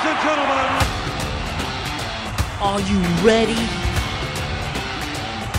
Ladies 0.00 0.16
and 0.16 0.22
gentlemen, 0.24 0.68
Are 2.62 2.80
you 2.80 2.98
ready? 3.20 3.60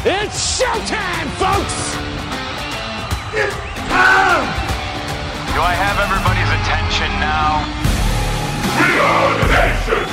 it's 0.04 0.58
showtime, 0.58 1.30
folks! 1.38 1.78
It's 3.38 3.54
time! 3.86 4.50
Do 5.54 5.60
I 5.62 5.74
have 5.78 5.98
everybody's 6.02 6.50
attention 6.58 7.12
now? 7.22 7.70
We 8.82 8.98
are 8.98 9.32
the 9.38 9.48
nation! 9.62 10.10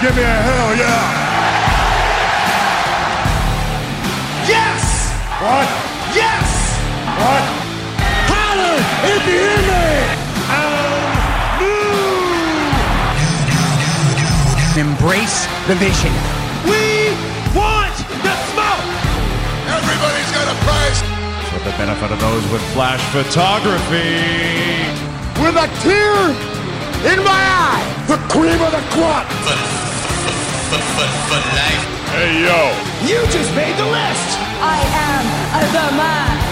Give 0.00 0.14
me 0.14 0.22
a 0.22 0.38
hell 0.46 0.70
yeah! 0.76 1.10
Yes! 4.46 4.82
What? 5.42 5.68
Yes! 6.14 6.46
What? 7.18 7.44
Holler 8.30 8.78
if 9.10 9.26
you 9.26 9.42
hear 9.42 9.89
Embrace 15.00 15.46
the 15.66 15.74
vision. 15.76 16.12
We 16.68 17.16
want 17.56 17.96
the 18.20 18.34
smoke! 18.52 18.84
Everybody's 19.64 20.28
got 20.28 20.44
a 20.44 20.56
price! 20.60 21.00
For 21.48 21.64
the 21.64 21.72
benefit 21.80 22.12
of 22.12 22.20
those 22.20 22.44
with 22.52 22.60
flash 22.74 23.00
photography. 23.08 24.84
With 25.40 25.56
a 25.56 25.68
tear 25.80 26.36
in 27.16 27.24
my 27.24 27.32
eye! 27.32 27.80
The 28.08 28.18
cream 28.28 28.60
of 28.60 28.72
the 28.76 28.84
crop! 28.92 29.24
But 30.68 30.84
for 30.92 31.40
life, 31.56 31.84
hey 32.12 32.44
yo! 32.44 32.60
You 33.08 33.24
just 33.32 33.56
made 33.56 33.74
the 33.78 33.86
list! 33.86 34.36
I 34.60 34.84
am 34.84 35.24
the 35.72 35.96
man. 35.96 36.49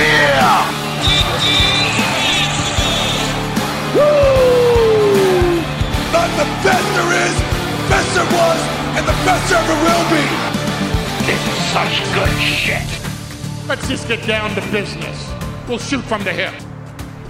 Yeah! 0.00 0.66
Woo! 3.94 5.60
Not 6.12 6.30
the 6.36 6.46
best 6.64 6.88
there 6.96 7.12
is, 7.24 7.36
best 7.88 8.10
there 8.14 8.30
was, 8.30 8.60
and 8.96 9.04
the 9.06 9.16
best 9.24 9.44
there 9.50 9.60
ever 9.60 9.76
will 9.84 10.04
be! 10.10 10.24
This 11.26 11.42
is 11.48 11.58
such 11.72 11.94
good 12.14 12.34
shit. 12.40 12.88
Let's 13.68 13.88
just 13.88 14.06
get 14.08 14.24
down 14.26 14.54
to 14.54 14.60
business. 14.70 15.32
We'll 15.68 15.78
shoot 15.78 16.04
from 16.04 16.22
the 16.24 16.32
hip. 16.32 16.65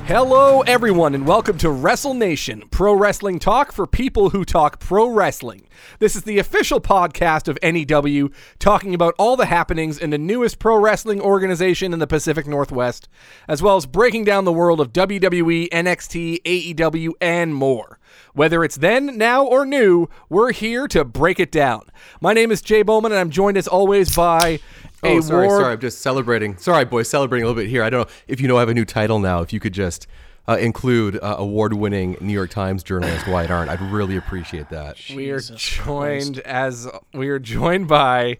Hello, 0.06 0.60
everyone, 0.60 1.16
and 1.16 1.26
welcome 1.26 1.58
to 1.58 1.68
Wrestle 1.68 2.14
Nation, 2.14 2.62
pro 2.70 2.94
wrestling 2.94 3.40
talk 3.40 3.72
for 3.72 3.88
people 3.88 4.30
who 4.30 4.44
talk 4.44 4.78
pro 4.78 5.08
wrestling. 5.08 5.66
This 5.98 6.14
is 6.14 6.22
the 6.22 6.38
official 6.38 6.80
podcast 6.80 7.48
of 7.48 7.58
NEW, 7.60 8.30
talking 8.60 8.94
about 8.94 9.16
all 9.18 9.36
the 9.36 9.46
happenings 9.46 9.98
in 9.98 10.10
the 10.10 10.16
newest 10.16 10.60
pro 10.60 10.78
wrestling 10.78 11.20
organization 11.20 11.92
in 11.92 11.98
the 11.98 12.06
Pacific 12.06 12.46
Northwest, 12.46 13.08
as 13.48 13.62
well 13.62 13.74
as 13.74 13.84
breaking 13.84 14.22
down 14.22 14.44
the 14.44 14.52
world 14.52 14.80
of 14.80 14.92
WWE, 14.92 15.70
NXT, 15.70 16.40
AEW, 16.44 17.10
and 17.20 17.52
more. 17.52 17.98
Whether 18.36 18.62
it's 18.62 18.76
then, 18.76 19.16
now, 19.16 19.46
or 19.46 19.64
new, 19.64 20.08
we're 20.28 20.52
here 20.52 20.86
to 20.88 21.06
break 21.06 21.40
it 21.40 21.50
down. 21.50 21.86
My 22.20 22.34
name 22.34 22.52
is 22.52 22.60
Jay 22.60 22.82
Bowman, 22.82 23.10
and 23.10 23.18
I'm 23.18 23.30
joined 23.30 23.56
as 23.56 23.66
always 23.66 24.14
by 24.14 24.60
a 25.02 25.08
Oh, 25.16 25.20
sorry, 25.22 25.46
war- 25.48 25.60
sorry. 25.60 25.72
I'm 25.72 25.80
just 25.80 26.02
celebrating. 26.02 26.58
Sorry, 26.58 26.84
boys, 26.84 27.08
celebrating 27.08 27.44
a 27.44 27.48
little 27.48 27.62
bit 27.62 27.70
here. 27.70 27.82
I 27.82 27.88
don't 27.88 28.06
know 28.06 28.14
if 28.28 28.38
you 28.38 28.46
know 28.46 28.58
I 28.58 28.60
have 28.60 28.68
a 28.68 28.74
new 28.74 28.84
title 28.84 29.20
now. 29.20 29.40
If 29.40 29.54
you 29.54 29.58
could 29.60 29.72
just 29.72 30.06
uh, 30.46 30.58
include 30.58 31.16
uh, 31.22 31.36
award-winning 31.38 32.18
New 32.20 32.34
York 32.34 32.50
Times 32.50 32.82
journalist 32.82 33.26
Wyatt 33.28 33.50
Arndt, 33.50 33.70
I'd 33.70 33.80
really 33.80 34.18
appreciate 34.18 34.68
that. 34.68 34.98
We 35.14 35.30
are 35.30 35.40
joined 35.40 36.40
as 36.40 36.86
we 37.14 37.28
are 37.30 37.38
joined 37.38 37.88
by 37.88 38.36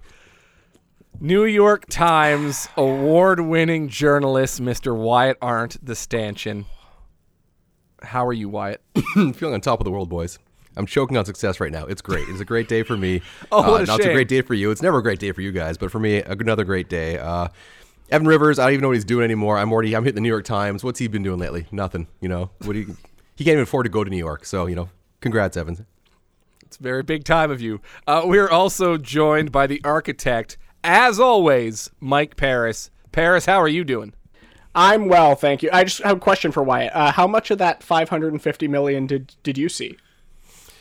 New 1.19 1.45
York 1.47 1.87
Times 1.89 2.69
award-winning 2.77 3.89
journalist 3.89 4.61
Mr. 4.61 4.95
Wyatt 4.95 5.39
Arndt, 5.41 5.79
the 5.83 5.95
stanchion. 5.95 6.67
How 8.03 8.27
are 8.27 8.33
you, 8.33 8.49
Wyatt? 8.49 8.83
Feeling 9.15 9.55
on 9.55 9.61
top 9.61 9.81
of 9.81 9.85
the 9.85 9.91
world, 9.91 10.09
boys. 10.09 10.39
I'm 10.77 10.87
choking 10.87 11.17
on 11.17 11.25
success 11.25 11.59
right 11.59 11.73
now. 11.73 11.87
It's 11.87 12.03
great. 12.03 12.29
It's 12.29 12.41
a 12.41 12.45
great 12.45 12.69
day 12.69 12.83
for 12.83 12.97
me. 12.97 13.23
Oh, 13.53 13.63
what 13.63 13.81
uh, 13.81 13.85
a 13.85 13.87
not 13.87 14.03
shame. 14.03 14.11
a 14.11 14.15
great 14.15 14.29
day 14.29 14.43
for 14.43 14.55
you. 14.55 14.71
It's 14.71 14.83
never 14.83 14.99
a 14.99 15.03
great 15.03 15.19
day 15.19 15.33
for 15.33 15.41
you 15.41 15.53
guys, 15.53 15.79
but 15.79 15.91
for 15.91 15.99
me, 15.99 16.23
another 16.23 16.65
great 16.65 16.89
day. 16.89 17.19
Uh, 17.19 17.49
Evan 18.11 18.27
Rivers, 18.27 18.59
I 18.59 18.65
don't 18.65 18.73
even 18.73 18.83
know 18.83 18.89
what 18.89 18.97
he's 18.97 19.05
doing 19.05 19.25
anymore. 19.25 19.57
I'm 19.57 19.73
already, 19.73 19.95
I'm 19.95 20.05
hitting 20.05 20.17
the 20.17 20.21
New 20.21 20.29
York 20.29 20.45
Times. 20.45 20.85
What's 20.85 20.99
he 20.99 21.09
been 21.09 21.23
doing 21.23 21.39
lately? 21.39 21.67
Nothing. 21.73 22.07
You 22.21 22.29
know, 22.29 22.51
what 22.63 22.75
do 22.75 22.81
you? 22.81 22.97
He 23.37 23.45
can't 23.45 23.55
even 23.55 23.63
afford 23.63 23.85
to 23.87 23.91
go 23.91 24.05
to 24.05 24.11
New 24.11 24.17
York. 24.17 24.45
So 24.45 24.67
you 24.67 24.75
know, 24.75 24.89
congrats, 25.21 25.57
Evans. 25.57 25.83
It's 26.65 26.77
a 26.77 26.83
very 26.83 27.03
big 27.03 27.25
time 27.25 27.51
of 27.51 27.61
you. 27.61 27.81
Uh, 28.07 28.23
we're 28.25 28.49
also 28.49 28.97
joined 28.97 29.53
by 29.53 29.67
the 29.67 29.81
architect, 29.85 30.59
as 30.83 31.21
always, 31.21 31.91
Mike 32.01 32.37
Paris. 32.37 32.91
Paris, 33.13 33.47
how 33.47 33.61
are 33.61 33.69
you 33.69 33.85
doing? 33.85 34.13
I'm 34.77 35.09
well, 35.09 35.35
thank 35.35 35.63
you. 35.63 35.71
I 35.73 35.85
just 35.85 36.03
have 36.03 36.19
a 36.19 36.21
question 36.21 36.53
for 36.53 36.63
Wyatt. 36.63 36.95
Uh, 36.95 37.11
how 37.11 37.27
much 37.27 37.51
of 37.51 37.59
that 37.59 37.83
550 37.83 38.69
million 38.69 39.07
did 39.07 39.35
did 39.43 39.57
you 39.59 39.69
see? 39.69 39.97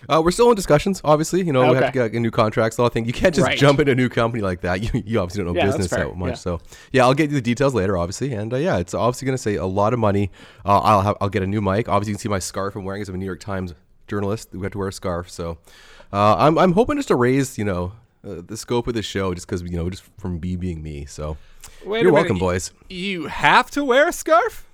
Uh, 0.08 0.22
we're 0.24 0.30
still 0.30 0.50
in 0.52 0.56
discussions, 0.56 1.02
obviously. 1.04 1.42
You 1.42 1.52
know, 1.52 1.68
we 1.72 1.78
have 1.78 1.88
to 1.88 1.92
get 1.92 2.14
a 2.14 2.20
new 2.20 2.30
contracts. 2.30 2.78
All 2.78 2.90
thing. 2.90 3.06
You 3.06 3.14
can't 3.14 3.34
just 3.34 3.48
Right. 3.48 3.58
jump 3.58 3.80
into 3.80 3.94
a 3.94 3.96
new 3.96 4.10
company 4.10 4.44
like 4.44 4.62
that. 4.62 4.82
You, 4.94 5.02
you 5.04 5.20
obviously 5.20 5.44
don't 5.44 5.54
know 5.56 5.60
Yeah, 5.60 5.66
business 5.66 5.90
that 5.90 6.16
much. 6.16 6.30
Yeah. 6.30 6.36
So 6.36 6.60
yeah, 6.92 7.04
I'll 7.06 7.14
get 7.16 7.30
you 7.32 7.36
the 7.36 7.42
details 7.42 7.74
later, 7.74 7.98
obviously. 7.98 8.34
And 8.34 8.54
uh, 8.54 8.58
yeah, 8.58 8.78
it's 8.78 8.94
obviously 8.94 9.26
going 9.26 9.38
to 9.38 9.42
say 9.42 9.56
a 9.56 9.66
lot 9.66 9.94
of 9.94 10.00
money. 10.00 10.30
Uh, 10.64 10.80
I'll 10.80 11.02
have, 11.02 11.18
I'll 11.22 11.30
get 11.30 11.42
a 11.42 11.48
new 11.48 11.62
mic. 11.62 11.90
Obviously, 11.90 12.12
you 12.12 12.16
can 12.18 12.22
see 12.22 12.30
my 12.30 12.38
scarf 12.40 12.76
I'm 12.76 12.84
wearing 12.84 13.02
as 13.02 13.10
a 13.10 13.14
New 13.18 13.26
York 13.26 13.40
Times 13.40 13.74
journalist. 14.08 14.50
We 14.54 14.62
have 14.62 14.74
to 14.74 14.78
wear 14.78 14.90
a 14.90 14.94
scarf. 14.94 15.30
So 15.32 15.58
uh, 16.14 16.36
I'm 16.38 16.58
I'm 16.60 16.74
hoping 16.74 16.98
just 16.98 17.08
to 17.08 17.16
raise 17.16 17.58
you 17.58 17.66
know 17.66 17.94
uh, 18.28 18.42
the 18.46 18.58
scope 18.58 18.88
of 18.88 18.94
the 18.94 19.02
show 19.02 19.34
just 19.34 19.48
because 19.48 19.64
you 19.64 19.78
know 19.78 19.90
just 19.90 20.04
from 20.20 20.40
me 20.40 20.56
being 20.56 20.84
me. 20.84 21.06
So 21.06 21.38
Wait 21.86 22.02
you're 22.02 22.12
minute, 22.12 22.14
welcome, 22.14 22.36
y- 22.38 22.40
boys. 22.40 22.72
You 22.90 23.28
have 23.28 23.70
to 23.72 23.84
wear 23.86 24.08
a 24.08 24.14
scarf? 24.14 24.68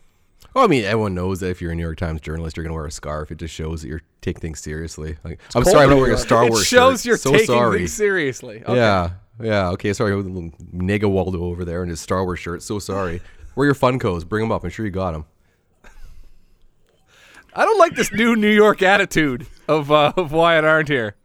Well, 0.54 0.64
I 0.66 0.68
mean, 0.68 0.84
everyone 0.84 1.14
knows 1.14 1.40
that 1.40 1.50
if 1.50 1.62
you're 1.62 1.72
a 1.72 1.76
New 1.76 1.84
York 1.84 1.98
Times 1.98 2.20
journalist, 2.22 2.58
you're 2.58 2.64
going 2.64 2.72
to 2.72 2.76
wear 2.76 2.86
a 2.86 2.92
scarf. 2.92 3.32
It 3.32 3.38
just 3.38 3.54
shows 3.54 3.82
that 3.82 3.88
you're 3.88 4.02
taking 4.22 4.42
things 4.42 4.60
seriously. 4.60 5.18
Like, 5.24 5.40
I'm 5.56 5.64
sorry, 5.64 5.84
I'm 5.86 5.92
not 5.92 5.98
wearing 5.98 6.14
a 6.14 6.18
Star 6.18 6.48
Wars 6.48 6.62
it 6.62 6.66
shows 6.66 7.00
shirt. 7.02 7.06
you're 7.06 7.18
so 7.18 7.32
taking 7.32 7.46
sorry. 7.48 7.78
things 7.80 7.94
seriously. 7.94 8.62
Okay. 8.64 8.76
Yeah, 8.76 9.12
yeah. 9.42 9.70
Okay, 9.70 9.94
sorry, 9.94 10.16
with 10.16 10.26
a 10.28 10.30
little 10.30 10.52
Nega 10.74 11.10
Waldo 11.10 11.44
over 11.44 11.64
there 11.64 11.84
in 11.84 11.90
his 11.90 12.02
Star 12.02 12.26
Wars 12.26 12.40
shirt. 12.40 12.64
So 12.64 12.80
sorry. 12.80 13.22
Where 13.56 13.66
your 13.66 13.76
Funkos? 13.76 14.28
Bring 14.28 14.44
them 14.44 14.52
up. 14.52 14.64
I'm 14.64 14.70
sure 14.70 14.86
you 14.86 14.92
got 14.92 15.12
them. 15.14 15.26
I 17.54 17.66
don't 17.66 17.80
like 17.80 17.96
this 17.96 18.12
new 18.14 18.36
New 18.38 18.50
York 18.50 18.82
attitude 18.82 19.46
of 19.68 19.92
uh, 19.92 20.14
of 20.16 20.32
Wyatt 20.32 20.64
Arndt 20.64 20.88
here. 20.90 21.16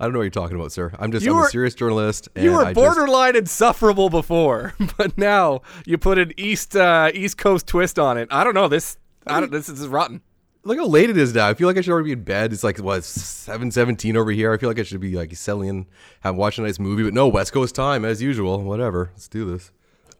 I 0.00 0.04
don't 0.04 0.14
know 0.14 0.20
what 0.20 0.24
you're 0.24 0.30
talking 0.30 0.56
about, 0.56 0.72
sir. 0.72 0.92
I'm 0.98 1.12
just 1.12 1.24
You 1.26 1.32
I'm 1.32 1.38
were- 1.40 1.46
a 1.46 1.50
serious 1.50 1.74
journalist. 1.74 2.28
And 2.34 2.44
You 2.44 2.52
were 2.52 2.64
I 2.64 2.72
just- 2.72 2.74
borderline 2.74 3.36
insufferable 3.36 4.08
before, 4.08 4.72
but 4.96 5.16
now 5.18 5.60
you 5.84 5.98
put 5.98 6.18
an 6.18 6.32
East 6.38 6.74
uh, 6.74 7.10
East 7.14 7.36
Coast 7.38 7.66
twist 7.66 7.98
on 7.98 8.16
it. 8.16 8.26
I 8.30 8.42
don't 8.42 8.54
know 8.54 8.66
this. 8.66 8.96
I 9.26 9.38
don't. 9.40 9.52
This 9.52 9.68
is 9.68 9.86
rotten. 9.86 10.22
look 10.64 10.78
how 10.78 10.86
late 10.86 11.10
it 11.10 11.16
is 11.18 11.34
now. 11.34 11.46
I 11.48 11.54
feel 11.54 11.66
like 11.68 11.76
I 11.76 11.82
should 11.82 11.92
already 11.92 12.06
be 12.06 12.12
in 12.12 12.24
bed. 12.24 12.52
It's 12.52 12.64
like 12.64 12.78
what 12.78 13.04
seven 13.04 13.70
seventeen 13.70 14.16
over 14.16 14.30
here. 14.30 14.52
I 14.52 14.56
feel 14.56 14.70
like 14.70 14.78
I 14.78 14.82
should 14.82 15.00
be 15.00 15.14
like 15.14 15.34
settling, 15.36 15.86
have 16.20 16.34
watching 16.34 16.64
a 16.64 16.66
nice 16.68 16.78
movie. 16.78 17.02
But 17.02 17.12
no, 17.12 17.28
West 17.28 17.52
Coast 17.52 17.74
time 17.74 18.04
as 18.06 18.22
usual. 18.22 18.62
Whatever. 18.62 19.10
Let's 19.12 19.28
do 19.28 19.44
this. 19.50 19.70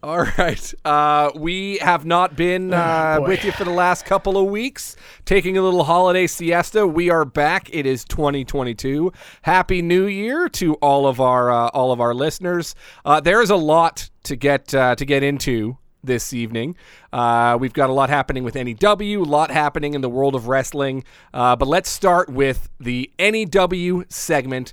All 0.03 0.25
right. 0.39 0.75
Uh, 0.83 1.31
we 1.35 1.77
have 1.79 2.07
not 2.07 2.35
been 2.35 2.73
uh, 2.73 3.19
with 3.21 3.45
you 3.45 3.53
for 3.53 3.65
the 3.65 3.71
last 3.71 4.07
couple 4.07 4.39
of 4.39 4.47
weeks, 4.47 4.97
taking 5.27 5.59
a 5.59 5.63
little 5.63 5.85
holiday 5.85 6.27
siesta. 6.27 6.87
We 6.87 7.11
are 7.11 7.27
back. 7.27 7.69
It 7.71 7.85
is 7.85 8.07
2022. 8.07 9.13
Happy 9.43 9.83
New 9.83 10.07
Year 10.07 10.49
to 10.51 10.75
all 10.77 11.07
of 11.07 11.21
our 11.21 11.51
uh, 11.51 11.69
all 11.69 11.93
of 11.93 12.01
our 12.01 12.15
listeners. 12.15 12.75
Uh, 13.05 13.21
there 13.21 13.43
is 13.43 13.51
a 13.51 13.57
lot 13.57 14.09
to 14.23 14.37
get 14.37 14.75
uh, 14.75 14.95
to 14.95 15.05
get 15.05 15.23
into 15.23 15.77
this 16.03 16.33
evening. 16.33 16.77
Uh, 17.13 17.59
we've 17.61 17.75
got 17.75 17.91
a 17.91 17.93
lot 17.93 18.09
happening 18.09 18.43
with 18.43 18.55
NEW, 18.55 19.23
a 19.23 19.25
lot 19.25 19.51
happening 19.51 19.93
in 19.93 20.01
the 20.01 20.09
world 20.09 20.35
of 20.35 20.49
wrestling. 20.49 21.05
Uh, 21.35 21.55
but 21.57 21.69
let's 21.69 21.91
start 21.91 22.31
with 22.31 22.71
the 22.81 23.11
NEW 23.19 24.05
segment. 24.09 24.73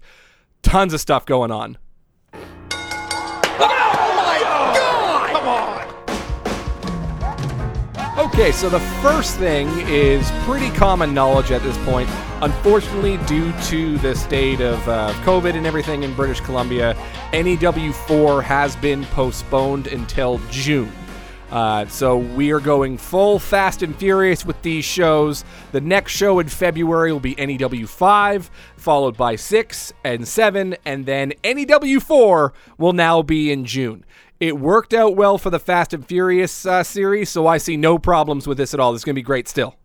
Tons 0.61 0.93
of 0.93 1.01
stuff 1.01 1.25
going 1.25 1.51
on. 1.51 1.77
Okay, 8.17 8.51
so 8.51 8.67
the 8.67 8.79
first 8.79 9.37
thing 9.37 9.67
is 9.81 10.27
pretty 10.43 10.71
common 10.71 11.13
knowledge 11.13 11.51
at 11.51 11.61
this 11.61 11.77
point. 11.85 12.09
Unfortunately, 12.41 13.17
due 13.27 13.53
to 13.65 13.99
the 13.99 14.15
state 14.15 14.59
of 14.59 14.89
uh, 14.89 15.13
COVID 15.23 15.53
and 15.53 15.67
everything 15.67 16.01
in 16.01 16.15
British 16.15 16.41
Columbia, 16.41 16.97
NEW 17.31 17.93
4 17.93 18.41
has 18.41 18.75
been 18.77 19.05
postponed 19.05 19.85
until 19.85 20.41
June. 20.49 20.91
Uh, 21.51 21.85
so 21.85 22.17
we 22.17 22.51
are 22.51 22.59
going 22.59 22.97
full 22.97 23.37
fast 23.37 23.83
and 23.83 23.95
furious 23.95 24.43
with 24.43 24.59
these 24.63 24.83
shows. 24.83 25.45
The 25.71 25.79
next 25.79 26.11
show 26.11 26.39
in 26.39 26.49
February 26.49 27.13
will 27.13 27.19
be 27.19 27.35
NEW 27.35 27.85
5, 27.85 28.49
followed 28.77 29.15
by 29.15 29.35
6 29.35 29.93
and 30.03 30.27
7, 30.27 30.75
and 30.85 31.05
then 31.05 31.33
NEW 31.43 31.99
4 31.99 32.53
will 32.79 32.93
now 32.93 33.21
be 33.21 33.51
in 33.51 33.63
June. 33.63 34.03
It 34.39 34.59
worked 34.59 34.93
out 34.93 35.15
well 35.15 35.37
for 35.37 35.49
the 35.49 35.59
Fast 35.59 35.93
and 35.93 36.05
Furious 36.05 36.65
uh, 36.65 36.83
series, 36.83 37.29
so 37.29 37.47
I 37.47 37.57
see 37.57 37.75
no 37.75 37.97
problems 37.97 38.45
with 38.45 38.57
this 38.57 38.73
at 38.73 38.79
all. 38.79 38.91
This 38.93 39.01
is 39.01 39.05
going 39.05 39.15
to 39.15 39.19
be 39.19 39.23
great 39.23 39.47
still. 39.47 39.75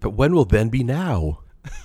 But 0.00 0.10
when 0.10 0.34
will 0.34 0.44
then 0.44 0.68
be 0.68 0.84
now? 0.84 1.40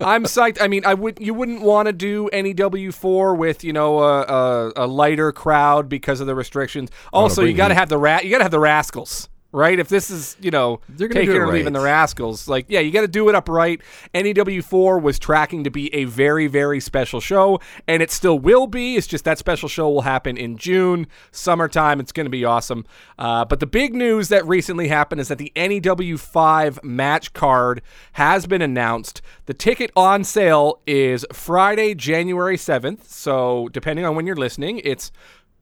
I'm 0.00 0.24
psyched. 0.24 0.58
I 0.60 0.68
mean, 0.68 0.84
I 0.84 0.94
would 0.94 1.18
you 1.20 1.34
wouldn't 1.34 1.62
want 1.62 1.86
to 1.86 1.92
do 1.92 2.28
any 2.28 2.54
W4 2.54 3.36
with 3.36 3.64
you 3.64 3.72
know 3.72 4.00
a, 4.00 4.22
a, 4.22 4.72
a 4.76 4.86
lighter 4.86 5.32
crowd 5.32 5.88
because 5.88 6.20
of 6.20 6.26
the 6.26 6.34
restrictions. 6.34 6.90
Also, 7.12 7.42
you 7.42 7.54
got 7.54 7.68
to 7.68 7.74
have 7.74 7.88
the 7.88 7.98
rat. 7.98 8.24
You 8.24 8.30
got 8.30 8.38
to 8.38 8.44
have 8.44 8.50
the 8.50 8.60
rascals. 8.60 9.28
Right, 9.54 9.78
if 9.78 9.90
this 9.90 10.10
is 10.10 10.34
you 10.40 10.50
know 10.50 10.80
They're 10.88 11.08
gonna 11.08 11.20
taking 11.20 11.34
do 11.34 11.42
it 11.42 11.44
or 11.44 11.52
leaving 11.52 11.74
the 11.74 11.80
rascals, 11.80 12.48
like 12.48 12.64
yeah, 12.68 12.80
you 12.80 12.90
got 12.90 13.02
to 13.02 13.08
do 13.08 13.28
it 13.28 13.34
upright. 13.34 13.82
NEW4 14.14 15.02
was 15.02 15.18
tracking 15.18 15.64
to 15.64 15.70
be 15.70 15.94
a 15.94 16.04
very 16.04 16.46
very 16.46 16.80
special 16.80 17.20
show, 17.20 17.60
and 17.86 18.02
it 18.02 18.10
still 18.10 18.38
will 18.38 18.66
be. 18.66 18.96
It's 18.96 19.06
just 19.06 19.26
that 19.26 19.38
special 19.38 19.68
show 19.68 19.90
will 19.90 20.02
happen 20.02 20.38
in 20.38 20.56
June, 20.56 21.06
summertime. 21.32 22.00
It's 22.00 22.12
going 22.12 22.24
to 22.24 22.30
be 22.30 22.46
awesome. 22.46 22.86
Uh, 23.18 23.44
but 23.44 23.60
the 23.60 23.66
big 23.66 23.94
news 23.94 24.28
that 24.30 24.46
recently 24.46 24.88
happened 24.88 25.20
is 25.20 25.28
that 25.28 25.36
the 25.36 25.52
NEW5 25.54 26.82
match 26.82 27.34
card 27.34 27.82
has 28.12 28.46
been 28.46 28.62
announced. 28.62 29.20
The 29.44 29.54
ticket 29.54 29.90
on 29.94 30.24
sale 30.24 30.80
is 30.86 31.26
Friday, 31.30 31.94
January 31.94 32.56
7th. 32.56 33.04
So, 33.04 33.68
depending 33.72 34.06
on 34.06 34.16
when 34.16 34.26
you're 34.26 34.34
listening, 34.34 34.80
it's 34.82 35.12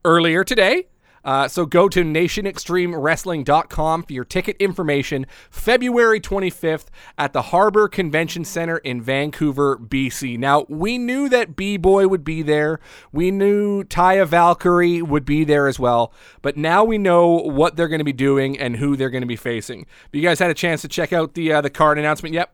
earlier 0.04 0.44
today. 0.44 0.86
Uh, 1.24 1.48
so 1.48 1.66
go 1.66 1.88
to 1.88 2.02
nationextremewrestling.com 2.02 4.02
for 4.02 4.12
your 4.12 4.24
ticket 4.24 4.56
information. 4.58 5.26
February 5.50 6.20
25th 6.20 6.86
at 7.18 7.32
the 7.32 7.42
Harbor 7.42 7.88
Convention 7.88 8.44
Center 8.44 8.78
in 8.78 9.02
Vancouver, 9.02 9.76
BC. 9.76 10.38
Now, 10.38 10.66
we 10.68 10.98
knew 10.98 11.28
that 11.28 11.56
B-Boy 11.56 12.08
would 12.08 12.24
be 12.24 12.42
there. 12.42 12.80
We 13.12 13.30
knew 13.30 13.84
Taya 13.84 14.26
Valkyrie 14.26 15.02
would 15.02 15.24
be 15.24 15.44
there 15.44 15.66
as 15.66 15.78
well. 15.78 16.12
But 16.42 16.56
now 16.56 16.84
we 16.84 16.98
know 16.98 17.28
what 17.28 17.76
they're 17.76 17.88
going 17.88 18.00
to 18.00 18.04
be 18.04 18.12
doing 18.12 18.58
and 18.58 18.76
who 18.76 18.96
they're 18.96 19.10
going 19.10 19.22
to 19.22 19.26
be 19.26 19.36
facing. 19.36 19.80
Have 19.80 20.10
you 20.12 20.22
guys 20.22 20.38
had 20.38 20.50
a 20.50 20.54
chance 20.54 20.82
to 20.82 20.88
check 20.88 21.12
out 21.12 21.34
the 21.34 21.52
uh, 21.52 21.60
the 21.60 21.70
card 21.70 21.98
announcement 21.98 22.34
yet? 22.34 22.52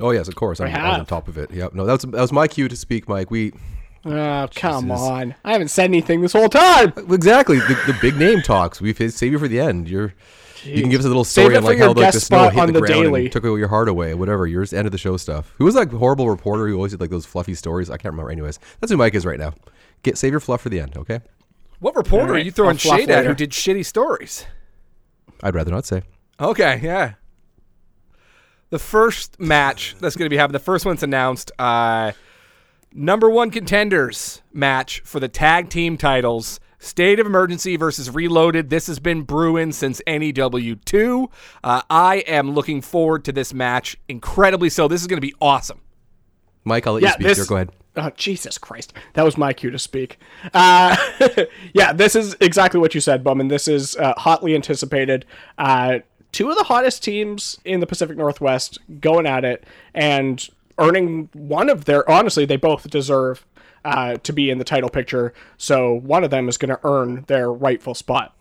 Oh 0.00 0.10
yes, 0.10 0.28
of 0.28 0.34
course. 0.34 0.60
I'm, 0.60 0.74
I'm 0.74 1.00
on 1.00 1.06
top 1.06 1.28
of 1.28 1.38
it. 1.38 1.50
Yep. 1.50 1.74
No, 1.74 1.86
that 1.86 1.92
was 1.92 2.02
that 2.02 2.20
was 2.20 2.32
my 2.32 2.48
cue 2.48 2.68
to 2.68 2.76
speak, 2.76 3.08
Mike. 3.08 3.30
We 3.30 3.52
Oh, 4.06 4.48
come 4.54 4.84
Jesus. 4.84 5.00
on. 5.00 5.34
I 5.44 5.52
haven't 5.52 5.68
said 5.68 5.84
anything 5.84 6.20
this 6.20 6.32
whole 6.32 6.48
time. 6.48 6.92
exactly 7.10 7.58
the, 7.58 7.74
the 7.86 7.96
big 8.00 8.16
name 8.16 8.42
talks. 8.42 8.80
We've 8.80 8.96
save 8.96 9.32
you 9.32 9.38
for 9.38 9.48
the 9.48 9.60
end. 9.60 9.88
You're 9.88 10.14
you 10.64 10.80
can 10.80 10.90
give 10.90 11.00
us 11.00 11.04
a 11.04 11.08
little 11.08 11.24
story 11.24 11.56
on 11.56 11.62
like 11.62 11.76
your 11.76 11.88
how 11.88 11.92
like 11.92 11.98
guest 11.98 12.14
the 12.14 12.20
snow 12.20 12.48
hit 12.48 12.58
on 12.58 12.66
the, 12.68 12.72
the 12.74 12.80
ground 12.80 13.04
Daily. 13.04 13.22
and 13.24 13.32
took 13.32 13.44
your 13.44 13.68
heart 13.68 13.88
away. 13.88 14.14
Whatever. 14.14 14.46
Yours 14.46 14.72
end 14.72 14.86
of 14.86 14.92
the 14.92 14.98
show 14.98 15.16
stuff. 15.16 15.52
Who 15.58 15.64
was 15.64 15.74
that 15.74 15.90
horrible 15.90 16.28
reporter 16.28 16.66
who 16.68 16.74
always 16.76 16.92
did 16.92 17.00
like 17.00 17.10
those 17.10 17.26
fluffy 17.26 17.54
stories? 17.54 17.90
I 17.90 17.96
can't 17.96 18.12
remember. 18.12 18.30
Anyways, 18.30 18.58
that's 18.80 18.90
who 18.90 18.96
Mike 18.96 19.14
is 19.14 19.26
right 19.26 19.38
now. 19.38 19.54
Get 20.02 20.16
save 20.18 20.32
your 20.32 20.40
fluff 20.40 20.62
for 20.62 20.68
the 20.68 20.80
end. 20.80 20.96
Okay. 20.96 21.20
What 21.80 21.96
reporter 21.96 22.26
All 22.26 22.32
right, 22.32 22.40
are 22.40 22.44
you 22.44 22.50
throwing 22.50 22.76
I'll 22.76 22.78
fluff 22.78 23.00
shade 23.00 23.10
at 23.10 23.26
who 23.26 23.34
did 23.34 23.50
shitty 23.50 23.84
stories? 23.84 24.46
I'd 25.42 25.54
rather 25.54 25.70
not 25.70 25.84
say. 25.84 26.02
Okay, 26.40 26.80
yeah. 26.82 27.14
The 28.70 28.78
first 28.78 29.38
match 29.38 29.94
that's 30.00 30.16
going 30.16 30.26
to 30.26 30.30
be 30.30 30.36
happening, 30.36 30.54
the 30.54 30.58
first 30.60 30.86
one's 30.86 31.02
announced. 31.02 31.52
Uh, 31.58 32.12
number 32.94 33.28
one 33.28 33.50
contenders 33.50 34.40
match 34.52 35.00
for 35.04 35.20
the 35.20 35.28
tag 35.28 35.68
team 35.68 35.96
titles. 35.96 36.60
State 36.78 37.18
of 37.18 37.26
Emergency 37.26 37.76
versus 37.76 38.10
Reloaded. 38.10 38.68
This 38.68 38.86
has 38.88 38.98
been 38.98 39.22
brewing 39.22 39.72
since 39.72 40.02
NEW2. 40.06 41.30
Uh, 41.62 41.80
I 41.88 42.16
am 42.26 42.50
looking 42.50 42.82
forward 42.82 43.24
to 43.24 43.32
this 43.32 43.54
match 43.54 43.96
incredibly 44.06 44.68
so. 44.68 44.86
This 44.86 45.00
is 45.00 45.06
going 45.06 45.16
to 45.16 45.26
be 45.26 45.34
awesome. 45.40 45.80
Mike, 46.62 46.86
I'll 46.86 46.94
let 46.94 47.02
Yeah, 47.02 47.08
you 47.08 47.12
speak 47.14 47.26
this- 47.26 47.38
here. 47.38 47.46
Go 47.46 47.54
ahead. 47.56 47.70
Oh, 47.96 48.10
Jesus 48.16 48.58
Christ. 48.58 48.92
That 49.12 49.22
was 49.24 49.38
my 49.38 49.52
cue 49.52 49.70
to 49.70 49.78
speak. 49.78 50.18
Uh, 50.52 50.96
yeah, 51.74 51.92
this 51.92 52.16
is 52.16 52.36
exactly 52.40 52.80
what 52.80 52.92
you 52.92 53.00
said, 53.00 53.22
Bowman. 53.22 53.46
This 53.48 53.68
is 53.68 53.96
uh, 53.96 54.14
hotly 54.16 54.54
anticipated. 54.56 55.24
Uh, 55.58 56.00
two 56.32 56.50
of 56.50 56.56
the 56.58 56.64
hottest 56.64 57.04
teams 57.04 57.60
in 57.64 57.78
the 57.78 57.86
Pacific 57.86 58.16
Northwest 58.16 58.80
going 59.00 59.26
at 59.26 59.44
it 59.44 59.64
and 59.94 60.48
earning 60.78 61.28
one 61.32 61.68
of 61.68 61.84
their. 61.84 62.08
Honestly, 62.10 62.44
they 62.44 62.56
both 62.56 62.88
deserve 62.90 63.46
uh, 63.84 64.16
to 64.18 64.32
be 64.32 64.50
in 64.50 64.58
the 64.58 64.64
title 64.64 64.90
picture. 64.90 65.32
So 65.56 65.92
one 65.92 66.24
of 66.24 66.30
them 66.30 66.48
is 66.48 66.56
going 66.56 66.70
to 66.70 66.80
earn 66.84 67.24
their 67.26 67.52
rightful 67.52 67.94
spot. 67.94 68.34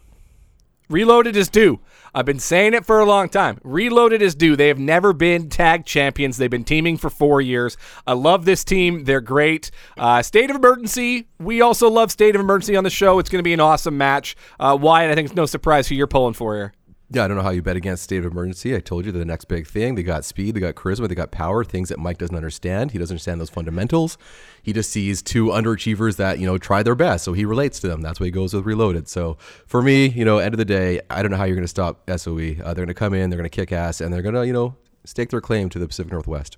Reloaded 0.89 1.35
is 1.35 1.49
due. 1.49 1.79
I've 2.13 2.25
been 2.25 2.39
saying 2.39 2.73
it 2.73 2.85
for 2.85 2.99
a 2.99 3.05
long 3.05 3.29
time. 3.29 3.59
Reloaded 3.63 4.21
is 4.21 4.35
due. 4.35 4.55
They 4.55 4.67
have 4.67 4.77
never 4.77 5.13
been 5.13 5.49
tag 5.49 5.85
champions. 5.85 6.37
They've 6.37 6.51
been 6.51 6.65
teaming 6.65 6.97
for 6.97 7.09
four 7.09 7.41
years. 7.41 7.77
I 8.05 8.13
love 8.13 8.45
this 8.45 8.63
team. 8.63 9.05
They're 9.05 9.21
great. 9.21 9.71
Uh, 9.97 10.21
State 10.21 10.49
of 10.49 10.55
Emergency. 10.55 11.27
We 11.39 11.61
also 11.61 11.89
love 11.89 12.11
State 12.11 12.35
of 12.35 12.41
Emergency 12.41 12.75
on 12.75 12.83
the 12.83 12.91
show. 12.91 13.17
It's 13.17 13.29
going 13.29 13.39
to 13.39 13.43
be 13.43 13.53
an 13.53 13.59
awesome 13.59 13.97
match. 13.97 14.35
Uh, 14.59 14.77
Wyatt, 14.79 15.09
I 15.09 15.15
think 15.15 15.27
it's 15.27 15.35
no 15.35 15.47
surprise 15.47 15.87
who 15.87 15.95
you're 15.95 16.05
pulling 16.05 16.33
for 16.33 16.55
here. 16.55 16.73
Yeah, 17.09 17.25
I 17.25 17.27
don't 17.27 17.37
know 17.37 17.43
how 17.43 17.51
you 17.51 17.61
bet 17.61 17.75
against 17.75 18.03
state 18.03 18.25
of 18.25 18.31
emergency. 18.31 18.75
I 18.75 18.79
told 18.79 19.05
you 19.05 19.11
the 19.11 19.25
next 19.25 19.45
big 19.45 19.67
thing. 19.67 19.95
They 19.95 20.03
got 20.03 20.25
speed, 20.25 20.55
they 20.55 20.59
got 20.59 20.75
charisma, 20.75 21.07
they 21.07 21.15
got 21.15 21.31
power, 21.31 21.63
things 21.63 21.89
that 21.89 21.99
Mike 21.99 22.17
doesn't 22.17 22.35
understand. 22.35 22.91
He 22.91 22.97
doesn't 22.97 23.13
understand 23.13 23.39
those 23.39 23.51
fundamentals. 23.51 24.17
He 24.63 24.73
just 24.73 24.89
sees 24.89 25.21
two 25.21 25.47
underachievers 25.47 26.15
that, 26.15 26.39
you 26.39 26.47
know, 26.47 26.57
try 26.57 26.81
their 26.81 26.95
best. 26.95 27.23
So 27.23 27.33
he 27.33 27.45
relates 27.45 27.79
to 27.81 27.87
them. 27.87 28.01
That's 28.01 28.19
why 28.19 28.27
he 28.27 28.31
goes 28.31 28.53
with 28.53 28.65
reloaded. 28.65 29.07
So 29.07 29.37
for 29.67 29.81
me, 29.81 30.07
you 30.07 30.25
know, 30.25 30.39
end 30.39 30.53
of 30.53 30.57
the 30.57 30.65
day, 30.65 31.01
I 31.09 31.21
don't 31.21 31.29
know 31.29 31.37
how 31.37 31.43
you're 31.43 31.55
going 31.55 31.63
to 31.63 31.67
stop 31.67 32.09
SOE. 32.09 32.55
Uh, 32.63 32.73
they're 32.73 32.85
going 32.85 32.87
to 32.87 32.93
come 32.93 33.13
in, 33.13 33.29
they're 33.29 33.37
going 33.37 33.49
to 33.49 33.55
kick 33.55 33.71
ass, 33.71 34.01
and 34.01 34.11
they're 34.11 34.21
going 34.21 34.35
to, 34.35 34.47
you 34.47 34.53
know, 34.53 34.75
stake 35.05 35.29
their 35.29 35.41
claim 35.41 35.69
to 35.69 35.79
the 35.79 35.87
Pacific 35.87 36.11
Northwest. 36.11 36.57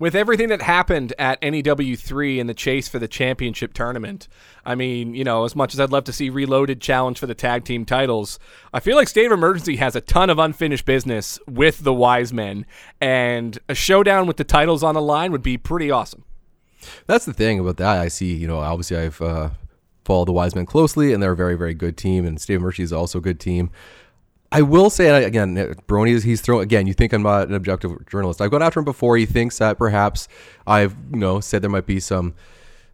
With 0.00 0.14
everything 0.14 0.48
that 0.50 0.62
happened 0.62 1.12
at 1.18 1.40
NEW3 1.40 2.38
in 2.38 2.46
the 2.46 2.54
chase 2.54 2.86
for 2.86 3.00
the 3.00 3.08
championship 3.08 3.74
tournament, 3.74 4.28
I 4.64 4.76
mean, 4.76 5.12
you 5.16 5.24
know, 5.24 5.44
as 5.44 5.56
much 5.56 5.74
as 5.74 5.80
I'd 5.80 5.90
love 5.90 6.04
to 6.04 6.12
see 6.12 6.30
Reloaded 6.30 6.80
challenge 6.80 7.18
for 7.18 7.26
the 7.26 7.34
tag 7.34 7.64
team 7.64 7.84
titles, 7.84 8.38
I 8.72 8.78
feel 8.78 8.94
like 8.94 9.08
State 9.08 9.26
of 9.26 9.32
Emergency 9.32 9.74
has 9.76 9.96
a 9.96 10.00
ton 10.00 10.30
of 10.30 10.38
unfinished 10.38 10.84
business 10.84 11.40
with 11.48 11.80
the 11.80 11.92
Wise 11.92 12.32
Men, 12.32 12.64
and 13.00 13.58
a 13.68 13.74
showdown 13.74 14.28
with 14.28 14.36
the 14.36 14.44
titles 14.44 14.84
on 14.84 14.94
the 14.94 15.02
line 15.02 15.32
would 15.32 15.42
be 15.42 15.58
pretty 15.58 15.90
awesome. 15.90 16.24
That's 17.08 17.24
the 17.24 17.32
thing 17.32 17.58
about 17.58 17.78
that. 17.78 17.98
I 17.98 18.06
see, 18.06 18.34
you 18.34 18.46
know, 18.46 18.60
obviously 18.60 18.98
I've 18.98 19.20
uh, 19.20 19.50
followed 20.04 20.28
the 20.28 20.32
Wise 20.32 20.54
Men 20.54 20.64
closely, 20.64 21.12
and 21.12 21.20
they're 21.20 21.32
a 21.32 21.36
very, 21.36 21.56
very 21.56 21.74
good 21.74 21.96
team, 21.96 22.24
and 22.24 22.40
State 22.40 22.54
of 22.54 22.62
Mercy 22.62 22.84
is 22.84 22.92
also 22.92 23.18
a 23.18 23.22
good 23.22 23.40
team. 23.40 23.70
I 24.50 24.62
will 24.62 24.88
say 24.88 25.08
and 25.08 25.24
again, 25.24 25.58
uh, 25.58 25.74
Brony 25.86 26.10
is 26.10 26.22
he's 26.22 26.40
throwing 26.40 26.62
again. 26.62 26.86
You 26.86 26.94
think 26.94 27.12
I'm 27.12 27.22
not 27.22 27.48
an 27.48 27.54
objective 27.54 28.06
journalist? 28.06 28.40
I've 28.40 28.50
gone 28.50 28.62
after 28.62 28.80
him 28.80 28.84
before. 28.84 29.16
He 29.16 29.26
thinks 29.26 29.58
that 29.58 29.78
perhaps 29.78 30.28
I've 30.66 30.96
you 31.12 31.18
know 31.18 31.40
said 31.40 31.62
there 31.62 31.70
might 31.70 31.86
be 31.86 32.00
some 32.00 32.34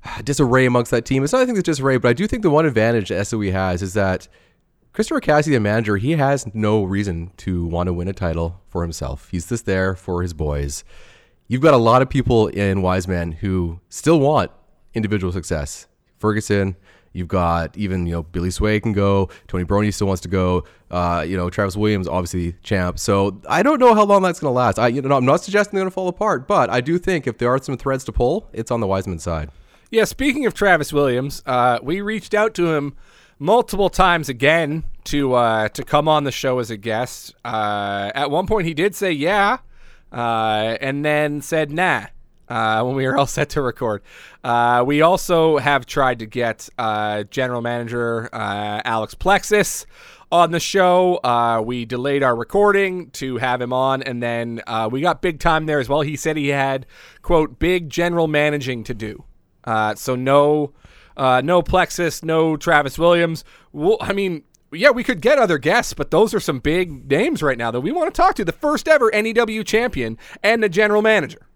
uh, 0.04 0.22
disarray 0.22 0.66
amongst 0.66 0.90
that 0.90 1.04
team. 1.04 1.22
It's 1.22 1.32
not 1.32 1.42
I 1.42 1.46
think 1.46 1.58
it's 1.58 1.66
disarray, 1.66 1.98
but 1.98 2.08
I 2.08 2.12
do 2.12 2.26
think 2.26 2.42
the 2.42 2.50
one 2.50 2.66
advantage 2.66 3.08
SOE 3.08 3.52
has 3.52 3.82
is 3.82 3.94
that 3.94 4.28
Christopher 4.92 5.20
Cassidy, 5.20 5.56
the 5.56 5.60
manager, 5.60 5.96
he 5.96 6.12
has 6.12 6.52
no 6.54 6.84
reason 6.84 7.32
to 7.38 7.66
want 7.66 7.88
to 7.88 7.92
win 7.92 8.06
a 8.06 8.12
title 8.12 8.62
for 8.68 8.82
himself. 8.82 9.28
He's 9.30 9.48
just 9.48 9.66
there 9.66 9.96
for 9.96 10.22
his 10.22 10.32
boys. 10.32 10.84
You've 11.48 11.62
got 11.62 11.74
a 11.74 11.78
lot 11.78 12.00
of 12.00 12.08
people 12.08 12.46
in 12.46 12.80
Wise 12.80 13.08
Men 13.08 13.32
who 13.32 13.80
still 13.88 14.20
want 14.20 14.52
individual 14.94 15.32
success. 15.32 15.88
Ferguson, 16.19 16.76
you've 17.14 17.28
got 17.28 17.74
even 17.78 18.04
you 18.04 18.12
know 18.12 18.22
Billy 18.22 18.50
Sway 18.50 18.78
can 18.78 18.92
go. 18.92 19.30
Tony 19.48 19.64
Brony 19.64 19.94
still 19.94 20.06
wants 20.06 20.20
to 20.22 20.28
go. 20.28 20.64
Uh, 20.90 21.24
you 21.26 21.36
know 21.36 21.48
Travis 21.48 21.76
Williams, 21.76 22.06
obviously 22.06 22.54
champ. 22.62 22.98
So 22.98 23.40
I 23.48 23.62
don't 23.62 23.80
know 23.80 23.94
how 23.94 24.04
long 24.04 24.20
that's 24.20 24.40
going 24.40 24.50
to 24.50 24.54
last. 24.54 24.78
I 24.78 24.88
you 24.88 25.00
know 25.00 25.16
I'm 25.16 25.24
not 25.24 25.40
suggesting 25.40 25.76
they're 25.76 25.84
going 25.84 25.90
to 25.90 25.94
fall 25.94 26.08
apart, 26.08 26.46
but 26.46 26.68
I 26.68 26.82
do 26.82 26.98
think 26.98 27.26
if 27.26 27.38
there 27.38 27.48
are 27.48 27.62
some 27.62 27.78
threads 27.78 28.04
to 28.04 28.12
pull, 28.12 28.50
it's 28.52 28.70
on 28.70 28.80
the 28.80 28.86
Wiseman 28.86 29.18
side. 29.18 29.50
Yeah, 29.90 30.04
speaking 30.04 30.44
of 30.44 30.54
Travis 30.54 30.92
Williams, 30.92 31.42
uh, 31.46 31.78
we 31.82 32.00
reached 32.00 32.34
out 32.34 32.52
to 32.54 32.74
him 32.74 32.94
multiple 33.38 33.88
times 33.88 34.28
again 34.28 34.84
to 35.04 35.34
uh, 35.34 35.68
to 35.68 35.84
come 35.84 36.08
on 36.08 36.24
the 36.24 36.32
show 36.32 36.58
as 36.58 36.70
a 36.70 36.76
guest. 36.76 37.34
Uh, 37.44 38.10
at 38.14 38.30
one 38.30 38.46
point, 38.46 38.66
he 38.66 38.74
did 38.74 38.94
say 38.94 39.12
yeah, 39.12 39.58
uh, 40.12 40.76
and 40.80 41.04
then 41.04 41.40
said 41.40 41.70
nah. 41.70 42.06
Uh, 42.48 42.82
when 42.82 42.94
we 42.94 43.06
were 43.06 43.17
all 43.17 43.27
set 43.39 43.51
to 43.51 43.63
record, 43.63 44.03
uh, 44.43 44.82
we 44.86 45.03
also 45.03 45.58
have 45.58 45.86
tried 45.86 46.19
to 46.19 46.27
get 46.27 46.69
uh, 46.79 47.24
general 47.24 47.60
manager 47.60 48.29
uh, 48.32 48.81
Alex 48.84 49.15
Plexus 49.15 49.86
on 50.31 50.51
the 50.51 50.60
show. 50.60 51.17
Uh, 51.24 51.63
we 51.65 51.84
delayed 51.84 52.22
our 52.22 52.36
recording 52.36 53.10
to 53.10 53.36
have 53.39 53.60
him 53.60 53.72
on, 53.72 54.03
and 54.03 54.22
then 54.22 54.60
uh, 54.67 54.89
we 54.91 55.01
got 55.01 55.22
big 55.22 55.39
time 55.39 55.67
there 55.67 55.81
as 55.81 55.89
well. 55.89 56.03
He 56.03 56.17
said 56.17 56.36
he 56.36 56.48
had 56.48 56.86
quote 57.22 57.58
big 57.58 57.89
general 57.89 58.29
managing 58.29 58.84
to 58.84 58.94
do. 58.94 59.24
So 59.96 60.15
no, 60.15 60.72
no 61.17 61.63
Plexus, 61.63 62.22
no 62.22 62.56
Travis 62.56 62.98
Williams. 62.98 63.44
I 64.01 64.13
mean, 64.13 64.44
yeah, 64.74 64.91
we 64.91 65.05
could 65.05 65.20
get 65.20 65.39
other 65.39 65.58
guests, 65.58 65.94
but 65.94 66.10
those 66.10 66.34
are 66.34 66.41
some 66.41 66.58
big 66.58 67.10
names 67.10 67.43
right 67.43 67.58
now 67.58 67.70
that 67.70 67.81
we 67.81 67.93
want 67.93 68.13
to 68.13 68.20
talk 68.20 68.34
to. 68.36 68.44
The 68.44 68.53
first 68.53 68.89
ever 68.89 69.10
NEW 69.10 69.65
champion 69.65 70.19
and 70.43 70.63
the 70.63 70.69
general 70.69 71.03
manager. 71.03 71.46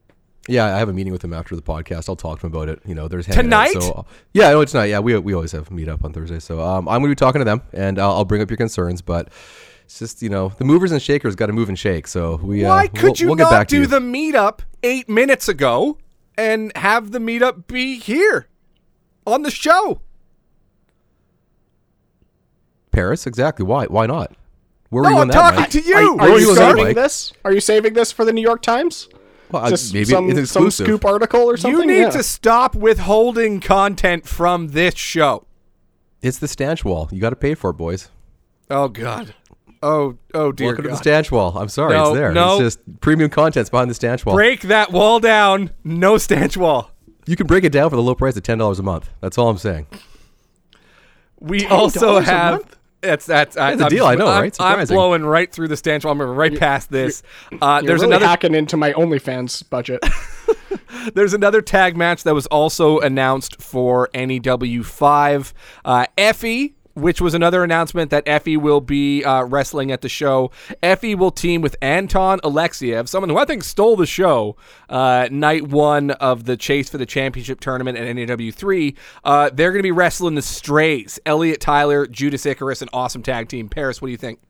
Yeah, 0.48 0.74
I 0.74 0.78
have 0.78 0.88
a 0.88 0.92
meeting 0.92 1.12
with 1.12 1.22
him 1.22 1.32
after 1.34 1.54
the 1.54 1.62
podcast. 1.62 2.08
I'll 2.08 2.16
talk 2.16 2.40
to 2.40 2.46
him 2.46 2.52
about 2.52 2.68
it. 2.68 2.80
You 2.86 2.94
know, 2.94 3.06
there's 3.06 3.26
hanging 3.26 3.52
out, 3.52 3.68
Tonight? 3.68 3.82
so 3.82 4.06
yeah, 4.32 4.50
no, 4.50 4.60
it's 4.62 4.74
not. 4.74 4.84
Yeah, 4.88 4.98
we 4.98 5.16
we 5.18 5.34
always 5.34 5.52
have 5.52 5.70
a 5.70 5.74
meet 5.74 5.88
up 5.88 6.04
on 6.04 6.12
Thursday. 6.12 6.38
So 6.40 6.60
um, 6.60 6.88
I'm 6.88 7.00
going 7.00 7.10
to 7.10 7.14
be 7.14 7.14
talking 7.14 7.40
to 7.40 7.44
them, 7.44 7.62
and 7.72 7.98
I'll, 7.98 8.12
I'll 8.12 8.24
bring 8.24 8.40
up 8.42 8.50
your 8.50 8.56
concerns. 8.56 9.02
But 9.02 9.28
it's 9.84 9.98
just 9.98 10.22
you 10.22 10.28
know, 10.30 10.48
the 10.58 10.64
movers 10.64 10.90
and 10.90 11.00
shakers 11.02 11.36
got 11.36 11.46
to 11.46 11.52
move 11.52 11.68
and 11.68 11.78
shake. 11.78 12.06
So 12.06 12.36
we 12.42 12.64
uh, 12.64 12.68
Why 12.68 12.86
could 12.88 13.02
we'll, 13.02 13.12
you 13.16 13.26
we'll 13.28 13.36
get 13.36 13.44
not 13.44 13.50
back 13.50 13.68
do 13.68 13.80
you. 13.80 13.86
the 13.86 14.00
meetup 14.00 14.60
eight 14.82 15.08
minutes 15.08 15.48
ago 15.48 15.98
and 16.36 16.72
have 16.76 17.10
the 17.10 17.18
meetup 17.18 17.66
be 17.66 17.98
here 17.98 18.48
on 19.26 19.42
the 19.42 19.50
show? 19.50 20.00
Paris? 22.90 23.26
Exactly. 23.26 23.64
Why? 23.64 23.86
Why 23.86 24.06
not? 24.06 24.34
Where 24.90 25.02
No, 25.02 25.08
were 25.10 25.12
you 25.12 25.16
I'm 25.16 25.20
on 25.22 25.28
that? 25.28 25.34
talking 25.34 25.60
Mike? 25.60 25.70
to 25.70 25.80
you. 25.82 25.94
Are, 25.94 26.16
Where 26.16 26.28
are 26.28 26.32
were 26.32 26.38
you 26.38 26.54
saving 26.56 26.94
this? 26.94 27.32
Are 27.44 27.52
you 27.52 27.60
saving 27.60 27.92
this 27.92 28.10
for 28.10 28.24
the 28.24 28.32
New 28.32 28.40
York 28.40 28.62
Times? 28.62 29.08
Well, 29.50 29.64
I- 29.64 29.70
Just 29.70 29.92
maybe 29.94 30.04
some, 30.06 30.26
it's 30.30 30.50
some 30.50 30.64
exclusive. 30.66 30.86
scoop 30.86 31.04
article 31.04 31.40
or 31.42 31.56
something. 31.56 31.80
You 31.80 31.86
need 31.86 32.00
Yeah. 32.00 32.10
to 32.10 32.22
stop 32.22 32.74
withholding 32.74 33.60
content 33.60 34.26
from 34.26 34.68
this 34.68 34.94
show. 34.96 35.46
It's 36.20 36.38
the 36.38 36.48
stanch 36.48 36.84
wall. 36.84 37.08
You 37.12 37.20
got 37.20 37.30
to 37.30 37.36
pay 37.36 37.54
for 37.54 37.70
it, 37.70 37.74
boys. 37.74 38.10
Oh 38.70 38.88
God. 38.88 39.34
Oh 39.82 40.16
oh 40.34 40.50
dear 40.52 40.68
Welcome 40.68 40.82
to 40.84 40.88
God. 40.90 40.94
the 40.96 40.98
stanch 41.02 41.30
wall. 41.30 41.56
I'm 41.56 41.68
sorry, 41.68 41.94
No, 41.94 42.08
it's 42.08 42.14
there. 42.18 42.32
no. 42.32 42.54
It's 42.60 42.76
just 42.76 43.00
premium 43.00 43.30
contents 43.30 43.70
behind 43.70 43.88
the 43.88 43.94
stanch 43.94 44.26
wall. 44.26 44.34
Break 44.34 44.62
that 44.62 44.90
wall 44.92 45.20
down. 45.20 45.70
No 45.84 46.18
stanch 46.18 46.56
wall. 46.56 46.90
You 47.26 47.36
can 47.36 47.46
break 47.46 47.62
it 47.64 47.70
down 47.72 47.88
for 47.90 47.96
the 47.96 48.02
low 48.02 48.14
price 48.16 48.36
of 48.36 48.42
ten 48.42 48.58
dollars 48.58 48.78
a 48.80 48.82
month. 48.82 49.08
That's 49.20 49.38
all 49.38 49.48
I'm 49.48 49.56
saying. 49.58 49.86
We 51.40 51.66
also 51.66 52.18
$10 52.18 52.22
a 52.22 52.24
have. 52.24 52.77
Month? 53.02 53.10
That's 53.10 53.26
that's 53.26 53.56
I- 53.56 53.70
That's 53.70 53.80
a 53.80 53.84
I'm- 53.84 53.90
deal, 53.90 54.06
I 54.06 54.14
know, 54.14 54.26
I'm, 54.28 54.42
right? 54.42 54.56
I'm 54.60 54.86
blowing 54.86 55.24
right 55.24 55.50
through 55.52 55.68
the 55.68 55.76
stanch 55.76 56.04
wall. 56.04 56.12
I'm 56.12 56.18
moving 56.18 56.34
right 56.36 56.58
past 56.58 56.90
this. 56.90 57.22
Uh, 57.60 57.80
You're 57.82 57.88
there's 57.88 58.00
really 58.00 58.12
another 58.16 58.26
hacking 58.26 58.54
into 58.54 58.76
my 58.76 58.92
OnlyFans 58.92 59.68
budget. 59.68 60.04
There's 61.14 61.32
another 61.34 61.60
tag 61.62 61.96
match 61.96 62.24
that 62.24 62.34
was 62.34 62.46
also 62.46 62.98
announced 62.98 63.60
for 63.60 64.08
NEW 64.14 64.82
five. 64.82 65.54
Uh, 65.84 66.06
Effie, 66.16 66.74
which 67.00 67.20
was 67.20 67.34
another 67.34 67.64
announcement 67.64 68.10
that 68.10 68.24
Effie 68.26 68.56
will 68.56 68.80
be 68.80 69.24
uh, 69.24 69.44
wrestling 69.44 69.90
at 69.90 70.00
the 70.00 70.08
show. 70.08 70.50
Effie 70.82 71.14
will 71.14 71.30
team 71.30 71.60
with 71.60 71.76
Anton 71.80 72.40
Alexiev, 72.40 73.08
someone 73.08 73.30
who 73.30 73.38
I 73.38 73.44
think 73.44 73.64
stole 73.64 73.96
the 73.96 74.06
show 74.06 74.56
uh, 74.88 75.28
night 75.30 75.68
one 75.68 76.10
of 76.12 76.44
the 76.44 76.56
Chase 76.56 76.88
for 76.88 76.98
the 76.98 77.06
Championship 77.06 77.60
tournament 77.60 77.98
at 77.98 78.16
NEW3. 78.16 78.96
Uh, 79.24 79.50
they're 79.52 79.70
going 79.70 79.80
to 79.80 79.82
be 79.82 79.92
wrestling 79.92 80.34
the 80.34 80.42
Strays, 80.42 81.18
Elliot 81.26 81.60
Tyler, 81.60 82.06
Judas 82.06 82.46
Icarus, 82.46 82.82
an 82.82 82.88
awesome 82.92 83.22
tag 83.22 83.48
team. 83.48 83.68
Paris, 83.68 84.00
what 84.00 84.08
do 84.08 84.12
you 84.12 84.18
think? 84.18 84.40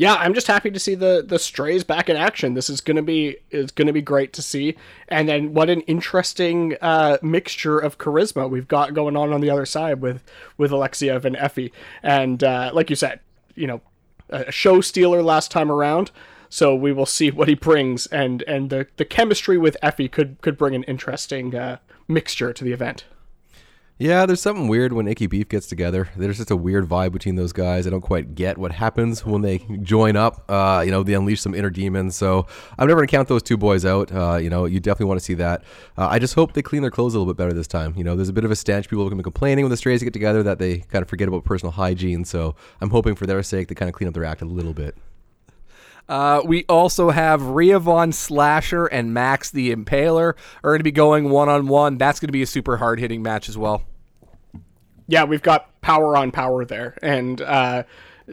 Yeah, 0.00 0.14
I'm 0.14 0.32
just 0.32 0.46
happy 0.46 0.70
to 0.70 0.78
see 0.78 0.94
the 0.94 1.22
the 1.28 1.38
strays 1.38 1.84
back 1.84 2.08
in 2.08 2.16
action. 2.16 2.54
This 2.54 2.70
is 2.70 2.80
gonna 2.80 3.02
be 3.02 3.36
is 3.50 3.70
gonna 3.70 3.92
be 3.92 4.00
great 4.00 4.32
to 4.32 4.40
see. 4.40 4.74
And 5.08 5.28
then 5.28 5.52
what 5.52 5.68
an 5.68 5.82
interesting 5.82 6.74
uh, 6.80 7.18
mixture 7.20 7.78
of 7.78 7.98
charisma 7.98 8.48
we've 8.48 8.66
got 8.66 8.94
going 8.94 9.14
on 9.14 9.30
on 9.30 9.42
the 9.42 9.50
other 9.50 9.66
side 9.66 10.00
with 10.00 10.22
with 10.56 10.70
Alexiev 10.70 11.26
and 11.26 11.36
Effie. 11.36 11.70
And 12.02 12.42
uh, 12.42 12.70
like 12.72 12.88
you 12.88 12.96
said, 12.96 13.20
you 13.54 13.66
know, 13.66 13.82
a 14.30 14.50
show 14.50 14.80
stealer 14.80 15.22
last 15.22 15.50
time 15.50 15.70
around. 15.70 16.10
So 16.48 16.74
we 16.74 16.92
will 16.92 17.04
see 17.04 17.30
what 17.30 17.48
he 17.48 17.54
brings, 17.54 18.06
and 18.06 18.40
and 18.48 18.70
the 18.70 18.86
the 18.96 19.04
chemistry 19.04 19.58
with 19.58 19.76
Effie 19.82 20.08
could 20.08 20.40
could 20.40 20.56
bring 20.56 20.74
an 20.74 20.84
interesting 20.84 21.54
uh, 21.54 21.76
mixture 22.08 22.54
to 22.54 22.64
the 22.64 22.72
event. 22.72 23.04
Yeah, 24.00 24.24
there's 24.24 24.40
something 24.40 24.66
weird 24.66 24.94
when 24.94 25.06
Icky 25.06 25.26
Beef 25.26 25.50
gets 25.50 25.66
together. 25.66 26.08
There's 26.16 26.38
just 26.38 26.50
a 26.50 26.56
weird 26.56 26.88
vibe 26.88 27.12
between 27.12 27.34
those 27.34 27.52
guys. 27.52 27.86
I 27.86 27.90
don't 27.90 28.00
quite 28.00 28.34
get 28.34 28.56
what 28.56 28.72
happens 28.72 29.26
when 29.26 29.42
they 29.42 29.58
join 29.82 30.16
up. 30.16 30.42
Uh, 30.50 30.80
you 30.82 30.90
know, 30.90 31.02
they 31.02 31.12
unleash 31.12 31.42
some 31.42 31.54
inner 31.54 31.68
demons. 31.68 32.16
So 32.16 32.46
I'm 32.78 32.88
never 32.88 33.00
gonna 33.00 33.08
count 33.08 33.28
those 33.28 33.42
two 33.42 33.58
boys 33.58 33.84
out. 33.84 34.10
Uh, 34.10 34.38
you 34.38 34.48
know, 34.48 34.64
you 34.64 34.80
definitely 34.80 35.04
want 35.04 35.20
to 35.20 35.24
see 35.26 35.34
that. 35.34 35.64
Uh, 35.98 36.08
I 36.08 36.18
just 36.18 36.34
hope 36.34 36.54
they 36.54 36.62
clean 36.62 36.80
their 36.80 36.90
clothes 36.90 37.14
a 37.14 37.18
little 37.18 37.30
bit 37.30 37.36
better 37.36 37.52
this 37.52 37.66
time. 37.66 37.92
You 37.94 38.04
know, 38.04 38.16
there's 38.16 38.30
a 38.30 38.32
bit 38.32 38.46
of 38.46 38.50
a 38.50 38.56
stench. 38.56 38.88
People 38.88 39.04
are 39.04 39.10
gonna 39.10 39.16
be 39.16 39.22
complaining 39.22 39.66
when 39.66 39.70
the 39.70 39.76
strays 39.76 40.02
get 40.02 40.14
together 40.14 40.42
that 40.44 40.58
they 40.58 40.78
kind 40.78 41.02
of 41.02 41.08
forget 41.10 41.28
about 41.28 41.44
personal 41.44 41.72
hygiene. 41.72 42.24
So 42.24 42.56
I'm 42.80 42.88
hoping 42.88 43.16
for 43.16 43.26
their 43.26 43.42
sake 43.42 43.68
they 43.68 43.74
kind 43.74 43.90
of 43.90 43.94
clean 43.94 44.08
up 44.08 44.14
their 44.14 44.24
act 44.24 44.40
a 44.40 44.46
little 44.46 44.72
bit. 44.72 44.96
Uh, 46.10 46.42
we 46.44 46.64
also 46.68 47.10
have 47.10 47.40
Rhea 47.40 47.78
Von 47.78 48.10
Slasher 48.10 48.86
and 48.86 49.14
Max 49.14 49.52
the 49.52 49.72
Impaler 49.72 50.34
are 50.64 50.70
going 50.72 50.80
to 50.80 50.84
be 50.84 50.90
going 50.90 51.30
one 51.30 51.48
on 51.48 51.68
one. 51.68 51.98
That's 51.98 52.18
going 52.18 52.26
to 52.26 52.32
be 52.32 52.42
a 52.42 52.46
super 52.46 52.78
hard 52.78 52.98
hitting 52.98 53.22
match 53.22 53.48
as 53.48 53.56
well. 53.56 53.84
yeah, 55.06 55.22
we've 55.22 55.40
got 55.42 55.80
power 55.82 56.16
on 56.16 56.32
power 56.32 56.64
there, 56.64 56.98
and 57.00 57.40
uh, 57.40 57.84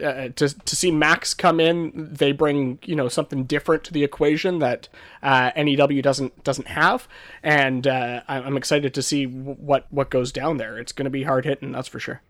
uh, 0.03 0.29
to 0.29 0.49
to 0.49 0.75
see 0.75 0.89
Max 0.89 1.35
come 1.35 1.59
in, 1.59 2.09
they 2.11 2.31
bring 2.31 2.79
you 2.83 2.95
know 2.95 3.09
something 3.09 3.43
different 3.43 3.83
to 3.85 3.93
the 3.93 4.03
equation 4.03 4.57
that 4.57 4.89
uh, 5.21 5.51
NEW 5.55 6.01
doesn't 6.01 6.43
doesn't 6.43 6.67
have, 6.69 7.07
and 7.43 7.85
uh, 7.85 8.21
I'm 8.27 8.43
I'm 8.43 8.57
excited 8.57 8.95
to 8.95 9.03
see 9.03 9.25
what 9.25 9.85
what 9.91 10.09
goes 10.09 10.31
down 10.31 10.57
there. 10.57 10.79
It's 10.79 10.91
going 10.91 11.05
to 11.05 11.11
be 11.11 11.23
hard 11.23 11.45
hitting, 11.45 11.73
that's 11.73 11.87
for 11.87 11.99
sure. 11.99 12.21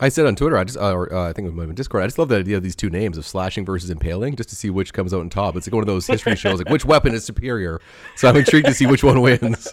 I 0.00 0.08
said 0.10 0.26
on 0.26 0.36
Twitter, 0.36 0.56
I 0.56 0.64
just, 0.64 0.78
uh, 0.78 0.92
or 0.92 1.12
uh, 1.12 1.28
I 1.28 1.32
think 1.32 1.46
it 1.48 1.54
was 1.54 1.66
my 1.66 1.72
Discord, 1.74 2.02
I 2.04 2.06
just 2.06 2.18
love 2.18 2.28
the 2.28 2.36
idea 2.36 2.56
of 2.56 2.62
these 2.62 2.76
two 2.76 2.88
names 2.90 3.18
of 3.18 3.26
slashing 3.26 3.64
versus 3.64 3.90
impaling, 3.90 4.36
just 4.36 4.48
to 4.50 4.56
see 4.56 4.70
which 4.70 4.92
comes 4.92 5.12
out 5.12 5.20
on 5.20 5.28
top. 5.30 5.56
It's 5.56 5.66
like 5.66 5.74
one 5.74 5.82
of 5.82 5.86
those 5.88 6.06
history 6.06 6.36
shows, 6.36 6.58
like 6.58 6.68
which 6.70 6.84
weapon 6.84 7.14
is 7.14 7.24
superior. 7.24 7.80
So 8.16 8.28
I'm 8.28 8.36
intrigued 8.36 8.66
to 8.66 8.74
see 8.74 8.86
which 8.86 9.02
one 9.02 9.20
wins. 9.20 9.68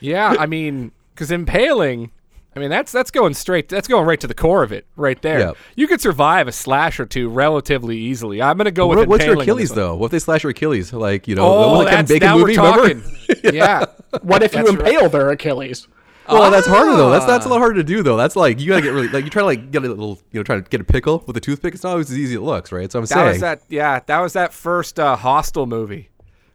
Yeah, 0.00 0.34
I 0.38 0.44
mean, 0.46 0.92
because 1.14 1.30
impaling, 1.30 2.10
I 2.54 2.58
mean 2.58 2.68
that's 2.70 2.92
that's 2.92 3.10
going 3.10 3.32
straight. 3.34 3.68
That's 3.70 3.88
going 3.88 4.06
right 4.06 4.20
to 4.20 4.26
the 4.26 4.34
core 4.34 4.62
of 4.62 4.72
it, 4.72 4.86
right 4.96 5.20
there. 5.22 5.38
Yeah. 5.40 5.52
You 5.74 5.86
could 5.88 6.00
survive 6.02 6.48
a 6.48 6.52
slash 6.52 7.00
or 7.00 7.06
two 7.06 7.28
relatively 7.30 7.96
easily. 7.96 8.42
I'm 8.42 8.56
going 8.58 8.66
to 8.66 8.70
go 8.70 8.86
with 8.88 8.98
What, 8.98 9.08
what's 9.08 9.24
your 9.24 9.34
impaling 9.34 9.50
on 9.50 9.56
this 9.58 9.70
Achilles 9.70 9.70
one. 9.70 9.76
though? 9.78 9.96
What 9.96 10.06
if 10.06 10.10
they 10.12 10.18
slash 10.18 10.42
your 10.42 10.50
Achilles? 10.50 10.92
Like 10.92 11.28
you 11.28 11.34
know, 11.34 11.46
Oh, 11.46 11.72
like 11.78 11.86
that 11.88 11.90
that's, 12.06 12.12
bacon 12.12 12.28
now 12.28 12.36
we're 12.36 12.46
remember? 12.46 13.00
talking. 13.00 13.02
yeah. 13.54 13.84
What 14.22 14.42
if 14.42 14.54
you 14.54 14.64
That's 14.64 14.76
right. 14.76 14.86
impale 14.94 15.08
their 15.08 15.30
Achilles? 15.30 15.88
Well, 16.28 16.50
that's 16.50 16.66
harder 16.66 16.92
though. 16.96 17.10
That's 17.10 17.24
that's 17.26 17.46
a 17.46 17.48
Ah. 17.48 17.52
lot 17.52 17.58
harder 17.58 17.74
to 17.76 17.84
do 17.84 18.02
though. 18.02 18.16
That's 18.16 18.36
like 18.36 18.60
you 18.60 18.68
gotta 18.68 18.82
get 18.82 18.90
really 18.92 19.08
like 19.08 19.24
you 19.24 19.30
try 19.30 19.42
to 19.42 19.46
like 19.46 19.70
get 19.70 19.84
a 19.84 19.88
little 19.88 20.18
you 20.32 20.40
know 20.40 20.42
try 20.44 20.56
to 20.56 20.62
get 20.62 20.80
a 20.80 20.84
pickle 20.84 21.22
with 21.26 21.36
a 21.36 21.40
toothpick. 21.40 21.74
It's 21.74 21.82
not 21.84 21.90
always 21.92 22.10
as 22.10 22.18
easy 22.18 22.34
as 22.34 22.40
it 22.40 22.42
looks, 22.42 22.72
right? 22.72 22.90
So 22.90 22.98
I'm 22.98 23.04
That 23.04 23.08
saying 23.08 23.28
was 23.28 23.40
that. 23.40 23.62
Yeah, 23.68 24.00
that 24.06 24.20
was 24.20 24.32
that 24.34 24.52
first 24.52 24.98
uh, 24.98 25.16
Hostel 25.16 25.66
movie 25.66 26.10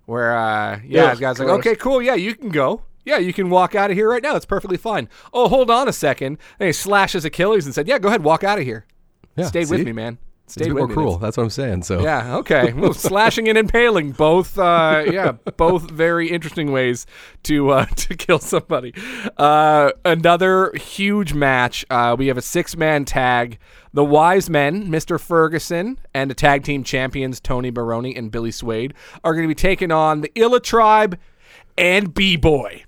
where 0.05 0.35
uh, 0.37 0.79
yeah, 0.85 1.13
the 1.13 1.21
guy's 1.21 1.39
like, 1.39 1.47
okay, 1.49 1.75
cool, 1.75 2.01
yeah, 2.01 2.15
you 2.15 2.35
can 2.35 2.49
go. 2.49 2.81
Yeah, 3.05 3.17
you 3.17 3.33
can 3.33 3.49
walk 3.49 3.73
out 3.73 3.89
of 3.89 3.97
here 3.97 4.07
right 4.09 4.21
now. 4.21 4.35
It's 4.35 4.45
perfectly 4.45 4.77
fine. 4.77 5.09
Oh, 5.33 5.47
hold 5.47 5.71
on 5.71 5.87
a 5.87 5.93
second. 5.93 6.37
And 6.59 6.67
he 6.67 6.73
slashes 6.73 7.25
Achilles 7.25 7.65
and 7.65 7.73
said, 7.73 7.87
"Yeah, 7.87 7.97
go 7.97 8.09
ahead, 8.09 8.23
walk 8.23 8.43
out 8.43 8.59
of 8.59 8.63
here." 8.65 8.85
Yeah, 9.35 9.45
Stay 9.45 9.65
with 9.65 9.83
me, 9.83 9.91
man. 9.91 10.19
It's 10.55 10.57
a 10.57 10.63
Stay 10.63 10.69
bit 10.69 10.75
more 10.77 10.87
cruel. 10.87 11.11
That's- 11.17 11.21
That's 11.21 11.37
what 11.37 11.43
I'm 11.43 11.49
saying. 11.49 11.83
So 11.83 12.01
Yeah, 12.01 12.37
okay. 12.37 12.73
Well, 12.81 12.93
slashing 12.93 13.47
and 13.47 13.57
impaling, 13.57 14.11
both, 14.11 14.57
uh, 14.57 15.03
yeah, 15.11 15.33
both 15.57 15.89
very 15.91 16.29
interesting 16.29 16.71
ways 16.71 17.05
to 17.43 17.69
uh, 17.71 17.85
to 17.95 18.15
kill 18.15 18.39
somebody. 18.39 18.93
Uh, 19.37 19.91
another 20.05 20.71
huge 20.75 21.33
match. 21.33 21.85
Uh, 21.89 22.15
we 22.17 22.27
have 22.27 22.37
a 22.37 22.41
six 22.41 22.75
man 22.75 23.05
tag. 23.05 23.57
The 23.93 24.05
Wise 24.05 24.49
Men, 24.49 24.87
Mr. 24.87 25.19
Ferguson, 25.19 25.99
and 26.13 26.29
the 26.31 26.35
tag 26.35 26.63
team 26.63 26.83
champions 26.83 27.41
Tony 27.41 27.71
Baroni 27.71 28.15
and 28.15 28.31
Billy 28.31 28.51
Swade 28.51 28.93
are 29.23 29.33
going 29.33 29.43
to 29.43 29.49
be 29.49 29.55
taking 29.55 29.91
on 29.91 30.21
the 30.21 30.31
Illa 30.33 30.61
Tribe 30.61 31.19
and 31.77 32.13
B 32.13 32.37
Boy. 32.37 32.85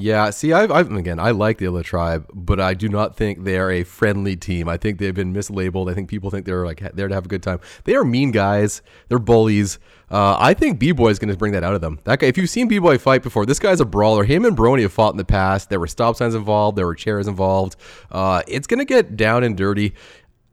Yeah, 0.00 0.30
see, 0.30 0.52
I've, 0.54 0.70
I've 0.70 0.90
again, 0.90 1.18
I 1.18 1.30
like 1.32 1.58
the 1.58 1.66
Illa 1.66 1.82
tribe, 1.82 2.26
but 2.32 2.58
I 2.58 2.72
do 2.72 2.88
not 2.88 3.16
think 3.16 3.44
they 3.44 3.58
are 3.58 3.70
a 3.70 3.84
friendly 3.84 4.34
team. 4.34 4.68
I 4.68 4.78
think 4.78 4.98
they've 4.98 5.14
been 5.14 5.34
mislabeled. 5.34 5.90
I 5.90 5.94
think 5.94 6.08
people 6.08 6.30
think 6.30 6.46
they're 6.46 6.64
like 6.64 6.80
there 6.94 7.06
to 7.06 7.14
have 7.14 7.26
a 7.26 7.28
good 7.28 7.42
time. 7.42 7.60
They 7.84 7.94
are 7.94 8.04
mean 8.04 8.30
guys. 8.30 8.80
They're 9.08 9.18
bullies. 9.18 9.78
Uh, 10.10 10.36
I 10.38 10.54
think 10.54 10.78
B 10.78 10.92
Boy 10.92 11.10
is 11.10 11.18
going 11.18 11.30
to 11.30 11.36
bring 11.36 11.52
that 11.52 11.62
out 11.62 11.74
of 11.74 11.82
them. 11.82 12.00
That 12.04 12.18
guy, 12.18 12.28
if 12.28 12.38
you've 12.38 12.50
seen 12.50 12.66
B 12.66 12.78
Boy 12.78 12.96
fight 12.98 13.22
before, 13.22 13.44
this 13.44 13.58
guy's 13.58 13.80
a 13.80 13.84
brawler. 13.84 14.24
Him 14.24 14.44
and 14.44 14.56
Brony 14.56 14.82
have 14.82 14.92
fought 14.92 15.12
in 15.12 15.18
the 15.18 15.24
past. 15.24 15.68
There 15.68 15.78
were 15.78 15.86
stop 15.86 16.16
signs 16.16 16.34
involved. 16.34 16.78
There 16.78 16.86
were 16.86 16.94
chairs 16.94 17.28
involved. 17.28 17.76
Uh, 18.10 18.42
it's 18.48 18.66
going 18.66 18.78
to 18.78 18.86
get 18.86 19.16
down 19.16 19.44
and 19.44 19.56
dirty. 19.56 19.94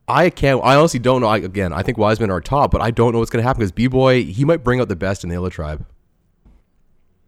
I 0.09 0.29
can't. 0.29 0.61
I 0.63 0.75
honestly 0.75 0.99
don't 0.99 1.21
know. 1.21 1.27
I, 1.27 1.37
again, 1.37 1.73
I 1.73 1.83
think 1.83 1.97
Wiseman 1.97 2.31
are 2.31 2.41
top, 2.41 2.71
but 2.71 2.81
I 2.81 2.91
don't 2.91 3.13
know 3.13 3.19
what's 3.19 3.31
going 3.31 3.41
to 3.41 3.47
happen 3.47 3.61
because 3.61 3.71
B 3.71 3.87
Boy 3.87 4.23
he 4.23 4.45
might 4.45 4.63
bring 4.63 4.79
out 4.79 4.89
the 4.89 4.95
best 4.95 5.23
in 5.23 5.29
the 5.29 5.35
Illa 5.35 5.49
tribe. 5.49 5.85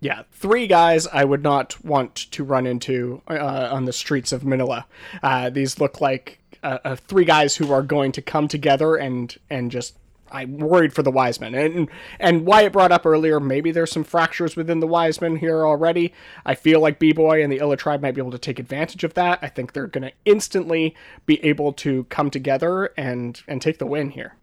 Yeah, 0.02 0.24
three 0.32 0.68
guys 0.68 1.08
I 1.08 1.26
would 1.26 1.44
not 1.44 1.84
want 1.84 2.16
to 2.16 2.44
run 2.44 2.66
into 2.66 3.22
uh, 3.28 3.70
on 3.72 3.86
the 3.86 3.94
streets 3.94 4.32
of 4.32 4.46
Manila. 4.46 4.86
Uh, 5.22 5.50
these 5.50 5.80
look 5.80 6.00
like 6.00 6.40
uh, 6.64 6.80
uh, 6.86 6.96
three 6.96 7.26
guys 7.26 7.58
who 7.58 7.72
are 7.72 7.82
going 7.82 8.14
to 8.14 8.22
come 8.22 8.48
together 8.48 8.96
and 8.96 9.36
and 9.50 9.72
just. 9.72 9.96
I'm 10.32 10.60
worried 10.60 10.94
for 10.94 11.02
the 11.02 11.10
Wisemen, 11.10 11.56
and 11.56 11.90
and 12.20 12.46
Wyatt 12.46 12.72
brought 12.72 12.92
up 12.92 13.04
earlier. 13.04 13.40
Maybe 13.40 13.72
there's 13.72 13.92
some 13.92 14.04
fractures 14.04 14.56
within 14.56 14.80
the 14.80 14.86
Wisemen 14.86 15.38
here 15.38 15.66
already. 15.66 16.14
I 16.46 16.54
feel 16.54 16.80
like 16.82 17.00
B 17.00 17.14
Boy 17.14 17.42
and 17.42 17.52
the 17.52 17.58
Illa 17.58 17.76
Tribe 17.76 18.04
might 18.04 18.14
be 18.14 18.22
able 18.22 18.30
to 18.30 18.38
take 18.38 18.60
advantage 18.60 19.04
of 19.04 19.16
that. 19.16 19.40
I 19.42 19.48
think 19.48 19.74
they're 19.74 19.88
going 19.88 20.04
to 20.04 20.14
instantly 20.26 20.96
be 21.26 21.44
able 21.44 21.74
to 21.74 22.04
come 22.06 22.30
together 22.30 22.92
and 22.96 23.42
and 23.48 23.60
take 23.60 23.80
the 23.80 23.88
win 23.88 24.12
here. 24.12 24.36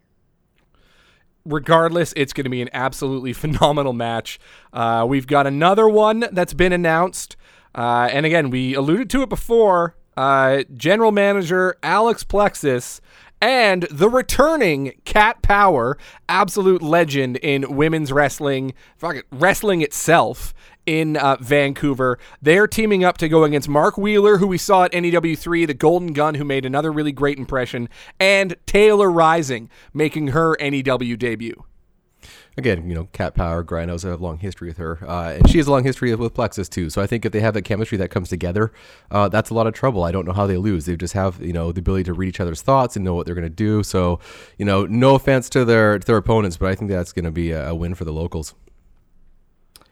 Regardless, 1.47 2.13
it's 2.17 2.33
going 2.33 2.45
to 2.45 2.51
be 2.51 2.63
an 2.63 2.71
absolutely 2.73 3.33
phenomenal 3.45 3.93
match. 3.93 4.39
Uh, 4.73 5.07
we've 5.09 5.27
got 5.27 5.47
another 5.47 5.89
one 5.89 6.27
that's 6.33 6.55
been 6.55 6.73
announced. 6.73 7.37
Uh, 7.75 8.09
and 8.11 8.27
again, 8.27 8.51
we 8.51 8.75
alluded 8.75 9.11
to 9.11 9.23
it 9.23 9.29
before. 9.29 9.97
Uh, 10.17 10.63
General 10.75 11.13
Manager 11.13 11.77
Alex 11.83 12.25
Plexus 12.25 13.03
and 13.41 13.83
the 13.91 14.09
returning 14.09 14.93
Cat 15.05 15.43
Power, 15.43 15.99
absolute 16.29 16.83
legend 16.83 17.37
in 17.37 17.77
women's 17.77 18.11
wrestling, 18.11 18.73
wrestling 19.31 19.83
itself 19.83 20.55
in 20.87 21.17
uh, 21.17 21.37
Vancouver. 21.41 22.19
They're 22.41 22.67
teaming 22.67 23.05
up 23.05 23.19
to 23.19 23.29
go 23.29 23.45
against 23.45 23.69
Mark 23.69 23.99
Wheeler, 23.99 24.39
who 24.39 24.47
we 24.47 24.59
saw 24.59 24.85
at 24.85 24.93
NEW3, 24.93 25.67
the 25.67 25.75
Golden 25.75 26.13
Gun, 26.13 26.37
who 26.37 26.45
made 26.45 26.65
another 26.65 26.93
really 26.93 27.13
great 27.13 27.39
impression, 27.39 27.89
and 28.19 28.57
Taylor 28.67 29.11
Rising, 29.11 29.69
making 29.93 30.29
her 30.29 30.57
NEW 30.61 31.17
debut. 31.17 31.65
again, 32.57 32.89
you 32.89 32.95
know, 32.95 33.05
Cat 33.13 33.35
Power, 33.35 33.63
Grindhouse 33.63 34.03
have 34.05 34.21
a 34.21 34.23
long 34.23 34.39
history 34.39 34.69
with 34.69 34.79
her, 34.79 34.99
uh, 35.07 35.35
and 35.35 35.49
she 35.51 35.59
has 35.59 35.67
a 35.67 35.71
long 35.71 35.85
history 35.85 36.15
with 36.15 36.35
Plexus 36.35 36.69
too. 36.69 36.89
So 36.89 37.03
I 37.03 37.07
think 37.07 37.25
if 37.25 37.33
they 37.33 37.41
have 37.41 37.55
that 37.55 37.63
chemistry 37.63 37.99
that 37.99 38.11
comes 38.11 38.29
together, 38.29 38.73
uh, 39.11 39.29
that's 39.29 39.51
a 39.51 39.55
lot 39.55 39.67
of 39.67 39.75
trouble. 39.75 40.05
I 40.05 40.13
don't 40.13 40.25
know 40.25 40.33
how 40.33 40.47
they 40.47 40.57
lose. 40.57 40.87
They 40.87 40.97
just 40.97 41.15
have 41.15 41.41
you 41.43 41.53
know 41.53 41.73
the 41.73 41.81
ability 41.81 42.05
to 42.05 42.15
read 42.15 42.29
each 42.29 42.41
other's 42.41 42.63
thoughts 42.63 42.97
and 42.97 43.05
know 43.05 43.15
what 43.15 43.27
they're 43.27 43.35
going 43.35 43.45
to 43.45 43.51
do. 43.51 43.83
So 43.83 44.21
you 44.59 44.65
know, 44.65 44.87
no 44.87 45.15
offense 45.15 45.51
to 45.51 45.65
their 45.65 45.99
to 45.99 46.07
their 46.07 46.17
opponents, 46.17 46.57
but 46.57 46.69
I 46.71 46.75
think 46.75 46.91
that's 46.91 47.13
going 47.13 47.25
to 47.25 47.31
be 47.31 47.51
a, 47.51 47.71
a 47.71 47.75
win 47.75 47.95
for 47.95 48.05
the 48.05 48.13
locals. 48.13 48.55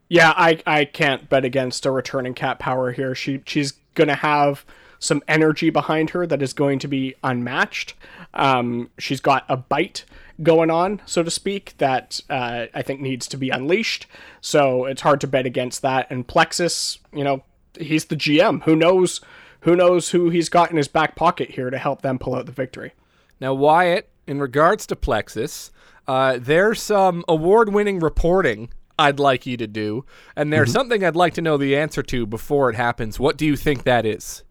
Yeah, 0.09 0.33
I 0.37 0.61
I 0.67 0.85
can't 0.85 1.29
bet 1.29 1.45
against 1.45 1.87
a 1.87 1.91
returning 1.91 2.35
Cat 2.35 2.59
Power 2.59 2.93
here. 2.93 3.15
She 3.15 3.43
she's 3.47 3.73
gonna 3.95 4.17
have 4.17 4.65
some 4.99 5.23
energy 5.29 5.71
behind 5.71 6.11
her 6.11 6.27
that 6.27 6.43
is 6.43 6.53
going 6.53 6.79
to 6.79 6.89
be 6.89 7.15
unmatched. 7.23 7.95
Um, 8.33 8.91
she's 8.99 9.21
got 9.21 9.45
a 9.49 9.57
bite 9.57 10.05
going 10.43 10.71
on, 10.71 11.01
so 11.07 11.23
to 11.23 11.31
speak, 11.31 11.75
that 11.79 12.21
uh, 12.31 12.67
I 12.75 12.83
think 12.83 13.01
needs 13.01 13.27
to 13.29 13.37
be 13.37 13.51
unleashed. 13.51 14.07
So 14.41 14.87
it's 14.87 15.03
hard 15.03 15.21
to 15.21 15.27
bet 15.27 15.47
against 15.47 15.83
that. 15.83 16.11
And 16.11 16.27
Plexus, 16.27 16.99
you 17.13 17.23
know, 17.23 17.45
he's 17.79 18.07
the 18.07 18.17
GM. 18.17 18.63
Who 18.65 18.75
knows? 18.75 19.21
Who 19.61 19.77
knows 19.77 20.11
who 20.11 20.29
he's 20.29 20.49
got 20.51 20.71
in 20.71 20.77
his 20.77 20.89
back 20.89 21.17
pocket 21.17 21.53
here 21.53 21.71
to 21.71 21.79
help 21.79 22.03
them 22.03 22.19
pull 22.19 22.35
out 22.35 22.47
the 22.47 22.53
victory? 22.53 22.93
Now, 23.41 23.55
Wyatt, 23.55 24.11
in 24.27 24.39
regards 24.39 24.87
to 24.89 24.97
Plexus, 24.97 25.71
uh, 26.07 26.39
there's 26.39 26.83
some 26.83 27.25
award-winning 27.29 28.01
reporting 28.01 28.69
I'd 28.99 29.19
like 29.19 29.45
you 29.47 29.57
to 29.57 29.67
do, 29.67 30.05
and 30.37 30.53
there's 30.53 30.69
Mm-hmm. 30.69 30.73
something 30.79 31.05
I'd 31.05 31.17
like 31.17 31.35
to 31.35 31.43
know 31.43 31.57
the 31.57 31.77
answer 31.77 32.03
to 32.05 32.27
before 32.27 32.71
it 32.71 32.77
happens. 32.77 33.19
What 33.19 33.37
do 33.37 33.45
you 33.47 33.57
think 33.57 33.83
that 33.85 34.07
is? 34.07 34.43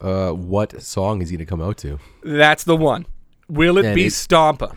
Uh, 0.00 0.30
what 0.32 0.80
song 0.82 1.20
is 1.22 1.28
he 1.30 1.36
going 1.36 1.46
to 1.46 1.48
come 1.50 1.60
out 1.62 1.76
to? 1.78 1.98
That's 2.22 2.64
the 2.64 2.76
one. 2.76 3.06
Will 3.48 3.78
it 3.78 3.84
And 3.86 3.94
be 3.94 4.06
it- 4.06 4.12
Stompa? 4.12 4.74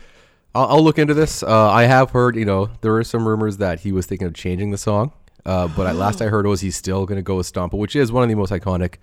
I'll, 0.56 0.66
I'll 0.68 0.84
look 0.84 1.00
into 1.00 1.14
this. 1.14 1.42
Uh, 1.44 1.70
I 1.72 1.84
have 1.84 2.12
heard, 2.12 2.36
you 2.36 2.46
know, 2.46 2.70
there 2.82 2.96
are 2.98 3.04
some 3.04 3.28
rumors 3.28 3.58
that 3.58 3.80
he 3.82 3.92
was 3.92 4.06
thinking 4.06 4.28
of 4.28 4.34
changing 4.34 4.72
the 4.72 4.78
song, 4.78 5.12
uh, 5.46 5.68
but 5.70 5.88
at 5.88 5.96
last 5.96 6.22
I 6.22 6.26
heard 6.26 6.46
was 6.46 6.62
he's 6.62 6.76
still 6.76 7.06
going 7.06 7.18
to 7.18 7.22
go 7.24 7.38
with 7.38 7.52
Stompa, 7.52 7.74
which 7.78 7.96
is 7.96 8.12
one 8.12 8.22
of 8.24 8.30
the 8.30 8.36
most 8.36 8.52
iconic 8.52 8.96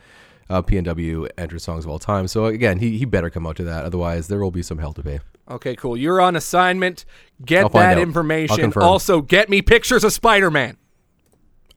uh, 0.49 0.63
PNW 0.63 1.29
entrance 1.39 1.65
songs 1.65 1.85
of 1.85 1.91
all 1.91 1.99
time. 1.99 2.29
So 2.29 2.45
again, 2.47 2.79
he, 2.79 2.99
he 2.99 3.05
better 3.05 3.31
come 3.31 3.47
out 3.47 3.57
to 3.57 3.65
that, 3.65 3.85
otherwise 3.85 4.29
there 4.29 4.39
will 4.41 4.51
be 4.51 4.63
some 4.63 4.79
hell 4.79 4.93
to 4.93 5.03
pay. 5.03 5.21
Okay, 5.51 5.75
cool. 5.77 5.97
You're 5.97 6.21
on 6.21 6.37
assignment. 6.37 7.05
Get 7.45 7.63
that 7.73 7.97
out. 7.99 8.03
Information. 8.03 8.73
Also, 8.77 9.21
get 9.21 9.49
me 9.49 9.63
pictures 9.63 10.05
of 10.05 10.13
Spider-Man. 10.13 10.77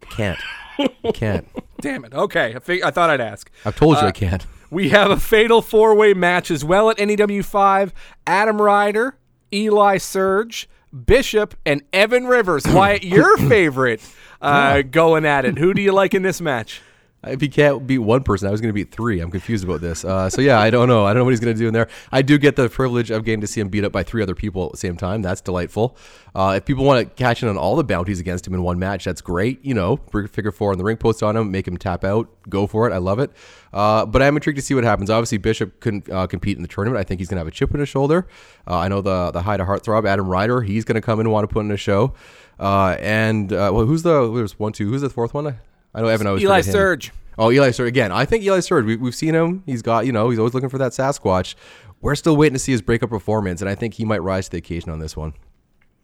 I 0.01 0.05
can't. 0.05 0.39
I 0.79 1.11
can't. 1.13 1.47
Damn 1.81 2.05
it. 2.05 2.13
Okay, 2.13 2.53
I, 2.55 2.59
fig- 2.59 2.83
I 2.83 2.91
thought 2.91 3.09
I'd 3.09 3.21
ask. 3.21 3.49
I've 3.65 3.75
told 3.75 3.97
you 3.97 4.03
Uh, 4.03 4.07
I 4.07 4.11
can't. 4.11 4.45
We 4.69 4.89
have 4.89 5.11
a 5.11 5.17
fatal 5.19 5.61
four 5.61 5.95
way 5.95 6.13
match 6.13 6.49
as 6.49 6.63
well 6.65 6.89
at 6.89 6.97
NEW 6.99 7.43
5. 7.43 7.93
Adam 8.25 8.61
Ryder, 8.61 9.17
Eli 9.53 9.97
Surge, 9.97 10.67
Bishop, 11.05 11.55
and 11.65 11.81
Evan 11.93 12.25
Rivers. 12.25 12.63
Wyatt, 12.67 13.03
your 13.03 13.37
favorite, 13.49 14.01
uh, 14.41 14.81
going 14.83 15.25
at 15.25 15.45
it. 15.45 15.57
Who 15.57 15.73
do 15.73 15.81
you 15.81 15.91
like 15.93 16.13
in 16.13 16.21
this 16.23 16.41
match? 16.41 16.81
If 17.25 17.39
he 17.39 17.47
can't 17.47 17.87
beat 17.87 17.99
one 17.99 18.23
person, 18.23 18.47
I 18.47 18.51
was 18.51 18.59
going 18.59 18.69
to 18.69 18.73
beat 18.73 18.91
three. 18.91 19.21
I'm 19.21 19.31
confused 19.31 19.63
about 19.63 19.79
this. 19.79 20.03
Uh, 20.03 20.29
so 20.29 20.41
yeah, 20.41 20.59
I 20.59 20.69
don't 20.69 20.89
know. 20.89 21.05
I 21.05 21.13
don't 21.13 21.19
know 21.19 21.23
what 21.23 21.31
he's 21.31 21.39
going 21.39 21.55
to 21.55 21.59
do 21.59 21.67
in 21.67 21.73
there. 21.73 21.87
I 22.11 22.21
do 22.21 22.37
get 22.37 22.55
the 22.55 22.67
privilege 22.69 23.11
of 23.11 23.23
getting 23.23 23.41
to 23.41 23.47
see 23.47 23.61
him 23.61 23.69
beat 23.69 23.85
up 23.85 23.91
by 23.91 24.03
three 24.03 24.21
other 24.21 24.35
people 24.35 24.65
at 24.65 24.71
the 24.71 24.77
same 24.77 24.97
time. 24.97 25.21
That's 25.21 25.39
delightful. 25.39 25.95
Uh, 26.35 26.55
if 26.57 26.65
people 26.65 26.83
want 26.83 27.07
to 27.07 27.15
catch 27.15 27.41
in 27.41 27.47
on 27.47 27.57
all 27.57 27.75
the 27.75 27.83
bounties 27.83 28.19
against 28.19 28.45
him 28.45 28.53
in 28.53 28.61
one 28.61 28.77
match, 28.77 29.05
that's 29.05 29.21
great. 29.21 29.63
You 29.63 29.73
know, 29.73 29.97
figure 30.31 30.51
four 30.51 30.71
on 30.71 30.77
the 30.77 30.83
ring 30.83 30.97
post 30.97 31.23
on 31.23 31.37
him, 31.37 31.49
make 31.51 31.67
him 31.67 31.77
tap 31.77 32.03
out, 32.03 32.27
go 32.49 32.67
for 32.67 32.89
it. 32.89 32.93
I 32.93 32.97
love 32.97 33.19
it. 33.19 33.31
Uh, 33.71 34.05
but 34.05 34.21
I'm 34.21 34.35
intrigued 34.35 34.57
to 34.57 34.61
see 34.61 34.73
what 34.73 34.83
happens. 34.83 35.09
Obviously, 35.09 35.37
Bishop 35.37 35.79
couldn't 35.79 36.09
uh, 36.09 36.27
compete 36.27 36.57
in 36.57 36.61
the 36.61 36.67
tournament. 36.67 36.99
I 36.99 37.03
think 37.03 37.19
he's 37.19 37.29
going 37.29 37.37
to 37.37 37.41
have 37.41 37.47
a 37.47 37.51
chip 37.51 37.73
in 37.73 37.79
his 37.79 37.89
shoulder. 37.89 38.27
Uh, 38.67 38.77
I 38.77 38.87
know 38.89 39.01
the 39.01 39.31
the 39.31 39.43
high 39.43 39.57
to 39.57 39.63
heartthrob 39.63 40.05
Adam 40.07 40.27
Ryder. 40.27 40.61
He's 40.61 40.83
going 40.83 40.95
to 40.95 41.01
come 41.01 41.19
in 41.19 41.25
and 41.25 41.33
want 41.33 41.47
to 41.47 41.53
put 41.53 41.61
in 41.61 41.71
a 41.71 41.77
show. 41.77 42.13
Uh, 42.59 42.97
and 42.99 43.51
well, 43.51 43.85
who's 43.85 44.03
the 44.03 44.31
there's 44.33 44.59
one 44.59 44.73
two. 44.73 44.89
Who's 44.89 45.01
the 45.01 45.09
fourth 45.09 45.33
one? 45.33 45.57
I 45.93 46.01
know 46.01 46.07
Evan. 46.07 46.27
I 46.27 46.31
always 46.31 46.43
Eli 46.43 46.57
him. 46.57 46.63
Surge. 46.63 47.11
Oh, 47.37 47.51
Eli 47.51 47.71
Surge 47.71 47.87
again. 47.87 48.11
I 48.11 48.25
think 48.25 48.43
Eli 48.43 48.59
Surge. 48.59 48.85
We, 48.85 48.95
we've 48.95 49.15
seen 49.15 49.33
him. 49.33 49.63
He's 49.65 49.81
got 49.81 50.05
you 50.05 50.11
know 50.11 50.29
he's 50.29 50.39
always 50.39 50.53
looking 50.53 50.69
for 50.69 50.77
that 50.77 50.91
Sasquatch. 50.91 51.55
We're 52.01 52.15
still 52.15 52.35
waiting 52.35 52.53
to 52.53 52.59
see 52.59 52.73
his 52.73 52.81
breakup 52.81 53.09
performance, 53.09 53.61
and 53.61 53.69
I 53.69 53.75
think 53.75 53.93
he 53.95 54.05
might 54.05 54.21
rise 54.21 54.45
to 54.45 54.51
the 54.51 54.57
occasion 54.57 54.91
on 54.91 54.99
this 54.99 55.15
one. 55.15 55.33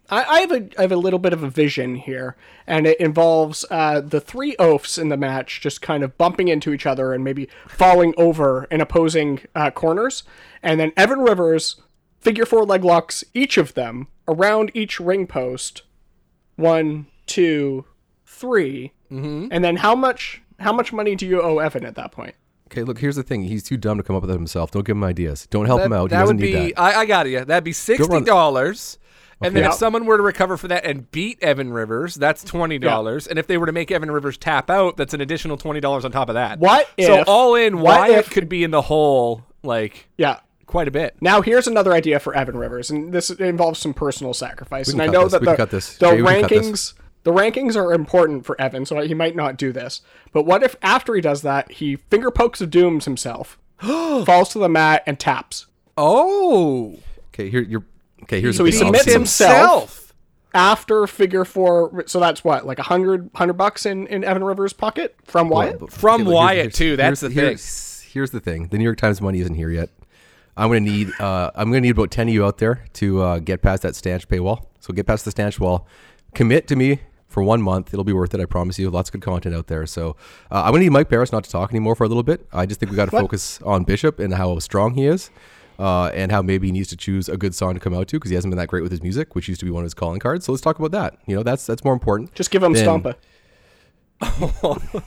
I, 0.10 0.24
I 0.24 0.40
have 0.42 0.52
a 0.52 0.70
I 0.78 0.82
have 0.82 0.92
a 0.92 0.98
little 0.98 1.20
bit 1.20 1.34
of 1.34 1.44
a 1.44 1.50
vision 1.50 1.96
here, 1.96 2.36
and 2.66 2.88
it 2.88 3.00
involves 3.00 3.66
uh, 3.70 4.02
the 4.02 4.22
three 4.22 4.56
oafs 4.58 4.98
in 4.98 5.10
the 5.10 5.18
match 5.18 5.62
just 5.62 5.82
kind 5.82 6.04
of 6.04 6.18
bumping 6.18 6.48
into 6.48 6.74
each 6.74 6.86
other 6.86 7.14
and 7.14 7.24
maybe 7.24 7.50
falling 7.68 8.14
over 8.18 8.66
in 8.72 8.82
opposing 8.82 9.42
uh, 9.56 9.72
corners, 9.72 10.24
and 10.64 10.80
then 10.80 10.92
Evan 10.98 11.20
Rivers 11.20 11.82
figure 12.20 12.46
four 12.46 12.66
leg 12.66 12.84
locks 12.84 13.24
each 13.34 13.58
of 13.58 13.74
them 13.76 14.08
around 14.28 14.72
each 14.74 15.00
ring 15.00 15.28
post, 15.28 15.84
one, 16.56 17.08
two, 17.26 17.86
three, 18.26 18.94
mm-hmm. 19.12 19.48
and 19.52 19.64
then 19.64 19.76
how 19.78 19.96
much 19.96 20.42
how 20.60 20.74
much 20.74 20.92
money 20.94 21.16
do 21.16 21.26
you 21.26 21.42
owe 21.42 21.60
Evan 21.60 21.86
at 21.86 21.96
that 21.96 22.12
point? 22.12 22.36
Okay, 22.72 22.84
look. 22.84 23.00
Here's 23.00 23.16
the 23.16 23.24
thing. 23.24 23.44
He's 23.44 23.64
too 23.64 23.78
dumb 23.78 23.98
to 23.98 24.04
come 24.04 24.16
up 24.16 24.22
with 24.22 24.30
it 24.32 24.36
himself. 24.36 24.72
Don't 24.72 24.86
give 24.86 24.96
him 24.96 25.04
ideas. 25.04 25.48
Don't 25.50 25.66
help 25.66 25.82
him 25.82 25.92
out. 25.94 26.12
He 26.12 26.16
that 26.16 26.22
doesn't 26.22 26.38
would 26.38 26.46
need 26.46 26.52
be, 26.54 26.68
that. 26.74 26.80
I, 26.80 27.00
I 27.02 27.06
got 27.06 27.28
you. 27.30 27.44
That'd 27.46 27.64
be 27.64 27.74
sixty 27.74 28.22
dollars. 28.22 28.98
And 29.42 29.56
then 29.56 29.64
Okay. 29.64 29.72
if 29.72 29.76
someone 29.80 30.06
were 30.06 30.18
to 30.18 30.24
recover 30.24 30.58
for 30.58 30.68
that 30.68 30.84
and 30.84 31.10
beat 31.12 31.42
Evan 31.42 31.72
Rivers, 31.72 32.14
that's 32.16 32.44
twenty 32.44 32.78
dollars. 32.78 33.26
And 33.26 33.40
if 33.40 33.48
they 33.48 33.58
were 33.58 33.66
to 33.68 33.72
make 33.72 33.90
Evan 33.90 34.12
Rivers 34.12 34.38
tap 34.38 34.70
out, 34.70 34.98
that's 34.98 35.14
an 35.14 35.22
additional 35.22 35.56
twenty 35.58 35.80
dollars 35.80 36.04
on 36.06 36.12
top 36.12 36.28
of 36.30 36.36
that. 36.36 36.60
What 36.60 36.88
So 37.00 37.22
if- 37.22 37.28
all 37.30 37.56
in, 37.56 37.80
what 37.80 38.00
Wyatt 38.02 38.18
if- 38.26 38.30
could 38.32 38.50
be 38.50 38.64
in 38.66 38.72
the 38.72 38.82
hole 38.84 39.46
like 39.64 40.10
Yeah. 40.18 40.40
quite 40.66 40.88
a 40.90 40.92
bit. 40.92 41.16
Now 41.22 41.42
here's 41.42 41.68
another 41.68 41.94
idea 41.94 42.20
for 42.20 42.36
Evan 42.36 42.58
Rivers, 42.58 42.90
and 42.92 43.14
this 43.14 43.30
involves 43.30 43.80
some 43.80 43.94
personal 43.94 44.34
sacrifice. 44.34 44.88
We 44.88 44.94
And 44.94 45.02
can 45.02 45.10
I 45.10 45.14
know 45.14 45.24
this. 45.24 45.32
that 45.32 45.42
We 45.42 45.46
the, 45.48 45.56
cut 45.56 45.72
this. 45.72 45.98
the 45.98 46.12
Jay, 46.12 46.22
cut 46.22 46.50
this. 46.50 46.68
rankings 46.68 46.94
the 47.24 47.32
rankings 47.32 47.76
are 47.76 47.94
important 47.94 48.46
for 48.46 48.60
Evan, 48.62 48.86
so 48.86 49.00
he 49.02 49.14
might 49.14 49.36
not 49.36 49.58
do 49.58 49.72
this. 49.72 50.02
But 50.32 50.44
what 50.44 50.64
if 50.64 50.76
after 50.82 51.14
he 51.16 51.22
does 51.22 51.42
that, 51.42 51.72
he 51.74 51.98
finger 51.98 52.32
pokes 52.32 52.62
of 52.62 52.70
dooms 52.70 53.06
himself, 53.06 53.58
falls 53.80 54.50
to 54.50 54.60
the 54.60 54.70
mat, 54.70 55.04
and 55.06 55.20
taps 55.20 55.66
Oh, 55.98 56.98
Okay, 57.34 57.50
here 57.50 57.62
you're. 57.62 57.84
Okay, 58.24 58.42
here's 58.42 58.58
So 58.58 58.64
the 58.64 58.72
he 58.72 58.78
submits 58.78 59.02
Obviously- 59.04 59.14
himself. 59.14 60.14
after 60.54 61.08
figure 61.08 61.46
four? 61.46 62.04
So 62.08 62.20
that's 62.20 62.44
what 62.44 62.66
like 62.66 62.80
a 62.80 62.84
hundred 62.84 63.30
hundred 63.36 63.54
bucks 63.54 63.86
in 63.86 64.08
in 64.08 64.24
Evan 64.24 64.44
Rivers' 64.44 64.74
pocket 64.74 65.16
from 65.26 65.50
Wyatt. 65.50 65.80
Well, 65.80 65.88
From 65.88 66.22
okay, 66.22 66.24
look, 66.30 66.34
Wyatt, 66.36 66.74
too. 66.74 66.96
That's 66.96 67.22
here's- 67.22 67.34
the 67.34 67.36
thing. 67.40 67.46
Here's, 67.48 68.02
here's 68.14 68.32
the 68.32 68.40
thing. 68.40 68.68
The 68.68 68.78
New 68.78 68.84
York 68.84 68.98
Times 68.98 69.22
money 69.22 69.40
isn't 69.42 69.56
here 69.56 69.70
yet. 69.70 69.90
I'm 70.58 70.68
gonna 70.70 70.80
need. 70.82 71.12
Uh, 71.20 71.52
I'm 71.56 71.70
gonna 71.70 71.82
need 71.82 71.92
about 71.92 72.12
ten 72.12 72.28
of 72.28 72.34
you 72.34 72.46
out 72.46 72.58
there 72.58 72.84
to 72.94 73.22
uh, 73.22 73.40
get 73.40 73.62
past 73.62 73.84
that 73.84 73.96
stanch 73.96 74.28
paywall. 74.28 74.66
So 74.82 74.94
get 74.94 75.08
past 75.08 75.24
the 75.26 75.32
stanch 75.32 75.60
wall. 75.60 75.88
Commit 76.34 76.68
to 76.68 76.76
me 76.76 77.02
for 77.28 77.44
one 77.44 77.62
month. 77.62 77.94
It'll 77.94 78.04
be 78.04 78.14
worth 78.14 78.34
it. 78.34 78.40
I 78.42 78.46
promise 78.46 78.80
you. 78.80 78.90
Lots 78.90 79.10
of 79.10 79.14
good 79.14 79.22
content 79.22 79.56
out 79.56 79.68
there. 79.68 79.86
So 79.86 80.16
uh, 80.52 80.64
I'm 80.64 80.72
gonna 80.72 80.80
need 80.84 80.90
Mike 80.90 81.10
Paris 81.10 81.32
not 81.32 81.44
to 81.44 81.50
talk 81.50 81.72
anymore 81.72 81.96
for 81.96 82.04
a 82.04 82.08
little 82.08 82.24
bit. 82.24 82.48
I 82.52 82.66
just 82.66 82.80
think 82.80 82.92
we 82.92 82.96
got 82.96 83.06
to 83.12 83.12
focus 83.12 83.62
on 83.64 83.84
Bishop 83.84 84.20
and 84.20 84.34
how 84.34 84.60
strong 84.60 84.94
he 84.96 85.06
is. 85.06 85.30
Uh, 85.78 86.08
and 86.14 86.30
how 86.30 86.42
maybe 86.42 86.68
he 86.68 86.74
needs 86.74 86.90
to 86.90 86.98
choose 86.98 87.30
a 87.30 87.38
good 87.38 87.56
song 87.56 87.74
to 87.74 87.80
come 87.80 87.94
out 87.94 88.06
to 88.06 88.18
because 88.18 88.30
he 88.30 88.36
hasn't 88.36 88.52
been 88.52 88.58
that 88.58 88.68
great 88.68 88.84
with 88.84 88.92
his 88.92 89.02
music, 89.02 89.34
which 89.34 89.48
used 89.48 89.62
to 89.62 89.66
be 89.66 89.72
one 89.72 89.82
of 89.82 89.86
his 89.86 89.94
calling 89.94 90.20
cards. 90.20 90.46
So 90.46 90.52
let's 90.52 90.62
talk 90.62 90.78
about 90.78 90.92
that. 90.92 91.18
You 91.26 91.38
know, 91.38 91.42
that's 91.44 91.66
that's 91.66 91.86
more 91.86 91.94
important. 91.94 92.36
Just 92.36 92.52
give 92.52 92.62
him 92.62 92.74
than- 92.74 92.86
Stompa. 93.02 93.16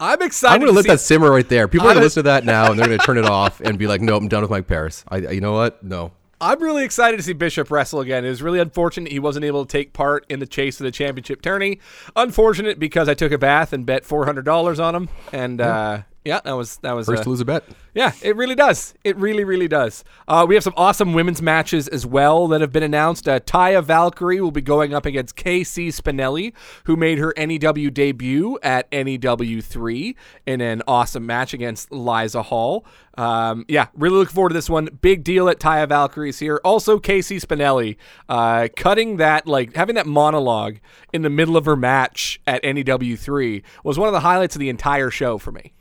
I'm 0.00 0.22
excited. 0.22 0.54
I'm 0.54 0.60
going 0.60 0.70
to 0.70 0.76
let 0.76 0.84
see- 0.84 0.90
that 0.92 1.00
simmer 1.00 1.30
right 1.30 1.48
there. 1.48 1.66
People 1.68 1.88
are 1.88 1.90
I'm 1.90 1.94
going 1.96 2.02
to 2.02 2.06
listen 2.06 2.22
to 2.22 2.28
that 2.30 2.44
now, 2.44 2.70
and 2.70 2.78
they're 2.78 2.86
going 2.86 2.98
to 2.98 3.04
turn 3.04 3.18
it 3.18 3.26
off 3.26 3.60
and 3.60 3.76
be 3.78 3.86
like, 3.86 4.00
"No, 4.00 4.16
I'm 4.16 4.28
done 4.28 4.42
with 4.42 4.50
Mike 4.50 4.66
Paris." 4.66 5.04
I, 5.08 5.16
you 5.18 5.40
know 5.40 5.52
what? 5.52 5.82
No. 5.82 6.12
I'm 6.40 6.62
really 6.62 6.84
excited 6.84 7.18
to 7.18 7.22
see 7.22 7.34
Bishop 7.34 7.70
wrestle 7.70 8.00
again. 8.00 8.24
It 8.24 8.30
was 8.30 8.40
really 8.42 8.60
unfortunate 8.60 9.12
he 9.12 9.18
wasn't 9.18 9.44
able 9.44 9.66
to 9.66 9.70
take 9.70 9.92
part 9.92 10.24
in 10.28 10.40
the 10.40 10.46
chase 10.46 10.80
of 10.80 10.84
the 10.84 10.90
championship 10.90 11.42
tourney. 11.42 11.80
Unfortunate 12.16 12.78
because 12.78 13.08
I 13.08 13.14
took 13.14 13.30
a 13.32 13.38
bath 13.38 13.72
and 13.72 13.84
bet 13.84 14.04
four 14.04 14.24
hundred 14.24 14.44
dollars 14.46 14.80
on 14.80 14.94
him, 14.94 15.08
and 15.32 15.60
uh, 15.60 16.02
yeah, 16.24 16.40
that 16.44 16.52
was 16.52 16.76
that 16.78 16.92
was 16.92 17.06
First 17.06 17.20
uh, 17.20 17.24
to 17.24 17.30
lose 17.30 17.40
a 17.40 17.46
bet. 17.46 17.64
Yeah, 17.94 18.12
it 18.22 18.36
really 18.36 18.54
does. 18.54 18.94
It 19.04 19.16
really, 19.16 19.42
really 19.42 19.68
does. 19.68 20.04
Uh, 20.28 20.44
we 20.46 20.54
have 20.54 20.62
some 20.62 20.74
awesome 20.76 21.14
women's 21.14 21.40
matches 21.40 21.88
as 21.88 22.04
well 22.04 22.46
that 22.48 22.60
have 22.60 22.72
been 22.72 22.82
announced. 22.82 23.26
Uh, 23.26 23.40
Taya 23.40 23.82
Valkyrie 23.82 24.40
will 24.40 24.50
be 24.50 24.60
going 24.60 24.92
up 24.92 25.06
against 25.06 25.34
KC 25.34 25.88
Spinelli, 25.88 26.52
who 26.84 26.94
made 26.94 27.18
her 27.18 27.32
NEW 27.38 27.90
debut 27.90 28.58
at 28.62 28.86
NEW 28.92 29.62
3 29.62 30.16
in 30.46 30.60
an 30.60 30.82
awesome 30.86 31.24
match 31.24 31.54
against 31.54 31.90
Liza 31.90 32.42
Hall. 32.42 32.84
Um, 33.16 33.64
yeah, 33.66 33.86
really 33.94 34.18
looking 34.18 34.34
forward 34.34 34.50
to 34.50 34.54
this 34.54 34.70
one. 34.70 34.90
Big 35.00 35.24
deal 35.24 35.48
at 35.48 35.58
Taya 35.58 35.88
Valkyrie's 35.88 36.38
here. 36.38 36.60
Also, 36.64 36.98
KC 36.98 37.42
Spinelli 37.42 37.96
uh, 38.28 38.68
cutting 38.76 39.16
that, 39.16 39.46
like 39.46 39.74
having 39.74 39.94
that 39.94 40.06
monologue 40.06 40.76
in 41.14 41.22
the 41.22 41.30
middle 41.30 41.56
of 41.56 41.64
her 41.64 41.76
match 41.76 42.40
at 42.46 42.62
NEW 42.62 43.16
3 43.16 43.62
was 43.84 43.98
one 43.98 44.06
of 44.06 44.12
the 44.12 44.20
highlights 44.20 44.54
of 44.54 44.60
the 44.60 44.68
entire 44.68 45.10
show 45.10 45.38
for 45.38 45.50
me. 45.50 45.72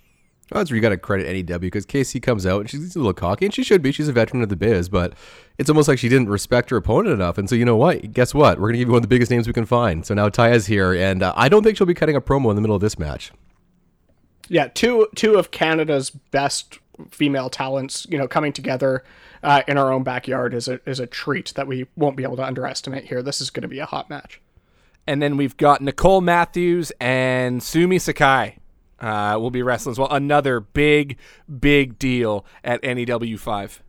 Well, 0.52 0.60
that's 0.60 0.72
where 0.72 0.76
you 0.76 0.82
got 0.82 0.90
to 0.90 0.98
credit 0.98 1.28
NEW 1.28 1.60
because 1.60 1.86
Casey 1.86 2.20
comes 2.20 2.46
out 2.46 2.62
and 2.62 2.70
she's 2.70 2.96
a 2.96 3.00
little 3.00 3.14
cocky, 3.14 3.46
and 3.46 3.54
she 3.54 3.64
should 3.64 3.82
be. 3.82 3.92
She's 3.92 4.08
a 4.08 4.14
veteran 4.14 4.42
of 4.42 4.50
the 4.50 4.56
biz, 4.56 4.90
but 4.90 5.14
it's 5.58 5.70
almost 5.70 5.88
like 5.88 6.00
she 6.00 6.10
didn't 6.10 6.30
respect 6.30 6.72
her 6.72 6.78
opponent 6.78 7.14
enough. 7.14 7.38
And 7.38 7.48
so, 7.48 7.56
you 7.56 7.66
know 7.66 7.76
what? 7.76 8.14
Guess 8.14 8.34
what? 8.34 8.58
We're 8.58 8.70
going 8.70 8.74
to 8.74 8.80
give 8.80 8.88
you 8.88 8.94
one 8.94 9.00
of 9.00 9.04
the 9.04 9.10
biggest 9.10 9.30
names 9.30 9.46
we 9.46 9.54
can 9.54 9.66
find. 9.66 10.06
So 10.06 10.14
now 10.16 10.28
Taya's 10.30 10.66
here, 10.66 10.94
and 10.94 11.22
uh, 11.22 11.34
I 11.36 11.50
don't 11.50 11.64
think 11.64 11.78
she'll 11.78 11.86
be 11.86 11.94
cutting 11.94 12.16
a 12.16 12.22
promo 12.22 12.50
in 12.50 12.56
the 12.56 12.62
middle 12.62 12.76
of 12.76 12.82
this 12.82 12.98
match. 12.98 13.32
yeah, 14.48 14.68
two 14.70 15.08
two 15.16 15.36
of 15.36 15.52
Canada's 15.52 16.10
best 16.10 16.80
female 17.12 17.50
talents, 17.50 18.06
you 18.10 18.18
know, 18.18 18.28
coming 18.28 18.52
together 18.52 19.04
uh, 19.44 19.62
in 19.68 19.78
our 19.78 19.92
own 19.94 20.04
backyard 20.04 20.54
is 20.54 20.68
a 20.68 20.80
is 20.90 21.00
a 21.00 21.08
treat 21.08 21.54
that 21.56 21.68
we 21.68 21.86
won't 21.96 22.18
be 22.18 22.24
able 22.24 22.36
to 22.38 22.44
underestimate 22.44 23.06
here. 23.06 23.22
This 23.22 23.40
is 23.40 23.50
going 23.50 23.62
to 23.62 23.68
be 23.68 23.80
a 23.80 23.86
hot 23.86 24.10
match. 24.10 24.42
And 25.08 25.22
then 25.22 25.38
we've 25.38 25.58
got 25.58 25.82
Nicole 25.82 26.22
Matthews 26.22 26.92
and 27.00 27.64
Sumi 27.64 28.00
Sakai 28.00 28.58
uh, 29.02 29.38
will 29.40 29.52
be 29.52 29.64
wrestling 29.64 29.92
as 29.92 30.00
well. 30.00 30.10
Another 30.12 30.60
big, 30.60 31.18
big 31.60 32.00
deal 32.00 32.46
at 32.64 32.84
NEW 32.84 33.38
5. 33.38 33.84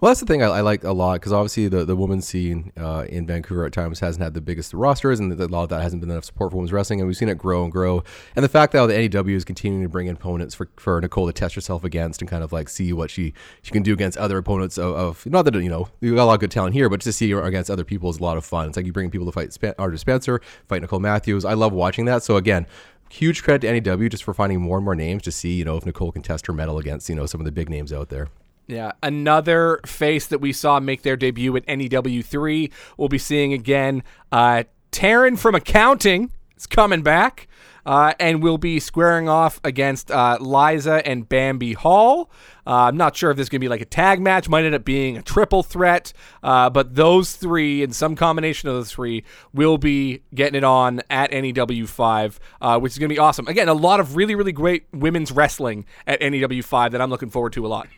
Well, 0.00 0.10
that's 0.10 0.20
the 0.20 0.26
thing 0.26 0.42
I, 0.42 0.46
I 0.46 0.60
like 0.60 0.82
a 0.82 0.92
lot 0.92 1.14
because 1.14 1.32
obviously 1.32 1.68
the, 1.68 1.84
the 1.84 1.94
women's 1.94 2.26
scene 2.26 2.72
uh, 2.76 3.06
in 3.08 3.26
Vancouver 3.26 3.64
at 3.64 3.72
times 3.72 4.00
hasn't 4.00 4.22
had 4.22 4.34
the 4.34 4.40
biggest 4.40 4.74
rosters, 4.74 5.20
and 5.20 5.32
a 5.32 5.46
lot 5.46 5.62
of 5.62 5.68
that 5.68 5.82
hasn't 5.82 6.00
been 6.00 6.10
enough 6.10 6.24
support 6.24 6.50
for 6.50 6.56
women's 6.56 6.72
wrestling, 6.72 7.00
and 7.00 7.06
we've 7.06 7.16
seen 7.16 7.28
it 7.28 7.38
grow 7.38 7.62
and 7.62 7.72
grow. 7.72 8.02
And 8.34 8.44
the 8.44 8.48
fact 8.48 8.72
that 8.72 8.86
the 8.86 9.08
NEW 9.08 9.36
is 9.36 9.44
continuing 9.44 9.82
to 9.84 9.88
bring 9.88 10.08
in 10.08 10.16
opponents 10.16 10.54
for, 10.54 10.68
for 10.76 11.00
Nicole 11.00 11.26
to 11.26 11.32
test 11.32 11.54
herself 11.54 11.84
against 11.84 12.20
and 12.20 12.28
kind 12.28 12.42
of 12.42 12.52
like 12.52 12.68
see 12.68 12.92
what 12.92 13.10
she, 13.10 13.34
she 13.62 13.70
can 13.70 13.82
do 13.82 13.92
against 13.92 14.18
other 14.18 14.36
opponents 14.36 14.78
of, 14.78 14.94
of 14.94 15.26
not 15.26 15.44
that 15.44 15.54
you 15.54 15.70
know 15.70 15.88
you 16.00 16.14
got 16.14 16.24
a 16.24 16.26
lot 16.26 16.34
of 16.34 16.40
good 16.40 16.50
talent 16.50 16.74
here, 16.74 16.88
but 16.88 17.00
to 17.02 17.12
see 17.12 17.30
her 17.30 17.42
against 17.42 17.70
other 17.70 17.84
people 17.84 18.10
is 18.10 18.18
a 18.18 18.22
lot 18.22 18.36
of 18.36 18.44
fun. 18.44 18.68
It's 18.68 18.76
like 18.76 18.86
you 18.86 18.92
bring 18.92 19.10
people 19.10 19.26
to 19.26 19.32
fight 19.32 19.52
Sp- 19.54 19.78
Arthur 19.78 19.96
Spencer, 19.96 20.40
fight 20.66 20.82
Nicole 20.82 21.00
Matthews. 21.00 21.44
I 21.44 21.54
love 21.54 21.72
watching 21.72 22.06
that. 22.06 22.22
So 22.22 22.36
again, 22.36 22.66
huge 23.14 23.42
credit 23.42 23.66
to 23.66 23.80
NEW 23.80 24.08
just 24.08 24.24
for 24.24 24.34
finding 24.34 24.60
more 24.60 24.78
and 24.78 24.84
more 24.84 24.96
names 24.96 25.22
to 25.22 25.32
see 25.32 25.54
you 25.54 25.64
know 25.64 25.76
if 25.76 25.86
Nicole 25.86 26.12
can 26.12 26.22
test 26.22 26.46
her 26.46 26.52
medal 26.52 26.78
against 26.78 27.08
you 27.08 27.14
know 27.14 27.26
some 27.26 27.40
of 27.40 27.44
the 27.44 27.52
big 27.52 27.70
names 27.70 27.92
out 27.92 28.08
there. 28.08 28.28
Yeah, 28.66 28.92
another 29.02 29.80
face 29.84 30.26
that 30.28 30.40
we 30.40 30.52
saw 30.52 30.80
make 30.80 31.02
their 31.02 31.16
debut 31.16 31.54
at 31.56 31.66
NEW3. 31.66 32.72
We'll 32.96 33.08
be 33.08 33.18
seeing 33.18 33.52
again. 33.52 34.02
Uh, 34.32 34.64
Taryn 34.90 35.38
from 35.38 35.54
accounting 35.54 36.32
is 36.56 36.66
coming 36.66 37.02
back. 37.02 37.46
Uh, 37.86 38.14
and 38.18 38.42
we'll 38.42 38.58
be 38.58 38.80
squaring 38.80 39.28
off 39.28 39.60
against 39.64 40.10
uh, 40.10 40.38
Liza 40.40 41.06
and 41.06 41.28
Bambi 41.28 41.74
Hall. 41.74 42.30
Uh, 42.66 42.84
I'm 42.84 42.96
not 42.96 43.16
sure 43.16 43.30
if 43.30 43.36
this 43.36 43.44
is 43.44 43.48
going 43.48 43.60
to 43.60 43.64
be 43.64 43.68
like 43.68 43.80
a 43.80 43.86
tag 43.86 44.20
match, 44.20 44.48
might 44.48 44.64
end 44.64 44.74
up 44.74 44.84
being 44.84 45.16
a 45.16 45.22
triple 45.22 45.62
threat, 45.62 46.12
uh, 46.42 46.70
but 46.70 46.94
those 46.94 47.36
three 47.36 47.82
and 47.82 47.94
some 47.94 48.16
combination 48.16 48.68
of 48.68 48.74
those 48.74 48.90
three 48.90 49.24
will 49.52 49.76
be 49.76 50.22
getting 50.34 50.56
it 50.56 50.64
on 50.64 51.02
at 51.10 51.30
NEW5, 51.30 52.38
uh, 52.60 52.78
which 52.78 52.92
is 52.92 52.98
going 52.98 53.08
to 53.08 53.14
be 53.14 53.18
awesome. 53.18 53.46
Again, 53.48 53.68
a 53.68 53.74
lot 53.74 54.00
of 54.00 54.16
really, 54.16 54.34
really 54.34 54.52
great 54.52 54.86
women's 54.92 55.30
wrestling 55.30 55.84
at 56.06 56.20
NEW5 56.20 56.92
that 56.92 57.00
I'm 57.00 57.10
looking 57.10 57.30
forward 57.30 57.52
to 57.54 57.66
a 57.66 57.68
lot. 57.68 57.88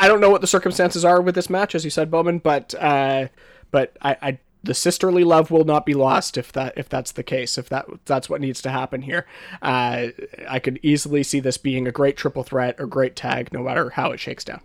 I 0.00 0.08
don't 0.08 0.20
know 0.20 0.30
what 0.30 0.40
the 0.40 0.48
circumstances 0.48 1.04
are 1.04 1.20
with 1.20 1.36
this 1.36 1.48
match, 1.48 1.76
as 1.76 1.84
you 1.84 1.90
said, 1.90 2.10
Bowman, 2.10 2.38
but 2.38 2.74
uh, 2.74 3.28
but 3.70 3.96
I, 4.02 4.16
I 4.20 4.38
the 4.66 4.74
sisterly 4.74 5.24
love 5.24 5.50
will 5.50 5.64
not 5.64 5.86
be 5.86 5.94
lost 5.94 6.36
if 6.36 6.52
that 6.52 6.76
if 6.76 6.88
that's 6.88 7.12
the 7.12 7.22
case 7.22 7.56
if 7.56 7.68
that 7.68 7.86
that's 8.04 8.28
what 8.28 8.40
needs 8.40 8.60
to 8.62 8.70
happen 8.70 9.02
here. 9.02 9.26
Uh, 9.62 10.08
I 10.48 10.58
could 10.58 10.78
easily 10.82 11.22
see 11.22 11.40
this 11.40 11.58
being 11.58 11.86
a 11.86 11.92
great 11.92 12.16
triple 12.16 12.42
threat 12.42 12.76
or 12.78 12.86
great 12.86 13.16
tag, 13.16 13.52
no 13.52 13.62
matter 13.62 13.90
how 13.90 14.12
it 14.12 14.20
shakes 14.20 14.44
down. 14.44 14.60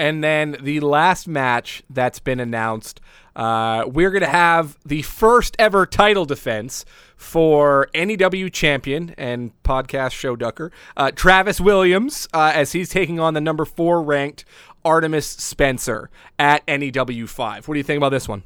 And 0.00 0.22
then 0.22 0.56
the 0.60 0.78
last 0.78 1.26
match 1.26 1.82
that's 1.90 2.20
been 2.20 2.38
announced, 2.38 3.00
uh, 3.34 3.84
we're 3.86 4.12
going 4.12 4.22
to 4.22 4.28
have 4.28 4.78
the 4.86 5.02
first 5.02 5.56
ever 5.58 5.86
title 5.86 6.24
defense 6.24 6.84
for 7.16 7.88
NEW 7.94 8.48
champion 8.48 9.12
and 9.18 9.60
podcast 9.64 10.12
show 10.12 10.36
ducker, 10.36 10.70
uh, 10.96 11.10
Travis 11.10 11.60
Williams, 11.60 12.28
uh, 12.32 12.52
as 12.54 12.72
he's 12.72 12.90
taking 12.90 13.18
on 13.18 13.34
the 13.34 13.40
number 13.40 13.64
four 13.64 14.00
ranked 14.00 14.44
Artemis 14.84 15.26
Spencer 15.26 16.10
at 16.38 16.62
NEW 16.68 17.26
5. 17.26 17.66
What 17.66 17.74
do 17.74 17.78
you 17.78 17.84
think 17.84 17.96
about 17.96 18.10
this 18.10 18.28
one? 18.28 18.44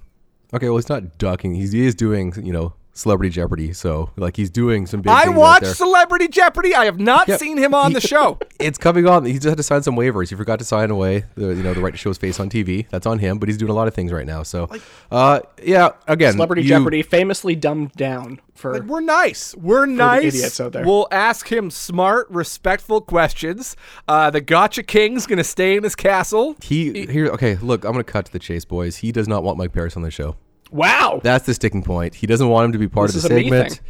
Okay, 0.54 0.68
well, 0.68 0.76
he's 0.76 0.88
not 0.88 1.18
ducking. 1.18 1.54
He's, 1.54 1.72
he 1.72 1.86
is 1.86 1.94
doing, 1.94 2.34
you 2.44 2.52
know, 2.52 2.74
Celebrity 2.94 3.31
Jeopardy. 3.31 3.72
So, 3.72 4.11
like, 4.16 4.37
he's 4.37 4.50
doing 4.50 4.87
some 4.87 5.00
big 5.00 5.11
I 5.11 5.22
things 5.24 5.35
out 5.35 5.40
watch 5.40 5.62
there. 5.62 5.74
Celebrity 5.74 6.28
Jeopardy. 6.28 6.74
I 6.74 6.85
have 6.85 7.00
not 7.00 7.26
Yep. 7.26 7.40
seen 7.40 7.57
him 7.57 7.74
on 7.74 7.94
the 7.94 8.00
show. 8.12 8.38
it's 8.61 8.76
coming 8.76 9.07
on. 9.09 9.24
He 9.24 9.33
just 9.35 9.44
had 9.46 9.57
to 9.57 9.62
sign 9.62 9.83
some 9.83 9.96
waivers. 9.96 10.28
He 10.28 10.37
forgot 10.37 10.59
to 10.59 10.64
sign 10.66 10.90
away 10.90 11.24
the 11.35 11.48
you 11.55 11.62
know 11.62 11.72
the 11.72 11.81
right 11.81 11.92
to 11.92 11.96
show 11.96 12.11
his 12.11 12.18
face 12.18 12.38
on 12.38 12.50
TV. 12.50 12.87
That's 12.90 13.07
on 13.07 13.18
him. 13.18 13.38
But 13.38 13.48
he's 13.48 13.57
doing 13.57 13.70
a 13.70 13.74
lot 13.74 13.88
of 13.88 13.94
things 13.94 14.12
right 14.12 14.26
now. 14.26 14.42
So, 14.42 14.68
uh, 15.11 15.40
yeah. 15.62 15.90
Again, 16.07 16.33
Celebrity 16.35 16.62
you- 16.62 16.68
Jeopardy, 16.68 17.02
famously 17.02 17.57
dumbed 17.57 17.92
down 17.92 18.40
for. 18.55 18.74
Like, 18.74 18.83
we're 18.83 19.00
nice. 19.00 19.55
We're 19.57 19.87
nice. 19.87 20.24
idiots 20.35 20.61
out 20.61 20.72
there. 20.72 20.85
We'll 20.85 21.09
ask 21.11 21.50
him 21.50 21.70
smart, 21.70 22.28
respectful 22.31 23.00
questions. 23.00 23.74
Uh, 24.07 24.28
the 24.28 24.42
Gotcha 24.42 24.83
King's 24.83 25.26
gonna 25.26 25.44
stay 25.44 25.76
in 25.76 25.83
his 25.83 25.94
castle. 25.94 26.57
He 26.62 27.07
here. 27.07 27.28
Okay, 27.28 27.57
look. 27.62 27.85
I'm 27.87 27.92
gonna 27.92 28.05
cut 28.05 28.26
to 28.26 28.33
the 28.33 28.38
chase, 28.38 28.66
boys. 28.66 28.96
He 28.96 29.12
does 29.12 29.28
not 29.28 29.42
want 29.42 29.57
Mike 29.57 29.72
Paris 29.72 29.96
on 29.96 30.02
the 30.02 30.11
show. 30.11 30.37
Wow. 30.72 31.20
That's 31.22 31.46
the 31.46 31.54
sticking 31.54 31.82
point. 31.82 32.14
He 32.14 32.26
doesn't 32.26 32.48
want 32.48 32.66
him 32.66 32.72
to 32.72 32.78
be 32.78 32.88
part 32.88 33.08
This 33.12 33.24
of 33.24 33.30
the 33.30 33.37
is 33.37 33.40
a 33.40 33.44
me 33.44 33.50
segment. 33.50 33.80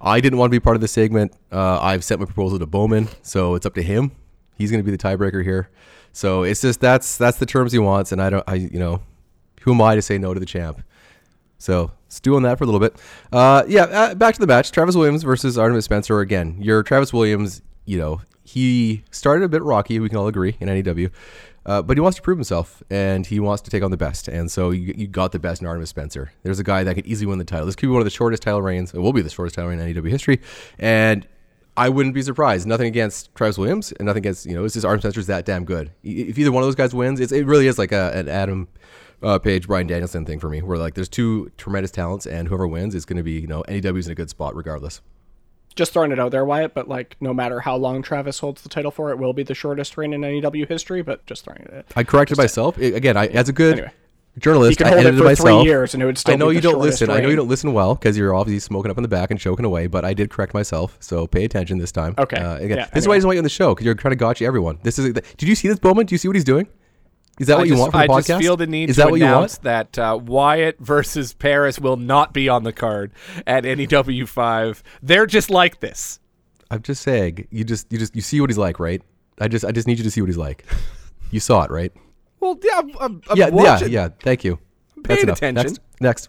I 0.00 0.20
didn't 0.20 0.38
want 0.38 0.50
to 0.50 0.54
be 0.54 0.60
part 0.60 0.76
of 0.76 0.80
the 0.80 0.88
segment. 0.88 1.32
Uh, 1.52 1.78
I've 1.80 2.02
sent 2.04 2.20
my 2.20 2.26
proposal 2.26 2.58
to 2.58 2.66
Bowman, 2.66 3.08
so 3.22 3.54
it's 3.54 3.66
up 3.66 3.74
to 3.74 3.82
him. 3.82 4.12
He's 4.56 4.70
going 4.70 4.82
to 4.82 4.84
be 4.84 4.94
the 4.94 5.02
tiebreaker 5.02 5.42
here. 5.44 5.70
So 6.12 6.42
it's 6.42 6.60
just 6.60 6.80
that's 6.80 7.16
that's 7.16 7.38
the 7.38 7.46
terms 7.46 7.72
he 7.72 7.78
wants, 7.78 8.12
and 8.12 8.20
I 8.20 8.30
don't. 8.30 8.44
I 8.46 8.54
you 8.54 8.78
know, 8.78 9.00
who 9.62 9.72
am 9.72 9.80
I 9.82 9.94
to 9.94 10.02
say 10.02 10.18
no 10.18 10.34
to 10.34 10.40
the 10.40 10.46
champ? 10.46 10.82
So 11.58 11.92
stew 12.08 12.36
on 12.36 12.42
that 12.42 12.58
for 12.58 12.64
a 12.64 12.66
little 12.66 12.80
bit. 12.80 12.96
Uh, 13.30 13.64
yeah, 13.68 13.84
uh, 13.84 14.14
back 14.14 14.34
to 14.34 14.40
the 14.40 14.46
match: 14.46 14.72
Travis 14.72 14.96
Williams 14.96 15.22
versus 15.22 15.56
Artemis 15.58 15.84
Spencer. 15.84 16.20
Again, 16.20 16.56
your 16.60 16.82
Travis 16.82 17.12
Williams. 17.12 17.62
You 17.84 17.98
know, 17.98 18.20
he 18.42 19.04
started 19.10 19.44
a 19.44 19.48
bit 19.48 19.62
rocky. 19.62 20.00
We 20.00 20.08
can 20.08 20.18
all 20.18 20.26
agree 20.26 20.56
in 20.60 20.66
NEW. 20.68 21.10
Uh, 21.70 21.80
but 21.80 21.96
he 21.96 22.00
wants 22.00 22.16
to 22.16 22.22
prove 22.22 22.36
himself, 22.36 22.82
and 22.90 23.24
he 23.24 23.38
wants 23.38 23.62
to 23.62 23.70
take 23.70 23.84
on 23.84 23.92
the 23.92 23.96
best. 23.96 24.26
And 24.26 24.50
so 24.50 24.70
you, 24.72 24.92
you 24.96 25.06
got 25.06 25.30
the 25.30 25.38
best 25.38 25.60
in 25.60 25.68
Artemis 25.68 25.90
Spencer. 25.90 26.32
There's 26.42 26.58
a 26.58 26.64
guy 26.64 26.82
that 26.82 26.96
could 26.96 27.06
easily 27.06 27.26
win 27.26 27.38
the 27.38 27.44
title. 27.44 27.64
This 27.64 27.76
could 27.76 27.86
be 27.86 27.92
one 27.92 28.00
of 28.00 28.06
the 28.06 28.10
shortest 28.10 28.42
title 28.42 28.60
reigns. 28.60 28.92
It 28.92 28.98
will 28.98 29.12
be 29.12 29.22
the 29.22 29.30
shortest 29.30 29.54
title 29.54 29.70
reign 29.70 29.78
in 29.78 29.94
NEW 29.94 30.10
history. 30.10 30.40
And 30.80 31.28
I 31.76 31.88
wouldn't 31.88 32.12
be 32.12 32.22
surprised. 32.22 32.66
Nothing 32.66 32.88
against 32.88 33.32
Travis 33.36 33.56
Williams, 33.56 33.92
and 33.92 34.06
nothing 34.06 34.22
against 34.22 34.46
you 34.46 34.54
know. 34.54 34.64
It's 34.64 34.74
just 34.74 34.84
Artemis 34.84 35.02
Spencer's 35.02 35.28
that 35.28 35.44
damn 35.44 35.64
good. 35.64 35.92
If 36.02 36.40
either 36.40 36.50
one 36.50 36.64
of 36.64 36.66
those 36.66 36.74
guys 36.74 36.92
wins, 36.92 37.20
it 37.20 37.46
really 37.46 37.68
is 37.68 37.78
like 37.78 37.92
a, 37.92 38.10
an 38.16 38.28
Adam 38.28 38.66
uh, 39.22 39.38
Page, 39.38 39.68
Bryan 39.68 39.86
Danielson 39.86 40.26
thing 40.26 40.40
for 40.40 40.50
me. 40.50 40.62
Where 40.62 40.76
like 40.76 40.94
there's 40.94 41.08
two 41.08 41.52
tremendous 41.56 41.92
talents, 41.92 42.26
and 42.26 42.48
whoever 42.48 42.66
wins 42.66 42.96
is 42.96 43.04
going 43.04 43.18
to 43.18 43.22
be 43.22 43.38
you 43.38 43.46
know 43.46 43.62
NEW's 43.68 44.06
in 44.06 44.12
a 44.12 44.16
good 44.16 44.28
spot 44.28 44.56
regardless. 44.56 45.02
Just 45.80 45.94
throwing 45.94 46.12
it 46.12 46.18
out 46.20 46.30
there, 46.30 46.44
Wyatt, 46.44 46.74
but 46.74 46.88
like 46.88 47.16
no 47.22 47.32
matter 47.32 47.60
how 47.60 47.74
long 47.74 48.02
Travis 48.02 48.38
holds 48.38 48.60
the 48.60 48.68
title 48.68 48.90
for, 48.90 49.10
it 49.12 49.18
will 49.18 49.32
be 49.32 49.42
the 49.42 49.54
shortest 49.54 49.96
reign 49.96 50.12
in 50.12 50.20
NEW 50.20 50.66
history. 50.66 51.00
But 51.00 51.24
just 51.24 51.42
throwing 51.46 51.62
it. 51.72 51.86
I 51.96 52.04
corrected 52.04 52.36
myself 52.36 52.76
again. 52.76 53.16
I, 53.16 53.28
as 53.28 53.48
a 53.48 53.52
good 53.54 53.72
Anyway. 53.78 53.92
journalist, 54.38 54.82
I 54.82 54.88
hold 54.88 54.98
it 55.00 55.06
edited 55.06 55.14
for 55.18 55.34
three 55.36 55.44
myself. 55.52 55.64
years 55.64 55.94
and 55.94 56.02
it 56.02 56.06
would 56.06 56.18
still 56.18 56.34
I 56.34 56.36
know 56.36 56.50
you 56.50 56.60
don't 56.60 56.78
listen. 56.80 57.08
I 57.08 57.20
know 57.20 57.30
you 57.30 57.36
don't 57.36 57.48
listen 57.48 57.72
well 57.72 57.94
because 57.94 58.14
you're 58.18 58.34
obviously 58.34 58.60
smoking 58.60 58.90
up 58.90 58.98
in 58.98 59.02
the 59.02 59.08
back 59.08 59.30
and 59.30 59.40
choking 59.40 59.64
away. 59.64 59.86
But 59.86 60.04
I 60.04 60.12
did 60.12 60.28
correct 60.28 60.52
myself, 60.52 60.98
so 61.00 61.26
pay 61.26 61.46
attention 61.46 61.78
this 61.78 61.92
time. 61.92 62.14
Okay. 62.18 62.36
Uh, 62.36 62.56
again, 62.56 62.76
Yeah, 62.76 62.86
this 62.92 63.04
is 63.04 63.08
why 63.08 63.14
anyway. 63.14 63.16
I 63.16 63.18
just 63.20 63.24
want 63.26 63.34
you 63.36 63.40
on 63.40 63.44
the 63.44 63.48
show 63.48 63.74
because 63.74 63.86
you're 63.86 63.94
trying 63.94 64.12
to 64.12 64.16
gotcha 64.16 64.44
everyone. 64.44 64.80
This 64.82 64.98
is. 64.98 65.14
Did 65.14 65.48
you 65.48 65.54
see 65.54 65.68
this 65.68 65.78
Bowman? 65.78 66.04
Do 66.04 66.12
you 66.14 66.18
see 66.18 66.28
what 66.28 66.36
he's 66.36 66.44
doing? 66.44 66.68
Is 67.38 67.46
that 67.46 67.54
I 67.54 67.58
what 67.58 67.68
you 67.68 67.72
just, 67.74 67.80
want 67.80 67.92
from 67.92 68.00
I 68.00 68.06
the 68.06 68.12
podcast? 68.12 68.26
just 68.26 68.42
feel 68.42 68.56
the 68.56 68.66
need 68.66 68.90
is 68.90 68.96
to 68.96 69.02
that 69.02 69.10
what 69.10 69.20
you 69.20 69.26
announce 69.26 69.56
want? 69.58 69.62
that 69.62 69.98
uh, 69.98 70.18
Wyatt 70.22 70.78
versus 70.78 71.32
Paris 71.32 71.78
will 71.78 71.96
not 71.96 72.34
be 72.34 72.48
on 72.48 72.64
the 72.64 72.72
card 72.72 73.12
at 73.46 73.64
NEW 73.64 74.26
five. 74.26 74.82
They're 75.02 75.26
just 75.26 75.48
like 75.50 75.80
this. 75.80 76.20
I'm 76.70 76.82
just 76.82 77.02
saying. 77.02 77.48
You 77.50 77.64
just 77.64 77.90
you 77.90 77.98
just 77.98 78.14
you 78.14 78.22
see 78.22 78.40
what 78.40 78.50
he's 78.50 78.58
like, 78.58 78.78
right? 78.78 79.02
I 79.40 79.48
just 79.48 79.64
I 79.64 79.72
just 79.72 79.86
need 79.86 79.98
you 79.98 80.04
to 80.04 80.10
see 80.10 80.20
what 80.20 80.28
he's 80.28 80.36
like. 80.36 80.64
You 81.32 81.38
saw 81.38 81.62
it, 81.62 81.70
right? 81.70 81.92
Well, 82.40 82.58
yeah, 82.60 82.78
I'm, 82.78 82.90
I'm, 82.98 83.22
I'm 83.30 83.36
yeah, 83.36 83.46
yeah, 83.46 83.50
watching. 83.50 83.90
yeah. 83.92 84.08
Thank 84.20 84.42
you. 84.42 84.58
paying 85.04 85.20
enough. 85.20 85.38
attention. 85.38 85.64
Next, 85.64 85.80
next. 86.00 86.28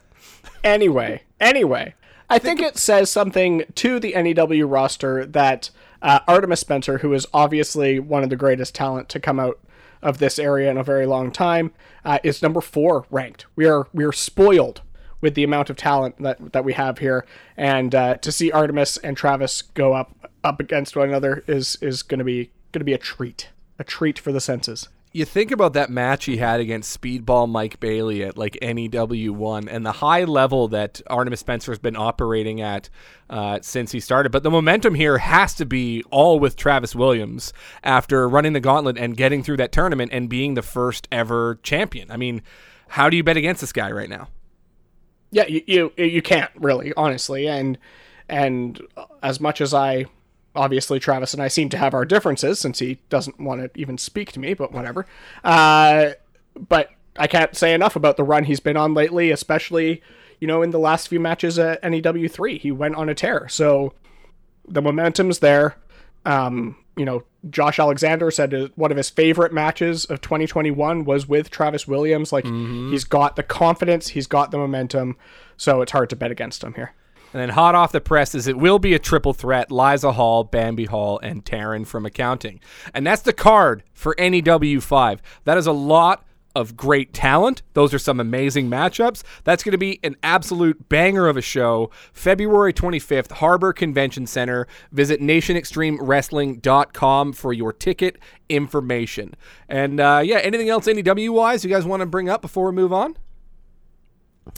Anyway, 0.63 1.23
anyway, 1.39 1.95
I 2.29 2.37
think 2.37 2.59
it 2.59 2.77
says 2.77 3.09
something 3.09 3.63
to 3.75 3.99
the 3.99 4.13
NEW 4.13 4.67
roster 4.67 5.25
that 5.25 5.71
uh, 6.03 6.19
Artemis 6.27 6.59
Spencer, 6.59 6.99
who 6.99 7.13
is 7.13 7.25
obviously 7.33 7.99
one 7.99 8.21
of 8.23 8.29
the 8.29 8.35
greatest 8.35 8.75
talent 8.75 9.09
to 9.09 9.19
come 9.19 9.39
out 9.39 9.59
of 10.01 10.17
this 10.17 10.39
area 10.39 10.69
in 10.69 10.77
a 10.77 10.83
very 10.83 11.05
long 11.05 11.31
time, 11.31 11.71
uh, 12.03 12.19
is 12.23 12.41
number 12.41 12.61
four 12.61 13.05
ranked. 13.09 13.45
We 13.55 13.65
are 13.65 13.87
we 13.93 14.03
are 14.03 14.11
spoiled 14.11 14.81
with 15.21 15.35
the 15.35 15.43
amount 15.43 15.69
of 15.69 15.77
talent 15.77 16.21
that 16.21 16.53
that 16.53 16.65
we 16.65 16.73
have 16.73 16.97
here, 16.97 17.25
and 17.55 17.93
uh, 17.93 18.15
to 18.17 18.31
see 18.31 18.51
Artemis 18.51 18.97
and 18.97 19.15
Travis 19.15 19.61
go 19.61 19.93
up 19.93 20.29
up 20.43 20.59
against 20.59 20.95
one 20.95 21.09
another 21.09 21.43
is 21.47 21.77
is 21.81 22.01
going 22.03 22.19
to 22.19 22.25
be 22.25 22.51
going 22.71 22.81
to 22.81 22.85
be 22.85 22.93
a 22.93 22.97
treat, 22.97 23.49
a 23.77 23.83
treat 23.83 24.17
for 24.17 24.31
the 24.31 24.41
senses. 24.41 24.89
You 25.13 25.25
think 25.25 25.51
about 25.51 25.73
that 25.73 25.89
match 25.89 26.25
he 26.25 26.37
had 26.37 26.59
against 26.61 26.99
Speedball 26.99 27.49
Mike 27.49 27.79
Bailey 27.79 28.23
at 28.23 28.37
like 28.37 28.57
NEW 28.61 29.33
one 29.33 29.67
and 29.67 29.85
the 29.85 29.91
high 29.91 30.23
level 30.23 30.69
that 30.69 31.01
Artemis 31.07 31.41
Spencer 31.41 31.71
has 31.71 31.79
been 31.79 31.97
operating 31.97 32.61
at 32.61 32.89
uh, 33.29 33.59
since 33.61 33.91
he 33.91 33.99
started. 33.99 34.31
But 34.31 34.43
the 34.43 34.51
momentum 34.51 34.95
here 34.95 35.17
has 35.17 35.53
to 35.55 35.65
be 35.65 36.03
all 36.11 36.39
with 36.39 36.55
Travis 36.55 36.95
Williams 36.95 37.51
after 37.83 38.27
running 38.29 38.53
the 38.53 38.61
gauntlet 38.61 38.97
and 38.97 39.17
getting 39.17 39.43
through 39.43 39.57
that 39.57 39.73
tournament 39.73 40.11
and 40.13 40.29
being 40.29 40.53
the 40.53 40.61
first 40.61 41.07
ever 41.11 41.59
champion. 41.61 42.09
I 42.09 42.15
mean, 42.15 42.41
how 42.87 43.09
do 43.09 43.17
you 43.17 43.23
bet 43.23 43.37
against 43.37 43.61
this 43.61 43.73
guy 43.73 43.91
right 43.91 44.09
now? 44.09 44.29
Yeah, 45.31 45.47
you, 45.47 45.61
you 45.65 45.93
you 45.97 46.21
can't 46.21 46.51
really, 46.55 46.93
honestly, 46.95 47.47
and 47.47 47.77
and 48.27 48.81
as 49.23 49.39
much 49.39 49.61
as 49.61 49.73
I, 49.73 50.05
obviously 50.55 50.99
Travis 50.99 51.33
and 51.33 51.41
I 51.41 51.47
seem 51.47 51.69
to 51.69 51.77
have 51.77 51.93
our 51.93 52.05
differences 52.05 52.59
since 52.59 52.79
he 52.79 52.99
doesn't 53.09 53.39
want 53.39 53.61
to 53.61 53.79
even 53.79 53.97
speak 53.97 54.31
to 54.33 54.39
me, 54.39 54.53
but 54.53 54.71
whatever. 54.71 55.05
Uh, 55.43 56.11
but 56.55 56.89
I 57.17 57.27
can't 57.27 57.55
say 57.55 57.73
enough 57.73 57.95
about 57.95 58.17
the 58.17 58.23
run 58.23 58.45
he's 58.45 58.59
been 58.59 58.77
on 58.77 58.93
lately, 58.93 59.31
especially 59.31 60.01
you 60.39 60.47
know 60.47 60.61
in 60.61 60.71
the 60.71 60.79
last 60.79 61.07
few 61.07 61.19
matches 61.19 61.59
at 61.59 61.83
NEW 61.83 62.27
three, 62.27 62.57
he 62.57 62.71
went 62.71 62.95
on 62.95 63.09
a 63.09 63.15
tear. 63.15 63.47
So 63.49 63.93
the 64.67 64.81
momentum's 64.81 65.39
there. 65.39 65.75
Um, 66.25 66.75
you 66.97 67.05
know, 67.05 67.23
Josh 67.49 67.79
Alexander 67.79 68.29
said 68.29 68.71
one 68.75 68.91
of 68.91 68.97
his 68.97 69.09
favorite 69.09 69.53
matches 69.53 70.05
of 70.05 70.21
2021 70.21 71.05
was 71.05 71.27
with 71.27 71.49
Travis 71.49 71.87
Williams. 71.87 72.31
Like 72.31 72.45
he's 72.91 73.05
got 73.05 73.35
the 73.35 73.43
confidence, 73.43 74.09
he's 74.09 74.27
got 74.27 74.51
the 74.51 74.57
momentum, 74.57 75.17
so 75.57 75.81
it's 75.81 75.91
hard 75.91 76.09
to 76.11 76.15
bet 76.15 76.31
against 76.31 76.63
him 76.63 76.73
here. 76.73 76.93
And 77.33 77.41
then 77.41 77.49
hot 77.49 77.75
off 77.75 77.91
the 77.91 78.01
press 78.01 78.35
is 78.35 78.47
it 78.47 78.57
will 78.57 78.79
be 78.79 78.93
a 78.93 78.99
triple 78.99 79.33
threat: 79.33 79.71
Liza 79.71 80.13
Hall, 80.13 80.43
Bambi 80.43 80.85
Hall, 80.85 81.19
and 81.23 81.45
Taryn 81.45 81.87
from 81.87 82.05
accounting. 82.05 82.59
And 82.93 83.05
that's 83.05 83.21
the 83.21 83.33
card 83.33 83.83
for 83.93 84.15
NEW 84.19 84.81
five. 84.81 85.21
That 85.45 85.57
is 85.57 85.67
a 85.67 85.71
lot 85.71 86.25
of 86.55 86.75
great 86.75 87.13
talent. 87.13 87.61
Those 87.73 87.93
are 87.93 87.99
some 87.99 88.19
amazing 88.19 88.69
matchups. 88.69 89.23
That's 89.43 89.63
going 89.63 89.71
to 89.71 89.77
be 89.77 89.99
an 90.03 90.17
absolute 90.21 90.89
banger 90.89 91.27
of 91.27 91.37
a 91.37 91.41
show. 91.41 91.89
February 92.13 92.73
25th, 92.73 93.31
Harbor 93.33 93.73
Convention 93.73 94.25
Center. 94.27 94.67
Visit 94.91 95.21
nationextremewrestling.com 95.21 97.33
for 97.33 97.53
your 97.53 97.73
ticket 97.73 98.17
information. 98.49 99.35
And 99.69 99.99
uh, 99.99 100.21
yeah, 100.23 100.37
anything 100.37 100.69
else 100.69 100.87
NEW 100.87 101.31
wise 101.31 101.63
you 101.63 101.69
guys 101.69 101.85
want 101.85 102.01
to 102.01 102.05
bring 102.05 102.29
up 102.29 102.41
before 102.41 102.67
we 102.67 102.73
move 102.73 102.93
on? 102.93 103.15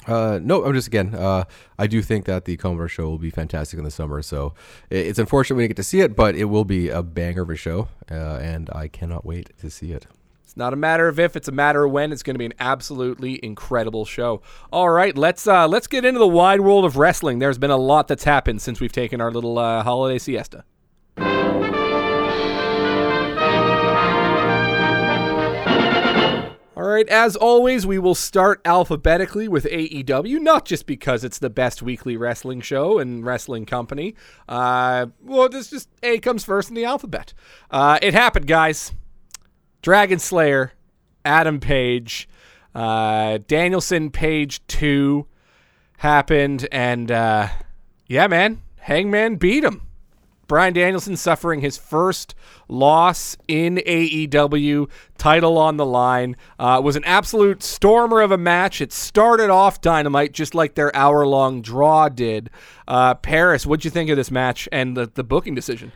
Uh, 0.08 0.40
no, 0.42 0.64
I'm 0.64 0.74
just 0.74 0.88
again. 0.88 1.14
Uh, 1.14 1.44
I 1.78 1.88
do 1.88 2.02
think 2.02 2.26
that 2.26 2.46
the 2.46 2.58
Commodore 2.58 2.88
show 2.88 3.10
will 3.10 3.18
be 3.18 3.30
fantastic 3.30 3.78
in 3.78 3.86
the 3.86 3.92
summer. 3.92 4.22
So 4.22 4.54
it's 4.90 5.20
unfortunate 5.20 5.58
we 5.58 5.64
didn't 5.64 5.72
get 5.72 5.78
to 5.78 5.84
see 5.84 6.02
it, 6.02 6.16
but 6.16 6.36
it 6.36 6.46
will 6.46 6.66
be 6.66 6.90
a 6.90 7.04
banger 7.04 7.42
of 7.42 7.50
a 7.50 7.56
show, 7.56 7.90
uh, 8.10 8.40
and 8.42 8.70
I 8.74 8.88
cannot 8.88 9.26
wait 9.26 9.52
to 9.60 9.70
see 9.70 9.92
it. 9.92 10.08
It's 10.44 10.58
not 10.58 10.72
a 10.72 10.76
matter 10.76 11.08
of 11.08 11.20
if, 11.20 11.36
it's 11.36 11.48
a 11.48 11.52
matter 11.52 11.84
of 11.84 11.92
when. 11.92 12.12
It's 12.12 12.22
going 12.22 12.36
to 12.36 12.40
be 12.40 12.46
an 12.46 12.54
absolutely 12.60 13.44
incredible 13.44 14.06
show. 14.06 14.42
All 14.72 14.90
right, 14.90 15.18
let's 15.18 15.48
uh, 15.48 15.68
let's 15.68 15.88
get 15.88 16.06
into 16.06 16.20
the 16.20 16.28
wide 16.28 16.62
world 16.62 16.86
of 16.86 16.96
wrestling. 16.96 17.40
There's 17.40 17.58
been 17.58 17.72
a 17.72 17.78
lot 17.78 18.08
that's 18.08 18.24
happened 18.24 18.62
since 18.62 18.80
we've 18.80 18.92
taken 18.92 19.20
our 19.20 19.32
little 19.32 19.58
uh, 19.58 19.84
holiday 19.84 20.20
siesta. 20.20 20.64
Right, 26.94 27.08
as 27.10 27.36
always, 27.36 27.86
we 27.86 28.00
will 28.00 28.16
start 28.16 28.62
alphabetically 28.66 29.48
with 29.48 29.66
AEW, 29.66 30.40
not 30.40 30.66
just 30.66 30.86
because 30.86 31.24
it's 31.24 31.40
the 31.40 31.50
best 31.50 31.82
weekly 31.82 32.18
wrestling 32.18 32.62
show 32.62 33.00
and 33.00 33.26
wrestling 33.26 33.66
company. 33.66 34.16
Uh, 34.48 35.08
well, 35.22 35.50
this 35.50 35.70
just 35.70 35.90
A 36.04 36.20
comes 36.20 36.44
first 36.44 36.70
in 36.70 36.76
the 36.76 36.86
alphabet. 36.86 37.34
Uh, 37.70 38.00
it 38.02 38.14
happened, 38.14 38.48
guys. 38.48 38.92
Dragon 39.82 40.20
Slayer, 40.20 40.74
Adam 41.26 41.60
Page, 41.60 42.30
uh, 42.74 43.40
Danielson 43.48 44.10
Page 44.12 44.66
2 44.68 45.28
happened, 45.98 46.68
and 46.72 47.12
uh, 47.12 47.50
yeah, 48.08 48.28
man, 48.28 48.62
Hangman 48.78 49.36
beat 49.36 49.64
him. 49.64 49.82
Bryan 50.48 50.74
Danielson 50.74 51.16
suffering 51.16 51.62
his 51.62 51.78
first 51.78 52.36
loss 52.68 53.38
in 53.48 53.78
AEW, 53.86 54.90
title 55.18 55.58
on 55.58 55.78
the 55.78 55.86
line. 55.86 56.36
Uh, 56.60 56.82
was 56.84 56.96
an 56.96 57.04
absolute 57.06 57.64
stormer 57.64 58.22
of 58.22 58.32
a 58.32 58.38
match. 58.38 58.82
It 58.82 58.92
started 58.92 59.50
off 59.50 59.82
dynamite 59.82 60.34
just 60.34 60.54
like 60.54 60.76
their 60.76 60.96
hour 60.96 61.26
long 61.26 61.62
draw 61.62 62.10
did. 62.10 62.50
Uh, 62.88 63.16
Paris, 63.16 63.66
what'd 63.66 63.86
you 63.86 63.92
think 63.92 64.10
of 64.10 64.18
this 64.18 64.32
match 64.32 64.68
and 64.72 64.98
the, 64.98 65.10
the 65.14 65.24
booking 65.24 65.56
decision? 65.56 65.92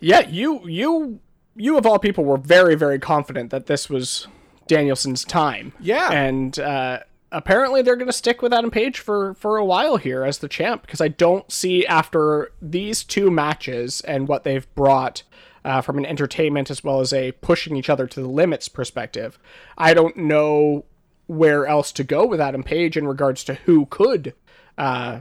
Yeah, 0.00 0.28
you 0.28 0.66
you 0.68 1.20
you 1.54 1.78
of 1.78 1.86
all 1.86 1.98
people 1.98 2.24
were 2.24 2.36
very 2.36 2.74
very 2.74 2.98
confident 2.98 3.50
that 3.50 3.66
this 3.66 3.88
was 3.88 4.28
Danielson's 4.66 5.24
time. 5.24 5.72
Yeah. 5.80 6.10
and 6.10 6.58
uh, 6.58 7.00
apparently 7.32 7.82
they're 7.82 7.96
going 7.96 8.06
to 8.06 8.12
stick 8.12 8.42
with 8.42 8.52
Adam 8.52 8.70
Page 8.70 8.98
for 8.98 9.34
for 9.34 9.56
a 9.56 9.64
while 9.64 9.96
here 9.96 10.24
as 10.24 10.38
the 10.38 10.48
champ 10.48 10.82
because 10.82 11.00
I 11.00 11.08
don't 11.08 11.50
see 11.50 11.86
after 11.86 12.52
these 12.60 13.04
two 13.04 13.30
matches 13.30 14.00
and 14.02 14.28
what 14.28 14.44
they've 14.44 14.72
brought. 14.74 15.22
Uh, 15.64 15.80
from 15.80 15.98
an 15.98 16.06
entertainment 16.06 16.70
as 16.70 16.84
well 16.84 17.00
as 17.00 17.12
a 17.12 17.32
pushing 17.32 17.74
each 17.74 17.90
other 17.90 18.06
to 18.06 18.20
the 18.20 18.28
limits 18.28 18.68
perspective, 18.68 19.36
I 19.76 19.94
don't 19.94 20.16
know 20.16 20.84
where 21.26 21.66
else 21.66 21.92
to 21.92 22.04
go 22.04 22.24
with 22.26 22.40
Adam 22.40 22.62
Page 22.62 22.96
in 22.96 23.06
regards 23.06 23.42
to 23.44 23.54
who 23.54 23.86
could 23.86 24.34
uh, 24.78 25.20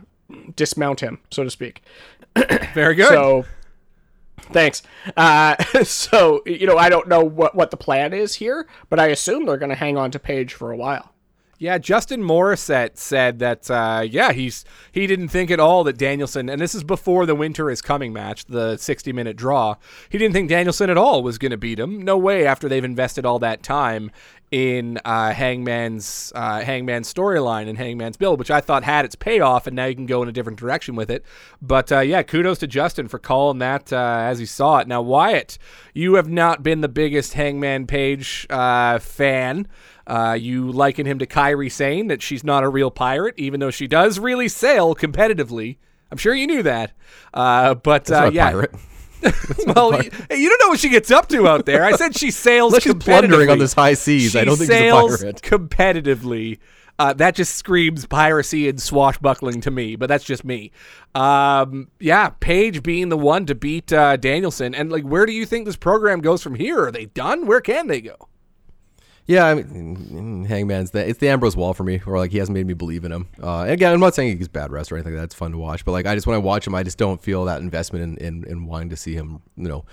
dismount 0.56 1.00
him, 1.00 1.20
so 1.32 1.44
to 1.44 1.50
speak. 1.50 1.82
Very 2.74 2.96
good. 2.96 3.10
So, 3.10 3.46
thanks. 4.52 4.84
Uh, 5.18 5.56
so, 5.84 6.41
you 6.46 6.68
know, 6.68 6.78
I 6.78 6.89
don't 6.89 7.08
know 7.08 7.24
what, 7.24 7.56
what 7.56 7.72
the 7.72 7.78
plan 7.78 8.13
is 8.13 8.36
here, 8.36 8.68
but 8.89 9.00
I 9.00 9.08
assume 9.08 9.46
they're 9.46 9.58
going 9.58 9.70
to 9.70 9.76
hang 9.76 9.98
on 9.98 10.12
to 10.12 10.20
Page 10.20 10.54
for 10.54 10.72
a 10.72 10.78
while. 10.78 11.14
Yeah, 11.58 11.78
Justin 11.78 12.22
Morissette 12.22 12.98
said 12.98 13.39
that. 13.39 13.72
Uh, 13.72 14.06
yeah, 14.08 14.34
he's 14.34 14.65
he 14.91 15.08
didn't 15.08 15.30
think 15.30 15.50
at 15.50 15.60
all 15.60 15.84
that 15.86 15.98
Danielson, 15.98 16.50
and 16.50 16.60
this 16.60 16.76
is 16.76 16.84
before 16.84 17.26
the 17.26 17.36
Winter 17.36 17.70
is 17.70 17.82
Coming 17.82 18.12
match, 18.12 18.46
the 18.46 18.78
60 18.78 19.13
minute 19.13 19.38
draw. 19.38 19.76
He 20.10 20.18
didn't 20.18 20.34
think 20.34 20.50
Danielson 20.50 20.89
at 20.89 20.98
all 20.98 21.24
was 21.24 21.38
going 21.38 21.52
to 21.52 21.58
beat 21.58 21.80
him. 21.80 22.02
No 22.02 22.18
way. 22.18 22.46
After 22.46 22.68
they've 22.68 22.84
invested 22.84 23.26
all 23.26 23.39
that 23.39 23.63
time 23.63 24.12
in 24.52 25.00
uh, 25.06 25.34
Hangman's 25.34 26.32
uh, 26.36 26.62
Hangman's 26.62 27.12
storyline 27.13 27.68
and 27.68 27.78
Hangman's 27.78 28.18
build, 28.18 28.39
which 28.39 28.52
I 28.52 28.62
thought 28.62 28.84
had 28.84 29.06
its 29.06 29.15
payoff, 29.15 29.68
and 29.68 29.76
now 29.76 29.86
you 29.86 29.96
can 29.96 30.06
go 30.06 30.22
in 30.24 30.30
a 30.30 30.32
different 30.32 30.60
direction 30.60 30.96
with 30.96 31.10
it. 31.10 31.26
But 31.62 31.91
uh, 31.91 32.00
yeah, 32.00 32.24
kudos 32.24 32.60
to 32.60 32.68
Justin 32.68 33.08
for 33.08 33.20
calling 33.20 33.60
that 33.60 33.91
uh, 33.91 34.20
as 34.22 34.39
he 34.39 34.46
saw 34.46 34.80
it. 34.80 34.88
Now, 34.88 35.02
Wyatt, 35.02 35.58
you 35.94 36.15
have 36.15 36.30
not 36.30 36.63
been 36.63 36.82
the 36.82 36.89
biggest 36.89 37.34
Hangman 37.34 37.88
Page 37.88 38.46
uh, 38.50 39.00
fan. 39.00 39.68
Uh, 40.08 40.38
you 40.39 40.72
liken 40.72 41.06
him 41.06 41.20
to 41.20 41.26
Kairi 41.26 41.72
Sane 41.72 42.08
that 42.08 42.22
she's 42.22 42.44
not 42.44 42.63
a 42.63 42.70
real 42.70 42.91
pirate, 42.91 43.36
even 43.38 43.60
though 43.60 43.72
she 43.72 43.88
does 43.88 44.20
really 44.20 44.48
sail 44.48 44.96
competitively. 44.96 45.78
I'm 46.12 46.18
sure 46.18 46.34
you 46.36 46.48
knew 46.48 46.63
that. 46.63 46.91
Uh, 47.34 47.74
but 47.76 48.10
uh, 48.12 48.30
yeah, 48.32 48.52
pirate. 48.52 48.76
well, 49.68 50.04
you, 50.04 50.12
you 50.32 50.50
don't 50.50 50.62
know 50.62 50.70
what 50.70 50.80
she 50.80 50.89
gets 50.89 51.10
up 51.10 51.28
to 51.30 51.48
out 51.48 51.65
there. 51.65 51.84
I 51.84 51.94
said 51.94 52.15
she 52.15 52.30
sails 52.32 52.74
Unless 52.74 52.84
she's 52.84 52.94
plundering 52.96 53.50
on 53.50 53.58
this 53.60 53.74
high 53.74 53.96
seas, 53.96 54.32
She 54.32 54.39
I 54.39 54.46
don't 54.46 54.58
think 54.58 54.72
she's 54.72 54.91
a 54.91 54.91
pirate. 54.91 55.41
competitively. 55.41 56.60
Uh, 56.98 57.12
that 57.13 57.36
just 57.36 57.56
screams 57.56 58.06
piracy 58.06 58.70
and 58.70 58.82
swashbuckling 58.82 59.60
to 59.62 59.70
me, 59.72 59.98
but 59.98 60.08
that's 60.08 60.24
just 60.24 60.46
me. 60.46 60.72
Um, 61.13 61.89
yeah, 62.00 62.30
Page 62.30 62.84
being 62.84 63.10
the 63.10 63.18
one 63.18 63.46
to 63.48 63.56
beat 63.56 63.91
uh, 63.91 64.15
Danielson, 64.15 64.74
and 64.74 64.91
like, 64.91 65.04
where 65.04 65.26
do 65.26 65.34
you 65.34 65.46
think 65.46 65.65
this 65.65 65.76
program 65.76 66.22
goes 66.22 66.41
from 66.41 66.56
here? 66.56 66.86
Are 66.86 66.91
they 66.91 67.06
done? 67.08 67.48
Where 67.48 67.60
can 67.60 67.88
they 67.88 68.00
go? 68.00 68.30
Yeah, 69.27 69.45
I 69.45 69.55
mean, 69.55 70.45
Hangman's 70.45 70.91
the 70.91 71.07
it's 71.07 71.17
the 71.17 71.29
Ambrose 71.29 71.55
Wall 71.55 71.73
for 71.73 71.83
me, 71.83 71.99
or 72.05 72.19
like 72.19 72.31
he 72.31 72.38
hasn't 72.38 72.53
made 72.53 72.67
me 72.67 72.75
believe 72.75 73.05
in 73.05 73.11
him. 73.11 73.27
Uh, 73.41 73.65
again, 73.67 73.91
I'm 73.91 73.99
not 73.99 74.13
saying 74.13 74.38
he's 74.38 74.47
bad 74.47 74.71
wrestler 74.71 74.95
or 74.95 74.97
anything. 74.99 75.13
like 75.13 75.21
that. 75.21 75.25
It's 75.25 75.35
fun 75.35 75.51
to 75.51 75.57
watch, 75.57 75.83
but 75.83 75.93
like 75.93 76.05
I 76.05 76.13
just 76.13 76.27
when 76.27 76.35
I 76.35 76.39
watch 76.39 76.67
him, 76.67 76.75
I 76.75 76.83
just 76.83 76.99
don't 76.99 77.19
feel 77.19 77.45
that 77.45 77.59
investment 77.59 78.19
in, 78.19 78.25
in, 78.25 78.43
in 78.43 78.65
wanting 78.67 78.89
to 78.89 78.95
see 78.95 79.15
him, 79.15 79.41
you 79.57 79.67
know, 79.67 79.83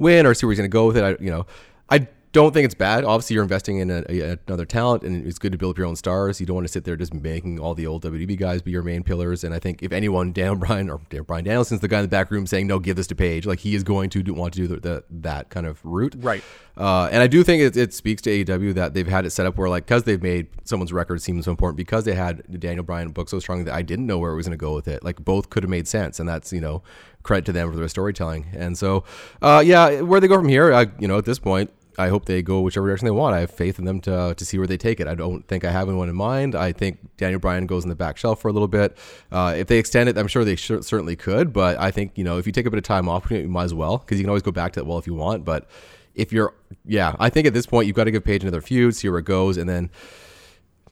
win 0.00 0.26
or 0.26 0.34
see 0.34 0.44
where 0.44 0.52
he's 0.52 0.58
to 0.58 0.68
go 0.68 0.88
with 0.88 0.96
it. 0.96 1.04
I, 1.04 1.22
you 1.22 1.30
know, 1.30 1.46
I 1.88 2.08
don't 2.32 2.52
think 2.54 2.64
it's 2.64 2.74
bad. 2.74 3.04
Obviously, 3.04 3.34
you're 3.34 3.42
investing 3.42 3.78
in 3.78 3.90
a, 3.90 4.04
a, 4.08 4.38
another 4.46 4.64
talent, 4.64 5.02
and 5.02 5.26
it's 5.26 5.38
good 5.38 5.50
to 5.52 5.58
build 5.58 5.74
up 5.74 5.78
your 5.78 5.86
own 5.86 5.96
stars. 5.96 6.38
You 6.40 6.46
don't 6.46 6.54
want 6.54 6.66
to 6.66 6.72
sit 6.72 6.84
there 6.84 6.94
just 6.96 7.12
making 7.12 7.58
all 7.58 7.74
the 7.74 7.86
old 7.86 8.04
WDB 8.04 8.38
guys 8.38 8.62
be 8.62 8.70
your 8.70 8.82
main 8.84 9.02
pillars. 9.02 9.42
And 9.42 9.52
I 9.52 9.58
think 9.58 9.82
if 9.82 9.90
anyone, 9.90 10.32
Dan 10.32 10.58
Bryan 10.58 10.88
or 10.90 11.00
Dan 11.10 11.22
Bryan 11.22 11.44
Danielson's 11.44 11.80
the 11.80 11.88
guy 11.88 11.98
in 11.98 12.04
the 12.04 12.08
back 12.08 12.30
room 12.30 12.46
saying 12.46 12.66
no, 12.68 12.78
give 12.78 12.96
this 12.96 13.08
to 13.08 13.14
Page. 13.16 13.46
Like 13.46 13.58
he 13.60 13.74
is 13.74 13.82
going 13.82 14.10
to 14.10 14.22
do, 14.22 14.32
want 14.32 14.54
to 14.54 14.60
do 14.60 14.68
the, 14.68 14.76
the, 14.80 15.04
that 15.10 15.50
kind 15.50 15.66
of 15.66 15.84
route, 15.84 16.14
Right. 16.18 16.44
uh, 16.76 17.08
and 17.10 17.20
I 17.20 17.26
do 17.26 17.42
think 17.42 17.62
it, 17.62 17.76
it 17.76 17.92
speaks 17.92 18.22
to 18.22 18.30
AEW 18.30 18.74
that 18.74 18.94
they've 18.94 19.06
had 19.08 19.26
it 19.26 19.30
set 19.30 19.46
up 19.46 19.58
where, 19.58 19.68
like, 19.68 19.86
because 19.86 20.04
they've 20.04 20.22
made 20.22 20.46
someone's 20.64 20.92
record 20.92 21.20
seem 21.20 21.42
so 21.42 21.50
important, 21.50 21.76
because 21.76 22.04
they 22.04 22.14
had 22.14 22.60
Daniel 22.60 22.84
Bryan 22.84 23.10
book 23.10 23.28
so 23.28 23.40
strongly 23.40 23.64
that 23.64 23.74
I 23.74 23.82
didn't 23.82 24.06
know 24.06 24.18
where 24.18 24.30
it 24.32 24.36
was 24.36 24.46
going 24.46 24.56
to 24.56 24.62
go 24.62 24.74
with 24.74 24.86
it. 24.86 25.02
Like, 25.02 25.24
both 25.24 25.50
could 25.50 25.64
have 25.64 25.70
made 25.70 25.88
sense, 25.88 26.20
and 26.20 26.28
that's 26.28 26.52
you 26.52 26.60
know 26.60 26.82
credit 27.24 27.44
to 27.46 27.52
them 27.52 27.70
for 27.70 27.76
their 27.76 27.88
storytelling. 27.88 28.46
And 28.54 28.78
so, 28.78 29.04
uh, 29.42 29.62
yeah, 29.66 30.00
where 30.00 30.20
they 30.20 30.28
go 30.28 30.36
from 30.36 30.48
here, 30.48 30.72
I, 30.72 30.86
you 30.98 31.08
know, 31.08 31.18
at 31.18 31.24
this 31.24 31.38
point, 31.38 31.70
I 31.98 32.08
hope 32.08 32.24
they 32.24 32.42
go 32.42 32.60
whichever 32.60 32.86
direction 32.86 33.06
they 33.06 33.10
want. 33.10 33.34
I 33.34 33.40
have 33.40 33.50
faith 33.50 33.78
in 33.78 33.84
them 33.84 34.00
to 34.02 34.34
to 34.36 34.44
see 34.44 34.58
where 34.58 34.66
they 34.66 34.76
take 34.76 35.00
it. 35.00 35.06
I 35.06 35.14
don't 35.14 35.46
think 35.46 35.64
I 35.64 35.70
have 35.70 35.88
anyone 35.88 36.08
in 36.08 36.16
mind. 36.16 36.54
I 36.54 36.72
think 36.72 36.98
Daniel 37.16 37.40
Bryan 37.40 37.66
goes 37.66 37.84
in 37.84 37.88
the 37.88 37.96
back 37.96 38.16
shelf 38.16 38.40
for 38.40 38.48
a 38.48 38.52
little 38.52 38.68
bit. 38.68 38.96
Uh, 39.30 39.54
if 39.56 39.66
they 39.66 39.78
extend 39.78 40.08
it, 40.08 40.16
I'm 40.16 40.28
sure 40.28 40.44
they 40.44 40.56
cer- 40.56 40.82
certainly 40.82 41.16
could. 41.16 41.52
But 41.52 41.78
I 41.78 41.90
think 41.90 42.12
you 42.16 42.24
know 42.24 42.38
if 42.38 42.46
you 42.46 42.52
take 42.52 42.66
a 42.66 42.70
bit 42.70 42.78
of 42.78 42.84
time 42.84 43.08
off, 43.08 43.30
you 43.30 43.48
might 43.48 43.64
as 43.64 43.74
well 43.74 43.98
because 43.98 44.18
you 44.18 44.24
can 44.24 44.30
always 44.30 44.42
go 44.42 44.52
back 44.52 44.72
to 44.72 44.80
that 44.80 44.86
well 44.86 44.98
if 44.98 45.06
you 45.06 45.14
want. 45.14 45.44
But 45.44 45.68
if 46.14 46.32
you're, 46.32 46.54
yeah, 46.84 47.14
I 47.18 47.30
think 47.30 47.46
at 47.46 47.54
this 47.54 47.66
point 47.66 47.86
you've 47.86 47.96
got 47.96 48.04
to 48.04 48.10
give 48.10 48.24
Page 48.24 48.42
another 48.42 48.60
feud, 48.60 48.94
see 48.94 49.08
where 49.08 49.20
it 49.20 49.24
goes, 49.24 49.56
and 49.56 49.68
then 49.68 49.90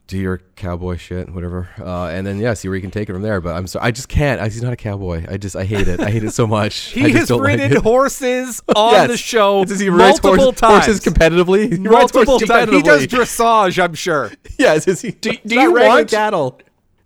do 0.09 0.17
your 0.17 0.41
cowboy 0.55 0.97
shit, 0.97 1.29
whatever, 1.29 1.69
uh, 1.79 2.07
and 2.07 2.25
then 2.25 2.39
yeah, 2.39 2.55
see 2.55 2.67
where 2.67 2.75
you 2.75 2.81
can 2.81 2.89
take 2.89 3.07
it 3.09 3.13
from 3.13 3.21
there. 3.21 3.39
But 3.39 3.55
I'm 3.55 3.67
so 3.67 3.79
I 3.81 3.91
just 3.91 4.09
can't. 4.09 4.41
I, 4.41 4.45
he's 4.45 4.61
not 4.63 4.73
a 4.73 4.75
cowboy. 4.75 5.23
I 5.29 5.37
just 5.37 5.55
I 5.55 5.63
hate 5.65 5.87
it. 5.87 5.99
I 5.99 6.09
hate 6.09 6.23
it 6.23 6.33
so 6.33 6.47
much. 6.47 6.91
I 6.97 6.99
He 6.99 7.05
just 7.07 7.17
has 7.17 7.27
don't 7.29 7.43
like 7.43 7.59
ridden 7.59 7.81
horses 7.81 8.61
on 8.75 8.93
Yes. 8.93 9.07
the 9.11 9.17
show 9.17 9.63
Does 9.65 9.79
he 9.79 9.89
rides 9.89 10.21
multiple 10.23 10.45
horse- 10.45 10.59
times. 10.59 10.85
horses 10.87 10.99
competitively? 11.01 11.71
He 11.73 11.77
multiple 11.77 12.25
horses 12.25 12.49
times. 12.49 12.71
He 12.71 12.81
does 12.81 13.05
dressage, 13.07 13.81
I'm 13.81 13.93
sure. 13.93 14.31
Yes, 14.57 14.87
is 14.87 15.01
he? 15.01 15.11
Do, 15.11 15.29
it's 15.29 15.41
do 15.45 15.55
you 15.55 15.73
regular 15.75 15.87
want 15.97 16.09
cattle? 16.09 16.59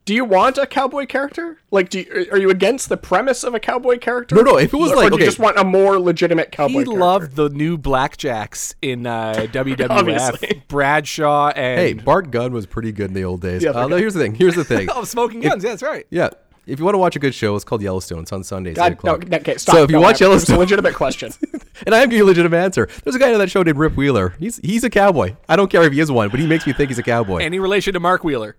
Do 0.06 0.13
you 0.13 0.26
want 0.26 0.58
a 0.58 0.66
cowboy 0.68 1.06
character? 1.06 1.60
Like, 1.72 1.89
do 1.89 2.00
you, 2.02 2.28
are 2.32 2.38
you 2.38 2.50
against 2.50 2.89
the 2.89 2.98
premise 2.98 3.42
of 3.46 3.54
a 3.54 3.60
cowboy 3.60 4.00
character? 4.00 4.36
No, 4.36 4.42
no, 4.42 4.58
if 4.58 4.74
it 4.74 4.78
was 4.78 4.92
or 4.92 4.98
like- 4.98 5.10
do 5.10 5.16
okay. 5.16 5.24
you 5.24 5.28
just 5.30 5.39
want 5.39 5.58
a 5.58 5.63
more 5.63 5.98
legitimate 5.98 6.52
cowboy. 6.52 6.80
He 6.80 6.84
character? 6.84 7.00
loved 7.00 7.36
the 7.38 7.50
new 7.50 7.78
blackjacks 7.78 8.76
in 8.82 9.08
uh, 9.08 9.34
WWF. 9.52 10.68
Bradshaw 10.68 11.50
and 11.56 11.80
Hey, 11.80 11.94
Bart 11.94 12.32
Gunn 12.32 12.52
was 12.54 12.66
pretty 12.66 12.92
good 12.92 13.08
in 13.10 13.13
the 13.13 13.24
old 13.24 13.42
days. 13.42 13.63
Yeah, 13.63 13.72
uh, 13.72 13.88
no, 13.88 13.96
here's 13.96 14.13
the 14.13 14.20
thing. 14.20 14.36
Here's 14.36 14.56
the 14.56 14.66
thing. 14.66 14.89
oh, 14.94 15.06
Smoking 15.06 15.39
Guns. 15.39 15.63
yeah, 15.63 15.70
that's 15.70 15.84
right. 15.84 16.06
yeah, 16.10 16.30
if 16.68 16.80
you 16.80 16.86
want 16.86 16.96
to 16.96 17.00
watch 17.00 17.16
a 17.16 17.20
good 17.20 17.34
show, 17.34 17.56
it's 17.56 17.63
called 17.63 17.82
Yellowstone. 17.82 18.20
It's 18.24 18.34
on 18.34 18.44
Sundays. 18.44 18.76
God, 18.76 18.92
8 18.94 19.04
no, 19.06 19.13
o'clock. 19.16 19.30
no, 19.30 19.38
okay, 19.38 19.56
stop. 19.58 19.76
So 19.76 19.84
if 19.84 19.89
you 19.89 19.96
No, 19.98 20.02
watch 20.02 20.20
that- 20.20 20.26
it's 20.32 20.50
a 20.50 20.52
Yellowstone, 20.54 20.60
legitimate 20.60 20.96
question. 20.96 21.32
and 21.86 21.96
I 21.96 22.00
am 22.04 22.10
giving 22.10 22.24
a 22.24 22.26
legitimate 22.26 22.58
answer. 22.58 22.89
There's 23.06 23.16
a 23.16 23.20
guy 23.20 23.32
on 23.32 23.39
that 23.39 23.50
show 23.50 23.63
named 23.63 23.78
Rip 23.78 23.96
Wheeler. 23.96 24.36
He's 24.38 24.58
he's 24.58 24.84
a 24.84 24.89
cowboy. 24.89 25.36
I 25.48 25.56
don't 25.56 25.70
care 25.72 25.84
if 25.84 25.94
he 25.94 26.00
is 26.02 26.12
one, 26.12 26.28
but 26.28 26.42
he 26.42 26.48
makes 26.48 26.68
me 26.68 26.74
think 26.74 26.89
he's 26.89 27.00
a 27.00 27.04
cowboy. 27.04 27.38
Any 27.38 27.60
relation 27.60 27.94
to 27.94 28.00
Mark 28.02 28.24
Wheeler? 28.26 28.56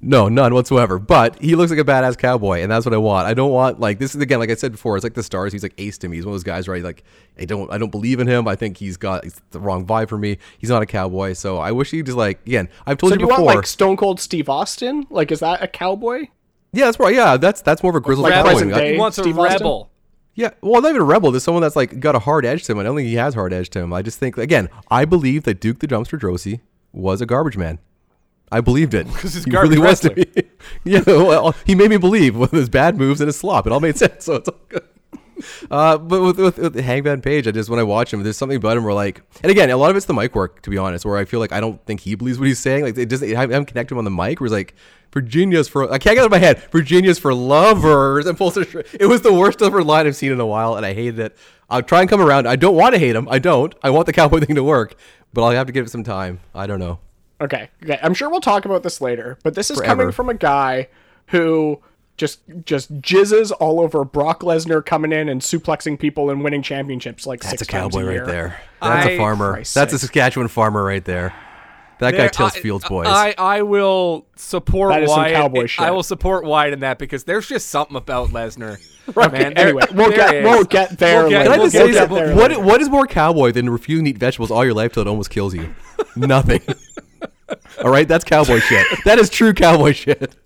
No, 0.00 0.28
none 0.28 0.52
whatsoever. 0.52 0.98
But 0.98 1.40
he 1.42 1.56
looks 1.56 1.70
like 1.70 1.80
a 1.80 1.84
badass 1.84 2.18
cowboy, 2.18 2.60
and 2.60 2.70
that's 2.70 2.84
what 2.84 2.92
I 2.92 2.98
want. 2.98 3.26
I 3.26 3.32
don't 3.34 3.50
want 3.50 3.80
like 3.80 3.98
this 3.98 4.14
is 4.14 4.20
again, 4.20 4.38
like 4.38 4.50
I 4.50 4.54
said 4.54 4.72
before, 4.72 4.94
it's 4.96 5.04
like 5.04 5.14
the 5.14 5.22
stars. 5.22 5.52
He's 5.52 5.62
like 5.62 5.72
ace 5.78 5.96
to 5.98 6.08
me. 6.08 6.16
He's 6.16 6.26
one 6.26 6.32
of 6.32 6.34
those 6.34 6.44
guys 6.44 6.68
where 6.68 6.76
I 6.76 6.80
like 6.80 7.02
I 7.38 7.46
don't 7.46 7.72
I 7.72 7.78
don't 7.78 7.90
believe 7.90 8.20
in 8.20 8.26
him. 8.26 8.46
I 8.46 8.56
think 8.56 8.76
he's 8.76 8.96
got 8.98 9.24
he's 9.24 9.40
the 9.52 9.58
wrong 9.60 9.86
vibe 9.86 10.08
for 10.10 10.18
me. 10.18 10.36
He's 10.58 10.68
not 10.70 10.82
a 10.82 10.86
cowboy, 10.86 11.32
so 11.32 11.56
I 11.58 11.72
wish 11.72 11.90
he 11.92 12.02
just 12.02 12.16
like 12.18 12.40
again. 12.46 12.68
I've 12.86 12.98
told 12.98 13.10
So 13.10 13.14
you 13.14 13.18
do 13.20 13.24
you 13.24 13.28
want 13.30 13.42
like 13.44 13.66
Stone 13.66 13.96
Cold 13.96 14.20
Steve 14.20 14.48
Austin? 14.50 15.06
Like, 15.08 15.32
is 15.32 15.40
that 15.40 15.62
a 15.62 15.66
cowboy? 15.68 16.26
yeah, 16.72 16.84
that's 16.84 17.00
right. 17.00 17.14
Yeah, 17.14 17.38
that's 17.38 17.62
that's 17.62 17.82
more 17.82 17.90
of 17.90 17.96
a 17.96 18.00
grizzled 18.00 18.24
Like 18.24 18.34
cowboy. 18.34 18.68
day 18.70 18.92
He 18.92 18.98
wants 18.98 19.16
a 19.18 19.22
Steve 19.22 19.38
Austin? 19.38 19.54
rebel. 19.54 19.90
Yeah, 20.34 20.50
well, 20.60 20.82
not 20.82 20.90
even 20.90 21.00
a 21.00 21.04
rebel. 21.04 21.30
There's 21.30 21.42
someone 21.44 21.62
that's 21.62 21.76
like 21.76 21.98
got 22.00 22.14
a 22.14 22.18
hard 22.18 22.44
edge 22.44 22.64
to 22.64 22.72
him. 22.72 22.78
I 22.78 22.82
don't 22.82 22.96
think 22.96 23.08
he 23.08 23.14
has 23.14 23.32
hard 23.32 23.54
edge 23.54 23.70
to 23.70 23.78
him. 23.80 23.94
I 23.94 24.02
just 24.02 24.18
think 24.18 24.36
again, 24.36 24.68
I 24.90 25.06
believe 25.06 25.44
that 25.44 25.58
Duke 25.60 25.78
the 25.78 25.86
Dumpster 25.88 26.20
Droese 26.20 26.60
was 26.92 27.22
a 27.22 27.26
garbage 27.26 27.56
man. 27.56 27.78
I 28.50 28.60
believed 28.60 28.94
it 28.94 29.06
because 29.06 29.34
he's 29.34 29.44
garbage 29.44 29.78
was 29.78 30.00
to 30.00 30.14
me. 30.14 30.24
yeah, 30.84 31.02
well, 31.06 31.54
he 31.64 31.74
made 31.74 31.90
me 31.90 31.96
believe 31.96 32.36
with 32.36 32.52
his 32.52 32.68
bad 32.68 32.96
moves 32.96 33.20
and 33.20 33.26
his 33.28 33.36
slop. 33.36 33.66
It 33.66 33.72
all 33.72 33.80
made 33.80 33.96
sense, 33.98 34.24
so 34.24 34.36
it's 34.36 34.48
all 34.48 34.60
good. 34.68 34.84
Uh, 35.70 35.98
but 35.98 36.22
with, 36.22 36.38
with, 36.38 36.58
with 36.58 36.74
Hangman 36.76 37.20
Page, 37.20 37.46
I 37.46 37.50
just 37.50 37.68
when 37.68 37.78
I 37.78 37.82
watch 37.82 38.12
him, 38.12 38.22
there's 38.22 38.38
something 38.38 38.56
about 38.56 38.76
him 38.76 38.84
where 38.84 38.94
like, 38.94 39.20
and 39.42 39.50
again, 39.50 39.68
a 39.70 39.76
lot 39.76 39.90
of 39.90 39.96
it's 39.96 40.06
the 40.06 40.14
mic 40.14 40.34
work, 40.34 40.62
to 40.62 40.70
be 40.70 40.78
honest, 40.78 41.04
where 41.04 41.16
I 41.16 41.24
feel 41.24 41.40
like 41.40 41.52
I 41.52 41.60
don't 41.60 41.84
think 41.84 42.00
he 42.00 42.14
believes 42.14 42.38
what 42.38 42.48
he's 42.48 42.58
saying. 42.58 42.84
Like 42.84 42.96
it 42.96 43.08
doesn't, 43.08 43.34
I 43.34 43.40
haven't 43.40 43.66
connected 43.66 43.94
him 43.94 43.98
on 43.98 44.04
the 44.04 44.10
mic. 44.10 44.40
Where 44.40 44.46
he's 44.46 44.52
like, 44.52 44.74
Virginia's 45.12 45.68
for, 45.68 45.84
I 45.92 45.98
can't 45.98 46.16
get 46.16 46.18
out 46.18 46.26
of 46.26 46.30
my 46.30 46.38
head. 46.38 46.58
Virginia's 46.70 47.18
for 47.18 47.34
lovers, 47.34 48.26
and 48.26 48.36
pulls 48.38 48.56
it. 48.56 48.68
It 48.98 49.06
was 49.06 49.22
the 49.22 49.32
worst 49.32 49.60
ever 49.62 49.82
line 49.82 50.06
I've 50.06 50.16
seen 50.16 50.32
in 50.32 50.40
a 50.40 50.46
while, 50.46 50.76
and 50.76 50.86
I 50.86 50.94
hated 50.94 51.18
it. 51.18 51.36
I'll 51.68 51.82
try 51.82 52.00
and 52.00 52.08
come 52.08 52.20
around. 52.20 52.46
I 52.46 52.56
don't 52.56 52.76
want 52.76 52.94
to 52.94 52.98
hate 52.98 53.16
him. 53.16 53.28
I 53.28 53.38
don't. 53.38 53.74
I 53.82 53.90
want 53.90 54.06
the 54.06 54.12
cowboy 54.20 54.40
thing 54.40 54.56
to 54.56 54.64
work, 54.64 54.94
but 55.32 55.42
I'll 55.42 55.52
have 55.52 55.66
to 55.66 55.72
give 55.72 55.86
it 55.86 55.90
some 55.90 56.04
time. 56.04 56.40
I 56.54 56.66
don't 56.66 56.80
know. 56.80 57.00
Okay, 57.40 57.68
okay. 57.82 57.98
I'm 58.02 58.14
sure 58.14 58.30
we'll 58.30 58.40
talk 58.40 58.64
about 58.64 58.82
this 58.82 59.00
later, 59.00 59.38
but 59.42 59.54
this 59.54 59.70
is 59.70 59.78
Forever. 59.78 59.92
coming 60.02 60.12
from 60.12 60.28
a 60.30 60.34
guy 60.34 60.88
who 61.26 61.80
just 62.16 62.40
just 62.64 63.02
jizzes 63.02 63.52
all 63.60 63.78
over 63.80 64.04
Brock 64.04 64.40
Lesnar 64.40 64.84
coming 64.84 65.12
in 65.12 65.28
and 65.28 65.40
suplexing 65.42 65.98
people 65.98 66.30
and 66.30 66.42
winning 66.42 66.62
championships 66.62 67.26
like 67.26 67.40
That's 67.40 67.50
six 67.50 67.62
a 67.62 67.66
cowboy 67.66 67.98
times 68.00 68.16
a 68.16 68.20
right 68.20 68.26
there. 68.26 68.60
That's 68.80 69.06
I- 69.06 69.10
a 69.10 69.16
farmer. 69.18 69.52
Christ's 69.52 69.74
That's 69.74 69.92
a. 69.92 69.98
Saskatchewan 69.98 70.48
farmer 70.48 70.82
right 70.82 71.04
there. 71.04 71.34
That 71.98 72.10
guy 72.12 72.16
There- 72.18 72.28
kills 72.30 72.56
I- 72.56 72.60
Fields 72.60 72.84
boys. 72.88 73.06
I, 73.08 73.34
I 73.38 73.62
will 73.62 74.26
support 74.36 74.92
That 74.92 75.02
is 75.02 75.10
some 75.10 75.24
cowboy 75.26 75.66
shit. 75.66 75.84
I 75.84 75.90
will 75.92 76.02
support 76.02 76.44
Wyatt 76.44 76.72
in 76.74 76.80
that 76.80 76.98
because 76.98 77.24
there's 77.24 77.46
just 77.46 77.68
something 77.68 77.96
about 77.96 78.30
Lesnar. 78.30 78.78
Right, 79.14 79.30
man. 79.30 79.54
There- 79.54 79.68
anyway, 79.68 79.82
we'll 79.92 80.08
there 80.10 80.16
get- 80.16 80.34
is. 80.34 80.44
we'll 80.44 80.64
get 80.64 80.98
there 80.98 81.20
We'll 81.22 81.30
get- 81.30 81.42
Can 81.44 81.52
I 81.52 81.56
We'll 81.58 81.66
just 81.70 81.76
say 81.76 81.92
something? 81.92 82.34
What, 82.34 82.60
what 82.64 82.80
is 82.80 82.88
more 82.90 83.06
cowboy 83.06 83.52
than 83.52 83.70
refusing 83.70 84.04
to 84.06 84.10
eat 84.10 84.18
vegetables 84.18 84.50
all 84.50 84.64
your 84.64 84.74
life 84.74 84.94
till 84.94 85.02
it 85.02 85.06
almost 85.06 85.30
kills 85.30 85.54
you? 85.54 85.72
Nothing. 86.16 86.60
all 87.82 87.90
right, 87.90 88.06
that's 88.06 88.24
cowboy 88.24 88.60
shit. 88.60 88.86
That 89.04 89.18
is 89.18 89.30
true 89.30 89.54
cowboy 89.54 89.92
shit. 89.92 90.36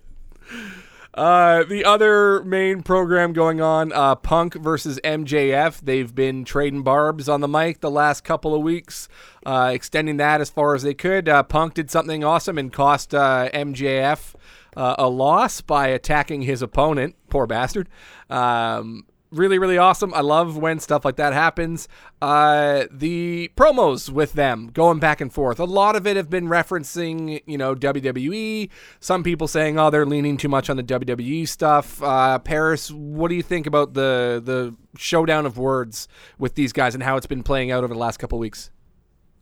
Uh, 1.13 1.63
the 1.65 1.83
other 1.83 2.41
main 2.43 2.81
program 2.83 3.33
going 3.33 3.59
on, 3.59 3.91
uh, 3.91 4.15
Punk 4.15 4.53
versus 4.55 4.99
MJF. 5.03 5.81
They've 5.81 6.13
been 6.13 6.45
trading 6.45 6.83
barbs 6.83 7.27
on 7.27 7.41
the 7.41 7.49
mic 7.49 7.81
the 7.81 7.91
last 7.91 8.23
couple 8.23 8.55
of 8.55 8.61
weeks, 8.61 9.09
uh, 9.45 9.71
extending 9.73 10.17
that 10.17 10.39
as 10.39 10.49
far 10.49 10.73
as 10.73 10.83
they 10.83 10.93
could. 10.93 11.27
Uh, 11.27 11.43
Punk 11.43 11.73
did 11.73 11.91
something 11.91 12.23
awesome 12.23 12.57
and 12.57 12.71
cost 12.71 13.13
uh, 13.13 13.49
MJF 13.53 14.35
uh, 14.75 14.95
a 14.97 15.09
loss 15.09 15.61
by 15.61 15.87
attacking 15.87 16.43
his 16.43 16.61
opponent. 16.61 17.15
Poor 17.29 17.45
bastard. 17.45 17.89
Um, 18.29 19.05
really, 19.31 19.57
really 19.57 19.77
awesome. 19.77 20.13
I 20.13 20.21
love 20.21 20.57
when 20.57 20.79
stuff 20.79 21.05
like 21.05 21.15
that 21.15 21.33
happens. 21.33 21.87
Uh, 22.21 22.85
the 22.91 23.51
promos 23.55 24.09
with 24.09 24.33
them 24.33 24.69
going 24.73 24.99
back 24.99 25.21
and 25.21 25.33
forth. 25.33 25.59
A 25.59 25.65
lot 25.65 25.95
of 25.95 26.05
it 26.05 26.17
have 26.17 26.29
been 26.29 26.47
referencing, 26.47 27.41
you 27.45 27.57
know, 27.57 27.73
WWE. 27.75 28.69
Some 28.99 29.23
people 29.23 29.47
saying, 29.47 29.79
oh, 29.79 29.89
they're 29.89 30.05
leaning 30.05 30.37
too 30.37 30.49
much 30.49 30.69
on 30.69 30.77
the 30.77 30.83
WWE 30.83 31.47
stuff. 31.47 32.01
Uh, 32.03 32.39
Paris, 32.39 32.91
what 32.91 33.29
do 33.29 33.35
you 33.35 33.43
think 33.43 33.65
about 33.67 33.93
the 33.93 34.41
the 34.43 34.75
showdown 34.97 35.45
of 35.45 35.57
words 35.57 36.07
with 36.37 36.55
these 36.55 36.73
guys 36.73 36.93
and 36.93 37.03
how 37.03 37.17
it's 37.17 37.25
been 37.25 37.43
playing 37.43 37.71
out 37.71 37.83
over 37.83 37.93
the 37.93 37.99
last 37.99 38.17
couple 38.17 38.37
weeks? 38.37 38.69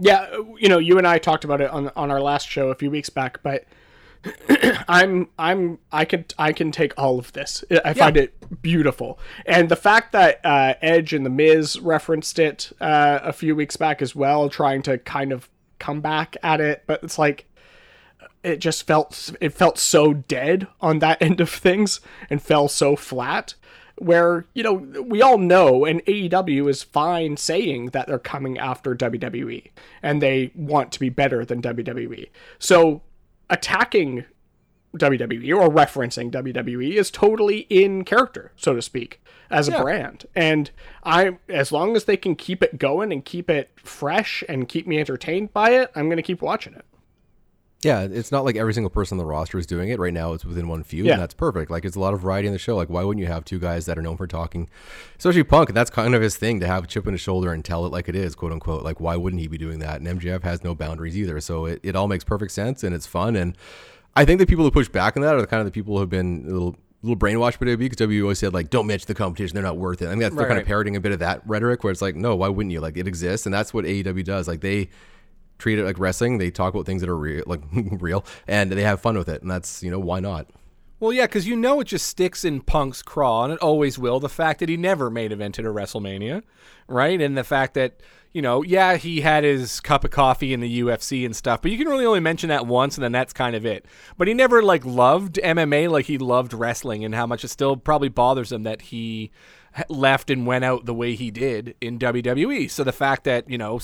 Yeah, 0.01 0.27
you 0.57 0.69
know, 0.69 0.77
you 0.77 0.97
and 0.97 1.05
I 1.05 1.17
talked 1.17 1.43
about 1.43 1.61
it 1.61 1.69
on 1.71 1.91
on 1.95 2.11
our 2.11 2.21
last 2.21 2.47
show 2.47 2.69
a 2.69 2.75
few 2.75 2.89
weeks 2.89 3.09
back, 3.09 3.43
but 3.43 3.65
I'm 4.87 5.29
I'm 5.37 5.79
I 5.91 6.05
can 6.05 6.25
I 6.37 6.51
can 6.51 6.71
take 6.71 6.93
all 6.97 7.19
of 7.19 7.31
this. 7.33 7.63
I 7.85 7.93
find 7.93 8.17
it 8.17 8.61
beautiful, 8.61 9.19
and 9.45 9.69
the 9.69 9.75
fact 9.75 10.11
that 10.11 10.41
uh, 10.43 10.73
Edge 10.81 11.13
and 11.13 11.25
the 11.25 11.29
Miz 11.29 11.79
referenced 11.79 12.39
it 12.39 12.71
uh, 12.81 13.19
a 13.23 13.31
few 13.31 13.55
weeks 13.55 13.77
back 13.77 14.01
as 14.01 14.15
well, 14.15 14.49
trying 14.49 14.81
to 14.83 14.97
kind 14.97 15.31
of 15.31 15.49
come 15.79 16.01
back 16.01 16.35
at 16.43 16.59
it, 16.59 16.83
but 16.85 17.03
it's 17.03 17.17
like 17.17 17.45
it 18.43 18.57
just 18.57 18.85
felt 18.85 19.31
it 19.39 19.53
felt 19.53 19.77
so 19.77 20.13
dead 20.13 20.67
on 20.81 20.99
that 20.99 21.21
end 21.21 21.39
of 21.39 21.49
things 21.49 22.01
and 22.29 22.41
fell 22.41 22.67
so 22.67 22.95
flat 22.95 23.55
where 23.97 24.45
you 24.53 24.63
know 24.63 24.73
we 24.73 25.21
all 25.21 25.37
know 25.37 25.85
and 25.85 26.03
AEW 26.05 26.69
is 26.69 26.83
fine 26.83 27.35
saying 27.35 27.87
that 27.87 28.07
they're 28.07 28.17
coming 28.17 28.57
after 28.57 28.95
WWE 28.95 29.69
and 30.01 30.21
they 30.21 30.51
want 30.55 30.91
to 30.93 30.99
be 30.99 31.09
better 31.09 31.43
than 31.43 31.61
WWE. 31.61 32.29
So 32.57 33.01
attacking 33.49 34.25
WWE 34.97 35.55
or 35.55 35.69
referencing 35.69 36.31
WWE 36.31 36.93
is 36.93 37.11
totally 37.11 37.59
in 37.69 38.03
character, 38.03 38.51
so 38.55 38.73
to 38.73 38.81
speak, 38.81 39.21
as 39.49 39.67
a 39.67 39.79
brand. 39.79 40.25
And 40.35 40.71
I 41.03 41.37
as 41.47 41.71
long 41.71 41.95
as 41.95 42.05
they 42.05 42.17
can 42.17 42.35
keep 42.35 42.63
it 42.63 42.79
going 42.79 43.11
and 43.11 43.23
keep 43.23 43.49
it 43.49 43.69
fresh 43.75 44.43
and 44.49 44.67
keep 44.67 44.87
me 44.87 44.99
entertained 44.99 45.53
by 45.53 45.71
it, 45.71 45.91
I'm 45.95 46.07
going 46.07 46.17
to 46.17 46.23
keep 46.23 46.41
watching 46.41 46.73
it. 46.73 46.85
Yeah, 47.81 48.01
it's 48.01 48.29
not 48.31 48.43
like 48.43 48.57
every 48.57 48.73
single 48.73 48.89
person 48.89 49.15
on 49.15 49.19
the 49.19 49.25
roster 49.25 49.57
is 49.57 49.65
doing 49.65 49.87
it 49.89 49.99
right 49.99 50.13
now. 50.13 50.33
It's 50.33 50.43
within 50.43 50.67
one 50.67 50.83
feud, 50.83 51.05
Yeah. 51.05 51.13
and 51.13 51.21
that's 51.21 51.33
perfect. 51.33 51.71
Like 51.71 51.85
it's 51.85 51.95
a 51.95 51.99
lot 51.99 52.13
of 52.13 52.19
variety 52.19 52.47
in 52.47 52.51
the 52.53 52.59
show. 52.59 52.75
Like 52.75 52.89
why 52.89 53.03
wouldn't 53.03 53.21
you 53.25 53.31
have 53.31 53.45
two 53.45 53.57
guys 53.57 53.85
that 53.85 53.97
are 53.97 54.01
known 54.01 54.17
for 54.17 54.27
talking, 54.27 54.69
especially 55.17 55.43
Punk? 55.43 55.73
That's 55.73 55.89
kind 55.89 56.13
of 56.13 56.21
his 56.21 56.35
thing 56.35 56.59
to 56.59 56.67
have 56.67 56.83
a 56.83 56.87
chip 56.87 57.07
on 57.07 57.13
his 57.13 57.21
shoulder 57.21 57.53
and 57.53 57.63
tell 57.63 57.85
it 57.85 57.91
like 57.93 58.09
it 58.09 58.15
is, 58.15 58.35
quote 58.35 58.51
unquote. 58.51 58.83
Like 58.83 58.99
why 58.99 59.15
wouldn't 59.15 59.41
he 59.41 59.47
be 59.47 59.57
doing 59.57 59.79
that? 59.79 60.01
And 60.01 60.19
MJF 60.19 60.43
has 60.43 60.61
no 60.61 60.75
boundaries 60.75 61.17
either, 61.17 61.39
so 61.39 61.65
it, 61.67 61.79
it 61.81 61.95
all 61.95 62.09
makes 62.09 62.25
perfect 62.25 62.51
sense 62.51 62.83
and 62.83 62.93
it's 62.93 63.07
fun. 63.07 63.37
And 63.37 63.55
I 64.13 64.25
think 64.25 64.39
the 64.39 64.45
people 64.45 64.65
who 64.65 64.71
push 64.71 64.89
back 64.89 65.15
on 65.15 65.21
that 65.23 65.35
are 65.35 65.41
the 65.41 65.47
kind 65.47 65.61
of 65.61 65.65
the 65.65 65.71
people 65.71 65.93
who 65.95 66.01
have 66.01 66.09
been 66.09 66.45
a 66.47 66.51
little 66.51 66.75
little 67.01 67.15
brainwashed 67.17 67.59
by 67.59 67.65
WWE 67.67 67.77
because 67.77 68.07
WWE 68.07 68.21
always 68.23 68.39
said 68.39 68.53
like 68.53 68.69
don't 68.69 68.87
match 68.87 69.05
the 69.05 69.15
competition, 69.15 69.53
they're 69.55 69.63
not 69.63 69.77
worth 69.77 70.01
it. 70.01 70.07
I 70.07 70.09
think 70.09 70.19
that's 70.19 70.35
they're 70.35 70.43
kind 70.47 70.57
right. 70.57 70.63
of 70.63 70.67
parroting 70.67 70.97
a 70.97 70.99
bit 70.99 71.13
of 71.13 71.19
that 71.19 71.43
rhetoric 71.47 71.81
where 71.85 71.91
it's 71.91 72.01
like 72.01 72.17
no, 72.17 72.35
why 72.35 72.49
wouldn't 72.49 72.73
you? 72.73 72.81
Like 72.81 72.97
it 72.97 73.07
exists, 73.07 73.45
and 73.45 73.53
that's 73.53 73.73
what 73.73 73.85
AEW 73.85 74.25
does. 74.25 74.49
Like 74.49 74.59
they 74.59 74.89
treat 75.59 75.77
it 75.77 75.85
like 75.85 75.99
wrestling. 75.99 76.39
They 76.39 76.49
talk 76.49 76.73
about 76.73 76.87
things 76.87 77.01
that 77.01 77.09
are 77.09 77.17
real, 77.17 77.43
like 77.45 77.61
real, 77.73 78.25
and 78.47 78.71
they 78.71 78.81
have 78.81 79.01
fun 79.01 79.17
with 79.17 79.29
it. 79.29 79.43
And 79.43 79.51
that's 79.51 79.83
you 79.83 79.91
know 79.91 79.99
why 79.99 80.19
not? 80.19 80.47
Well, 80.99 81.13
yeah, 81.13 81.27
because 81.27 81.47
you 81.47 81.55
know 81.55 81.79
it 81.79 81.85
just 81.85 82.07
sticks 82.07 82.43
in 82.43 82.59
Punk's 82.59 83.01
craw, 83.01 83.45
and 83.45 83.53
it 83.53 83.59
always 83.59 83.97
will. 83.97 84.19
The 84.19 84.27
fact 84.27 84.59
that 84.59 84.67
he 84.67 84.75
never 84.75 85.09
made 85.09 85.31
evented 85.31 85.59
a 85.59 85.73
WrestleMania, 85.73 86.43
right? 86.89 87.21
And 87.21 87.37
the 87.37 87.45
fact 87.45 87.73
that, 87.75 88.01
you 88.33 88.41
know, 88.41 88.63
yeah, 88.63 88.97
he 88.97 89.21
had 89.21 89.45
his 89.45 89.79
cup 89.79 90.03
of 90.03 90.11
coffee 90.11 90.51
in 90.51 90.59
the 90.59 90.81
UFC 90.81 91.25
and 91.25 91.33
stuff, 91.33 91.61
but 91.61 91.71
you 91.71 91.77
can 91.77 91.87
really 91.87 92.05
only 92.05 92.19
mention 92.19 92.49
that 92.49 92.67
once, 92.67 92.97
and 92.97 93.03
then 93.03 93.13
that's 93.13 93.31
kind 93.31 93.55
of 93.55 93.65
it. 93.65 93.85
But 94.17 94.27
he 94.27 94.33
never, 94.33 94.61
like, 94.61 94.85
loved 94.85 95.35
MMA 95.35 95.89
like 95.89 96.07
he 96.07 96.17
loved 96.17 96.53
wrestling, 96.53 97.05
and 97.05 97.15
how 97.15 97.25
much 97.25 97.45
it 97.45 97.47
still 97.49 97.77
probably 97.77 98.09
bothers 98.09 98.51
him 98.51 98.63
that 98.63 98.81
he 98.81 99.31
left 99.87 100.29
and 100.29 100.45
went 100.45 100.65
out 100.65 100.85
the 100.85 100.93
way 100.93 101.15
he 101.15 101.31
did 101.31 101.75
in 101.79 101.97
WWE. 101.97 102.69
So 102.69 102.83
the 102.83 102.91
fact 102.91 103.23
that, 103.23 103.49
you 103.49 103.57
know, 103.57 103.79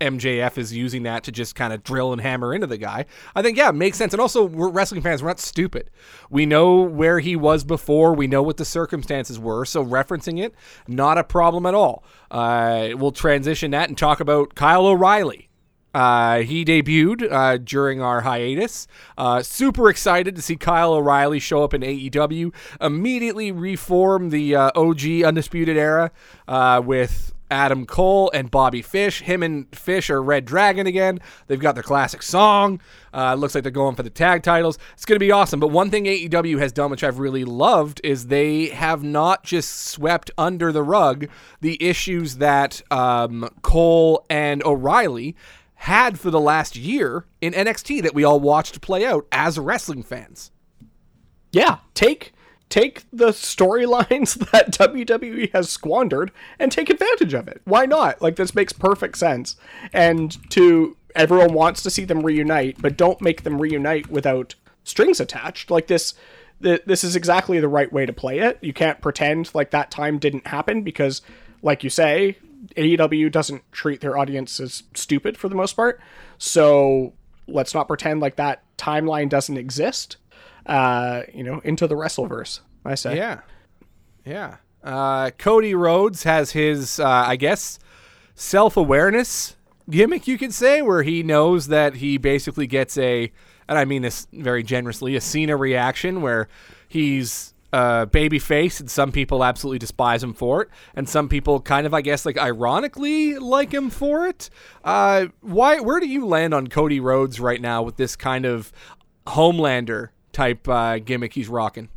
MJF 0.00 0.58
is 0.58 0.72
using 0.74 1.04
that 1.04 1.24
to 1.24 1.32
just 1.32 1.54
kind 1.54 1.72
of 1.72 1.82
drill 1.82 2.12
and 2.12 2.20
hammer 2.20 2.52
into 2.54 2.66
the 2.66 2.76
guy. 2.76 3.06
I 3.34 3.42
think, 3.42 3.56
yeah, 3.56 3.68
it 3.68 3.74
makes 3.74 3.96
sense. 3.96 4.12
And 4.12 4.20
also, 4.20 4.44
we're 4.44 4.68
wrestling 4.68 5.00
fans. 5.00 5.22
We're 5.22 5.28
not 5.28 5.40
stupid. 5.40 5.90
We 6.28 6.44
know 6.44 6.80
where 6.80 7.20
he 7.20 7.36
was 7.36 7.64
before. 7.64 8.12
We 8.12 8.26
know 8.26 8.42
what 8.42 8.56
the 8.56 8.64
circumstances 8.64 9.38
were. 9.38 9.64
So 9.64 9.84
referencing 9.84 10.42
it, 10.42 10.54
not 10.88 11.18
a 11.18 11.24
problem 11.24 11.66
at 11.66 11.74
all. 11.74 12.04
Uh, 12.30 12.90
we'll 12.94 13.12
transition 13.12 13.70
that 13.70 13.88
and 13.88 13.96
talk 13.96 14.20
about 14.20 14.54
Kyle 14.54 14.86
O'Reilly. 14.86 15.48
Uh, 15.94 16.38
he 16.38 16.64
debuted 16.64 17.30
uh, 17.30 17.58
during 17.58 18.00
our 18.00 18.22
hiatus. 18.22 18.86
Uh, 19.18 19.42
super 19.42 19.90
excited 19.90 20.34
to 20.34 20.42
see 20.42 20.56
Kyle 20.56 20.94
O'Reilly 20.94 21.38
show 21.38 21.62
up 21.62 21.74
in 21.74 21.82
AEW. 21.82 22.52
Immediately 22.80 23.52
reform 23.52 24.30
the 24.30 24.56
uh, 24.56 24.70
OG 24.74 25.22
Undisputed 25.22 25.76
Era 25.76 26.10
uh, 26.48 26.80
with 26.84 27.34
Adam 27.52 27.84
Cole 27.84 28.30
and 28.32 28.50
Bobby 28.50 28.80
Fish. 28.82 29.20
Him 29.20 29.42
and 29.42 29.66
Fish 29.76 30.08
are 30.08 30.22
Red 30.22 30.46
Dragon 30.46 30.86
again. 30.86 31.20
They've 31.46 31.60
got 31.60 31.74
their 31.74 31.82
classic 31.82 32.22
song. 32.22 32.80
Uh, 33.12 33.34
looks 33.34 33.54
like 33.54 33.62
they're 33.62 33.70
going 33.70 33.94
for 33.94 34.02
the 34.02 34.10
tag 34.10 34.42
titles. 34.42 34.78
It's 34.94 35.04
going 35.04 35.16
to 35.16 35.24
be 35.24 35.30
awesome. 35.30 35.60
But 35.60 35.68
one 35.68 35.90
thing 35.90 36.06
AEW 36.06 36.58
has 36.58 36.72
done, 36.72 36.90
which 36.90 37.04
I've 37.04 37.18
really 37.18 37.44
loved, 37.44 38.00
is 38.02 38.28
they 38.28 38.68
have 38.68 39.04
not 39.04 39.44
just 39.44 39.86
swept 39.88 40.30
under 40.38 40.72
the 40.72 40.82
rug 40.82 41.28
the 41.60 41.80
issues 41.84 42.38
that 42.38 42.80
um, 42.90 43.48
Cole 43.60 44.24
and 44.30 44.64
O'Reilly 44.64 45.36
had 45.74 46.18
for 46.18 46.30
the 46.30 46.40
last 46.40 46.74
year 46.74 47.26
in 47.40 47.52
NXT 47.52 48.02
that 48.02 48.14
we 48.14 48.24
all 48.24 48.40
watched 48.40 48.80
play 48.80 49.04
out 49.04 49.26
as 49.30 49.58
wrestling 49.58 50.02
fans. 50.02 50.50
yeah, 51.50 51.78
take 51.92 52.32
take 52.72 53.04
the 53.12 53.28
storylines 53.28 54.34
that 54.50 54.72
WWE 54.72 55.52
has 55.52 55.68
squandered 55.68 56.32
and 56.58 56.72
take 56.72 56.88
advantage 56.88 57.34
of 57.34 57.46
it. 57.46 57.60
Why 57.64 57.84
not? 57.84 58.22
Like 58.22 58.36
this 58.36 58.54
makes 58.54 58.72
perfect 58.72 59.18
sense. 59.18 59.56
And 59.92 60.38
to 60.50 60.96
everyone 61.14 61.52
wants 61.52 61.82
to 61.82 61.90
see 61.90 62.04
them 62.04 62.24
reunite, 62.24 62.80
but 62.80 62.96
don't 62.96 63.20
make 63.20 63.42
them 63.42 63.60
reunite 63.60 64.10
without 64.10 64.54
strings 64.84 65.20
attached. 65.20 65.70
Like 65.70 65.86
this, 65.88 66.14
th- 66.62 66.82
this 66.86 67.04
is 67.04 67.14
exactly 67.14 67.60
the 67.60 67.68
right 67.68 67.92
way 67.92 68.06
to 68.06 68.12
play 68.12 68.38
it. 68.38 68.58
You 68.62 68.72
can't 68.72 69.02
pretend 69.02 69.54
like 69.54 69.70
that 69.72 69.90
time 69.90 70.18
didn't 70.18 70.46
happen 70.46 70.82
because, 70.82 71.20
like 71.60 71.84
you 71.84 71.90
say, 71.90 72.38
AEW 72.74 73.30
doesn't 73.30 73.70
treat 73.70 74.00
their 74.00 74.16
audience 74.16 74.58
as 74.60 74.84
stupid 74.94 75.36
for 75.36 75.50
the 75.50 75.54
most 75.54 75.74
part. 75.74 76.00
So 76.38 77.12
let's 77.46 77.74
not 77.74 77.86
pretend 77.86 78.20
like 78.20 78.36
that 78.36 78.62
timeline 78.78 79.28
doesn't 79.28 79.58
exist. 79.58 80.16
Uh, 80.66 81.22
you 81.32 81.42
know, 81.42 81.60
into 81.64 81.86
the 81.86 81.94
Wrestleverse. 81.94 82.60
I 82.84 82.94
say. 82.94 83.16
Yeah. 83.16 83.40
Yeah. 84.24 84.56
Uh, 84.82 85.30
Cody 85.30 85.74
Rhodes 85.74 86.24
has 86.24 86.52
his, 86.52 86.98
uh, 86.98 87.06
I 87.06 87.36
guess, 87.36 87.78
self 88.34 88.76
awareness 88.76 89.56
gimmick, 89.90 90.26
you 90.26 90.38
could 90.38 90.54
say, 90.54 90.82
where 90.82 91.02
he 91.02 91.22
knows 91.22 91.68
that 91.68 91.96
he 91.96 92.18
basically 92.18 92.66
gets 92.66 92.96
a, 92.98 93.30
and 93.68 93.78
I 93.78 93.84
mean 93.84 94.02
this 94.02 94.26
very 94.32 94.62
generously, 94.62 95.16
a 95.16 95.20
Cena 95.20 95.56
reaction 95.56 96.22
where 96.22 96.48
he's 96.88 97.52
a 97.72 98.06
baby 98.06 98.38
face 98.38 98.80
and 98.80 98.90
some 98.90 99.12
people 99.12 99.42
absolutely 99.42 99.78
despise 99.78 100.22
him 100.22 100.34
for 100.34 100.60
it 100.60 100.68
and 100.94 101.08
some 101.08 101.26
people 101.26 101.58
kind 101.58 101.86
of 101.86 101.94
i 101.94 102.02
guess 102.02 102.26
like 102.26 102.36
ironically 102.36 103.38
like 103.38 103.72
him 103.72 103.88
for 103.88 104.26
it 104.26 104.50
uh 104.84 105.24
why 105.40 105.80
where 105.80 105.98
do 105.98 106.06
you 106.06 106.26
land 106.26 106.52
on 106.52 106.66
cody 106.66 107.00
rhodes 107.00 107.40
right 107.40 107.62
now 107.62 107.82
with 107.82 107.96
this 107.96 108.14
kind 108.14 108.44
of 108.44 108.72
homelander 109.26 110.08
type 110.32 110.68
uh 110.68 110.98
gimmick 110.98 111.32
he's 111.34 111.48
rocking 111.48 111.88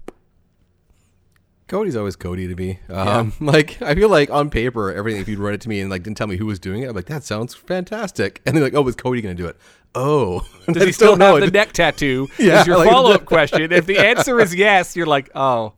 Cody's 1.67 1.95
always 1.95 2.15
Cody 2.15 2.47
to 2.47 2.55
me. 2.55 2.79
Um, 2.89 3.33
Like 3.39 3.81
I 3.81 3.95
feel 3.95 4.07
like 4.09 4.29
on 4.29 4.51
paper, 4.51 4.93
everything. 4.93 5.19
If 5.21 5.27
you'd 5.27 5.39
read 5.39 5.55
it 5.55 5.61
to 5.61 5.69
me 5.69 5.81
and 5.81 5.89
like 5.89 6.03
didn't 6.03 6.15
tell 6.15 6.27
me 6.27 6.37
who 6.37 6.45
was 6.45 6.59
doing 6.59 6.83
it, 6.83 6.89
I'm 6.89 6.95
like, 6.95 7.07
that 7.07 7.23
sounds 7.23 7.55
fantastic. 7.55 8.39
And 8.45 8.55
they're 8.55 8.63
like, 8.63 8.75
oh, 8.75 8.87
is 8.87 8.95
Cody 8.95 9.19
going 9.21 9.35
to 9.35 9.41
do 9.41 9.49
it? 9.49 9.57
Oh, 9.95 10.41
Does 10.71 10.83
he 10.83 10.91
still 10.91 11.17
have 11.17 11.39
the 11.39 11.49
neck 11.49 11.71
tattoo? 11.73 12.27
Yeah, 12.37 12.61
Is 12.61 12.67
your 12.67 12.77
like- 12.77 12.87
follow 12.89 13.13
up 13.13 13.25
question. 13.25 13.71
If 13.71 13.87
the 13.87 13.97
answer 13.97 14.39
is 14.39 14.53
yes, 14.53 14.95
you're 14.95 15.07
like, 15.07 15.31
oh, 15.33 15.73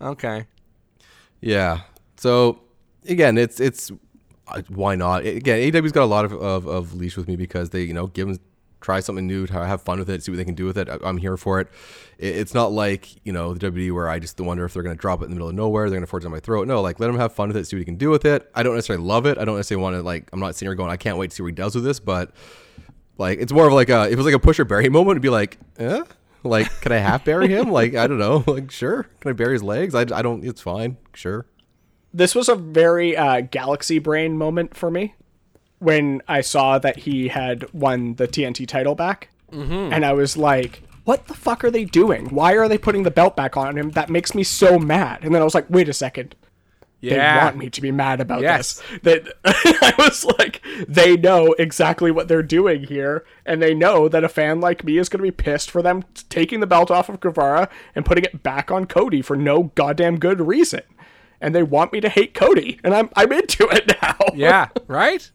okay. 0.00 0.46
Yeah. 1.40 1.82
So 2.16 2.62
again, 3.06 3.38
it's 3.38 3.60
it's 3.60 3.92
uh, 4.48 4.62
why 4.68 4.96
not? 4.96 5.24
Again, 5.24 5.72
AW's 5.76 5.92
got 5.92 6.02
a 6.02 6.06
lot 6.06 6.24
of, 6.24 6.32
of, 6.32 6.66
of 6.66 6.94
leash 6.94 7.16
with 7.16 7.28
me 7.28 7.36
because 7.36 7.70
they 7.70 7.82
you 7.82 7.94
know 7.94 8.08
give 8.08 8.26
them 8.26 8.38
try 8.80 9.00
something 9.00 9.26
new, 9.26 9.46
have 9.46 9.82
fun 9.82 9.98
with 9.98 10.08
it, 10.10 10.22
see 10.22 10.32
what 10.32 10.36
they 10.38 10.44
can 10.44 10.54
do 10.54 10.64
with 10.64 10.78
it. 10.78 10.88
I'm 10.88 11.16
here 11.18 11.36
for 11.36 11.60
it. 11.60 11.68
It- 12.18 12.36
It's 12.36 12.54
not 12.54 12.72
like 12.72 13.24
you 13.26 13.32
know 13.32 13.54
the 13.54 13.70
WWE 13.70 13.92
where 13.94 14.08
I 14.08 14.18
just 14.18 14.40
wonder 14.40 14.64
if 14.64 14.74
they're 14.74 14.82
going 14.82 14.96
to 14.96 15.00
drop 15.00 15.20
it 15.20 15.24
in 15.24 15.30
the 15.30 15.34
middle 15.36 15.48
of 15.48 15.54
nowhere, 15.54 15.88
they're 15.88 15.96
going 15.98 16.02
to 16.06 16.10
force 16.10 16.22
it 16.22 16.26
down 16.26 16.32
my 16.32 16.40
throat. 16.40 16.66
No, 16.68 16.80
like 16.80 16.98
let 17.00 17.10
him 17.10 17.16
have 17.16 17.32
fun 17.32 17.48
with 17.48 17.56
it, 17.56 17.66
see 17.66 17.76
what 17.76 17.80
he 17.80 17.84
can 17.84 17.96
do 17.96 18.10
with 18.10 18.24
it. 18.24 18.50
I 18.54 18.62
don't 18.62 18.74
necessarily 18.74 19.04
love 19.04 19.26
it. 19.26 19.38
I 19.38 19.44
don't 19.44 19.56
necessarily 19.56 19.82
want 19.82 19.96
to 19.96 20.02
like. 20.02 20.28
I'm 20.32 20.40
not 20.40 20.54
sitting 20.54 20.66
here 20.68 20.74
going, 20.74 20.90
I 20.90 20.96
can't 20.96 21.18
wait 21.18 21.30
to 21.30 21.36
see 21.36 21.42
what 21.42 21.48
he 21.48 21.54
does 21.54 21.74
with 21.74 21.84
this, 21.84 22.00
but 22.00 22.32
like 23.18 23.38
it's 23.38 23.52
more 23.52 23.66
of 23.66 23.72
like 23.72 23.88
a 23.90 24.06
if 24.06 24.12
it 24.12 24.16
was 24.16 24.26
like 24.26 24.34
a 24.34 24.38
pusher 24.38 24.64
bury 24.64 24.88
moment, 24.88 25.12
it'd 25.12 25.22
be 25.22 25.28
like, 25.28 25.58
eh. 25.78 26.02
Like, 26.42 26.70
can 26.80 26.90
I 26.92 26.96
half 26.96 27.26
bury 27.26 27.48
him? 27.48 27.70
Like, 27.70 27.94
I 27.94 28.06
don't 28.06 28.18
know. 28.18 28.42
Like, 28.46 28.70
sure. 28.70 29.02
Can 29.20 29.28
I 29.30 29.34
bury 29.34 29.52
his 29.52 29.62
legs? 29.62 29.94
I, 29.94 30.00
I 30.00 30.22
don't. 30.22 30.42
It's 30.42 30.62
fine. 30.62 30.96
Sure. 31.12 31.44
this 32.14 32.34
was 32.34 32.48
a 32.48 32.54
very 32.56 33.14
uh, 33.14 33.42
galaxy 33.42 33.98
brain 33.98 34.38
moment 34.38 34.74
for 34.74 34.90
me 34.90 35.14
when 35.80 36.22
I 36.28 36.40
saw 36.42 36.78
that 36.78 36.98
he 37.00 37.28
had 37.28 37.66
won 37.74 38.14
the 38.14 38.28
TNT 38.28 38.68
title 38.68 38.94
back, 38.94 39.30
mm-hmm. 39.50 39.92
and 39.92 40.04
I 40.04 40.12
was 40.12 40.36
like, 40.36 40.82
"What 41.04 41.26
the 41.26 41.34
fuck 41.34 41.64
are 41.64 41.70
they 41.70 41.84
doing? 41.84 42.26
Why 42.28 42.52
are 42.52 42.68
they 42.68 42.78
putting 42.78 43.02
the 43.02 43.10
belt 43.10 43.34
back 43.34 43.56
on 43.56 43.76
him? 43.76 43.90
That 43.90 44.08
makes 44.10 44.34
me 44.34 44.44
so 44.44 44.78
mad." 44.78 45.24
And 45.24 45.34
then 45.34 45.42
I 45.42 45.44
was 45.44 45.54
like, 45.54 45.68
"Wait 45.68 45.88
a 45.88 45.92
second, 45.92 46.36
they 47.02 47.16
want 47.16 47.56
me 47.56 47.70
to 47.70 47.80
be 47.80 47.90
mad 47.90 48.20
about 48.20 48.42
Yes. 48.42 48.82
this." 49.02 49.24
That 49.24 49.34
I 49.44 49.94
was 49.98 50.24
like, 50.38 50.60
they 50.86 51.16
know 51.16 51.54
exactly 51.54 52.10
what 52.10 52.28
they're 52.28 52.42
doing 52.42 52.84
here, 52.84 53.24
and 53.46 53.60
they 53.62 53.74
know 53.74 54.06
that 54.08 54.22
a 54.22 54.28
fan 54.28 54.60
like 54.60 54.84
me 54.84 54.98
is 54.98 55.08
going 55.08 55.18
to 55.24 55.30
be 55.30 55.30
pissed 55.30 55.70
for 55.70 55.82
them 55.82 56.04
taking 56.28 56.60
the 56.60 56.66
belt 56.66 56.90
off 56.90 57.08
of 57.08 57.20
Guevara 57.20 57.68
and 57.94 58.04
putting 58.04 58.24
it 58.24 58.42
back 58.42 58.70
on 58.70 58.84
Cody 58.86 59.22
for 59.22 59.36
no 59.36 59.64
goddamn 59.74 60.18
good 60.18 60.40
reason. 60.40 60.82
And 61.40 61.54
they 61.54 61.62
want 61.62 61.90
me 61.94 62.00
to 62.02 62.10
hate 62.10 62.34
Cody, 62.34 62.78
and 62.84 62.94
I'm 62.94 63.08
I'm 63.16 63.32
into 63.32 63.66
it 63.70 63.96
now. 64.02 64.18
Yeah, 64.34 64.68
right? 64.86 65.30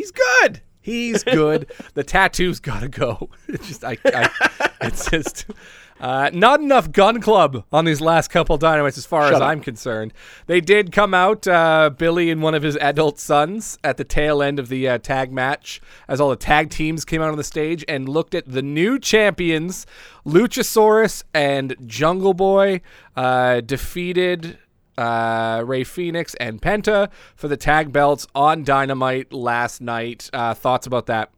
He's 0.00 0.12
good. 0.12 0.62
He's 0.80 1.22
good. 1.24 1.70
the 1.92 2.02
tattoo's 2.02 2.58
got 2.58 2.80
to 2.80 2.88
go. 2.88 3.28
It's 3.48 3.68
just, 3.68 3.84
I, 3.84 3.98
I 4.06 4.70
it's 4.80 5.10
just. 5.10 5.44
Uh, 6.00 6.30
not 6.32 6.60
enough 6.60 6.90
gun 6.90 7.20
club 7.20 7.62
on 7.70 7.84
these 7.84 8.00
last 8.00 8.28
couple 8.28 8.56
dynamites 8.56 8.96
as 8.96 9.04
far 9.04 9.24
as 9.24 9.34
up. 9.34 9.42
I'm 9.42 9.60
concerned. 9.60 10.14
They 10.46 10.62
did 10.62 10.92
come 10.92 11.12
out, 11.12 11.46
uh, 11.46 11.90
Billy 11.90 12.30
and 12.30 12.40
one 12.40 12.54
of 12.54 12.62
his 12.62 12.78
adult 12.78 13.18
sons, 13.18 13.76
at 13.84 13.98
the 13.98 14.04
tail 14.04 14.42
end 14.42 14.58
of 14.58 14.70
the 14.70 14.88
uh, 14.88 14.96
tag 14.96 15.30
match, 15.30 15.82
as 16.08 16.18
all 16.18 16.30
the 16.30 16.36
tag 16.36 16.70
teams 16.70 17.04
came 17.04 17.20
out 17.20 17.28
on 17.28 17.36
the 17.36 17.44
stage 17.44 17.84
and 17.86 18.08
looked 18.08 18.34
at 18.34 18.50
the 18.50 18.62
new 18.62 18.98
champions, 18.98 19.84
Luchasaurus 20.24 21.22
and 21.34 21.76
Jungle 21.84 22.32
Boy, 22.32 22.80
uh, 23.14 23.60
defeated 23.60 24.56
uh, 24.98 25.62
Rey 25.66 25.84
Fénix 25.84 26.34
and 26.40 26.60
Penta 26.60 27.10
for 27.34 27.48
the 27.48 27.56
tag 27.56 27.92
belts 27.92 28.26
on 28.34 28.64
Dynamite 28.64 29.32
last 29.32 29.80
night. 29.80 30.30
Uh, 30.32 30.54
thoughts 30.54 30.86
about 30.86 31.06
that? 31.06 31.30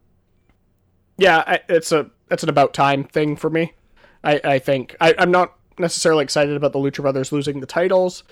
yeah, 1.17 1.45
I, 1.47 1.61
it's 1.69 1.93
a 1.93 2.11
it's 2.31 2.43
an 2.43 2.49
about 2.49 2.75
time 2.75 3.05
thing 3.05 3.37
for 3.37 3.51
me. 3.51 3.75
I 4.25 4.41
I 4.45 4.59
think 4.59 4.97
I, 5.01 5.15
I'm 5.19 5.31
not 5.31 5.55
necessarily 5.79 6.25
excited 6.25 6.57
about 6.57 6.73
the 6.73 6.79
Lucha 6.79 7.03
Brothers 7.03 7.33
losing 7.33 7.61
the 7.61 7.67
titles, 7.67 8.25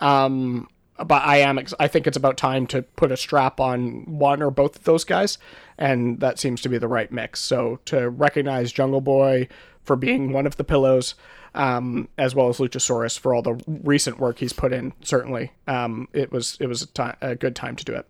um, 0.00 0.68
but 0.96 1.22
I 1.22 1.38
am. 1.38 1.58
Ex- 1.58 1.74
I 1.78 1.88
think 1.88 2.06
it's 2.06 2.16
about 2.16 2.36
time 2.36 2.66
to 2.68 2.82
put 2.82 3.12
a 3.12 3.16
strap 3.16 3.60
on 3.60 4.04
one 4.06 4.42
or 4.42 4.50
both 4.50 4.76
of 4.76 4.84
those 4.84 5.04
guys, 5.04 5.38
and 5.76 6.20
that 6.20 6.38
seems 6.38 6.60
to 6.62 6.68
be 6.68 6.78
the 6.78 6.88
right 6.88 7.10
mix. 7.12 7.40
So 7.40 7.80
to 7.86 8.08
recognize 8.08 8.72
Jungle 8.72 9.00
Boy 9.00 9.48
for 9.82 9.96
being 9.96 10.32
one 10.32 10.46
of 10.46 10.56
the 10.56 10.64
pillars. 10.64 11.14
Um, 11.58 12.08
as 12.16 12.34
well 12.36 12.48
as 12.48 12.58
Luchasaurus 12.58 13.18
for 13.18 13.34
all 13.34 13.42
the 13.42 13.60
recent 13.66 14.20
work 14.20 14.38
he's 14.38 14.52
put 14.52 14.72
in, 14.72 14.92
certainly, 15.02 15.50
um, 15.66 16.08
it 16.12 16.30
was 16.30 16.56
it 16.60 16.68
was 16.68 16.82
a, 16.82 16.86
ti- 16.86 17.18
a 17.20 17.34
good 17.34 17.56
time 17.56 17.74
to 17.74 17.84
do 17.84 17.94
it. 17.94 18.08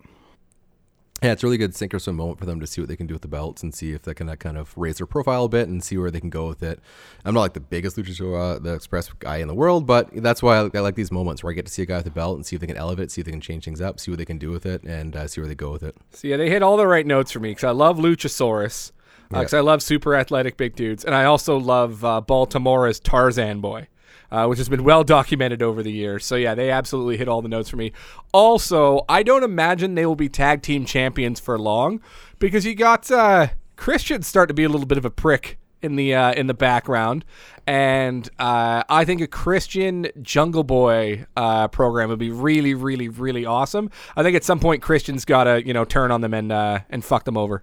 Yeah, 1.22 1.32
it's 1.32 1.42
a 1.42 1.46
really 1.46 1.58
good 1.58 1.74
sink 1.74 1.92
or 1.92 1.98
swim 1.98 2.14
moment 2.14 2.38
for 2.38 2.46
them 2.46 2.60
to 2.60 2.66
see 2.66 2.80
what 2.80 2.88
they 2.88 2.94
can 2.94 3.08
do 3.08 3.14
with 3.14 3.22
the 3.22 3.28
belts 3.28 3.64
and 3.64 3.74
see 3.74 3.92
if 3.92 4.02
they 4.02 4.14
can 4.14 4.28
uh, 4.28 4.36
kind 4.36 4.56
of 4.56 4.72
raise 4.76 4.98
their 4.98 5.06
profile 5.06 5.46
a 5.46 5.48
bit 5.48 5.66
and 5.66 5.82
see 5.82 5.96
where 5.98 6.12
they 6.12 6.20
can 6.20 6.30
go 6.30 6.46
with 6.46 6.62
it. 6.62 6.78
I'm 7.24 7.34
not 7.34 7.40
like 7.40 7.54
the 7.54 7.60
biggest 7.60 7.96
Luchasaurus, 7.96 8.56
uh, 8.56 8.58
the 8.60 8.74
Express 8.74 9.10
guy 9.14 9.38
in 9.38 9.48
the 9.48 9.54
world, 9.54 9.84
but 9.84 10.10
that's 10.22 10.44
why 10.44 10.58
I, 10.58 10.70
I 10.72 10.78
like 10.78 10.94
these 10.94 11.10
moments 11.10 11.42
where 11.42 11.50
I 11.50 11.54
get 11.54 11.66
to 11.66 11.72
see 11.72 11.82
a 11.82 11.86
guy 11.86 11.96
with 11.96 12.06
a 12.06 12.10
belt 12.10 12.36
and 12.36 12.46
see 12.46 12.54
if 12.54 12.60
they 12.60 12.68
can 12.68 12.76
elevate, 12.76 13.10
see 13.10 13.20
if 13.20 13.24
they 13.24 13.32
can 13.32 13.40
change 13.40 13.64
things 13.64 13.80
up, 13.80 13.98
see 13.98 14.12
what 14.12 14.18
they 14.18 14.24
can 14.24 14.38
do 14.38 14.50
with 14.50 14.64
it, 14.64 14.84
and 14.84 15.16
uh, 15.16 15.26
see 15.26 15.40
where 15.40 15.48
they 15.48 15.56
go 15.56 15.72
with 15.72 15.82
it. 15.82 15.96
So 16.12 16.28
yeah, 16.28 16.36
they 16.36 16.50
hit 16.50 16.62
all 16.62 16.76
the 16.76 16.86
right 16.86 17.06
notes 17.06 17.32
for 17.32 17.40
me 17.40 17.50
because 17.50 17.64
I 17.64 17.70
love 17.70 17.96
Luchasaurus, 17.98 18.92
because 19.28 19.54
I 19.54 19.60
love 19.60 19.82
super 19.82 20.14
athletic 20.14 20.56
big 20.56 20.74
dudes, 20.74 21.04
and 21.04 21.14
I 21.14 21.24
also 21.24 21.58
love 21.58 22.04
uh, 22.04 22.20
Baltimore's 22.20 23.00
Tarzan 23.00 23.60
boy. 23.60 23.88
Uh, 24.30 24.46
which 24.46 24.58
has 24.58 24.68
been 24.68 24.84
well 24.84 25.02
documented 25.04 25.62
over 25.62 25.82
the 25.82 25.90
years. 25.90 26.22
So 26.26 26.36
yeah, 26.36 26.54
they 26.54 26.70
absolutely 26.70 27.16
hit 27.16 27.28
all 27.28 27.40
the 27.40 27.48
notes 27.48 27.70
for 27.70 27.78
me. 27.78 27.92
Also, 28.30 29.06
I 29.08 29.22
don't 29.22 29.42
imagine 29.42 29.94
they 29.94 30.04
will 30.04 30.16
be 30.16 30.28
tag 30.28 30.60
team 30.60 30.84
champions 30.84 31.40
for 31.40 31.58
long 31.58 32.02
because 32.38 32.66
you 32.66 32.74
got 32.74 33.10
uh, 33.10 33.46
Christian 33.76 34.20
starting 34.20 34.48
to 34.48 34.54
be 34.54 34.64
a 34.64 34.68
little 34.68 34.86
bit 34.86 34.98
of 34.98 35.06
a 35.06 35.10
prick 35.10 35.56
in 35.82 35.96
the 35.96 36.14
uh, 36.14 36.32
in 36.32 36.46
the 36.46 36.54
background, 36.54 37.24
and 37.66 38.28
uh, 38.38 38.82
I 38.88 39.04
think 39.04 39.20
a 39.20 39.26
Christian 39.26 40.08
Jungle 40.20 40.64
Boy 40.64 41.26
uh, 41.36 41.68
program 41.68 42.08
would 42.08 42.18
be 42.18 42.30
really, 42.30 42.74
really, 42.74 43.08
really 43.08 43.46
awesome. 43.46 43.90
I 44.16 44.22
think 44.22 44.36
at 44.36 44.44
some 44.44 44.60
point 44.60 44.82
Christian's 44.82 45.24
got 45.24 45.44
to 45.44 45.64
you 45.64 45.72
know 45.72 45.84
turn 45.84 46.10
on 46.10 46.20
them 46.20 46.34
and 46.34 46.52
uh, 46.52 46.80
and 46.90 47.04
fuck 47.04 47.24
them 47.24 47.36
over. 47.36 47.62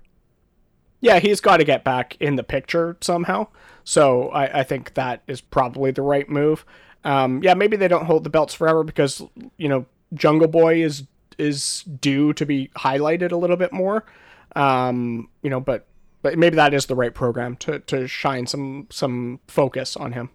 Yeah, 1.06 1.20
he's 1.20 1.40
got 1.40 1.58
to 1.58 1.64
get 1.64 1.84
back 1.84 2.18
in 2.20 2.36
the 2.36 2.44
picture 2.44 2.98
somehow. 3.00 3.48
So 3.84 4.30
I, 4.30 4.62
I 4.62 4.64
think 4.64 4.96
that 4.96 5.22
is 5.28 5.40
probably 5.40 5.92
the 5.92 6.02
right 6.02 6.28
move. 6.28 6.66
Um, 7.04 7.44
yeah, 7.44 7.54
maybe 7.54 7.78
they 7.78 7.88
don't 7.88 8.06
hold 8.06 8.24
the 8.24 8.32
belts 8.32 8.56
forever 8.56 8.84
because 8.84 9.22
you 9.58 9.70
know 9.70 9.86
Jungle 10.16 10.48
Boy 10.48 10.82
is 10.82 11.04
is 11.38 11.84
due 11.84 12.34
to 12.34 12.46
be 12.46 12.70
highlighted 12.76 13.32
a 13.32 13.36
little 13.36 13.58
bit 13.58 13.72
more. 13.72 14.06
Um, 14.56 15.30
you 15.44 15.50
know, 15.52 15.60
but 15.60 15.86
but 16.24 16.40
maybe 16.40 16.56
that 16.56 16.74
is 16.74 16.88
the 16.88 16.96
right 16.96 17.14
program 17.14 17.56
to 17.58 17.80
to 17.82 18.08
shine 18.08 18.48
some 18.48 18.88
some 18.90 19.40
focus 19.48 19.96
on 19.96 20.14
him. 20.14 20.32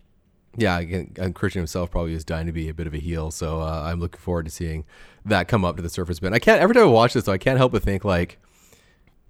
Yeah, 0.57 0.79
again, 0.79 1.13
and 1.17 1.35
Christian 1.35 1.61
himself 1.61 1.91
probably 1.91 2.13
is 2.13 2.25
dying 2.25 2.47
to 2.47 2.53
be 2.53 2.69
a 2.69 2.75
bit 2.75 2.87
of 2.87 2.95
a 2.95 2.99
heel, 2.99 3.33
so 3.33 3.61
uh, 3.61 3.83
I'm 3.87 3.99
looking 3.99 4.21
forward 4.21 4.47
to 4.47 4.51
seeing 4.53 4.85
that 5.25 5.49
come 5.49 5.65
up 5.65 5.77
to 5.77 5.83
the 5.83 5.89
surface. 5.89 6.21
But 6.21 6.33
I 6.33 6.39
can't 6.39 6.61
every 6.61 6.75
time 6.75 6.85
I 6.85 6.87
watch 6.87 7.15
this, 7.15 7.25
though, 7.25 7.33
I 7.33 7.39
can't 7.39 7.59
help 7.59 7.73
but 7.73 7.83
think 7.83 8.05
like 8.05 8.39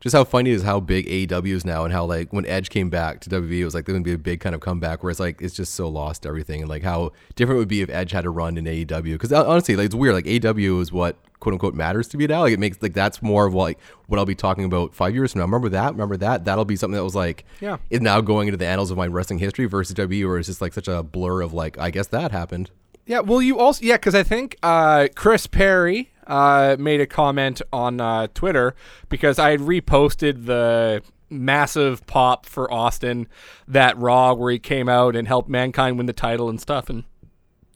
just 0.01 0.15
how 0.17 0.25
funny 0.25 0.51
is 0.51 0.63
how 0.63 0.81
big 0.81 1.07
AEW 1.07 1.55
is 1.55 1.65
now, 1.65 1.85
and 1.85 1.93
how 1.93 2.05
like 2.05 2.33
when 2.33 2.47
Edge 2.47 2.71
came 2.71 2.89
back 2.91 3.21
to 3.21 3.31
WWE, 3.31 3.59
it 3.61 3.65
was 3.65 3.75
like 3.75 3.85
there 3.85 3.95
would 3.95 4.03
be 4.03 4.13
a 4.15 4.19
big 4.19 4.41
kind 4.41 4.55
of 4.55 4.61
comeback. 4.61 5.03
Where 5.03 5.11
it's 5.11 5.21
like 5.21 5.41
it's 5.43 5.55
just 5.55 5.75
so 5.75 5.89
lost 5.89 6.27
everything, 6.27 6.61
and 6.61 6.69
like 6.69 6.83
how 6.83 7.13
different 7.37 7.57
it 7.57 7.61
would 7.61 7.69
be 7.69 7.83
if 7.83 7.91
Edge 7.91 8.13
had 8.13 8.23
to 8.25 8.31
run 8.31 8.57
in 8.59 8.65
AEW. 8.65 9.13
Because 9.13 9.33
honestly, 9.33 9.77
like 9.77 9.87
it's 9.87 9.95
weird. 9.95 10.15
Like 10.15 10.25
AEW 10.25 10.81
is 10.81 10.91
what 10.93 11.17
quote 11.41 11.53
unquote 11.55 11.75
matters 11.75 12.07
to 12.09 12.17
me 12.19 12.27
now. 12.27 12.41
Like 12.41 12.53
it 12.53 12.59
makes 12.59 12.81
like 12.83 12.93
that's 12.95 13.23
more 13.23 13.47
of 13.47 13.55
like 13.55 13.79
what 14.09 14.19
I'll 14.19 14.27
be 14.27 14.35
talking 14.35 14.65
about 14.65 14.95
five 14.95 15.15
years 15.15 15.33
from 15.33 15.41
now. 15.41 15.45
Remember 15.47 15.69
that? 15.71 15.93
Remember 15.93 16.17
that? 16.19 16.45
That'll 16.45 16.65
be 16.65 16.77
something 16.77 16.97
that 16.97 17.05
was 17.05 17.15
like 17.15 17.45
Yeah. 17.61 17.77
is 17.91 18.01
now 18.01 18.21
going 18.21 18.49
into 18.49 18.59
the 18.59 18.67
annals 18.67 18.91
of 18.91 18.97
my 18.99 19.07
wrestling 19.07 19.39
history 19.39 19.67
versus 19.67 19.95
WWE, 19.95 20.27
where 20.27 20.39
it's 20.39 20.49
just 20.49 20.61
like 20.61 20.73
such 20.73 20.89
a 20.89 21.03
blur 21.03 21.41
of 21.43 21.53
like 21.53 21.79
I 21.79 21.91
guess 21.91 22.07
that 22.09 22.31
happened. 22.33 22.71
Yeah, 23.07 23.21
well, 23.21 23.43
you 23.43 23.59
also 23.59 23.85
yeah, 23.85 23.97
because 23.97 24.15
I 24.15 24.23
think 24.23 24.57
uh, 24.63 25.09
Chris 25.15 25.47
Perry 25.47 26.13
uh, 26.27 26.77
made 26.79 27.01
a 27.01 27.07
comment 27.07 27.61
on 27.73 28.01
uh, 28.01 28.29
Twitter 28.35 28.75
because 29.09 29.39
I 29.39 29.51
had 29.51 29.61
reposted 29.61 30.47
the 30.47 31.03
massive 31.29 32.07
pop 32.07 32.47
for 32.47 32.73
Austin 32.73 33.29
that 33.67 33.97
Raw 33.99 34.35
where 34.35 34.53
he 34.53 34.59
came 34.59 34.89
out 34.89 35.15
and 35.15 35.29
helped 35.29 35.49
Mankind 35.49 35.97
win 35.97 36.07
the 36.07 36.13
title 36.13 36.49
and 36.49 36.61
stuff 36.61 36.91
and 36.91 37.05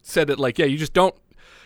said 0.03 0.27
that 0.27 0.41
like 0.41 0.59
yeah 0.59 0.67
you 0.67 0.77
just 0.77 0.93
don't 0.93 1.15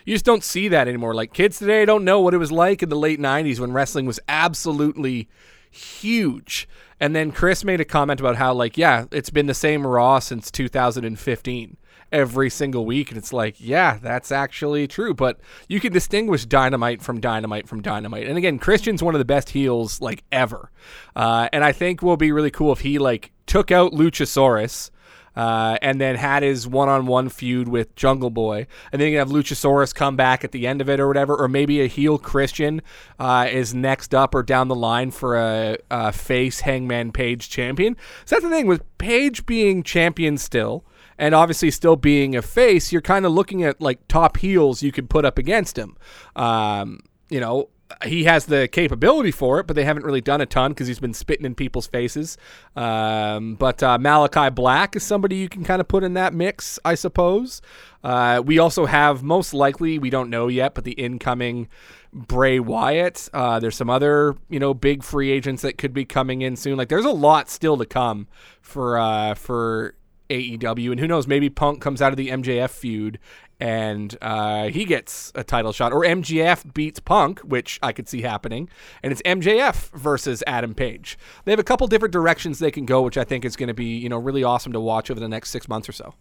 you 0.04 0.14
just 0.14 0.24
don't 0.24 0.44
see 0.44 0.68
that 0.68 0.88
anymore. 0.88 1.14
Like 1.14 1.32
kids 1.34 1.58
today 1.58 1.84
don't 1.84 2.04
know 2.04 2.20
what 2.20 2.32
it 2.32 2.38
was 2.38 2.52
like 2.52 2.82
in 2.82 2.88
the 2.88 2.96
late 2.96 3.20
'90s 3.20 3.58
when 3.58 3.72
wrestling 3.72 4.06
was 4.06 4.20
absolutely 4.28 5.28
huge. 5.70 6.68
And 7.00 7.14
then 7.14 7.30
Chris 7.32 7.64
made 7.64 7.80
a 7.80 7.84
comment 7.84 8.20
about 8.20 8.36
how 8.36 8.54
like 8.54 8.78
yeah 8.78 9.06
it's 9.12 9.30
been 9.30 9.46
the 9.46 9.54
same 9.54 9.86
Raw 9.86 10.18
since 10.18 10.50
2015 10.50 11.76
every 12.12 12.50
single 12.50 12.84
week. 12.86 13.10
And 13.10 13.18
it's 13.18 13.32
like, 13.32 13.56
yeah, 13.58 13.98
that's 14.00 14.32
actually 14.32 14.86
true. 14.86 15.14
But 15.14 15.38
you 15.68 15.80
can 15.80 15.92
distinguish 15.92 16.44
Dynamite 16.46 17.02
from 17.02 17.20
Dynamite 17.20 17.68
from 17.68 17.82
Dynamite. 17.82 18.26
And 18.26 18.38
again, 18.38 18.58
Christian's 18.58 19.02
one 19.02 19.14
of 19.14 19.18
the 19.18 19.24
best 19.24 19.50
heels 19.50 20.00
like 20.00 20.24
ever. 20.32 20.70
Uh, 21.14 21.48
and 21.52 21.64
I 21.64 21.72
think 21.72 22.02
will 22.02 22.16
be 22.16 22.32
really 22.32 22.50
cool 22.50 22.72
if 22.72 22.80
he 22.80 22.98
like 22.98 23.32
took 23.46 23.70
out 23.70 23.92
Luchasaurus. 23.92 24.90
Uh, 25.36 25.78
and 25.82 26.00
then 26.00 26.16
had 26.16 26.42
his 26.42 26.66
one-on-one 26.66 27.28
feud 27.28 27.68
with 27.68 27.94
Jungle 27.94 28.30
Boy, 28.30 28.66
and 28.90 29.00
then 29.00 29.08
you 29.08 29.16
can 29.16 29.28
have 29.28 29.36
Luchasaurus 29.36 29.94
come 29.94 30.16
back 30.16 30.42
at 30.42 30.50
the 30.50 30.66
end 30.66 30.80
of 30.80 30.88
it 30.88 30.98
or 30.98 31.06
whatever, 31.06 31.36
or 31.36 31.46
maybe 31.46 31.80
a 31.80 31.86
heel 31.86 32.18
Christian 32.18 32.82
uh, 33.20 33.46
is 33.48 33.72
next 33.72 34.16
up 34.16 34.34
or 34.34 34.42
down 34.42 34.66
the 34.66 34.74
line 34.74 35.12
for 35.12 35.36
a, 35.36 35.78
a 35.92 36.10
face 36.10 36.60
Hangman 36.60 37.12
Page 37.12 37.48
champion. 37.48 37.96
So 38.24 38.34
that's 38.34 38.42
the 38.42 38.50
thing 38.50 38.66
with 38.66 38.82
Page 38.98 39.46
being 39.46 39.84
champion 39.84 40.38
still 40.38 40.84
and 41.18 41.34
obviously 41.34 41.70
still 41.70 41.96
being 41.96 42.36
a 42.36 42.42
face, 42.42 42.92
you're 42.92 43.02
kind 43.02 43.26
of 43.26 43.32
looking 43.32 43.64
at 43.64 43.80
like 43.80 44.06
top 44.08 44.38
heels 44.38 44.82
you 44.82 44.92
could 44.92 45.10
put 45.10 45.24
up 45.24 45.38
against 45.38 45.76
him. 45.76 45.96
Um, 46.36 47.00
you 47.28 47.40
know, 47.40 47.68
he 48.04 48.24
has 48.24 48.46
the 48.46 48.68
capability 48.68 49.30
for 49.30 49.60
it, 49.60 49.66
but 49.66 49.74
they 49.74 49.84
haven't 49.84 50.04
really 50.04 50.20
done 50.20 50.40
a 50.40 50.46
ton 50.46 50.72
because 50.72 50.86
he's 50.86 51.00
been 51.00 51.14
spitting 51.14 51.46
in 51.46 51.54
people's 51.54 51.86
faces. 51.86 52.36
Um, 52.76 53.54
but 53.54 53.82
uh, 53.82 53.98
Malachi 53.98 54.50
Black 54.50 54.94
is 54.94 55.02
somebody 55.02 55.36
you 55.36 55.48
can 55.48 55.64
kind 55.64 55.80
of 55.80 55.88
put 55.88 56.04
in 56.04 56.14
that 56.14 56.34
mix, 56.34 56.78
I 56.84 56.94
suppose. 56.94 57.62
Uh, 58.04 58.42
we 58.44 58.58
also 58.58 58.86
have 58.86 59.22
most 59.22 59.54
likely, 59.54 59.98
we 59.98 60.10
don't 60.10 60.30
know 60.30 60.48
yet, 60.48 60.74
but 60.74 60.84
the 60.84 60.92
incoming 60.92 61.68
Bray 62.12 62.60
Wyatt. 62.60 63.28
Uh, 63.32 63.58
there's 63.58 63.76
some 63.76 63.90
other, 63.90 64.36
you 64.48 64.58
know, 64.58 64.74
big 64.74 65.02
free 65.02 65.30
agents 65.30 65.62
that 65.62 65.78
could 65.78 65.92
be 65.92 66.04
coming 66.04 66.42
in 66.42 66.56
soon. 66.56 66.76
Like, 66.76 66.88
there's 66.88 67.04
a 67.04 67.10
lot 67.10 67.50
still 67.50 67.76
to 67.78 67.86
come 67.86 68.28
for 68.60 68.98
uh, 68.98 69.34
for 69.34 69.94
AEW, 70.30 70.90
and 70.90 71.00
who 71.00 71.06
knows, 71.06 71.26
maybe 71.26 71.48
Punk 71.50 71.80
comes 71.80 72.02
out 72.02 72.12
of 72.12 72.16
the 72.16 72.28
MJF 72.28 72.70
feud 72.70 73.18
and 73.60 74.16
uh, 74.22 74.68
he 74.68 74.84
gets 74.84 75.32
a 75.34 75.42
title 75.42 75.72
shot, 75.72 75.92
or 75.92 76.02
MJF 76.02 76.72
beats 76.74 77.00
Punk, 77.00 77.40
which 77.40 77.78
I 77.82 77.92
could 77.92 78.08
see 78.08 78.22
happening, 78.22 78.68
and 79.02 79.12
it's 79.12 79.22
MJF 79.22 79.90
versus 79.98 80.44
Adam 80.46 80.74
Page. 80.74 81.18
They 81.44 81.52
have 81.52 81.58
a 81.58 81.64
couple 81.64 81.86
different 81.88 82.12
directions 82.12 82.58
they 82.58 82.70
can 82.70 82.86
go, 82.86 83.02
which 83.02 83.18
I 83.18 83.24
think 83.24 83.44
is 83.44 83.56
going 83.56 83.68
to 83.68 83.74
be 83.74 83.96
you 83.96 84.08
know 84.08 84.18
really 84.18 84.44
awesome 84.44 84.72
to 84.72 84.80
watch 84.80 85.10
over 85.10 85.18
the 85.18 85.28
next 85.28 85.50
six 85.50 85.68
months 85.68 85.88
or 85.88 85.92
so. 85.92 86.14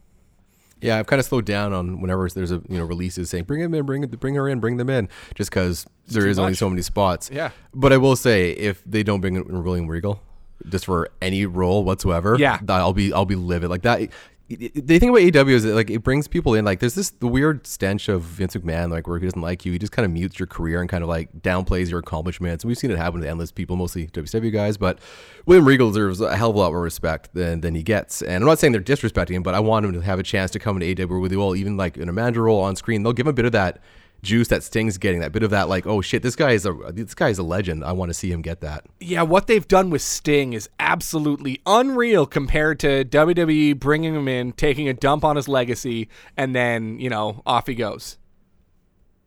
Yeah, 0.81 0.99
I've 0.99 1.07
kind 1.07 1.19
of 1.19 1.25
slowed 1.25 1.45
down 1.45 1.73
on 1.73 2.01
whenever 2.01 2.27
there's 2.29 2.51
a 2.51 2.61
you 2.69 2.77
know 2.77 2.85
releases 2.85 3.29
saying 3.29 3.45
bring 3.45 3.61
him 3.61 3.73
in, 3.73 3.85
bring 3.85 4.05
bring 4.07 4.35
her 4.35 4.49
in, 4.49 4.59
bring 4.59 4.77
them 4.77 4.89
in, 4.89 5.09
just 5.35 5.49
because 5.49 5.85
there 6.07 6.27
is 6.27 6.39
only 6.39 6.53
so 6.53 6.69
many 6.69 6.81
spots. 6.81 7.29
Yeah. 7.31 7.51
But 7.73 7.93
I 7.93 7.97
will 7.97 8.15
say, 8.15 8.51
if 8.51 8.83
they 8.83 9.03
don't 9.03 9.21
bring 9.21 9.35
in 9.35 9.63
William 9.63 9.87
Regal, 9.87 10.21
just 10.69 10.85
for 10.85 11.09
any 11.21 11.45
role 11.45 11.83
whatsoever, 11.83 12.35
Yeah. 12.39 12.57
that 12.63 12.69
I'll 12.79 12.93
be 12.93 13.11
I'll 13.13 13.25
be 13.25 13.35
livid 13.35 13.69
like 13.69 13.81
that. 13.83 14.09
The 14.49 14.97
thing 14.97 15.09
about 15.09 15.19
AW 15.45 15.49
is 15.49 15.63
that 15.63 15.75
like 15.75 15.89
it 15.89 16.03
brings 16.03 16.29
people 16.29 16.53
in. 16.53 16.63
Like 16.63 16.79
there's 16.79 16.95
this 16.95 17.09
the 17.09 17.27
weird 17.27 17.67
stench 17.67 18.07
of 18.07 18.21
Vince 18.21 18.55
McMahon, 18.55 18.89
like 18.89 19.05
where 19.05 19.19
he 19.19 19.25
doesn't 19.25 19.41
like 19.41 19.65
you, 19.65 19.73
he 19.73 19.77
just 19.77 19.91
kind 19.91 20.05
of 20.05 20.11
mutes 20.13 20.39
your 20.39 20.47
career 20.47 20.79
and 20.79 20.89
kind 20.89 21.03
of 21.03 21.09
like 21.09 21.29
downplays 21.41 21.89
your 21.89 21.99
accomplishments. 21.99 22.63
And 22.63 22.69
we've 22.69 22.77
seen 22.77 22.89
it 22.89 22.97
happen 22.97 23.19
to 23.19 23.29
endless 23.29 23.51
people, 23.51 23.75
mostly 23.75 24.07
WCW 24.07 24.53
guys. 24.53 24.77
But 24.77 24.99
William 25.45 25.65
Regal 25.67 25.89
deserves 25.89 26.21
a 26.21 26.33
hell 26.37 26.51
of 26.51 26.55
a 26.55 26.59
lot 26.59 26.71
more 26.71 26.81
respect 26.81 27.33
than 27.33 27.59
than 27.59 27.75
he 27.75 27.83
gets. 27.83 28.21
And 28.21 28.41
I'm 28.41 28.45
not 28.47 28.57
saying 28.57 28.71
they're 28.71 28.81
disrespecting 28.81 29.31
him, 29.31 29.43
but 29.43 29.53
I 29.53 29.59
want 29.59 29.85
him 29.85 29.91
to 29.91 29.99
have 29.99 30.17
a 30.17 30.23
chance 30.23 30.49
to 30.51 30.59
come 30.59 30.81
into 30.81 31.05
AEW 31.05 31.19
with 31.21 31.33
you 31.33 31.41
all, 31.41 31.53
even 31.53 31.75
like 31.75 31.97
in 31.97 32.07
a 32.07 32.13
manager 32.13 32.43
role 32.43 32.61
on 32.61 32.77
screen. 32.77 33.03
They'll 33.03 33.11
give 33.11 33.25
him 33.25 33.31
a 33.31 33.33
bit 33.33 33.45
of 33.45 33.51
that 33.51 33.81
juice 34.21 34.47
that 34.49 34.63
Sting's 34.63 34.97
getting, 34.97 35.21
that 35.21 35.31
bit 35.31 35.43
of 35.43 35.51
that 35.51 35.69
like, 35.69 35.85
oh 35.85 36.01
shit, 36.01 36.23
this 36.23 36.35
guy 36.35 36.51
is 36.51 36.65
a 36.65 36.73
this 36.91 37.13
guy 37.13 37.29
is 37.29 37.37
a 37.37 37.43
legend. 37.43 37.83
I 37.83 37.91
want 37.91 38.09
to 38.09 38.13
see 38.13 38.31
him 38.31 38.41
get 38.41 38.61
that. 38.61 38.85
Yeah, 38.99 39.23
what 39.23 39.47
they've 39.47 39.67
done 39.67 39.89
with 39.89 40.01
Sting 40.01 40.53
is 40.53 40.69
absolutely 40.79 41.61
unreal 41.65 42.25
compared 42.25 42.79
to 42.81 43.05
WWE 43.05 43.79
bringing 43.79 44.15
him 44.15 44.27
in, 44.27 44.53
taking 44.53 44.87
a 44.87 44.93
dump 44.93 45.23
on 45.23 45.35
his 45.35 45.47
legacy, 45.47 46.09
and 46.35 46.55
then 46.55 46.99
you 46.99 47.09
know 47.09 47.41
off 47.45 47.67
he 47.67 47.75
goes. 47.75 48.17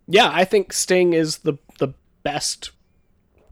Yeah, 0.06 0.30
I 0.32 0.44
think 0.44 0.72
Sting 0.72 1.12
is 1.12 1.38
the 1.38 1.54
the 1.78 1.94
best 2.22 2.70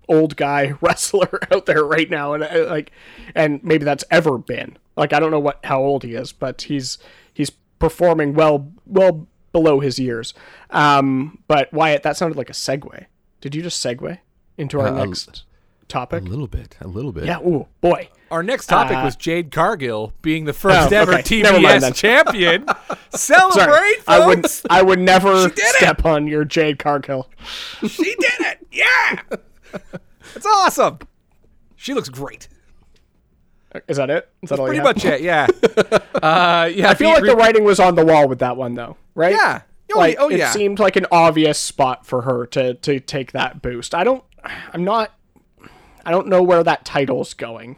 old 0.09 0.37
guy 0.37 0.75
wrestler 0.81 1.41
out 1.53 1.67
there 1.67 1.85
right 1.85 2.11
now, 2.11 2.35
and 2.35 2.43
uh, 2.45 2.67
like, 2.69 2.91
and 3.35 3.63
maybe 3.63 3.85
that's 3.85 4.05
ever 4.11 4.39
been. 4.39 4.77
Like, 4.97 5.13
I 5.13 5.21
don't 5.21 5.31
know 5.31 5.41
what 5.41 5.61
how 5.65 5.81
old 5.81 6.03
he 6.03 6.15
is, 6.15 6.33
but 6.33 6.63
he's 6.63 6.99
he's 7.33 7.51
performing 7.79 8.35
well 8.35 8.73
well 8.87 9.29
below 9.53 9.81
his 9.81 9.99
years. 9.99 10.35
Um, 10.71 11.39
but 11.49 11.73
Wyatt, 11.73 12.03
that 12.03 12.17
sounded 12.17 12.37
like 12.37 12.51
a 12.51 12.55
segue. 12.55 13.07
Did 13.41 13.55
you 13.55 13.63
just 13.63 13.85
segue 13.85 14.19
into 14.57 14.81
our 14.81 14.89
Uh, 14.89 15.05
next 15.05 15.45
topic? 15.89 16.23
A 16.23 16.27
little 16.27 16.47
bit, 16.49 16.77
a 16.81 16.89
little 16.89 17.13
bit. 17.13 17.25
Yeah. 17.27 17.41
Ooh, 17.41 17.67
boy. 17.81 18.09
Our 18.31 18.43
next 18.43 18.67
topic 18.67 18.99
Uh, 18.99 19.03
was 19.05 19.17
Jade 19.17 19.51
Cargill 19.51 20.13
being 20.21 20.45
the 20.45 20.53
first 20.53 20.93
Oh, 20.93 20.97
ever 20.97 21.15
okay. 21.15 21.41
Never 21.43 21.61
mind. 21.61 21.83
TBS 21.83 21.95
champion. 21.95 22.67
Celebrate, 23.11 23.65
Sorry, 23.65 23.95
folks! 23.95 24.07
I 24.09 24.27
would 24.27 24.47
I 24.71 24.83
would 24.83 24.99
never 24.99 25.45
She 25.45 25.55
did 25.55 25.59
it! 25.61 25.75
step 25.77 26.05
on 26.05 26.27
your 26.27 26.45
Jade 26.45 26.79
Cargill. 26.79 27.31
She 27.89 28.05
did 28.05 28.41
it! 28.41 28.67
Yeah, 28.71 29.21
it's 30.37 30.45
awesome. 30.47 30.99
She 31.77 31.95
looks 31.95 32.11
great. 32.11 32.49
Is 33.87 33.97
that 33.97 34.11
it? 34.11 34.29
Is 34.43 34.51
that 34.51 34.59
all 34.59 34.67
Pretty 34.67 34.81
you 34.81 34.87
have? 34.87 34.97
much 34.97 35.05
it. 35.07 35.21
Yeah. 35.23 35.47
Uh, 36.19 36.69
yeah. 36.75 36.91
I 36.91 36.95
feel 36.95 37.11
like 37.11 37.23
the 37.23 37.37
writing 37.37 37.63
was 37.63 37.79
on 37.79 37.95
the 37.95 38.05
wall 38.05 38.27
with 38.29 38.41
that 38.41 38.57
one, 38.57 38.75
though, 38.75 38.97
right? 39.19 39.35
Yeah. 39.35 39.63
Oh, 39.93 39.99
like, 39.99 40.17
oh, 40.19 40.29
it 40.29 40.39
yeah. 40.39 40.51
seemed 40.51 40.79
like 40.79 40.97
an 40.97 41.07
obvious 41.11 41.59
spot 41.59 42.07
for 42.07 42.23
her 42.23 42.47
to 42.47 42.75
to 42.75 43.01
take 43.01 43.33
that 43.33 43.61
boost. 43.61 43.95
I 43.95 44.05
don't. 44.05 44.23
I'm 44.73 44.85
not. 44.85 45.13
I 46.05 46.11
don't 46.11 46.29
know 46.29 46.43
where 46.43 46.63
that 46.63 46.85
title's 46.85 47.35
going. 47.35 47.77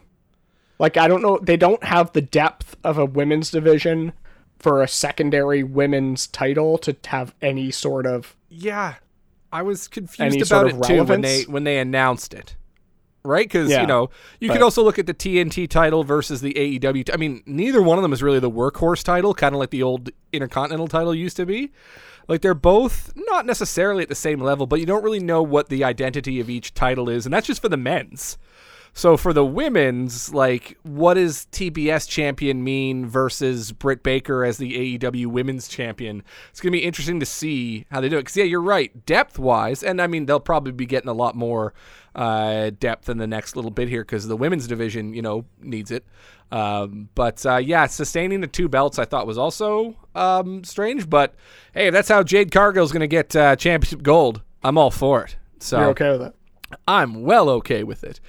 Like 0.79 0.97
I 0.97 1.09
don't 1.09 1.23
know. 1.23 1.39
They 1.39 1.57
don't 1.57 1.83
have 1.85 2.13
the 2.13 2.21
depth 2.21 2.77
of 2.85 2.99
a 2.99 3.05
women's 3.05 3.51
division 3.51 4.13
for 4.59 4.83
a 4.83 4.89
secondary 4.89 5.63
women's 5.63 6.27
title 6.27 6.79
to 6.79 6.97
have 7.07 7.35
any 7.41 7.71
sort 7.71 8.07
of. 8.07 8.37
Yeah, 8.49 8.95
I 9.53 9.63
was 9.63 9.89
confused 9.89 10.43
about 10.43 10.67
it 10.67 10.75
of 10.75 10.83
too 10.83 10.95
when 10.95 11.07
relevance? 11.07 11.27
they 11.47 11.53
when 11.53 11.65
they 11.65 11.79
announced 11.79 12.35
it. 12.35 12.57
Right, 13.23 13.47
because 13.47 13.69
Yeah, 13.71 13.83
you 13.83 13.87
know 13.87 14.09
you 14.39 14.49
could 14.51 14.63
also 14.63 14.83
look 14.83 14.99
at 14.99 15.07
the 15.07 15.13
TNT 15.15 15.69
title 15.69 16.05
versus 16.05 16.41
the 16.41 16.55
AEW. 16.55 17.05
t- 17.05 17.13
I 17.13 17.17
mean, 17.17 17.43
neither 17.45 17.83
one 17.83 17.99
of 17.99 18.03
them 18.03 18.13
is 18.13 18.23
really 18.23 18.39
the 18.39 18.51
workhorse 18.51 19.05
title, 19.05 19.35
kind 19.35 19.55
of 19.55 19.59
like 19.59 19.71
the 19.71 19.83
old 19.83 20.11
Intercontinental 20.33 20.89
title 20.89 21.15
used 21.15 21.37
to 21.37 21.45
be. 21.45 21.71
Like 22.29 22.41
they're 22.43 22.55
both 22.55 23.13
not 23.17 23.45
necessarily 23.45 24.03
at 24.03 24.09
the 24.09 24.15
same 24.15 24.41
level, 24.41 24.67
but 24.67 24.81
you 24.81 24.87
don't 24.87 25.03
really 25.03 25.19
know 25.21 25.43
what 25.43 25.69
the 25.69 25.83
identity 25.85 26.41
of 26.41 26.49
each 26.49 26.73
title 26.75 27.09
is, 27.09 27.27
and 27.27 27.33
that's 27.33 27.47
just 27.47 27.61
for 27.61 27.69
the 27.69 27.77
men's. 27.77 28.39
So 28.93 29.17
for 29.17 29.33
the 29.33 29.45
women's, 29.45 30.35
like, 30.35 30.77
what 30.83 31.15
does 31.15 31.47
TBS 31.53 32.09
champion 32.09 32.63
mean 32.65 33.07
versus 33.07 33.73
Britt 33.73 34.03
Baker 34.03 34.45
as 34.45 34.59
the 34.59 34.99
AEW 34.99 35.27
women's 35.27 35.69
champion? 35.69 36.23
It's 36.51 36.61
going 36.61 36.73
to 36.73 36.79
be 36.79 36.85
interesting 36.85 37.21
to 37.21 37.27
see 37.27 37.87
how 37.91 38.01
they 38.01 38.09
do 38.09 38.17
it. 38.17 38.21
Because, 38.21 38.37
yeah, 38.37 38.45
you're 38.45 38.61
right. 38.61 39.07
Depth 39.07 39.39
wise, 39.39 39.83
and 39.83 40.03
I 40.03 40.07
mean, 40.07 40.27
they'll 40.27 40.41
probably 40.41 40.73
be 40.73 40.87
getting 40.87 41.09
a 41.09 41.15
lot 41.15 41.35
more 41.35 41.73
uh, 42.15 42.71
depth 42.79 43.09
in 43.09 43.19
the 43.19 43.27
next 43.27 43.57
little 43.57 43.71
bit 43.71 43.89
here 43.89 44.03
because 44.03 44.27
the 44.27 44.37
women's 44.37 44.67
division, 44.67 45.15
you 45.15 45.23
know, 45.23 45.45
needs 45.61 45.91
it. 45.91 46.05
Um, 46.53 47.09
but 47.15 47.45
uh, 47.47 47.57
yeah, 47.57 47.87
sustaining 47.87 48.41
the 48.41 48.47
two 48.47 48.69
belts 48.69 48.99
I 48.99 49.05
thought 49.05 49.27
was 49.27 49.39
also 49.39 49.97
um, 50.15 50.65
strange. 50.65 51.09
But 51.09 51.35
hey, 51.75 51.89
if 51.89 51.93
that's 51.93 52.09
how 52.09 52.23
Jade 52.23 52.51
Cargill's 52.51 52.93
going 52.93 53.01
to 53.01 53.07
get 53.07 53.35
uh, 53.37 53.57
championship 53.57 54.03
gold, 54.03 54.43
I'm 54.63 54.77
all 54.77 54.91
for 54.91 55.25
it. 55.25 55.37
So 55.61 55.79
You're 55.79 55.91
okay 55.91 56.11
with 56.11 56.23
it? 56.23 56.35
I'm 56.87 57.23
well 57.23 57.49
okay 57.51 57.85
with 57.85 58.05
it. 58.05 58.21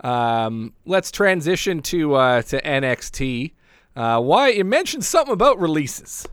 Um, 0.00 0.74
let's 0.84 1.10
transition 1.10 1.82
to 1.82 2.14
uh, 2.14 2.42
to 2.42 2.60
NXT. 2.60 3.52
Uh, 3.94 4.20
why 4.20 4.48
you 4.48 4.64
mentioned 4.64 5.04
something 5.04 5.32
about 5.32 5.58
releases? 5.58 6.26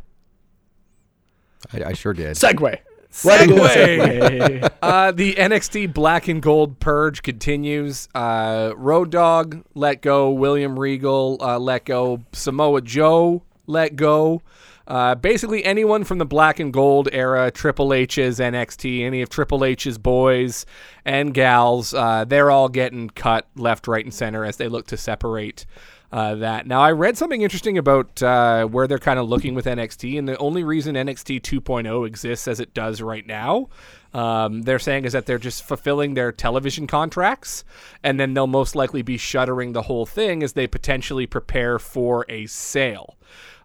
I, 1.72 1.84
I 1.86 1.93
sure 1.93 2.14
did. 2.14 2.36
Segue. 2.36 2.80
Segue. 3.11 4.70
uh, 4.82 5.11
the 5.11 5.36
NXT 5.36 5.93
Black 5.93 6.28
and 6.28 6.41
Gold 6.41 6.80
purge 6.80 7.22
continues. 7.22 8.09
Uh, 8.14 8.74
Road 8.76 9.11
Dog 9.11 9.64
let 9.76 10.01
go. 10.01 10.32
William 10.32 10.78
Regal 10.78 11.38
uh, 11.39 11.59
let 11.59 11.86
go. 11.86 12.24
Samoa 12.34 12.82
Joe 12.82 13.43
let 13.68 13.95
go. 13.95 14.41
Uh, 14.88 15.16
basically, 15.16 15.64
anyone 15.64 16.04
from 16.04 16.18
the 16.18 16.26
Black 16.26 16.60
and 16.60 16.74
Gold 16.74 17.08
era, 17.12 17.50
Triple 17.52 17.94
H's 17.94 18.40
NXT, 18.40 19.04
any 19.04 19.22
of 19.22 19.30
Triple 19.30 19.64
H's 19.64 19.98
boys 19.98 20.66
and 21.06 21.34
gals, 21.34 21.94
uh, 21.94 22.26
they're 22.26 22.52
all 22.52 22.68
getting 22.68 23.10
cut 23.10 23.48
left, 23.56 23.88
right, 23.88 24.04
and 24.04 24.14
center 24.14 24.44
as 24.44 24.58
they 24.58 24.68
look 24.68 24.88
to 24.88 24.98
separate 24.98 25.66
uh, 26.14 26.36
that. 26.36 26.68
Now, 26.68 26.80
I 26.80 26.91
read 26.91 27.18
something 27.18 27.41
interesting 27.41 27.80
about 27.80 28.22
uh, 28.22 28.68
where 28.68 28.86
they're 28.86 28.99
kind 28.99 29.18
of 29.18 29.28
looking 29.28 29.55
with 29.55 29.66
NXT, 29.66 30.20
and 30.20 30.30
the 30.30 30.38
only 30.38 30.64
reason 30.64 30.93
NXT 30.93 31.41
2.0 31.41 32.05
exists 32.05 32.47
as 32.47 32.59
it 32.59 32.76
does 32.76 33.01
right 33.01 33.26
now, 33.26 33.68
um, 34.14 34.61
they're 34.61 34.78
saying 34.78 35.05
is 35.05 35.14
that 35.14 35.26
they're 35.26 35.39
just 35.39 35.64
fulfilling 35.64 36.14
their 36.14 36.32
television 36.32 36.86
contracts, 36.86 37.64
and 38.03 38.20
then 38.20 38.36
they'll 38.36 38.45
most 38.45 38.76
likely 38.76 39.01
be 39.01 39.18
shuttering 39.18 39.74
the 39.74 39.82
whole 39.82 40.05
thing 40.05 40.43
as 40.43 40.53
they 40.53 40.68
potentially 40.68 41.26
prepare 41.26 41.80
for 41.80 42.28
a 42.30 42.45
sale. 42.45 43.18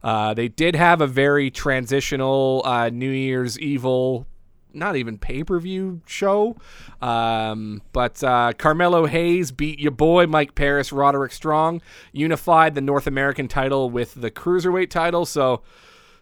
Uh, 0.03 0.33
they 0.33 0.49
did 0.49 0.75
have 0.75 1.03
a 1.03 1.07
very 1.07 1.51
transitional 1.51 2.63
uh, 2.65 2.89
New 2.89 3.11
Year's 3.11 3.59
Evil 3.59 4.27
not 4.73 4.97
even 4.97 5.19
pay 5.19 5.43
per 5.45 5.59
view 5.59 6.01
show. 6.07 6.57
Um, 7.01 7.83
but 7.93 8.23
uh, 8.23 8.53
Carmelo 8.59 9.07
Hayes 9.07 9.51
beat 9.51 9.79
your 9.79 9.91
boy 9.93 10.27
Mike 10.27 10.55
Paris, 10.55 10.93
Roderick 10.93 11.33
Strong, 11.33 11.81
unified 12.13 12.75
the 12.75 12.81
North 12.81 13.07
American 13.07 13.49
title 13.49 13.91
with 13.91 14.15
the 14.15 14.31
cruiserweight 14.31 14.91
title. 14.91 15.25
So, 15.27 15.63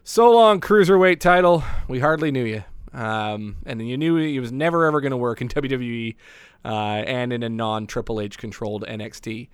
so 0.03 0.31
long 0.31 0.61
cruiserweight 0.61 1.19
title. 1.19 1.63
We 1.87 1.99
hardly 1.99 2.31
knew 2.31 2.43
you, 2.45 2.63
um, 2.93 3.57
and 3.65 3.87
you 3.87 3.97
knew 3.97 4.15
he 4.17 4.39
was 4.39 4.51
never 4.51 4.85
ever 4.85 5.01
going 5.01 5.11
to 5.11 5.17
work 5.17 5.41
in 5.41 5.49
WWE 5.49 6.15
uh, 6.65 6.67
and 6.67 7.33
in 7.33 7.43
a 7.43 7.49
non 7.49 7.87
Triple 7.87 8.21
H 8.21 8.37
controlled 8.37 8.85
NXT. 8.87 9.49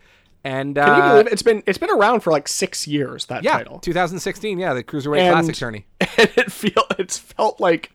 And 0.45 0.77
uh, 0.77 0.85
Can 0.85 0.95
you 0.97 1.09
believe 1.09 1.27
it? 1.27 1.33
it's 1.33 1.41
been 1.41 1.63
it's 1.65 1.77
been 1.77 1.89
around 1.89 2.19
for 2.19 2.31
like 2.31 2.49
six 2.49 2.85
years 2.85 3.27
that 3.27 3.43
yeah, 3.45 3.53
title, 3.53 3.79
2016. 3.79 4.59
Yeah, 4.59 4.73
the 4.73 4.83
cruiserweight 4.83 5.19
And- 5.19 5.33
classic 5.33 5.55
journey. 5.55 5.85
and 6.01 6.29
it 6.35 6.51
feel 6.51 6.83
it's 6.99 7.17
felt 7.17 7.61
like 7.61 7.91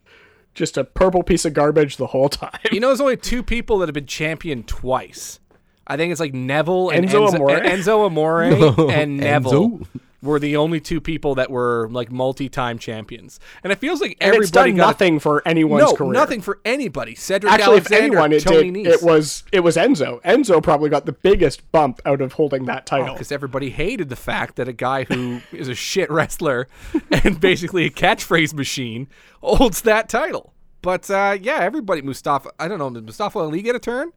just 0.58 0.76
a 0.76 0.84
purple 0.84 1.22
piece 1.22 1.44
of 1.44 1.54
garbage 1.54 1.96
the 1.96 2.08
whole 2.08 2.28
time. 2.28 2.58
You 2.70 2.80
know, 2.80 2.88
there's 2.88 3.00
only 3.00 3.16
two 3.32 3.42
people 3.42 3.78
that 3.78 3.88
have 3.88 3.94
been 3.94 4.06
champion 4.06 4.64
twice. 4.64 5.40
I 5.86 5.96
think 5.96 6.12
it's 6.12 6.20
like 6.20 6.34
Neville 6.34 6.90
and 6.90 7.06
Enzo 7.08 7.28
Enzo, 7.28 7.34
Amore. 7.34 7.50
and 7.56 7.66
Enzo 7.66 8.06
Amore 8.06 8.42
and 8.90 9.16
Neville 9.16 9.78
Enzo? 9.78 9.86
Were 10.20 10.38
the 10.40 10.56
only 10.56 10.80
two 10.80 11.00
people 11.00 11.34
that 11.36 11.50
were 11.50 11.88
like 11.90 12.10
multi-time 12.10 12.78
champions. 12.78 13.38
And 13.62 13.72
it 13.72 13.78
feels 13.78 14.00
like 14.00 14.16
and 14.20 14.34
it's 14.34 14.48
everybody 14.48 14.70
done 14.72 14.76
got 14.76 14.86
nothing 14.86 15.20
for 15.20 15.46
anyone's 15.46 15.84
no, 15.84 15.94
career. 15.94 16.12
nothing 16.12 16.40
for 16.40 16.60
anybody. 16.64 17.14
Cedric 17.14 17.52
Actually, 17.52 17.78
if 17.78 17.90
Alexander, 17.90 18.04
anyone, 18.18 18.32
it 18.32 18.42
Tony 18.42 18.70
did, 18.70 18.86
Nese. 18.86 18.94
it 18.94 19.02
was 19.02 19.44
it 19.52 19.60
was 19.60 19.76
Enzo. 19.76 20.20
Enzo 20.22 20.62
probably 20.62 20.90
got 20.90 21.06
the 21.06 21.12
biggest 21.12 21.70
bump 21.70 22.00
out 22.04 22.20
of 22.20 22.32
holding 22.32 22.64
that 22.64 22.86
title. 22.86 23.14
because 23.14 23.30
everybody 23.30 23.70
hated 23.70 24.08
the 24.08 24.16
fact 24.16 24.56
that 24.56 24.66
a 24.68 24.72
guy 24.72 25.04
who 25.04 25.40
is 25.52 25.68
a 25.68 25.74
shit 25.74 26.10
wrestler 26.10 26.66
and 27.24 27.40
basically 27.40 27.84
a 27.84 27.90
catchphrase 27.90 28.54
machine 28.54 29.08
holds 29.40 29.82
that 29.82 30.08
title. 30.08 30.52
But 30.82 31.08
uh, 31.10 31.38
yeah, 31.40 31.58
everybody 31.60 32.02
Mustafa. 32.02 32.50
I 32.58 32.66
don't 32.66 32.78
know. 32.78 32.90
Did 32.90 33.04
Mustafa 33.04 33.38
Ali 33.38 33.62
get 33.62 33.76
a 33.76 33.80
turn? 33.80 34.12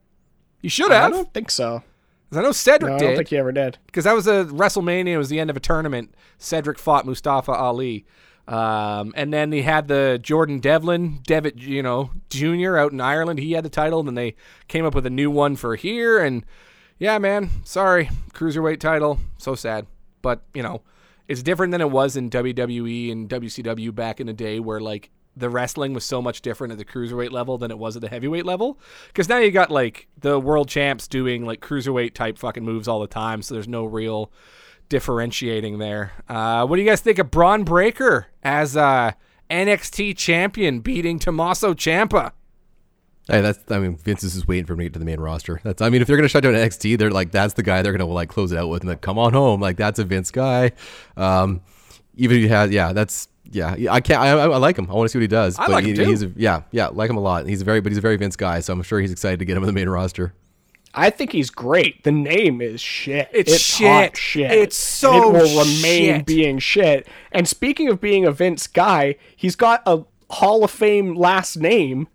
You 0.61 0.69
should 0.69 0.91
have. 0.91 1.11
I 1.11 1.15
don't 1.15 1.33
think 1.33 1.49
so. 1.49 1.83
I 2.33 2.41
know 2.41 2.51
Cedric 2.51 2.89
No, 2.89 2.95
I 2.95 2.99
did. 2.99 3.05
don't 3.07 3.15
think 3.17 3.27
he 3.29 3.37
ever 3.37 3.51
did. 3.51 3.77
because 3.87 4.05
that 4.05 4.13
was 4.13 4.25
a 4.27 4.45
WrestleMania. 4.45 5.07
It 5.07 5.17
was 5.17 5.29
the 5.29 5.39
end 5.39 5.49
of 5.49 5.57
a 5.57 5.59
tournament. 5.59 6.13
Cedric 6.37 6.79
fought 6.79 7.05
Mustafa 7.05 7.51
Ali, 7.51 8.05
um, 8.47 9.13
and 9.15 9.33
then 9.33 9.49
they 9.49 9.61
had 9.61 9.87
the 9.87 10.19
Jordan 10.21 10.59
Devlin, 10.59 11.19
Devitt, 11.27 11.57
you 11.57 11.83
know, 11.83 12.11
Junior 12.29 12.77
out 12.77 12.91
in 12.91 13.01
Ireland. 13.01 13.39
He 13.39 13.51
had 13.51 13.65
the 13.65 13.69
title, 13.69 13.99
and 13.99 14.07
then 14.07 14.15
they 14.15 14.35
came 14.67 14.85
up 14.85 14.95
with 14.95 15.05
a 15.05 15.09
new 15.09 15.29
one 15.29 15.55
for 15.55 15.75
here. 15.75 16.17
And 16.19 16.45
yeah, 16.97 17.17
man, 17.17 17.49
sorry, 17.63 18.09
cruiserweight 18.33 18.79
title. 18.79 19.19
So 19.37 19.53
sad, 19.55 19.85
but 20.21 20.41
you 20.53 20.63
know, 20.63 20.81
it's 21.27 21.43
different 21.43 21.71
than 21.71 21.81
it 21.81 21.91
was 21.91 22.15
in 22.15 22.29
WWE 22.29 23.11
and 23.11 23.29
WCW 23.29 23.93
back 23.93 24.19
in 24.19 24.27
the 24.27 24.33
day, 24.33 24.59
where 24.59 24.79
like 24.79 25.09
the 25.35 25.49
wrestling 25.49 25.93
was 25.93 26.03
so 26.03 26.21
much 26.21 26.41
different 26.41 26.71
at 26.71 26.77
the 26.77 26.85
cruiserweight 26.85 27.31
level 27.31 27.57
than 27.57 27.71
it 27.71 27.77
was 27.77 27.95
at 27.95 28.01
the 28.01 28.09
heavyweight 28.09 28.45
level. 28.45 28.79
Because 29.07 29.29
now 29.29 29.37
you 29.37 29.51
got 29.51 29.71
like 29.71 30.07
the 30.19 30.39
world 30.39 30.67
champs 30.67 31.07
doing 31.07 31.45
like 31.45 31.61
cruiserweight 31.61 32.13
type 32.13 32.37
fucking 32.37 32.65
moves 32.65 32.87
all 32.87 32.99
the 32.99 33.07
time, 33.07 33.41
so 33.41 33.53
there's 33.53 33.67
no 33.67 33.85
real 33.85 34.31
differentiating 34.89 35.79
there. 35.79 36.11
Uh, 36.27 36.65
what 36.65 36.75
do 36.75 36.81
you 36.81 36.87
guys 36.87 37.01
think 37.01 37.17
of 37.17 37.31
Bron 37.31 37.63
Breakker 37.63 38.27
as 38.43 38.75
uh, 38.75 39.13
NXT 39.49 40.17
champion 40.17 40.79
beating 40.81 41.17
Tommaso 41.17 41.73
Ciampa? 41.73 42.33
Hey, 43.27 43.39
that's. 43.39 43.59
I 43.71 43.79
mean, 43.79 43.95
Vince 43.95 44.23
is 44.23 44.33
just 44.33 44.47
waiting 44.47 44.65
for 44.65 44.73
him 44.73 44.79
to 44.79 44.85
get 44.85 44.93
to 44.93 44.99
the 44.99 45.05
main 45.05 45.19
roster. 45.19 45.61
That's. 45.63 45.81
I 45.81 45.89
mean, 45.89 46.01
if 46.01 46.07
they're 46.07 46.17
gonna 46.17 46.27
shut 46.27 46.43
down 46.43 46.53
NXT, 46.53 46.97
they're 46.97 47.11
like, 47.11 47.31
that's 47.31 47.53
the 47.53 47.63
guy 47.63 47.81
they're 47.81 47.93
gonna 47.93 48.05
like 48.05 48.29
close 48.29 48.51
it 48.51 48.57
out 48.57 48.67
with, 48.67 48.81
and 48.81 48.89
like, 48.89 49.01
come 49.01 49.17
on 49.17 49.31
home. 49.31 49.61
Like, 49.61 49.77
that's 49.77 49.99
a 49.99 50.03
Vince 50.03 50.31
guy. 50.31 50.71
Um, 51.15 51.61
even 52.15 52.37
if 52.37 52.43
you 52.43 52.49
had, 52.49 52.73
yeah, 52.73 52.91
that's. 52.93 53.29
Yeah, 53.51 53.75
I 53.89 53.99
can't. 53.99 54.21
I, 54.21 54.29
I 54.29 54.49
I 54.49 54.57
like 54.57 54.77
him. 54.77 54.89
I 54.89 54.93
want 54.93 55.05
to 55.05 55.11
see 55.11 55.17
what 55.17 55.23
he 55.23 55.27
does. 55.27 55.59
I 55.59 55.67
but 55.67 55.71
like 55.71 55.83
he, 55.83 55.91
him 55.91 55.97
too. 55.97 56.05
He's 56.05 56.23
a, 56.23 56.31
yeah, 56.35 56.63
yeah, 56.71 56.87
like 56.87 57.09
him 57.09 57.17
a 57.17 57.21
lot. 57.21 57.45
He's 57.47 57.61
a 57.61 57.65
very, 57.65 57.81
but 57.81 57.91
he's 57.91 57.97
a 57.97 58.01
very 58.01 58.15
Vince 58.17 58.35
guy. 58.35 58.61
So 58.61 58.73
I'm 58.73 58.81
sure 58.83 58.99
he's 58.99 59.11
excited 59.11 59.39
to 59.39 59.45
get 59.45 59.57
him 59.57 59.63
in 59.63 59.67
the 59.67 59.73
main 59.73 59.89
roster. 59.89 60.33
I 60.93 61.09
think 61.09 61.31
he's 61.31 61.49
great. 61.49 62.03
The 62.03 62.11
name 62.11 62.61
is 62.61 62.81
shit. 62.81 63.29
It's 63.31 63.77
hot 63.79 64.17
shit. 64.17 64.17
shit. 64.17 64.51
It's 64.51 64.77
so 64.77 65.13
and 65.13 65.37
it 65.37 65.43
will 65.43 65.59
remain 65.59 66.17
shit. 66.17 66.25
being 66.25 66.59
shit. 66.59 67.07
And 67.31 67.47
speaking 67.47 67.87
of 67.87 68.01
being 68.01 68.25
a 68.25 68.31
Vince 68.31 68.67
guy, 68.67 69.15
he's 69.35 69.55
got 69.55 69.83
a 69.85 70.03
Hall 70.29 70.63
of 70.63 70.71
Fame 70.71 71.15
last 71.15 71.57
name 71.57 72.07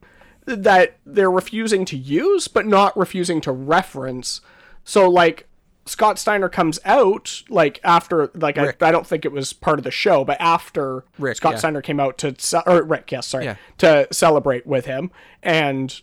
that 0.45 0.99
they're 1.05 1.31
refusing 1.31 1.85
to 1.87 1.97
use, 1.97 2.49
but 2.49 2.67
not 2.67 2.97
refusing 2.97 3.41
to 3.43 3.53
reference. 3.53 4.41
So 4.85 5.09
like 5.09 5.46
Scott 5.87 6.19
Steiner 6.19 6.49
comes 6.49 6.79
out 6.85 7.43
like 7.49 7.81
after 7.85 8.31
like 8.35 8.59
I, 8.59 8.75
I 8.81 8.91
don't 8.93 9.07
think 9.07 9.25
it 9.25 9.33
was 9.33 9.53
part 9.53 9.79
of 9.79 9.85
the 9.85 9.91
show, 9.91 10.25
but 10.25 10.41
after 10.41 11.05
Rick, 11.19 11.37
Scott 11.37 11.53
yeah. 11.53 11.59
Steiner 11.59 11.81
came 11.83 12.01
out 12.01 12.19
to 12.19 12.35
ce- 12.39 12.55
or 12.67 12.83
Rick, 12.83 13.13
yes, 13.13 13.27
sorry, 13.29 13.45
Yeah. 13.47 13.57
to 13.79 14.09
celebrate 14.13 14.67
with 14.67 14.87
him, 14.87 15.11
and 15.43 16.01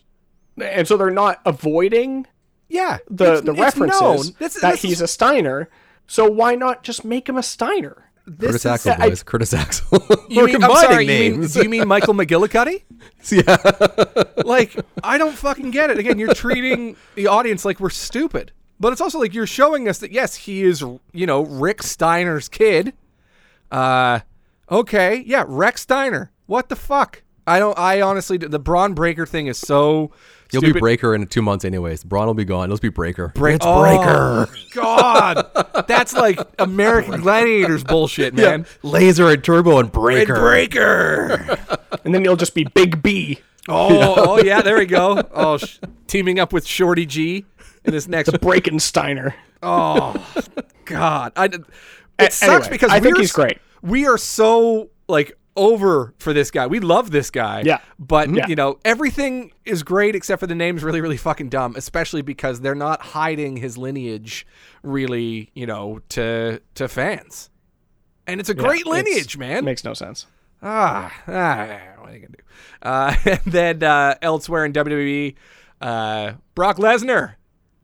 and 0.61 0.87
so 0.87 0.97
they're 0.97 1.09
not 1.09 1.41
avoiding 1.45 2.27
Yeah, 2.69 2.99
the 3.09 3.25
it's- 3.25 3.41
the 3.45 3.51
it's 3.51 3.59
references 3.61 4.01
known. 4.01 4.17
This- 4.39 4.53
that 4.61 4.71
this 4.73 4.81
he's 4.81 4.91
is- 4.93 5.01
a 5.01 5.07
Steiner. 5.07 5.69
So 6.07 6.29
why 6.29 6.55
not 6.55 6.83
just 6.83 7.03
make 7.05 7.27
him 7.29 7.37
a 7.37 7.43
Steiner? 7.43 8.09
Curtis 8.39 8.55
is- 8.55 8.65
Axel, 8.65 8.93
I- 8.97 9.09
boys. 9.09 9.23
Curtis 9.23 9.53
Axel. 9.53 9.99
You 10.29 10.45
mean, 10.45 10.55
I'm 10.55 10.61
combining 10.61 10.89
sorry, 10.91 11.03
you 11.25 11.35
mean, 11.39 11.49
you 11.55 11.69
mean 11.69 11.87
Michael 11.87 12.13
McGillicutty? 12.13 12.83
yeah. 13.31 14.43
like 14.45 14.75
I 15.03 15.17
don't 15.17 15.35
fucking 15.35 15.71
get 15.71 15.89
it. 15.89 15.97
Again, 15.99 16.19
you're 16.19 16.33
treating 16.33 16.95
the 17.15 17.27
audience 17.27 17.65
like 17.65 17.79
we're 17.81 17.89
stupid. 17.89 18.51
But 18.83 18.91
it's 18.91 18.99
also 19.01 19.17
like 19.17 19.33
you're 19.33 19.47
showing 19.47 19.87
us 19.87 19.99
that 19.99 20.11
yes, 20.11 20.35
he 20.35 20.63
is, 20.63 20.81
you 21.13 21.25
know, 21.25 21.43
Rick 21.45 21.77
Steiner's 21.81 22.49
kid. 22.49 22.91
Uh 23.71 24.19
okay, 24.69 25.23
yeah, 25.25 25.45
Rechsteiner. 25.45 26.29
What 26.47 26.67
the 26.67 26.75
fuck? 26.75 27.23
I 27.47 27.59
don't 27.59 27.79
I 27.79 28.01
honestly 28.01 28.35
the 28.37 28.59
Bron 28.59 28.93
Breakker 28.93 29.25
thing 29.25 29.47
is 29.47 29.57
so 29.57 30.11
He'll 30.51 30.59
be. 30.61 30.73
Breakker 30.73 31.15
in 31.15 31.25
two 31.27 31.41
months, 31.41 31.63
anyways. 31.63 32.03
Bron 32.03 32.27
will 32.27 32.33
be 32.33 32.43
gone. 32.43 32.67
He'll 32.67 32.73
just 32.75 32.81
be 32.81 32.89
Breakker. 32.89 33.29
Break- 33.35 33.55
it's 33.55 33.65
Oh, 33.65 33.79
Breakker. 33.81 34.53
God. 34.75 35.85
That's 35.87 36.13
like 36.13 36.39
American 36.59 37.21
Gladiators 37.21 37.85
bullshit, 37.85 38.33
man. 38.33 38.65
Laser 38.83 39.29
and 39.29 39.41
Turbo 39.41 39.79
and 39.79 39.85
And 39.85 39.91
Breakker. 39.93 40.35
Breakker. 40.35 41.57
And 42.03 42.13
then 42.13 42.21
he'll 42.23 42.35
just 42.35 42.53
be 42.53 42.65
Big 42.65 43.01
B. 43.01 43.39
Oh, 43.69 44.15
oh 44.37 44.39
yeah, 44.43 44.61
there 44.61 44.77
we 44.77 44.85
go. 44.85 45.23
Oh, 45.33 45.57
sh- 45.57 45.79
teaming 46.05 46.37
up 46.37 46.51
with 46.51 46.67
Shorty 46.67 47.05
G 47.05 47.45
in 47.85 47.91
this 47.93 48.07
next 48.07 48.39
Breaking 48.41 48.79
Steiner. 48.79 49.35
Oh 49.61 50.13
god, 50.85 51.33
I, 51.35 51.45
it 51.45 51.63
A- 52.19 52.31
sucks 52.31 52.43
anyway, 52.43 52.69
because 52.69 52.91
I 52.91 52.99
think 52.99 53.17
he's 53.17 53.31
great. 53.31 53.57
We 53.81 54.05
are 54.07 54.17
so 54.17 54.89
like 55.07 55.37
over 55.55 56.13
for 56.17 56.33
this 56.33 56.49
guy. 56.51 56.65
We 56.67 56.79
love 56.79 57.11
this 57.11 57.29
guy. 57.29 57.61
Yeah. 57.65 57.79
but 57.99 58.29
Yeah. 58.33 58.47
you 58.47 58.55
know 58.55 58.79
everything 58.83 59.51
is 59.65 59.83
great 59.83 60.15
except 60.15 60.39
for 60.39 60.47
the 60.47 60.55
name's 60.55 60.83
really 60.83 60.99
really 61.01 61.17
fucking 61.17 61.49
dumb. 61.49 61.75
Especially 61.75 62.21
because 62.21 62.61
they're 62.61 62.73
not 62.75 63.01
hiding 63.01 63.57
his 63.57 63.77
lineage 63.77 64.47
really, 64.81 65.51
you 65.53 65.65
know, 65.67 65.99
to 66.09 66.59
to 66.75 66.87
fans. 66.87 67.49
And 68.25 68.39
it's 68.39 68.49
a 68.49 68.53
great 68.53 68.81
It's- 68.87 68.91
lineage, 69.05 69.37
man. 69.37 69.63
Makes 69.65 69.83
no 69.83 69.93
sense. 69.93 70.25
Ah, 70.65 71.13
ah, 71.27 71.79
what 71.99 72.09
are 72.09 72.15
you 72.15 72.19
gonna 72.19 72.37
do? 72.37 72.43
Uh, 72.81 73.15
and 73.25 73.41
then 73.53 73.83
uh, 73.83 74.15
elsewhere 74.21 74.63
in 74.65 74.71
WWE, 74.73 75.35
uh, 75.81 76.33
Brock 76.55 76.77
Lesnar 76.77 77.33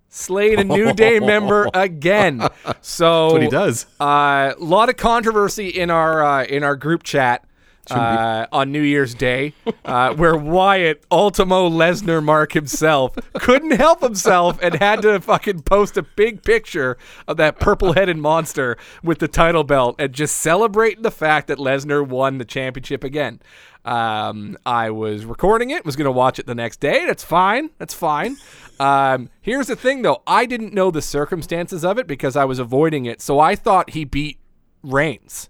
slayed 0.10 0.60
a 0.60 0.64
New 0.64 0.94
Day 0.94 1.20
member 1.20 1.70
again. 1.74 2.48
So 2.82 3.32
what 3.32 3.42
he 3.42 3.48
does. 3.48 3.86
A 4.00 4.04
uh, 4.04 4.54
lot 4.60 4.90
of 4.90 4.98
controversy 4.98 5.70
in 5.70 5.90
our 5.90 6.24
uh, 6.24 6.44
in 6.44 6.64
our 6.64 6.76
group 6.76 7.04
chat. 7.04 7.46
Uh, 7.92 8.48
on 8.52 8.72
New 8.72 8.82
Year's 8.82 9.16
Day, 9.16 9.54
uh, 9.86 10.14
where 10.14 10.36
Wyatt 10.36 11.04
Ultimo 11.12 11.70
Lesnar 11.70 12.24
Mark 12.24 12.54
himself 12.54 13.18
couldn't 13.36 13.72
help 13.72 14.02
himself 14.02 14.60
and 14.62 14.76
had 14.76 15.02
to 15.02 15.20
fucking 15.20 15.62
post 15.62 15.98
a 15.98 16.04
big 16.04 16.44
picture 16.44 16.98
of 17.28 17.38
that 17.38 17.60
purple 17.60 17.94
headed 17.94 18.18
monster 18.18 18.78
with 19.04 19.20
the 19.20 19.28
title 19.28 19.64
belt 19.64 19.96
and 20.00 20.14
just 20.14 20.38
celebrating 20.38 21.04
the 21.04 21.12
fact 21.12 21.48
that 21.48 21.58
Lesnar 21.58 22.08
won 22.08 22.38
the 22.38 22.46
championship 22.46 23.04
again. 23.04 23.40
Um, 23.86 24.58
I 24.66 24.92
was 24.92 25.26
recording 25.26 25.72
it, 25.72 25.86
was 25.86 25.96
going 25.96 26.06
to 26.06 26.12
watch 26.12 26.38
it 26.38 26.46
the 26.46 26.56
next 26.56 26.80
day. 26.80 27.06
That's 27.06 27.24
fine. 27.24 27.70
That's 27.78 27.94
fine. 27.94 28.38
Um, 28.80 29.30
here's 29.42 29.68
the 29.68 29.76
thing, 29.76 30.02
though. 30.02 30.22
I 30.28 30.46
didn't 30.46 30.74
know 30.74 30.92
the 30.92 31.02
circumstances 31.02 31.84
of 31.84 31.98
it 31.98 32.08
because 32.08 32.36
I 32.36 32.46
was 32.46 32.60
avoiding 32.60 33.06
it. 33.06 33.22
So 33.22 33.40
I 33.40 33.56
thought 33.56 33.92
he 33.92 34.06
beat 34.06 34.40
Reigns. 34.84 35.50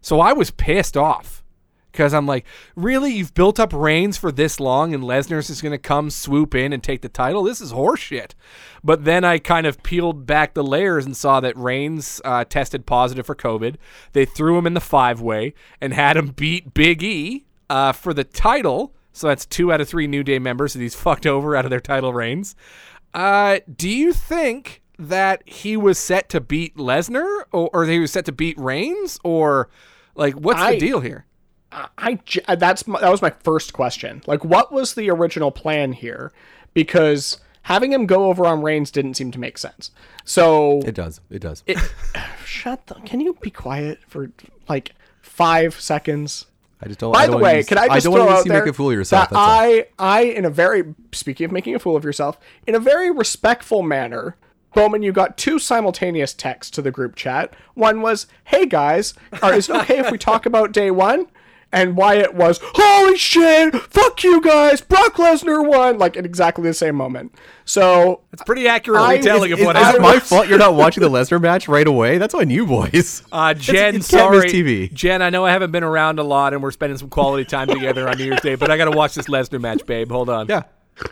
So 0.00 0.20
I 0.20 0.32
was 0.32 0.50
pissed 0.50 0.96
off 0.96 1.42
because 1.98 2.14
I'm 2.14 2.26
like, 2.26 2.46
really, 2.76 3.12
you've 3.12 3.34
built 3.34 3.58
up 3.58 3.72
Reigns 3.72 4.16
for 4.16 4.30
this 4.30 4.60
long, 4.60 4.94
and 4.94 5.02
Lesnar's 5.02 5.48
just 5.48 5.64
gonna 5.64 5.78
come 5.78 6.10
swoop 6.10 6.54
in 6.54 6.72
and 6.72 6.80
take 6.80 7.02
the 7.02 7.08
title. 7.08 7.42
This 7.42 7.60
is 7.60 7.72
horseshit. 7.72 8.34
But 8.84 9.04
then 9.04 9.24
I 9.24 9.38
kind 9.38 9.66
of 9.66 9.82
peeled 9.82 10.24
back 10.24 10.54
the 10.54 10.62
layers 10.62 11.04
and 11.04 11.16
saw 11.16 11.40
that 11.40 11.56
Reigns 11.56 12.20
uh, 12.24 12.44
tested 12.44 12.86
positive 12.86 13.26
for 13.26 13.34
COVID. 13.34 13.78
They 14.12 14.24
threw 14.24 14.56
him 14.56 14.64
in 14.64 14.74
the 14.74 14.80
five 14.80 15.20
way 15.20 15.54
and 15.80 15.92
had 15.92 16.16
him 16.16 16.28
beat 16.28 16.72
Big 16.72 17.02
E 17.02 17.46
uh, 17.68 17.90
for 17.90 18.14
the 18.14 18.22
title. 18.22 18.94
So 19.12 19.26
that's 19.26 19.44
two 19.44 19.72
out 19.72 19.80
of 19.80 19.88
three 19.88 20.06
New 20.06 20.22
Day 20.22 20.38
members 20.38 20.74
that 20.74 20.80
he's 20.80 20.94
fucked 21.04 21.26
over 21.26 21.56
out 21.56 21.64
of 21.64 21.70
their 21.70 21.80
title 21.80 22.12
reigns. 22.12 22.54
Uh, 23.12 23.58
do 23.76 23.88
you 23.88 24.12
think 24.12 24.82
that 25.00 25.42
he 25.46 25.76
was 25.76 25.98
set 25.98 26.28
to 26.28 26.40
beat 26.40 26.76
Lesnar, 26.76 27.42
or, 27.50 27.70
or 27.72 27.86
he 27.86 27.98
was 27.98 28.12
set 28.12 28.24
to 28.26 28.32
beat 28.32 28.56
Reigns, 28.56 29.18
or 29.24 29.68
like 30.14 30.34
what's 30.34 30.60
I- 30.60 30.74
the 30.74 30.78
deal 30.78 31.00
here? 31.00 31.24
I 31.70 32.18
j- 32.24 32.40
uh, 32.48 32.54
that's 32.56 32.86
my, 32.86 33.00
that 33.00 33.10
was 33.10 33.20
my 33.22 33.30
first 33.42 33.72
question. 33.72 34.22
Like, 34.26 34.44
what 34.44 34.72
was 34.72 34.94
the 34.94 35.10
original 35.10 35.50
plan 35.50 35.92
here? 35.92 36.32
Because 36.74 37.38
having 37.62 37.92
him 37.92 38.06
go 38.06 38.26
over 38.26 38.46
on 38.46 38.62
Reigns 38.62 38.90
didn't 38.90 39.14
seem 39.14 39.30
to 39.32 39.38
make 39.38 39.58
sense. 39.58 39.90
So 40.24 40.80
It 40.86 40.94
does. 40.94 41.20
It 41.30 41.40
does. 41.40 41.62
shut 42.44 42.86
the. 42.86 42.94
Can 42.96 43.20
you 43.20 43.34
be 43.40 43.50
quiet 43.50 43.98
for 44.08 44.30
like 44.68 44.92
five 45.20 45.78
seconds? 45.80 46.46
I 46.80 46.86
just 46.86 47.00
don't. 47.00 47.12
By 47.12 47.20
I 47.20 47.26
the 47.26 47.32
don't 47.32 47.40
wanna 47.42 47.52
way, 47.52 47.56
use- 47.58 47.66
can 47.66 47.78
I 47.78 47.88
just 47.88 48.04
don't 48.04 48.14
throw 48.14 48.24
want 48.26 48.30
to 48.36 48.38
out 48.40 48.46
there 48.48 48.60
make 48.64 48.70
a 48.70 48.72
fool 48.72 48.90
of 48.90 48.94
yourself. 48.94 49.30
that. 49.30 49.36
I, 49.36 49.86
I, 49.98 50.20
in 50.22 50.44
a 50.44 50.50
very 50.50 50.94
speaking 51.12 51.44
of 51.46 51.52
making 51.52 51.74
a 51.74 51.78
fool 51.78 51.96
of 51.96 52.04
yourself, 52.04 52.38
in 52.66 52.74
a 52.74 52.78
very 52.80 53.10
respectful 53.10 53.82
manner, 53.82 54.36
Bowman, 54.74 55.02
you 55.02 55.10
got 55.12 55.36
two 55.36 55.58
simultaneous 55.58 56.32
texts 56.34 56.70
to 56.72 56.82
the 56.82 56.90
group 56.92 57.16
chat. 57.16 57.52
One 57.74 58.00
was, 58.00 58.26
"Hey 58.44 58.64
guys, 58.64 59.14
are, 59.42 59.52
is 59.54 59.68
it 59.68 59.74
okay 59.76 59.98
if 59.98 60.10
we 60.12 60.18
talk 60.18 60.46
about 60.46 60.72
day 60.72 60.90
one?" 60.90 61.26
And 61.70 61.96
Wyatt 61.98 62.34
was, 62.34 62.60
"Holy 62.62 63.18
shit! 63.18 63.74
Fuck 63.74 64.24
you 64.24 64.40
guys! 64.40 64.80
Brock 64.80 65.16
Lesnar 65.16 65.66
won!" 65.66 65.98
Like 65.98 66.16
at 66.16 66.24
exactly 66.24 66.64
the 66.64 66.72
same 66.72 66.94
moment. 66.94 67.34
So 67.66 68.22
It's 68.32 68.42
pretty 68.42 68.66
accurate 68.66 69.02
I- 69.02 69.16
retelling 69.16 69.52
of 69.52 69.60
what 69.60 69.76
is- 69.76 69.86
Is 69.88 69.94
it 69.96 70.00
my 70.00 70.18
fault 70.18 70.48
you're 70.48 70.56
not 70.58 70.74
watching 70.76 71.02
the 71.02 71.10
Lesnar 71.10 71.38
match 71.40 71.68
right 71.68 71.86
away? 71.86 72.16
That's 72.16 72.32
on 72.32 72.48
you 72.48 72.64
boys. 72.64 73.22
Uh, 73.30 73.52
Jen, 73.58 73.96
it's 73.96 74.10
can't 74.10 74.32
sorry, 74.32 74.48
TV. 74.48 74.90
Jen. 74.94 75.20
I 75.20 75.28
know 75.28 75.44
I 75.44 75.50
haven't 75.50 75.70
been 75.70 75.84
around 75.84 76.18
a 76.18 76.22
lot, 76.22 76.54
and 76.54 76.62
we're 76.62 76.70
spending 76.70 76.96
some 76.96 77.10
quality 77.10 77.44
time 77.44 77.66
together 77.68 78.08
on 78.08 78.16
New 78.16 78.24
Year's 78.24 78.40
Day, 78.40 78.54
but 78.54 78.70
I 78.70 78.78
got 78.78 78.86
to 78.90 78.96
watch 78.96 79.14
this 79.14 79.26
Lesnar 79.28 79.60
match, 79.60 79.84
babe. 79.84 80.10
Hold 80.10 80.30
on. 80.30 80.46
Yeah, 80.48 80.62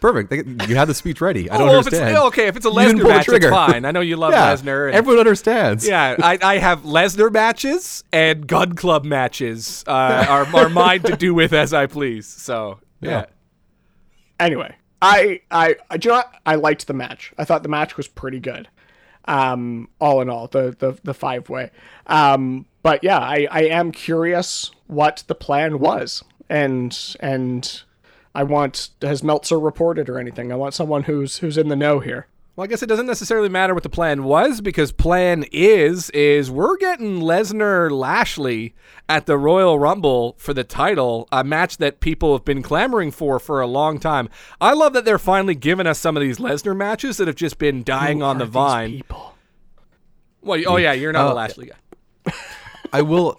perfect. 0.01 0.31
They- 0.31 0.67
You 0.69 0.77
had 0.77 0.87
the 0.89 0.95
speech 0.95 1.21
ready. 1.21 1.51
I 1.51 1.59
don't 1.59 1.69
oh, 1.69 1.79
if 1.79 1.87
it's, 1.87 1.97
understand. 1.97 2.27
okay, 2.29 2.47
if 2.49 2.57
it's 2.57 2.67
a 2.67 2.71
Lesnar 2.71 2.93
pull 2.93 3.03
the 3.03 3.09
match, 3.09 3.29
it's 3.29 3.47
fine. 3.49 3.85
I 3.85 3.91
know 3.91 4.01
you 4.01 4.17
love 4.17 4.33
yeah, 4.35 4.55
Lesnar. 4.55 4.87
and- 4.87 4.95
everyone 4.97 5.21
understands. 5.21 5.87
Yeah, 5.87 6.17
I, 6.23 6.39
I 6.43 6.59
have 6.59 6.83
Lesnar 6.83 7.33
matches 7.33 8.05
and 8.13 8.47
Gun 8.47 8.75
Club 8.75 9.05
matches 9.05 9.85
uh, 9.87 10.27
are, 10.29 10.47
are 10.57 10.69
mine 10.69 11.03
to 11.03 11.17
do 11.17 11.35
with 11.35 11.53
as 11.53 11.73
I 11.75 11.87
please. 11.87 12.27
So, 12.27 12.79
yeah. 13.01 13.11
Yeah. 13.11 13.25
anyway, 14.41 14.75
I, 15.03 15.41
I, 15.51 15.77
I, 15.91 15.97
do 15.97 16.09
you 16.09 16.13
know 16.13 16.19
what? 16.19 16.35
I 16.45 16.55
liked 16.57 16.87
the 16.87 16.95
match. 16.95 17.33
I 17.39 17.45
thought 17.45 17.63
the 17.63 17.69
match 17.69 17.97
was 17.97 18.09
pretty 18.09 18.41
good. 18.41 18.69
Um, 19.29 19.89
all 20.01 20.21
in 20.21 20.31
all, 20.31 20.47
the 20.47 20.75
the, 20.79 20.97
the 21.03 21.13
five 21.15 21.49
way. 21.49 21.71
Um, 22.07 22.65
but 22.83 23.03
yeah, 23.03 23.19
I, 23.19 23.49
I 23.51 23.63
am 23.63 23.91
curious 23.91 24.71
what 24.87 25.25
the 25.27 25.35
plan 25.35 25.81
was, 25.81 26.23
and 26.49 26.97
and 27.19 27.83
I 28.37 28.43
want 28.43 28.91
has 29.01 29.23
Meltzer 29.25 29.59
reported 29.59 30.11
or 30.11 30.19
anything? 30.19 30.53
I 30.53 30.57
want 30.57 30.75
someone 30.75 31.05
who's 31.05 31.39
who's 31.39 31.57
in 31.57 31.69
the 31.69 31.77
know 31.77 32.01
here. 32.01 32.27
Well, 32.55 32.65
I 32.65 32.69
guess 32.69 32.83
it 32.83 32.87
doesn't 32.87 33.07
necessarily 33.07 33.49
matter 33.49 33.73
what 33.75 33.83
the 33.83 33.89
plan 33.91 34.25
was 34.25 34.61
because 34.61 34.93
plan 34.93 35.45
is 35.53 36.11
is 36.11 36.51
we're 36.51 36.77
getting 36.77 37.21
Lesnar 37.21 37.91
Lashley 37.91 38.75
at 39.09 39.25
the 39.27 39.39
Royal 39.39 39.79
Rumble 39.79 40.35
for 40.39 40.53
the 40.55 40.65
title, 40.65 41.29
a 41.33 41.45
match 41.45 41.79
that 41.79 42.01
people 42.01 42.33
have 42.35 42.45
been 42.45 42.63
clamoring 42.63 43.11
for 43.11 43.39
for 43.39 43.61
a 43.61 43.67
long 43.67 43.99
time. 43.99 44.29
I 44.61 44.75
love 44.75 44.93
that 44.93 45.05
they're 45.07 45.19
finally 45.19 45.55
giving 45.55 45.87
us 45.87 45.99
some 45.99 46.17
of 46.17 46.23
these 46.23 46.39
Lesnar 46.39 46.77
matches 46.77 47.17
that 47.17 47.27
have 47.29 47.37
just 47.37 47.59
been 47.59 47.83
dying 47.83 48.23
on 48.23 48.39
the 48.39 48.47
vine. 48.47 48.93
People. 48.93 49.35
Well, 50.43 50.63
oh 50.67 50.77
yeah, 50.77 50.93
you're 50.93 51.13
not 51.13 51.27
a 51.27 51.31
Uh, 51.31 51.35
Lashley 51.35 51.71
guy. 51.73 52.33
I 52.93 53.03
will. 53.03 53.39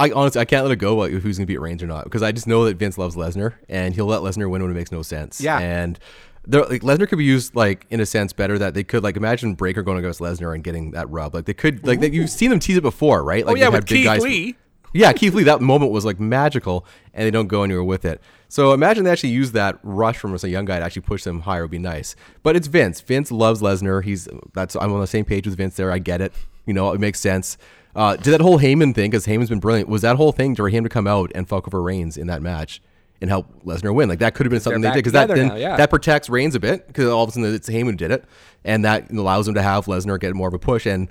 I 0.00 0.10
honestly 0.12 0.40
I 0.40 0.44
can't 0.44 0.64
let 0.64 0.72
it 0.72 0.76
go 0.76 0.98
about 1.00 1.10
who's 1.20 1.38
gonna 1.38 1.46
beat 1.46 1.60
Reigns 1.60 1.82
or 1.82 1.86
not 1.86 2.04
because 2.04 2.22
I 2.22 2.32
just 2.32 2.46
know 2.46 2.64
that 2.64 2.76
Vince 2.76 2.96
loves 2.98 3.16
Lesnar 3.16 3.54
and 3.68 3.94
he'll 3.94 4.06
let 4.06 4.22
Lesnar 4.22 4.50
win 4.50 4.62
when 4.62 4.70
it 4.70 4.74
makes 4.74 4.90
no 4.90 5.02
sense. 5.02 5.40
Yeah. 5.40 5.58
and 5.58 5.98
like 6.46 6.82
Lesnar 6.82 7.06
could 7.08 7.18
be 7.18 7.24
used 7.24 7.54
like 7.54 7.86
in 7.90 8.00
a 8.00 8.06
sense 8.06 8.32
better 8.32 8.58
that 8.58 8.74
they 8.74 8.82
could 8.82 9.02
like 9.02 9.16
imagine 9.16 9.54
Breakker 9.54 9.82
going 9.82 9.98
against 9.98 10.20
Lesnar 10.20 10.54
and 10.54 10.64
getting 10.64 10.92
that 10.92 11.08
rub 11.10 11.34
like 11.34 11.44
they 11.44 11.54
could 11.54 11.86
like 11.86 12.00
they, 12.00 12.10
you've 12.10 12.30
seen 12.30 12.50
them 12.50 12.58
tease 12.60 12.78
it 12.78 12.82
before 12.82 13.22
right 13.22 13.44
like 13.44 13.56
Oh 13.56 13.58
yeah, 13.60 13.68
with 13.68 13.86
Keith 13.86 14.04
guys- 14.04 14.22
Lee. 14.22 14.56
Yeah, 14.92 15.12
Keith 15.12 15.34
Lee, 15.34 15.44
that 15.44 15.60
moment 15.60 15.92
was 15.92 16.04
like 16.04 16.18
magical, 16.18 16.84
and 17.14 17.24
they 17.24 17.30
don't 17.30 17.46
go 17.46 17.62
anywhere 17.62 17.84
with 17.84 18.04
it. 18.04 18.20
So 18.48 18.72
imagine 18.72 19.04
they 19.04 19.10
actually 19.12 19.30
use 19.30 19.52
that 19.52 19.78
rush 19.84 20.18
from 20.18 20.34
a 20.34 20.48
young 20.48 20.64
guy 20.64 20.80
to 20.80 20.84
actually 20.84 21.02
push 21.02 21.22
them 21.22 21.42
higher 21.42 21.62
would 21.62 21.70
be 21.70 21.78
nice. 21.78 22.16
But 22.42 22.56
it's 22.56 22.66
Vince. 22.66 23.00
Vince 23.00 23.30
loves 23.30 23.62
Lesnar. 23.62 24.02
He's 24.02 24.28
that's 24.52 24.74
I'm 24.74 24.92
on 24.92 25.00
the 25.00 25.06
same 25.06 25.24
page 25.24 25.46
with 25.46 25.56
Vince 25.56 25.76
there. 25.76 25.92
I 25.92 26.00
get 26.00 26.20
it. 26.20 26.32
You 26.66 26.74
know, 26.74 26.90
it 26.92 27.00
makes 27.00 27.20
sense. 27.20 27.56
Uh, 27.94 28.16
did 28.16 28.30
that 28.32 28.40
whole 28.40 28.58
Heyman 28.58 28.94
thing 28.94 29.10
because 29.10 29.26
Heyman's 29.26 29.48
been 29.48 29.60
brilliant. 29.60 29.88
Was 29.88 30.02
that 30.02 30.16
whole 30.16 30.32
thing 30.32 30.54
for 30.54 30.68
him 30.68 30.84
to 30.84 30.90
come 30.90 31.06
out 31.06 31.32
and 31.34 31.48
fuck 31.48 31.66
over 31.66 31.82
Reigns 31.82 32.16
in 32.16 32.26
that 32.28 32.42
match 32.42 32.80
and 33.20 33.28
help 33.28 33.64
Lesnar 33.64 33.94
win? 33.94 34.08
Like 34.08 34.20
that 34.20 34.34
could 34.34 34.46
have 34.46 34.50
been 34.50 34.60
something 34.60 34.80
they 34.80 34.90
did 34.90 34.96
because 34.96 35.12
that 35.12 35.28
then 35.28 35.48
now, 35.48 35.54
yeah. 35.56 35.76
that 35.76 35.90
protects 35.90 36.28
Reigns 36.28 36.54
a 36.54 36.60
bit 36.60 36.86
because 36.86 37.08
all 37.08 37.24
of 37.24 37.30
a 37.30 37.32
sudden 37.32 37.52
it's 37.54 37.68
Heyman 37.68 37.92
who 37.92 37.96
did 37.96 38.10
it, 38.10 38.24
and 38.64 38.84
that 38.84 39.10
allows 39.10 39.48
him 39.48 39.54
to 39.54 39.62
have 39.62 39.86
Lesnar 39.86 40.20
get 40.20 40.34
more 40.34 40.48
of 40.48 40.54
a 40.54 40.58
push 40.58 40.86
and. 40.86 41.08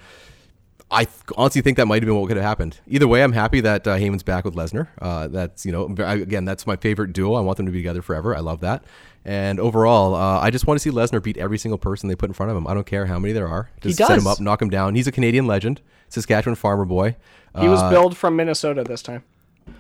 I 0.91 1.05
honestly 1.37 1.61
think 1.61 1.77
that 1.77 1.85
might 1.85 2.01
have 2.01 2.07
been 2.07 2.15
what 2.15 2.27
could 2.29 2.37
have 2.37 2.43
happened. 2.43 2.79
Either 2.87 3.07
way, 3.07 3.21
I'm 3.21 3.33
happy 3.33 3.61
that 3.61 3.87
uh, 3.87 3.95
Heyman's 3.97 4.23
back 4.23 4.43
with 4.43 4.55
Lesnar. 4.55 4.87
Uh, 4.99 5.27
that's 5.27 5.63
you 5.63 5.71
know, 5.71 5.85
again, 5.85 6.45
that's 6.45 6.65
my 6.65 6.77
favorite 6.77 7.13
duo. 7.13 7.35
I 7.35 7.41
want 7.41 7.57
them 7.57 7.67
to 7.67 7.71
be 7.71 7.77
together 7.77 8.01
forever. 8.01 8.35
I 8.35 8.39
love 8.39 8.61
that. 8.61 8.83
And 9.23 9.59
overall, 9.59 10.15
uh, 10.15 10.39
I 10.39 10.49
just 10.49 10.65
want 10.65 10.79
to 10.79 10.81
see 10.81 10.89
Lesnar 10.89 11.21
beat 11.21 11.37
every 11.37 11.59
single 11.59 11.77
person 11.77 12.09
they 12.09 12.15
put 12.15 12.29
in 12.29 12.33
front 12.33 12.49
of 12.51 12.57
him. 12.57 12.65
I 12.65 12.73
don't 12.73 12.87
care 12.87 13.05
how 13.05 13.19
many 13.19 13.33
there 13.33 13.47
are. 13.47 13.69
Just 13.81 13.97
set 13.97 14.17
him 14.17 14.25
up, 14.25 14.39
knock 14.39 14.61
him 14.61 14.71
down. 14.71 14.95
He's 14.95 15.05
a 15.05 15.11
Canadian 15.11 15.45
legend, 15.45 15.81
Saskatchewan 16.09 16.55
farmer 16.55 16.85
boy. 16.85 17.15
He 17.59 17.67
was 17.67 17.81
Uh, 17.81 17.89
billed 17.89 18.15
from 18.17 18.35
Minnesota 18.35 18.83
this 18.83 19.01
time. 19.01 19.23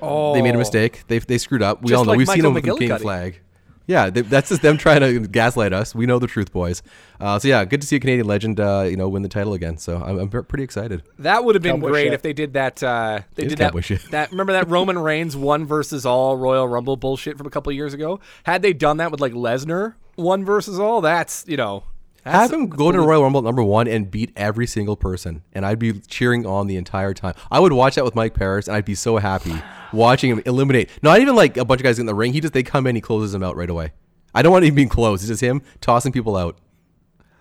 Oh, 0.01 0.33
They 0.33 0.41
made 0.41 0.55
a 0.55 0.57
mistake. 0.57 1.03
They 1.07 1.19
they 1.19 1.37
screwed 1.37 1.61
up. 1.61 1.81
We 1.81 1.89
Just 1.89 1.97
all 1.97 2.05
know. 2.05 2.09
like 2.11 2.17
We've 2.19 2.27
seen 2.27 2.37
Michael 2.43 2.53
them 2.53 2.53
with 2.71 2.79
the 2.79 2.87
King 2.87 2.97
Flag. 2.99 3.39
Yeah, 3.87 4.11
they, 4.11 4.21
that's 4.21 4.49
just 4.49 4.61
them 4.61 4.77
trying 4.77 4.99
to 5.01 5.19
gaslight 5.27 5.73
us. 5.73 5.95
We 5.95 6.05
know 6.05 6.19
the 6.19 6.27
truth, 6.27 6.53
boys. 6.53 6.83
Uh, 7.19 7.39
so 7.39 7.47
yeah, 7.47 7.65
good 7.65 7.81
to 7.81 7.87
see 7.87 7.95
a 7.95 7.99
Canadian 7.99 8.27
legend, 8.27 8.59
uh, 8.59 8.85
you 8.87 8.95
know, 8.95 9.09
win 9.09 9.23
the 9.23 9.29
title 9.29 9.53
again. 9.53 9.77
So 9.79 9.97
I'm, 9.97 10.19
I'm 10.19 10.29
pretty 10.29 10.63
excited. 10.63 11.01
That 11.17 11.43
would 11.43 11.55
have 11.55 11.63
been 11.63 11.77
Cowboy 11.77 11.87
great 11.89 12.03
shit. 12.05 12.13
if 12.13 12.21
they 12.21 12.33
did 12.33 12.53
that. 12.53 12.83
Uh, 12.83 13.21
they 13.33 13.43
It 13.43 13.47
is 13.47 13.55
did 13.55 13.57
that, 13.73 13.83
shit. 13.83 14.01
that. 14.11 14.29
Remember 14.29 14.53
that 14.53 14.69
Roman 14.69 14.99
Reigns 15.09 15.35
one 15.35 15.65
versus 15.65 16.05
all 16.05 16.37
Royal 16.37 16.67
Rumble 16.67 16.97
bullshit 16.97 17.35
from 17.35 17.47
a 17.47 17.49
couple 17.49 17.71
of 17.71 17.75
years 17.75 17.95
ago? 17.95 18.19
Had 18.43 18.61
they 18.61 18.73
done 18.73 18.97
that 18.97 19.09
with 19.09 19.21
like 19.21 19.33
Lesnar 19.33 19.95
one 20.17 20.45
versus 20.45 20.79
all, 20.79 21.01
that's 21.01 21.45
you 21.47 21.57
know. 21.57 21.83
That's, 22.31 22.51
Have 22.51 22.59
him 22.59 22.67
go 22.67 22.91
to 22.91 23.01
Royal 23.01 23.23
Rumble 23.23 23.41
number 23.41 23.63
one 23.63 23.87
and 23.87 24.09
beat 24.09 24.31
every 24.35 24.67
single 24.67 24.95
person, 24.95 25.41
and 25.53 25.65
I'd 25.65 25.79
be 25.79 25.93
cheering 25.93 26.45
on 26.45 26.67
the 26.67 26.75
entire 26.75 27.13
time. 27.13 27.33
I 27.49 27.59
would 27.59 27.73
watch 27.73 27.95
that 27.95 28.05
with 28.05 28.15
Mike 28.15 28.33
Paris, 28.33 28.67
and 28.67 28.75
I'd 28.75 28.85
be 28.85 28.95
so 28.95 29.17
happy 29.17 29.55
watching 29.91 30.29
him 30.29 30.41
eliminate. 30.45 30.89
Not 31.01 31.19
even 31.19 31.35
like 31.35 31.57
a 31.57 31.65
bunch 31.65 31.81
of 31.81 31.83
guys 31.83 31.99
in 31.99 32.05
the 32.05 32.13
ring. 32.15 32.33
He 32.33 32.41
just 32.41 32.53
they 32.53 32.63
come 32.63 32.85
in, 32.87 32.95
he 32.95 33.01
closes 33.01 33.31
them 33.31 33.43
out 33.43 33.55
right 33.55 33.69
away. 33.69 33.93
I 34.33 34.41
don't 34.41 34.51
want 34.51 34.63
to 34.63 34.67
even 34.67 34.75
be 34.75 34.85
close. 34.85 35.21
It's 35.21 35.29
just 35.29 35.41
him 35.41 35.61
tossing 35.81 36.11
people 36.11 36.37
out. 36.37 36.57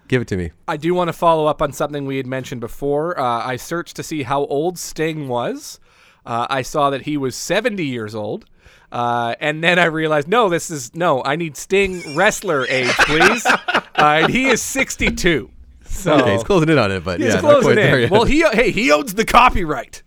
Give 0.08 0.22
it 0.22 0.28
to 0.28 0.36
me. 0.38 0.52
I 0.66 0.78
do 0.78 0.94
want 0.94 1.08
to 1.08 1.12
follow 1.12 1.46
up 1.46 1.60
on 1.60 1.72
something 1.72 2.06
we 2.06 2.16
had 2.16 2.26
mentioned 2.26 2.62
before. 2.62 3.18
Uh, 3.18 3.44
I 3.44 3.56
searched 3.56 3.96
to 3.96 4.02
see 4.02 4.22
how 4.22 4.46
old 4.46 4.78
Sting 4.78 5.28
was. 5.28 5.80
Uh, 6.24 6.46
I 6.48 6.62
saw 6.62 6.90
that 6.90 7.02
he 7.02 7.18
was 7.18 7.36
70 7.36 7.84
years 7.84 8.14
old. 8.14 8.46
Uh, 8.90 9.34
and 9.38 9.62
then 9.62 9.78
I 9.78 9.84
realized, 9.84 10.28
no, 10.28 10.48
this 10.48 10.70
is 10.70 10.94
no. 10.94 11.22
I 11.22 11.36
need 11.36 11.58
Sting 11.58 12.16
wrestler 12.16 12.66
age, 12.68 12.88
please. 13.00 13.46
uh, 13.98 14.20
and 14.22 14.32
he 14.32 14.48
is 14.48 14.62
62. 14.62 15.50
So 15.84 16.14
Okay, 16.14 16.32
he's 16.34 16.44
closing 16.44 16.68
in 16.68 16.78
on 16.78 16.92
it, 16.92 17.02
but 17.04 17.18
He's 17.20 17.34
yeah, 17.34 17.40
closing 17.40 17.62
quite 17.62 17.74
there 17.76 18.00
in. 18.00 18.10
Well, 18.10 18.24
he 18.24 18.42
hey 18.52 18.70
he 18.70 18.92
owns 18.92 19.14
the 19.14 19.24
copyright, 19.24 20.02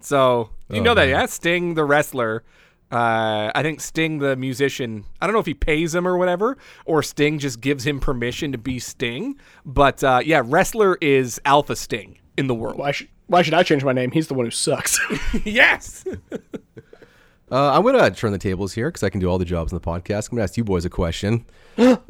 so 0.00 0.50
you 0.70 0.80
Oh, 0.80 0.82
know 0.82 0.94
that 0.94 1.08
man. 1.08 1.20
yeah. 1.20 1.26
Sting 1.26 1.74
the 1.74 1.84
wrestler, 1.84 2.44
uh, 2.92 3.50
I 3.54 3.62
think 3.62 3.80
Sting 3.80 4.18
the 4.18 4.36
musician. 4.36 5.04
I 5.20 5.26
don't 5.26 5.34
know 5.34 5.40
if 5.40 5.46
he 5.46 5.54
pays 5.54 5.94
him 5.94 6.06
or 6.06 6.16
whatever, 6.16 6.56
or 6.84 7.02
Sting 7.02 7.38
just 7.40 7.60
gives 7.60 7.84
him 7.86 7.98
permission 8.00 8.52
to 8.52 8.58
be 8.58 8.78
Sting. 8.78 9.36
But 9.64 10.02
uh, 10.04 10.20
yeah, 10.24 10.42
wrestler 10.44 10.96
is 11.00 11.40
Alpha 11.44 11.74
Sting 11.76 12.18
in 12.36 12.46
the 12.46 12.54
world. 12.54 12.78
Why 12.78 12.92
should 12.92 13.08
why 13.26 13.42
should 13.42 13.54
I 13.54 13.64
change 13.64 13.82
my 13.82 13.92
name? 13.92 14.12
He's 14.12 14.28
the 14.28 14.34
one 14.34 14.44
who 14.46 14.52
sucks. 14.52 15.00
yes. 15.44 16.04
Uh, 17.50 17.72
I'm 17.72 17.82
gonna 17.82 18.10
turn 18.12 18.32
the 18.32 18.38
tables 18.38 18.72
here 18.72 18.88
because 18.88 19.02
I 19.02 19.10
can 19.10 19.20
do 19.20 19.28
all 19.28 19.38
the 19.38 19.44
jobs 19.44 19.72
in 19.72 19.76
the 19.76 19.84
podcast. 19.84 20.30
I'm 20.30 20.36
gonna 20.36 20.44
ask 20.44 20.56
you 20.56 20.64
boys 20.64 20.84
a 20.84 20.90
question. 20.90 21.44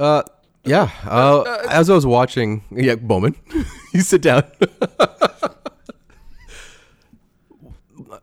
uh, 0.67 0.71
yeah. 0.71 0.91
Uh, 1.11 1.67
as 1.71 1.91
I 1.91 1.95
was 1.95 2.07
watching, 2.07 2.63
yeah, 2.71 2.97
Bowman, 2.97 3.35
you 3.93 4.01
sit 4.01 4.23
down. 4.23 4.45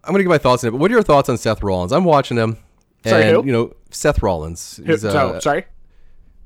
I'm 0.06 0.12
gonna 0.12 0.20
give 0.20 0.30
my 0.30 0.38
thoughts 0.38 0.64
on 0.64 0.68
it. 0.70 0.72
But 0.72 0.80
what 0.80 0.91
are 0.91 0.94
your 0.94 1.04
thoughts 1.04 1.30
on 1.30 1.38
Seth 1.38 1.64
Rollins? 1.64 1.91
I'm 1.91 2.04
watching 2.04 2.38
him. 2.38 2.58
Sorry, 3.06 3.30
who? 3.30 3.46
You 3.46 3.52
know, 3.52 3.74
Seth 3.89 4.22
Rollins. 4.22 4.60
So, 4.60 5.10
uh, 5.10 5.39
sorry. 5.39 5.66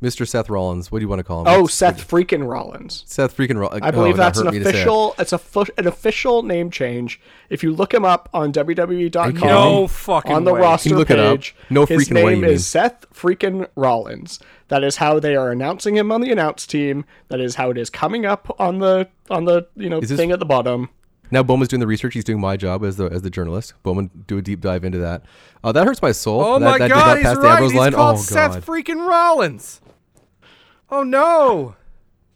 Mr. 0.01 0.27
Seth 0.27 0.49
Rollins. 0.49 0.91
What 0.91 0.99
do 0.99 1.03
you 1.05 1.09
want 1.09 1.19
to 1.19 1.23
call 1.23 1.41
him? 1.41 1.47
Oh, 1.47 1.61
What's- 1.63 1.73
Seth 1.73 2.07
freaking 2.07 2.47
Rollins. 2.47 3.03
Seth 3.07 3.35
freaking 3.35 3.59
Rollins. 3.59 3.81
I 3.83 3.89
believe 3.91 4.15
that's 4.15 4.37
an 4.37 4.47
official. 4.47 5.15
It's 5.17 5.33
a 5.33 5.37
fu- 5.39 5.65
an 5.77 5.87
official 5.87 6.43
name 6.43 6.69
change. 6.69 7.19
If 7.49 7.63
you 7.63 7.73
look 7.73 7.93
him 7.93 8.05
up 8.05 8.29
on 8.33 8.51
WWE.com, 8.53 9.33
No 9.47 9.87
fucking 9.87 10.31
on 10.31 10.43
the 10.43 10.53
way. 10.53 10.61
roster 10.61 10.89
Can 10.89 10.95
you 10.95 10.99
look 10.99 11.09
it 11.09 11.19
up? 11.19 11.37
page, 11.37 11.55
No 11.69 11.85
his 11.85 12.07
freaking 12.07 12.15
way, 12.15 12.23
name 12.25 12.35
you 12.41 12.41
mean. 12.45 12.51
is 12.51 12.67
Seth 12.67 13.05
freaking 13.13 13.67
Rollins. 13.75 14.39
That 14.67 14.83
is 14.83 14.97
how 14.97 15.19
they 15.19 15.35
are 15.35 15.51
announcing 15.51 15.95
him 15.97 16.11
on 16.11 16.21
the 16.21 16.31
announce 16.31 16.67
team. 16.67 17.05
That 17.29 17.39
is 17.39 17.55
how 17.55 17.71
it 17.71 17.77
is 17.77 17.89
coming 17.89 18.25
up 18.25 18.55
on 18.59 18.79
the 18.79 19.07
on 19.29 19.45
the 19.45 19.67
you 19.75 19.89
know 19.89 19.99
Is 19.99 20.09
this- 20.09 20.17
thing 20.19 20.31
at 20.31 20.39
the 20.39 20.45
bottom. 20.45 20.89
Now 21.29 21.43
Bowman's 21.43 21.67
doing 21.67 21.81
the 21.81 21.87
research. 21.87 22.13
He's 22.13 22.23
doing 22.23 22.39
my 22.39 22.55
job 22.55 22.85
as 22.85 22.95
the 22.97 23.05
as 23.05 23.21
the 23.21 23.29
journalist. 23.29 23.73
Bowman 23.83 24.09
do 24.27 24.37
a 24.37 24.41
deep 24.41 24.61
dive 24.61 24.83
into 24.85 24.97
that. 24.99 25.23
Uh, 25.63 25.71
that 25.73 25.85
hurts 25.85 26.01
my 26.01 26.11
soul. 26.13 26.41
Oh 26.41 26.59
that, 26.59 26.65
my 26.65 26.77
that 26.77 26.89
god, 26.89 26.95
did 26.95 26.95
not 26.95 27.17
he's 27.17 27.25
pass 27.25 27.35
the 27.35 27.41
right. 27.41 27.63
He's 27.63 27.73
line. 27.73 27.91
called 27.93 28.17
oh 28.17 28.21
Seth 28.21 28.53
god. 28.53 28.65
freaking 28.65 29.05
Rollins. 29.07 29.81
Oh 30.89 31.03
no. 31.03 31.75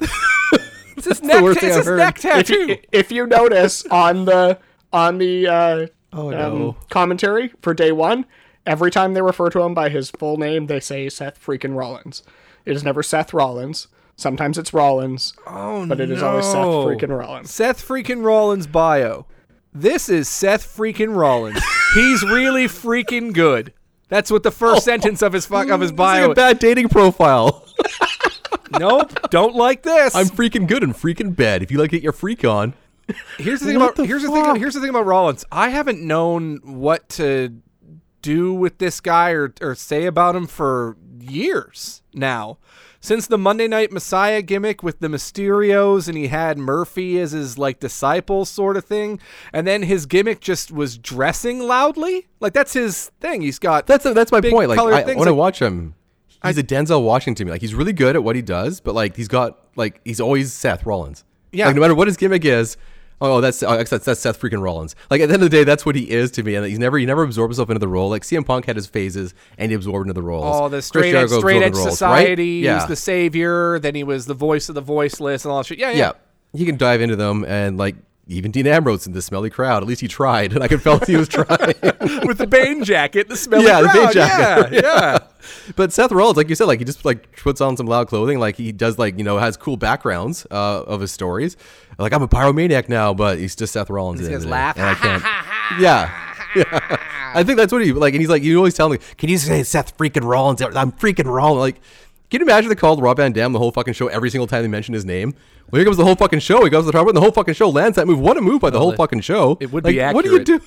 it's 0.98 1.06
his 1.06 1.22
neck, 1.24 1.42
worst 1.44 1.64
it's 1.64 1.76
his 1.78 1.86
heard. 1.86 1.98
neck 1.98 2.16
If 2.18 2.22
tattoo. 2.22 2.66
you, 2.68 2.78
if 2.92 3.12
you 3.12 3.26
notice 3.28 3.86
on 3.88 4.26
the 4.26 4.60
on 4.92 5.18
the 5.18 5.48
uh, 5.48 5.88
Oh, 6.14 6.28
um, 6.28 6.60
no. 6.60 6.76
commentary 6.90 7.54
for 7.62 7.74
day 7.74 7.94
one, 7.94 8.26
every 8.66 8.92
time 8.92 9.14
they 9.14 9.22
refer 9.22 9.50
to 9.52 9.62
him 9.62 9.74
by 9.74 9.88
his 9.88 10.12
full 10.12 10.36
name, 10.36 10.68
they 10.68 10.82
say 10.82 11.08
Seth 11.08 11.42
freaking 11.42 11.78
Rollins. 11.78 12.24
It 12.66 12.76
is 12.76 12.84
never 12.84 13.02
Seth 13.02 13.34
Rollins. 13.34 13.88
Sometimes 14.18 14.58
it's 14.58 14.74
Rollins, 14.74 15.34
oh 15.48 15.86
but 15.88 16.02
it 16.02 16.12
is 16.12 16.22
always 16.22 16.46
Seth 16.46 16.56
no. 16.56 16.86
freaking 16.86 17.18
Rollins. 17.18 17.50
Seth 17.50 17.88
freaking 17.88 18.24
Rollins 18.26 18.68
bio. 18.68 19.26
This 19.74 20.10
is 20.10 20.28
Seth 20.28 20.76
freaking 20.76 21.16
Rollins. 21.16 21.64
He's 21.94 22.22
really 22.24 22.66
freaking 22.66 23.32
good. 23.34 23.72
That's 24.10 24.30
what 24.30 24.44
the 24.44 24.52
first 24.52 24.84
sentence 24.86 25.22
of 25.22 25.32
his 25.32 25.46
fuck 25.46 25.70
of 25.70 25.80
his 25.80 25.92
It's 25.92 25.98
bio. 25.98 26.24
like 26.28 26.32
a 26.32 26.36
bad 26.36 26.60
dating 26.60 26.90
profile. 26.90 27.66
nope, 28.80 29.30
don't 29.30 29.56
like 29.56 29.84
this. 29.84 30.16
I'm 30.16 30.28
freaking 30.28 30.68
good 30.68 30.84
and 30.84 30.94
freaking 30.94 31.36
bad. 31.36 31.64
If 31.64 31.72
you 31.72 31.78
like 31.78 31.90
to 31.92 31.98
get 31.98 32.04
your 32.04 32.14
freak 32.14 32.46
on, 32.46 32.74
here's 33.38 33.60
the 33.60 33.68
thing 33.68 33.80
What 33.80 33.86
about 33.86 33.96
the 33.98 34.06
here's 34.06 34.24
the 34.24 34.32
thing 34.32 34.56
here's 34.56 34.74
the 34.74 34.82
thing 34.82 34.90
about 34.90 35.06
Rollins. 35.06 35.46
I 35.52 35.70
haven't 35.70 36.02
known 36.02 36.60
what 36.64 37.10
to 37.10 37.58
do 38.22 38.54
with 38.54 38.78
this 38.78 39.00
guy 39.00 39.32
or 39.32 39.54
or 39.62 39.76
say 39.76 40.06
about 40.06 40.36
him 40.36 40.48
for 40.48 40.98
years 41.20 42.02
now. 42.14 42.58
Since 43.04 43.26
the 43.26 43.38
Monday 43.38 43.68
Night 43.68 43.92
Messiah 43.92 44.44
gimmick 44.44 44.84
with 44.84 45.00
the 45.00 45.08
Mysterios 45.08 46.08
and 46.08 46.16
he 46.16 46.28
had 46.28 46.60
Murphy 46.60 47.20
as 47.20 47.32
his 47.32 47.58
like 47.58 47.80
disciple 47.80 48.46
sort 48.46 48.78
of 48.78 48.86
thing, 48.86 49.20
and 49.52 49.66
then 49.66 49.82
his 49.82 50.06
gimmick 50.06 50.40
just 50.40 50.72
was 50.72 51.00
dressing 51.00 51.60
loudly. 51.62 52.28
Like 52.40 52.54
that's 52.54 52.74
his 52.74 53.10
thing. 53.20 53.42
He's 53.42 53.58
got 53.58 53.88
that's 53.88 54.04
that's 54.04 54.32
my 54.32 54.40
point. 54.40 54.70
Like 54.70 54.78
I, 54.78 54.84
I 54.84 55.04
like- 55.16 55.36
watch 55.36 55.60
him, 55.60 55.96
he's 56.46 56.58
a 56.58 56.64
Denzel 56.64 57.04
Washington. 57.04 57.36
to 57.36 57.46
me. 57.46 57.52
Like 57.52 57.62
he's 57.62 57.74
really 57.76 57.94
good 57.94 58.16
at 58.16 58.24
what 58.24 58.36
he 58.36 58.42
does, 58.42 58.80
but 58.80 58.96
like 58.96 59.16
he's 59.16 59.28
got 59.28 59.60
like 59.76 60.02
he's 60.06 60.20
always 60.22 60.52
Seth 60.54 60.86
Rollins. 60.86 61.24
Yeah. 61.52 61.68
Like 61.68 61.76
no 61.76 61.82
matter 61.82 61.96
what 61.96 62.08
his 62.08 62.18
gimmick 62.18 62.46
is. 62.46 62.78
Oh, 63.24 63.40
that's 63.40 63.62
oh, 63.62 63.78
that's 63.78 63.92
that's 63.92 64.20
Seth 64.20 64.42
freaking 64.42 64.64
Rollins. 64.64 64.96
Like 65.12 65.22
at 65.22 65.28
the 65.28 65.36
end 65.36 65.44
of 65.44 65.52
the 65.52 65.56
day, 65.56 65.64
that's 65.64 65.86
what 65.86 65.96
he 65.96 66.10
is 66.10 66.32
to 66.32 66.42
me, 66.44 66.56
and 66.56 66.66
he's 66.66 66.80
never 66.80 66.98
he 66.98 67.06
never 67.06 67.22
absorbed 67.22 67.52
himself 67.52 67.70
into 67.70 67.78
the 67.80 67.88
role. 67.88 68.10
Like 68.10 68.24
CM 68.24 68.44
Punk 68.44 68.66
had 68.66 68.76
his 68.76 68.88
phases, 68.88 69.36
and 69.60 69.72
he 69.72 69.76
absorbed 69.76 70.06
into 70.08 70.14
the 70.20 70.24
roles. 70.24 70.44
Oh, 70.60 70.70
the 70.70 70.82
straight 70.82 71.14
edge, 71.14 71.30
straight 71.30 71.62
edge 71.62 71.76
roles, 71.76 71.92
society. 71.92 72.30
Right? 72.32 72.40
He 72.40 72.64
Yeah. 72.64 72.76
was 72.78 72.88
the 72.88 72.96
savior. 72.96 73.78
Then 73.78 73.94
he 73.94 74.04
was 74.04 74.26
the 74.26 74.34
voice 74.34 74.70
of 74.70 74.76
the 74.76 74.82
voiceless 74.82 75.46
and 75.46 75.52
all 75.52 75.60
that 75.60 75.68
shit. 75.68 75.78
Yeah, 75.78 75.92
yeah. 75.92 75.98
yeah, 75.98 76.12
he 76.58 76.66
can 76.66 76.78
dive 76.78 77.00
into 77.00 77.16
them, 77.16 77.46
and 77.46 77.78
like 77.78 77.96
even 78.32 78.52
Dean 78.52 78.68
Ambrose 78.68 79.06
in 79.08 79.14
the 79.14 79.22
smelly 79.22 79.50
crowd. 79.50 79.84
At 79.84 79.88
least 79.88 80.02
he 80.02 80.08
tried, 80.08 80.54
and 80.54 80.64
I 80.64 80.68
could 80.68 80.82
felt 80.82 81.08
he 81.08 81.16
was 81.18 81.28
trying. 81.28 81.48
With 82.26 82.38
the 82.38 82.48
Bane 82.50 82.84
jacket, 82.84 83.28
the 83.30 83.36
smelly 83.38 83.66
yeah, 83.66 83.82
the 83.82 83.90
Bane 83.94 84.12
jacket. 84.12 84.74
Yeah, 84.82 84.82
yeah. 84.82 85.18
But 85.76 85.92
Seth 85.92 86.12
Rollins, 86.12 86.38
like 86.38 86.50
you 86.50 86.56
said, 86.56 86.66
like 86.66 86.80
he 86.80 86.86
just 86.86 87.04
like 87.06 87.36
puts 87.38 87.62
on 87.62 87.76
some 87.78 87.86
loud 87.88 88.08
clothing, 88.08 88.40
like 88.40 88.56
he 88.58 88.72
does, 88.72 88.98
like 89.00 89.18
you 89.18 89.24
know, 89.24 89.38
has 89.38 89.58
cool 89.58 89.76
backgrounds 89.78 90.46
uh, 90.52 90.84
of 90.84 91.02
his 91.02 91.12
stories. 91.12 91.58
Like 91.98 92.14
I'm 92.14 92.22
a 92.22 92.28
pyromaniac 92.28 92.90
now, 92.90 93.14
but 93.14 93.38
he's 93.40 93.56
just 93.56 93.74
Seth 93.74 93.90
Rollins. 93.90 94.22
at 94.22 94.24
the 94.26 94.30
He 94.30 94.36
end 94.36 94.44
goes 94.44 94.46
of 94.46 94.50
the 94.50 94.56
day, 94.56 94.62
laugh. 94.62 94.78
and 94.78 94.86
I 94.86 94.94
can't. 94.96 95.82
yeah, 95.82 96.36
yeah. 96.56 96.98
I 97.34 97.44
think 97.44 97.58
that's 97.58 97.72
what 97.74 97.84
he 97.84 97.92
like, 97.94 98.14
and 98.14 98.22
he's 98.22 98.30
like, 98.30 98.44
you 98.44 98.58
always 98.58 98.74
tell 98.76 98.90
me, 98.90 99.00
can 99.18 99.30
you 99.30 99.38
say 99.38 99.64
Seth 99.64 99.98
freaking 99.98 100.24
Rollins? 100.28 100.62
I'm 100.62 100.92
freaking 100.92 101.26
Rollins. 101.32 101.60
Like, 101.60 101.82
can 102.32 102.40
you 102.42 102.46
imagine 102.48 102.70
they 102.70 102.76
called 102.76 103.02
Rob 103.02 103.18
Van 103.18 103.32
Dam 103.32 103.54
the 103.54 103.60
whole 103.60 103.72
fucking 103.72 103.94
show 103.94 104.08
every 104.08 104.30
single 104.32 104.48
time 104.48 104.64
they 104.64 104.68
mentioned 104.68 104.96
his 104.96 105.06
name? 105.06 105.36
Well, 105.70 105.78
here 105.80 105.86
comes 105.86 105.98
the 105.98 106.06
whole 106.06 106.16
fucking 106.16 106.40
show. 106.40 106.64
He 106.64 106.70
goes 106.72 106.84
to 106.86 106.88
the 106.88 106.92
top, 106.98 107.08
and 107.08 107.16
the 107.16 107.22
whole 107.22 107.32
fucking 107.32 107.54
show 107.54 107.70
lands 107.70 107.96
that 107.98 108.08
move. 108.08 108.20
What 108.20 108.38
a 108.38 108.42
move 108.42 108.62
by 108.62 108.72
the 108.72 108.80
whole 108.80 108.94
it- 108.94 108.98
fucking 108.98 109.22
show. 109.22 109.58
it 109.62 109.72
would 109.72 109.84
like, 109.84 109.94
be 109.94 110.02
accurate. 110.02 110.16
What 110.16 110.26
do 110.26 110.54
you 110.54 110.60
do? 110.60 110.62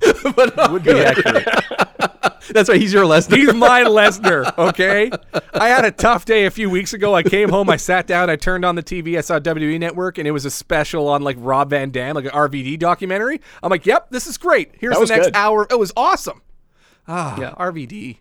but 0.36 0.56
not 0.56 0.72
Would 0.72 0.84
be 0.84 0.92
accurate. 0.92 1.44
That's 2.50 2.68
right. 2.68 2.80
He's 2.80 2.92
your 2.92 3.04
Lesnar. 3.04 3.36
He's 3.36 3.52
my 3.52 3.82
Lesnar, 3.84 4.56
okay? 4.56 5.10
I 5.52 5.68
had 5.68 5.84
a 5.84 5.90
tough 5.90 6.24
day 6.24 6.46
a 6.46 6.50
few 6.50 6.70
weeks 6.70 6.92
ago. 6.94 7.14
I 7.14 7.22
came 7.22 7.48
home, 7.50 7.68
I 7.68 7.76
sat 7.76 8.06
down, 8.06 8.30
I 8.30 8.36
turned 8.36 8.64
on 8.64 8.74
the 8.76 8.82
TV, 8.82 9.18
I 9.18 9.20
saw 9.20 9.38
WWE 9.38 9.78
Network, 9.78 10.16
and 10.18 10.26
it 10.26 10.30
was 10.30 10.44
a 10.46 10.50
special 10.50 11.08
on 11.08 11.22
like 11.22 11.36
Rob 11.40 11.70
Van 11.70 11.90
Dam, 11.90 12.14
like 12.14 12.24
an 12.24 12.30
RVD 12.30 12.78
documentary. 12.78 13.40
I'm 13.62 13.70
like, 13.70 13.84
yep, 13.86 14.10
this 14.10 14.26
is 14.26 14.38
great. 14.38 14.70
Here's 14.78 14.96
the 14.98 15.06
next 15.06 15.26
good. 15.26 15.36
hour. 15.36 15.66
It 15.68 15.78
was 15.78 15.92
awesome. 15.96 16.40
Ah, 17.06 17.38
Yeah. 17.38 17.54
RVD. 17.58 18.18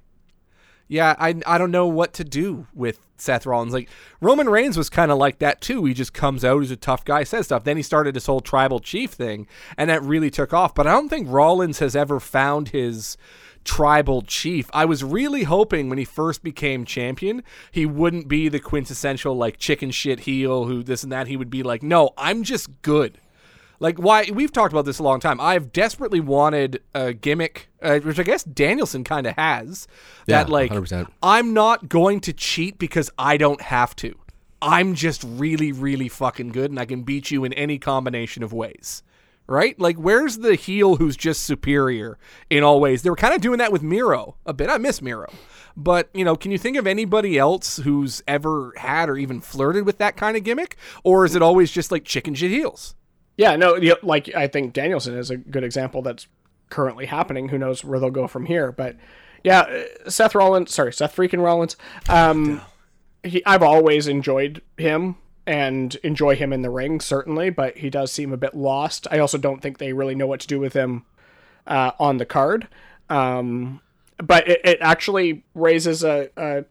Yeah, 0.88 1.16
I 1.20 1.36
I 1.46 1.58
don't 1.58 1.72
know 1.72 1.88
what 1.88 2.14
to 2.14 2.24
do 2.24 2.68
with 2.74 3.00
Seth 3.18 3.46
Rollins. 3.46 3.74
Like 3.74 3.90
Roman 4.22 4.50
Reigns 4.50 4.78
was 4.78 4.90
kind 4.90 5.12
of 5.12 5.18
like 5.18 5.40
that 5.40 5.60
too. 5.62 5.86
He 5.86 5.94
just 5.94 6.14
comes 6.14 6.46
out, 6.46 6.62
he's 6.62 6.72
a 6.72 6.76
tough 6.78 7.04
guy, 7.04 7.24
says 7.24 7.46
stuff. 7.46 7.64
Then 7.64 7.78
he 7.78 7.84
started 7.84 8.16
this 8.16 8.28
whole 8.28 8.40
tribal 8.40 8.80
chief 8.80 9.12
thing, 9.12 9.48
and 9.78 9.90
that 9.90 10.02
really 10.02 10.30
took 10.30 10.54
off. 10.54 10.74
But 10.74 10.88
I 10.88 10.92
don't 10.92 11.10
think 11.10 11.28
Rollins 11.30 11.80
has 11.80 11.96
ever 11.96 12.20
found 12.20 12.70
his 12.70 13.18
tribal 13.66 14.22
chief. 14.22 14.70
I 14.74 14.86
was 14.86 15.04
really 15.04 15.44
hoping 15.44 15.90
when 15.90 15.98
he 15.98 16.06
first 16.06 16.42
became 16.42 16.86
champion, 16.86 17.44
he 17.70 17.86
wouldn't 17.86 18.30
be 18.30 18.48
the 18.48 18.60
quintessential 18.60 19.36
like 19.36 19.58
chicken 19.58 19.92
shit 19.92 20.22
heel 20.22 20.66
who 20.66 20.84
this 20.84 21.04
and 21.04 21.12
that. 21.12 21.28
He 21.28 21.38
would 21.38 21.50
be 21.50 21.64
like, 21.64 21.84
"No, 21.84 22.12
I'm 22.18 22.44
just 22.44 22.82
good." 22.82 23.20
Like 23.80 23.98
why 23.98 24.30
we've 24.34 24.52
talked 24.52 24.74
about 24.74 24.86
this 24.86 25.00
a 25.00 25.04
long 25.04 25.20
time. 25.20 25.40
I've 25.40 25.72
desperately 25.72 26.20
wanted 26.20 26.82
a 26.96 27.14
gimmick, 27.14 27.70
uh, 27.82 28.00
which 28.00 28.20
I 28.20 28.24
guess 28.24 28.44
Danielson 28.44 29.04
kind 29.04 29.28
of 29.28 29.36
has. 29.36 29.88
That 30.26 30.48
Yeah, 30.48 30.54
like 30.54 30.72
100%. 30.72 31.08
I'm 31.22 31.54
not 31.54 31.90
going 31.90 32.20
to 32.22 32.34
cheat 32.34 32.80
because 32.80 33.10
I 33.18 33.38
don't 33.38 33.62
have 33.62 33.96
to. 33.98 34.16
I'm 34.62 34.96
just 34.96 35.24
really, 35.24 35.72
really 35.72 36.10
fucking 36.10 36.50
good, 36.50 36.72
and 36.72 36.80
I 36.80 36.86
can 36.86 37.04
beat 37.04 37.30
you 37.30 37.44
in 37.44 37.54
any 37.54 37.78
combination 37.78 38.44
of 38.44 38.54
ways. 38.54 39.04
Right? 39.50 39.80
Like, 39.80 39.96
where's 39.96 40.40
the 40.40 40.56
heel 40.56 40.98
who's 40.98 41.16
just 41.16 41.44
superior 41.44 42.18
in 42.50 42.64
all 42.64 42.82
ways? 42.82 43.04
They 43.04 43.10
were 43.10 43.16
kind 43.16 43.34
of 43.34 43.40
doing 43.40 43.60
that 43.60 43.72
with 43.72 43.82
Miro 43.82 44.36
a 44.46 44.52
bit. 44.52 44.70
I 44.70 44.78
miss 44.78 45.02
Miro. 45.02 45.32
But, 45.78 46.10
you 46.14 46.26
know, 46.26 46.36
can 46.36 46.52
you 46.52 46.58
think 46.58 46.76
of 46.76 46.86
anybody 46.86 47.38
else 47.38 47.78
who's 47.78 48.22
ever 48.28 48.74
had 48.76 49.08
or 49.08 49.16
even 49.16 49.40
flirted 49.40 49.86
with 49.86 50.00
that 50.00 50.18
kind 50.18 50.36
of 50.36 50.44
gimmick? 50.44 50.76
Or 51.06 51.24
is 51.24 51.34
it 51.34 51.42
always 51.42 51.72
just 51.72 51.94
like 51.94 52.04
chicken 52.04 52.34
shit 52.34 52.52
heels? 52.52 52.94
Yeah, 53.38 53.56
no, 53.56 53.80
like 54.04 54.34
I 54.36 54.48
think 54.48 54.74
Danielson 54.74 55.16
is 55.18 55.30
a 55.30 55.38
good 55.38 55.64
example 55.64 56.02
that's 56.02 56.28
currently 56.70 57.06
happening. 57.06 57.50
Who 57.50 57.58
knows 57.58 57.84
where 57.84 58.00
they'll 58.00 58.10
go 58.10 58.28
from 58.28 58.48
here? 58.48 58.72
But 58.72 58.98
yeah, 59.44 59.62
uh, 59.62 60.10
Seth 60.10 60.36
Rollins, 60.36 60.74
sorry, 60.74 60.92
Seth 60.92 61.16
freaking 61.16 61.42
Rollins. 61.44 61.78
Um, 62.10 62.62
he, 63.24 63.46
I've 63.46 63.64
always 63.64 64.08
enjoyed 64.08 64.62
him 64.78 65.18
and 65.46 65.96
enjoy 66.04 66.36
him 66.36 66.52
in 66.52 66.62
the 66.62 66.70
ring 66.70 67.00
certainly, 67.00 67.50
but 67.50 67.78
he 67.78 67.90
does 67.90 68.12
seem 68.12 68.34
a 68.34 68.38
bit 68.38 68.56
lost. 68.56 69.08
I 69.12 69.20
also 69.20 69.38
don't 69.38 69.62
think 69.62 69.78
they 69.78 69.94
really 69.94 70.16
know 70.16 70.28
what 70.28 70.42
to 70.42 70.48
do 70.48 70.60
with 70.60 70.74
him 70.74 71.06
uh, 71.66 71.92
on 72.00 72.18
the 72.18 72.26
card. 72.26 72.68
Um, 73.10 73.82
but 74.18 74.48
it, 74.48 74.62
it 74.64 74.78
actually 74.82 75.46
raises 75.54 76.04
a, 76.04 76.30
a 76.36 76.66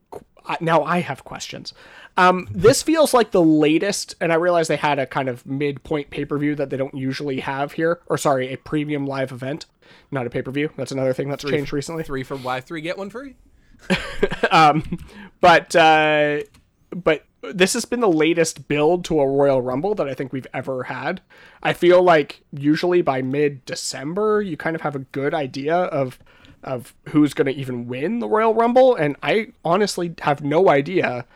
now 0.60 0.82
I 0.82 1.00
have 1.00 1.24
questions. 1.24 1.72
Um, 2.16 2.48
this 2.50 2.82
feels 2.82 3.12
like 3.12 3.30
the 3.30 3.42
latest, 3.42 4.14
and 4.20 4.32
I 4.32 4.36
realize 4.36 4.68
they 4.68 4.76
had 4.76 4.98
a 4.98 5.06
kind 5.06 5.28
of 5.28 5.44
midpoint 5.44 6.10
pay 6.10 6.24
per 6.24 6.38
view 6.38 6.54
that 6.54 6.70
they 6.70 6.76
don't 6.76 6.94
usually 6.94 7.40
have 7.40 7.72
here, 7.72 8.00
or 8.06 8.16
sorry, 8.16 8.52
a 8.52 8.56
premium 8.56 9.06
live 9.06 9.32
event, 9.32 9.66
not 10.10 10.26
a 10.26 10.30
pay 10.30 10.42
per 10.42 10.50
view. 10.50 10.70
That's 10.76 10.92
another 10.92 11.12
thing 11.12 11.28
that's 11.28 11.44
changed 11.44 11.72
recently. 11.72 12.04
Three 12.04 12.22
for 12.22 12.36
Y, 12.36 12.60
three 12.60 12.80
get 12.80 12.96
one 12.98 13.10
free? 13.10 13.36
But 15.40 15.76
uh, 15.76 16.40
but 16.90 17.24
this 17.42 17.74
has 17.74 17.84
been 17.84 18.00
the 18.00 18.08
latest 18.08 18.68
build 18.68 19.04
to 19.06 19.20
a 19.20 19.28
Royal 19.28 19.62
Rumble 19.62 19.94
that 19.94 20.08
I 20.08 20.14
think 20.14 20.32
we've 20.32 20.46
ever 20.54 20.84
had. 20.84 21.20
I 21.62 21.72
feel 21.72 22.02
like 22.02 22.42
usually 22.52 23.02
by 23.02 23.22
mid 23.22 23.64
December 23.64 24.42
you 24.42 24.56
kind 24.56 24.74
of 24.74 24.82
have 24.82 24.96
a 24.96 25.00
good 25.00 25.34
idea 25.34 25.76
of 25.76 26.18
of 26.62 26.94
who's 27.10 27.34
going 27.34 27.46
to 27.46 27.60
even 27.60 27.86
win 27.86 28.18
the 28.18 28.28
Royal 28.28 28.54
Rumble, 28.54 28.96
and 28.96 29.16
I 29.22 29.52
honestly 29.64 30.14
have 30.22 30.42
no 30.42 30.68
idea 30.68 31.26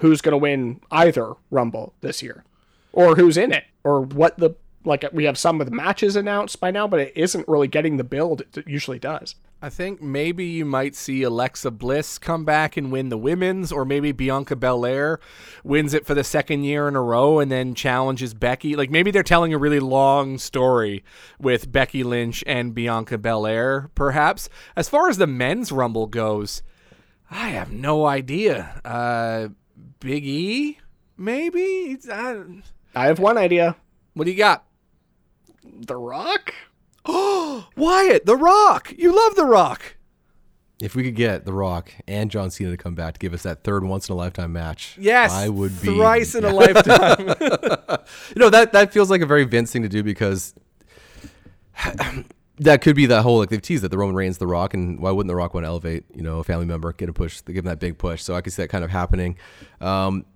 who's 0.00 0.20
going 0.20 0.32
to 0.32 0.38
win 0.38 0.80
either 0.90 1.34
Rumble 1.50 1.94
this 2.00 2.22
year, 2.22 2.44
or 2.92 3.16
who's 3.16 3.36
in 3.36 3.52
it, 3.52 3.64
or 3.84 4.00
what 4.00 4.36
the 4.38 4.54
like. 4.84 5.04
We 5.12 5.24
have 5.24 5.38
some 5.38 5.60
of 5.60 5.66
the 5.66 5.74
matches 5.74 6.16
announced 6.16 6.60
by 6.60 6.70
now, 6.70 6.86
but 6.86 7.00
it 7.00 7.12
isn't 7.16 7.48
really 7.48 7.68
getting 7.68 7.96
the 7.96 8.04
build 8.04 8.40
it 8.40 8.66
usually 8.66 8.98
does. 8.98 9.36
I 9.62 9.68
think 9.68 10.00
maybe 10.00 10.46
you 10.46 10.64
might 10.64 10.94
see 10.94 11.22
Alexa 11.22 11.70
Bliss 11.72 12.16
come 12.18 12.46
back 12.46 12.78
and 12.78 12.90
win 12.90 13.10
the 13.10 13.18
women's, 13.18 13.70
or 13.70 13.84
maybe 13.84 14.10
Bianca 14.10 14.56
Belair 14.56 15.20
wins 15.62 15.92
it 15.92 16.06
for 16.06 16.14
the 16.14 16.24
second 16.24 16.64
year 16.64 16.88
in 16.88 16.96
a 16.96 17.02
row 17.02 17.40
and 17.40 17.52
then 17.52 17.74
challenges 17.74 18.32
Becky. 18.32 18.74
Like 18.74 18.90
maybe 18.90 19.10
they're 19.10 19.22
telling 19.22 19.52
a 19.52 19.58
really 19.58 19.80
long 19.80 20.38
story 20.38 21.04
with 21.38 21.70
Becky 21.70 22.02
Lynch 22.02 22.42
and 22.46 22.74
Bianca 22.74 23.18
Belair, 23.18 23.90
perhaps. 23.94 24.48
As 24.76 24.88
far 24.88 25.10
as 25.10 25.18
the 25.18 25.26
men's 25.26 25.70
rumble 25.70 26.06
goes, 26.06 26.62
I 27.30 27.50
have 27.50 27.70
no 27.70 28.06
idea. 28.06 28.80
Uh, 28.82 29.48
Big 30.00 30.24
E, 30.26 30.78
maybe. 31.16 31.92
It's- 31.92 32.08
I- 32.08 32.62
I 32.94 33.06
have 33.06 33.18
one 33.18 33.38
idea. 33.38 33.76
what 34.14 34.24
do 34.24 34.30
you 34.30 34.36
got? 34.36 34.64
The 35.64 35.96
Rock? 35.96 36.52
Oh, 37.04 37.68
Wyatt, 37.76 38.26
The 38.26 38.36
Rock. 38.36 38.92
You 38.96 39.14
love 39.14 39.36
The 39.36 39.44
Rock. 39.44 39.96
If 40.82 40.94
we 40.94 41.02
could 41.04 41.14
get 41.14 41.44
The 41.44 41.52
Rock 41.52 41.92
and 42.08 42.30
John 42.30 42.50
Cena 42.50 42.70
to 42.70 42.76
come 42.78 42.94
back 42.94 43.12
to 43.14 43.18
give 43.18 43.34
us 43.34 43.42
that 43.42 43.62
third 43.64 43.84
once 43.84 44.08
in 44.08 44.14
a 44.14 44.16
lifetime 44.16 44.52
match, 44.52 44.96
Yes, 44.98 45.30
I 45.30 45.48
would 45.50 45.78
be 45.82 45.88
thrice 45.88 46.34
in 46.34 46.44
a 46.44 46.52
lifetime. 46.54 47.34
You 48.34 48.40
know 48.40 48.48
that 48.50 48.72
that 48.72 48.92
feels 48.92 49.10
like 49.10 49.20
a 49.20 49.26
very 49.26 49.44
Vince 49.44 49.70
thing 49.72 49.82
to 49.82 49.88
do 49.88 50.02
because 50.02 50.54
that 52.60 52.82
could 52.82 52.94
be 52.94 53.06
that 53.06 53.22
whole 53.22 53.38
like 53.38 53.48
they've 53.48 53.60
teased 53.60 53.82
that 53.82 53.90
the 53.90 53.98
Roman 53.98 54.14
Reigns, 54.14 54.38
The 54.38 54.46
Rock, 54.46 54.74
and 54.74 55.00
why 55.00 55.10
wouldn't 55.10 55.28
The 55.28 55.34
Rock 55.34 55.54
want 55.54 55.64
to 55.64 55.68
elevate 55.68 56.04
you 56.14 56.22
know 56.22 56.38
a 56.38 56.44
family 56.44 56.66
member, 56.66 56.92
get 56.92 57.08
a 57.08 57.12
push, 57.12 57.42
give 57.44 57.56
him 57.56 57.64
that 57.64 57.80
big 57.80 57.98
push. 57.98 58.22
So 58.22 58.34
I 58.34 58.40
could 58.40 58.52
see 58.52 58.62
that 58.62 58.68
kind 58.68 58.84
of 58.84 58.90
happening. 58.90 59.36
Um, 59.80 60.26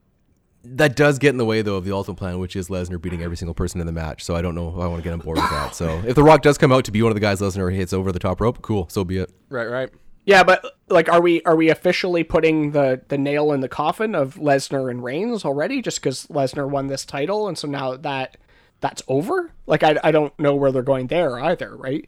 that 0.65 0.97
does 0.97 1.19
get 1.19 1.29
in 1.29 1.37
the 1.37 1.45
way 1.45 1.61
though 1.61 1.77
of 1.77 1.85
the 1.85 1.93
ultimate 1.93 2.17
plan, 2.17 2.39
which 2.39 2.57
is 2.57 2.69
Lesnar 2.69 3.01
beating 3.01 3.23
every 3.23 3.37
single 3.37 3.55
person 3.55 3.81
in 3.81 3.87
the 3.87 3.93
match. 3.93 4.25
So 4.25 4.35
I 4.35 4.43
don't 4.43 4.55
know 4.55 4.69
if 4.71 4.75
I 4.77 4.87
want 4.87 5.03
to 5.03 5.05
get 5.05 5.13
on 5.13 5.21
board 5.21 5.37
with 5.37 5.51
that. 5.51 5.75
So 5.75 6.03
if 6.07 6.15
The 6.15 6.23
Rock 6.23 6.41
does 6.41 6.57
come 6.57 6.73
out 6.73 6.87
to 6.87 6.91
be 6.91 7.03
one 7.03 7.13
of 7.13 7.17
the 7.17 7.21
guys 7.21 7.41
Lesnar 7.41 7.75
hits 7.75 7.93
over 7.93 8.11
the 8.11 8.19
top 8.19 8.41
rope, 8.41 8.63
cool, 8.63 8.89
so 8.89 9.05
be 9.05 9.19
it. 9.19 9.31
right, 9.51 9.69
right. 9.69 9.91
Yeah, 10.27 10.43
but 10.43 10.65
like, 10.89 11.11
are 11.11 11.21
we 11.21 11.43
are 11.43 11.55
we 11.55 11.69
officially 11.69 12.25
putting 12.25 12.71
the 12.71 13.03
the 13.09 13.19
nail 13.19 13.53
in 13.53 13.61
the 13.61 13.69
coffin 13.69 14.15
of 14.15 14.37
Lesnar 14.37 14.91
and 14.91 15.05
Reigns 15.05 15.45
already? 15.45 15.83
Just 15.83 16.01
because 16.01 16.27
Lesnar 16.29 16.67
won 16.67 16.87
this 16.87 17.05
title, 17.05 17.47
and 17.47 17.59
so 17.59 17.69
now 17.69 17.95
that 17.99 18.39
that's 18.85 19.03
over. 19.09 19.51
Like, 19.67 19.83
I, 19.83 19.97
I 20.05 20.11
don't 20.13 20.39
know 20.39 20.55
where 20.55 20.71
they're 20.71 20.83
going 20.83 21.07
there 21.07 21.39
either, 21.41 21.75
right? 21.75 22.07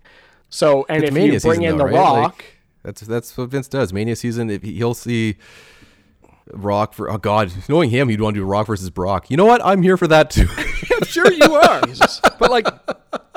So, 0.51 0.85
and 0.91 0.99
It's 1.03 1.09
if 1.09 1.15
Mania 1.15 1.33
you 1.33 1.41
bring 1.41 1.61
season, 1.61 1.65
in 1.65 1.71
though, 1.79 1.79
the 1.79 1.85
right? 1.87 1.95
Rock, 1.95 2.23
Like, 2.37 2.45
that's 2.83 3.01
that's 3.01 3.37
what 3.37 3.49
Vince 3.49 3.67
does. 3.67 3.93
Mania 3.95 4.15
season, 4.15 4.51
if 4.51 4.63
he- 4.63 4.75
he'll 4.75 4.93
see 4.95 5.37
Rock 6.53 6.93
for 6.93 7.11
oh 7.11 7.17
god, 7.19 7.51
knowing 7.69 7.91
him, 7.91 8.09
he'd 8.11 8.21
want 8.21 8.35
to 8.35 8.41
do 8.41 8.45
Rock 8.45 8.67
versus 8.69 8.91
Brock. 8.91 9.31
You 9.31 9.37
know 9.39 9.47
what? 9.47 9.65
I'm 9.65 9.83
here 9.83 9.97
for 9.97 10.07
that 10.07 10.31
too. 10.31 10.47
I'm 10.97 11.05
sure 11.05 11.33
you 11.33 11.55
are. 11.55 11.81
but 12.39 12.51
like 12.51 12.67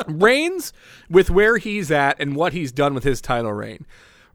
Reigns, 0.07 0.73
with 1.09 1.29
where 1.31 1.57
he's 1.57 1.89
at 1.91 2.19
and 2.19 2.35
what 2.35 2.53
he's 2.53 2.71
done 2.71 2.93
with 2.93 3.03
his 3.03 3.21
title 3.21 3.53
reign, 3.53 3.85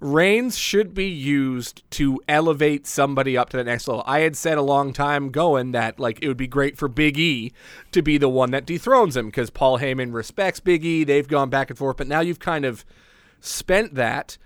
Reigns 0.04 0.58
should 0.58 0.92
be 0.92 1.08
used 1.08 1.82
to 1.92 2.20
elevate 2.28 2.86
somebody 2.86 3.38
up 3.38 3.48
to 3.48 3.56
the 3.56 3.64
next 3.64 3.88
level. 3.88 4.04
I 4.06 4.20
had 4.20 4.36
said 4.36 4.58
a 4.58 4.62
long 4.62 4.92
time 4.92 5.30
going 5.30 5.72
that 5.72 5.98
like 5.98 6.18
it 6.20 6.28
would 6.28 6.36
be 6.36 6.46
great 6.46 6.76
for 6.76 6.88
Big 6.88 7.18
E 7.18 7.52
to 7.90 8.02
be 8.02 8.18
the 8.18 8.28
one 8.28 8.50
that 8.50 8.66
dethrones 8.66 9.16
him 9.16 9.28
because 9.28 9.48
Paul 9.48 9.78
Heyman 9.78 10.12
respects 10.12 10.60
Big 10.60 10.84
E. 10.84 11.04
They've 11.04 11.26
gone 11.26 11.48
back 11.48 11.70
and 11.70 11.78
forth, 11.78 11.96
but 11.96 12.06
now 12.06 12.20
you've 12.20 12.38
kind 12.38 12.66
of 12.66 12.84
spent 13.40 13.94
that. 13.94 14.36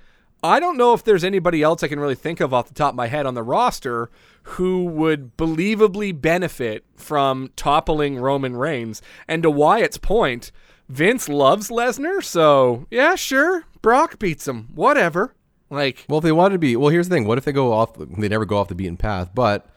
I 0.45 0.61
don't 0.61 0.77
know 0.77 0.95
if 0.95 1.03
there's 1.03 1.25
anybody 1.25 1.61
else 1.61 1.83
I 1.83 1.89
can 1.89 1.99
really 1.99 2.15
think 2.15 2.39
of 2.39 2.55
off 2.55 2.69
the 2.69 2.75
top 2.75 2.91
of 2.91 2.97
my 2.97 3.09
head 3.09 3.27
on 3.27 3.35
the 3.35 3.43
roster 3.43 4.11
who 4.45 4.85
would 4.85 5.37
believably 5.37 6.21
benefit 6.21 6.85
from 6.95 7.51
toppling 7.57 8.17
Roman 8.17 8.55
Reigns. 8.55 9.03
And 9.27 9.43
to 9.43 9.51
Wyatt's 9.51 9.99
point, 9.99 10.53
Vince 10.89 11.29
loves 11.29 11.69
Lesnar, 11.69 12.23
so 12.23 12.87
yeah, 12.93 13.17
sure, 13.17 13.65
Brock 13.83 14.21
beats 14.21 14.47
him, 14.47 14.69
whatever. 14.73 15.35
Like, 15.71 16.05
well, 16.09 16.19
if 16.19 16.25
they 16.25 16.33
wanted 16.33 16.55
to 16.55 16.59
be, 16.59 16.77
well, 16.77 16.89
here's 16.89 17.09
the 17.09 17.15
thing: 17.15 17.27
what 17.27 17.39
if 17.39 17.45
they 17.45 17.53
go 17.53 17.73
off? 17.73 17.95
They 17.95 18.29
never 18.29 18.47
go 18.47 18.57
off 18.59 18.69
the 18.69 18.75
beaten 18.75 18.97
path, 18.97 19.31
but 19.35 19.69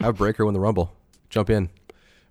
have 0.00 0.16
Breakker 0.18 0.44
win 0.44 0.54
the 0.54 0.60
Rumble, 0.60 0.94
jump 1.30 1.48
in. 1.50 1.70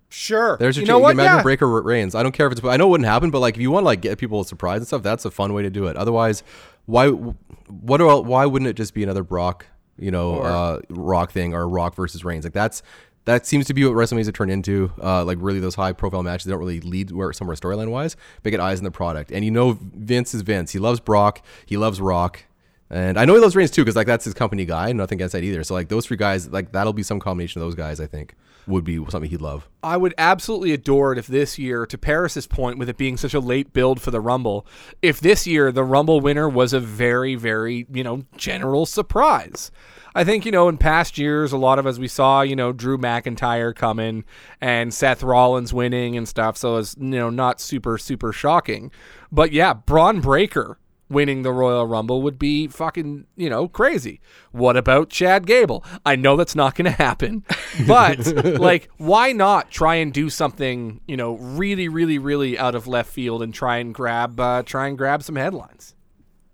sure. 0.08 0.56
There's 0.58 0.76
your 0.76 0.82
you 0.84 0.88
know 0.88 0.98
what? 0.98 1.12
Imagine 1.12 1.38
Yeah. 1.38 1.42
Breakker 1.42 1.66
reigns. 1.82 2.14
I 2.14 2.22
don't 2.22 2.32
care 2.32 2.46
if 2.46 2.52
it's. 2.52 2.64
I 2.64 2.76
know 2.76 2.86
it 2.86 2.90
wouldn't 2.90 3.08
happen, 3.08 3.30
but 3.30 3.40
like 3.40 3.54
if 3.56 3.60
you 3.60 3.70
want 3.70 3.82
to 3.82 3.86
like 3.86 4.00
get 4.00 4.18
people 4.18 4.42
surprised 4.44 4.80
and 4.82 4.86
stuff, 4.86 5.02
that's 5.02 5.24
a 5.24 5.30
fun 5.30 5.52
way 5.52 5.62
to 5.62 5.70
do 5.70 5.86
it. 5.86 5.96
Otherwise, 5.96 6.42
why? 6.86 7.08
What? 7.08 8.00
About, 8.00 8.26
why 8.26 8.46
wouldn't 8.46 8.68
it 8.68 8.74
just 8.74 8.94
be 8.94 9.02
another 9.02 9.22
Brock? 9.24 9.66
You 9.98 10.10
know, 10.10 10.40
uh, 10.40 10.80
Rock 10.88 11.32
thing 11.32 11.52
or 11.52 11.68
Rock 11.68 11.94
versus 11.94 12.24
Reigns? 12.24 12.44
Like 12.44 12.52
that's 12.54 12.82
that 13.26 13.44
seems 13.46 13.66
to 13.66 13.74
be 13.74 13.84
what 13.84 13.92
WrestleMania's 13.92 14.26
have 14.26 14.34
turned 14.34 14.50
into. 14.50 14.90
Uh, 15.02 15.24
like 15.24 15.36
really, 15.40 15.60
those 15.60 15.74
high 15.74 15.92
profile 15.92 16.22
matches 16.22 16.44
they 16.46 16.50
don't 16.52 16.60
really 16.60 16.80
lead 16.80 17.10
where 17.10 17.32
somewhere 17.32 17.54
storyline 17.56 17.90
wise, 17.90 18.16
but 18.42 18.50
get 18.50 18.60
eyes 18.60 18.78
on 18.78 18.84
the 18.84 18.90
product. 18.90 19.30
And 19.30 19.44
you 19.44 19.50
know, 19.50 19.78
Vince 19.80 20.32
is 20.32 20.42
Vince. 20.42 20.72
He 20.72 20.78
loves 20.78 21.00
Brock. 21.00 21.42
He 21.66 21.76
loves 21.76 22.00
Rock. 22.00 22.44
And 22.90 23.18
I 23.18 23.24
know 23.24 23.34
he 23.34 23.40
loves 23.40 23.54
Reigns 23.54 23.70
too, 23.70 23.82
because 23.82 23.94
like 23.96 24.06
that's 24.06 24.24
his 24.24 24.34
company 24.34 24.64
guy. 24.64 24.92
Nothing 24.92 25.16
against 25.16 25.32
that 25.32 25.44
either. 25.44 25.62
So 25.62 25.74
like 25.74 25.88
those 25.88 26.06
three 26.06 26.16
guys, 26.16 26.48
like 26.48 26.72
that'll 26.72 26.92
be 26.92 27.04
some 27.04 27.20
combination 27.20 27.60
of 27.62 27.66
those 27.66 27.76
guys. 27.76 28.00
I 28.00 28.06
think 28.06 28.34
would 28.66 28.84
be 28.84 28.96
something 29.08 29.30
he'd 29.30 29.40
love. 29.40 29.68
I 29.82 29.96
would 29.96 30.14
absolutely 30.18 30.72
adore 30.72 31.12
it 31.12 31.18
if 31.18 31.26
this 31.26 31.58
year, 31.58 31.86
to 31.86 31.98
Paris's 31.98 32.46
point, 32.46 32.78
with 32.78 32.88
it 32.88 32.96
being 32.96 33.16
such 33.16 33.34
a 33.34 33.40
late 33.40 33.72
build 33.72 34.00
for 34.00 34.10
the 34.10 34.20
Rumble, 34.20 34.66
if 35.02 35.20
this 35.20 35.46
year 35.46 35.72
the 35.72 35.84
Rumble 35.84 36.20
winner 36.20 36.48
was 36.48 36.72
a 36.72 36.80
very, 36.80 37.34
very, 37.34 37.86
you 37.92 38.04
know, 38.04 38.24
general 38.36 38.86
surprise. 38.86 39.70
I 40.14 40.24
think, 40.24 40.44
you 40.44 40.50
know, 40.50 40.68
in 40.68 40.76
past 40.76 41.18
years, 41.18 41.52
a 41.52 41.56
lot 41.56 41.78
of 41.78 41.86
us, 41.86 41.98
we 41.98 42.08
saw, 42.08 42.42
you 42.42 42.56
know, 42.56 42.72
Drew 42.72 42.98
McIntyre 42.98 43.74
coming 43.74 44.24
and 44.60 44.92
Seth 44.92 45.22
Rollins 45.22 45.72
winning 45.72 46.16
and 46.16 46.28
stuff. 46.28 46.56
So 46.56 46.76
it's, 46.78 46.96
you 46.98 47.06
know, 47.06 47.30
not 47.30 47.60
super, 47.60 47.96
super 47.96 48.32
shocking. 48.32 48.90
But 49.30 49.52
yeah, 49.52 49.72
Bron 49.72 50.20
Breakker 50.20 50.78
winning 51.10 51.42
the 51.42 51.52
Royal 51.52 51.86
Rumble 51.86 52.22
would 52.22 52.38
be 52.38 52.68
fucking, 52.68 53.26
you 53.36 53.50
know, 53.50 53.68
crazy. 53.68 54.20
What 54.52 54.76
about 54.76 55.10
Chad 55.10 55.46
Gable? 55.46 55.84
I 56.06 56.16
know 56.16 56.36
that's 56.36 56.54
not 56.54 56.74
going 56.76 56.86
to 56.86 56.90
happen, 56.90 57.44
but 57.86 58.26
like, 58.58 58.88
why 58.96 59.32
not 59.32 59.70
try 59.70 59.96
and 59.96 60.12
do 60.12 60.30
something, 60.30 61.00
you 61.06 61.16
know, 61.16 61.34
really, 61.34 61.88
really, 61.88 62.18
really 62.18 62.58
out 62.58 62.74
of 62.74 62.86
left 62.86 63.10
field 63.12 63.42
and 63.42 63.52
try 63.52 63.78
and 63.78 63.92
grab, 63.92 64.38
uh, 64.40 64.62
try 64.62 64.86
and 64.86 64.96
grab 64.96 65.22
some 65.22 65.36
headlines. 65.36 65.94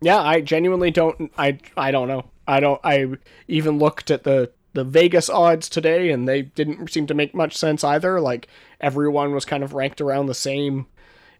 yeah, 0.01 0.21
I 0.21 0.41
genuinely 0.41 0.91
don't. 0.91 1.33
I 1.39 1.59
I 1.77 1.91
don't 1.91 2.09
know. 2.09 2.25
I 2.47 2.61
don't. 2.61 2.81
I 2.85 3.07
even 3.49 3.79
looked 3.79 4.11
at 4.11 4.25
the 4.25 4.53
the 4.73 4.85
Vegas 4.85 5.31
odds 5.31 5.69
today, 5.69 6.11
and 6.11 6.29
they 6.29 6.43
didn't 6.43 6.91
seem 6.91 7.07
to 7.07 7.15
make 7.15 7.35
much 7.35 7.57
sense 7.57 7.83
either. 7.83 8.21
Like 8.21 8.49
everyone 8.81 9.33
was 9.33 9.45
kind 9.45 9.65
of 9.65 9.73
ranked 9.75 10.01
around 10.01 10.27
the 10.27 10.35
same 10.35 10.87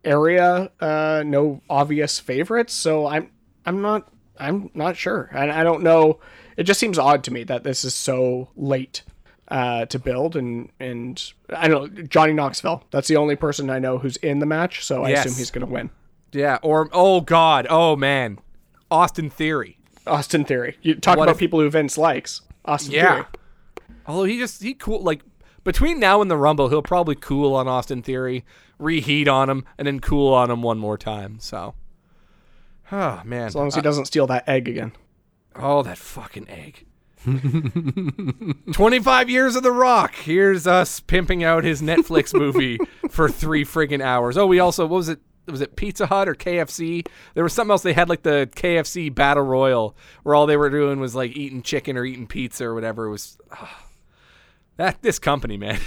area. 0.07 0.71
Uh, 0.81 1.23
no 1.27 1.61
obvious 1.69 2.19
favorites. 2.19 2.73
So 2.73 3.07
I'm 3.07 3.31
I'm 3.65 3.83
not 3.83 4.09
I'm 4.39 4.71
not 4.75 4.97
sure, 4.97 5.29
and 5.33 5.51
I 5.53 5.65
don't 5.65 5.83
know. 5.83 6.21
It 6.57 6.65
just 6.65 6.81
seems 6.81 6.99
odd 6.99 7.25
to 7.25 7.33
me 7.33 7.45
that 7.45 7.65
this 7.65 7.85
is 7.85 7.95
so 7.95 8.49
late 8.57 9.03
uh, 9.49 9.87
to 9.87 9.99
build, 9.99 10.37
and 10.37 10.71
and 10.81 11.33
I 11.51 11.69
don't 11.69 11.93
know 11.95 12.03
Johnny 12.05 12.33
Knoxville. 12.33 12.85
That's 12.91 13.09
the 13.09 13.17
only 13.17 13.37
person 13.37 13.69
I 13.71 13.79
know 13.79 13.99
who's 13.99 14.17
in 14.19 14.39
the 14.39 14.47
match, 14.47 14.85
so 14.85 15.05
I 15.05 15.11
assume 15.11 15.35
he's 15.35 15.51
going 15.51 15.67
to 15.67 15.73
win. 15.73 15.91
Yeah. 16.33 16.59
Or, 16.63 16.89
oh 16.93 17.21
God. 17.23 17.67
Oh 17.71 17.97
man. 17.97 18.39
Austin 18.91 19.31
Theory. 19.31 19.79
Austin 20.07 20.45
Theory. 20.45 20.77
You 20.83 20.95
talk 20.97 21.17
What 21.17 21.25
about 21.25 21.33
if- 21.37 21.39
people 21.41 21.61
who 21.61 21.71
Vince 21.71 21.97
likes. 21.97 22.43
Austin 22.65 22.93
Yeah. 22.93 23.13
Theory. 23.15 23.27
Although 24.07 24.25
he 24.25 24.39
just 24.39 24.63
he 24.63 24.75
cool 24.75 25.03
like 25.03 25.23
between 25.67 26.01
now 26.01 26.23
and 26.23 26.31
the 26.31 26.37
Rumble, 26.39 26.69
he'll 26.71 26.81
probably 26.81 27.17
cool 27.17 27.55
on 27.55 27.69
Austin 27.69 28.01
Theory, 28.01 28.45
reheat 28.79 29.29
on 29.29 29.51
him, 29.51 29.65
and 29.77 29.87
then 29.87 30.01
cool 30.01 30.33
on 30.33 30.51
him 30.51 30.63
one 30.63 30.79
more 30.79 30.97
time. 30.97 31.39
So, 31.41 31.75
oh 32.91 33.21
man, 33.25 33.49
As 33.49 33.55
long 33.55 33.67
as 33.67 33.75
he 33.75 33.83
doesn't 33.83 34.07
steal 34.07 34.27
that 34.29 34.49
egg 34.49 34.69
again. 34.69 34.93
oh 35.55 35.83
that 35.83 35.99
fucking 35.99 36.49
egg. 36.49 36.87
Twenty 38.73 39.01
five 39.01 39.29
years 39.29 39.57
of 39.57 39.65
The 39.65 39.73
Rock. 39.73 40.15
Here's 40.15 40.67
us 40.67 41.01
pimping 41.01 41.43
out 41.43 41.65
his 41.65 41.83
Netflix 41.83 42.33
movie 42.33 42.79
for 43.11 43.29
three 43.29 43.65
friggin' 43.65 44.01
hours. 44.01 44.39
Oh, 44.39 44.47
we 44.47 44.61
also 44.61 44.87
what 44.87 44.97
was 44.97 45.09
it? 45.09 45.19
Was 45.49 45.61
it 45.61 45.77
Pizza 45.77 46.07
Hut 46.07 46.29
or 46.29 46.35
KFC? 46.35 47.07
There 47.35 47.45
was 47.45 47.53
something 47.53 47.71
else. 47.73 47.83
They 47.83 47.93
had 47.93 48.09
like 48.09 48.23
the 48.23 48.49
KFC 48.55 49.13
Battle 49.15 49.45
Royal, 49.45 49.97
where 50.23 50.35
all 50.35 50.47
they 50.47 50.57
were 50.57 50.71
doing 50.71 50.99
was 51.01 51.15
like 51.15 51.37
eating 51.37 51.63
chicken 51.63 51.97
or 51.97 52.05
eating 52.05 52.27
pizza 52.27 52.65
or 52.65 52.75
whatever. 52.75 53.07
It 53.07 53.11
was 53.11 53.39
ah. 53.53 53.86
That 54.77 55.01
this 55.03 55.19
company, 55.19 55.57
man. 55.57 55.79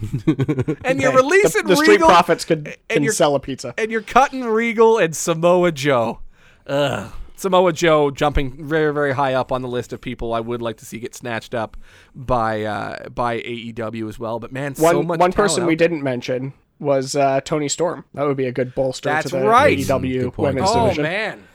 and 0.00 1.00
you're 1.00 1.10
Hey, 1.10 1.16
releasing 1.16 1.62
the, 1.64 1.70
the 1.70 1.76
Street 1.76 1.88
Regal, 1.94 2.08
Profits 2.08 2.44
could 2.44 2.66
and 2.68 2.76
can 2.88 3.02
you're- 3.02 3.14
sell 3.14 3.34
a 3.34 3.40
pizza. 3.40 3.74
and 3.76 3.90
you're 3.90 4.00
cutting 4.02 4.44
Regal 4.44 4.98
and 4.98 5.14
Samoa 5.16 5.72
Joe. 5.72 6.20
Ugh. 6.66 7.12
Samoa 7.36 7.72
Joe 7.72 8.10
jumping 8.10 8.66
very, 8.66 8.92
very 8.92 9.12
high 9.14 9.34
up 9.34 9.52
on 9.52 9.62
the 9.62 9.68
list 9.68 9.92
of 9.92 10.00
people 10.00 10.32
I 10.34 10.40
would 10.40 10.60
like 10.60 10.76
to 10.78 10.84
see 10.84 10.98
get 10.98 11.14
snatched 11.14 11.54
up 11.54 11.76
by 12.14 12.62
uh, 12.64 13.08
by 13.10 13.38
AEW 13.40 14.08
as 14.08 14.18
well. 14.18 14.38
But 14.40 14.50
man, 14.52 14.74
One 14.74 14.92
so 14.94 15.02
much 15.02 15.20
one 15.20 15.32
person 15.32 15.64
we 15.66 15.74
there. 15.76 15.88
didn't 15.88 16.02
mention 16.02 16.52
was 16.80 17.14
uh, 17.16 17.40
Toni 17.42 17.68
Storm. 17.68 18.04
That 18.14 18.26
would 18.26 18.36
be 18.36 18.46
a 18.46 18.52
good 18.52 18.74
bolster 18.74 19.08
That's 19.08 19.30
to 19.30 19.38
the 19.38 19.46
right. 19.46 19.78
AEW 19.78 20.20
Good 20.22 20.32
point. 20.32 20.54
women's 20.56 20.70
Oh 20.72 20.82
division. 20.84 21.02
man. 21.04 21.48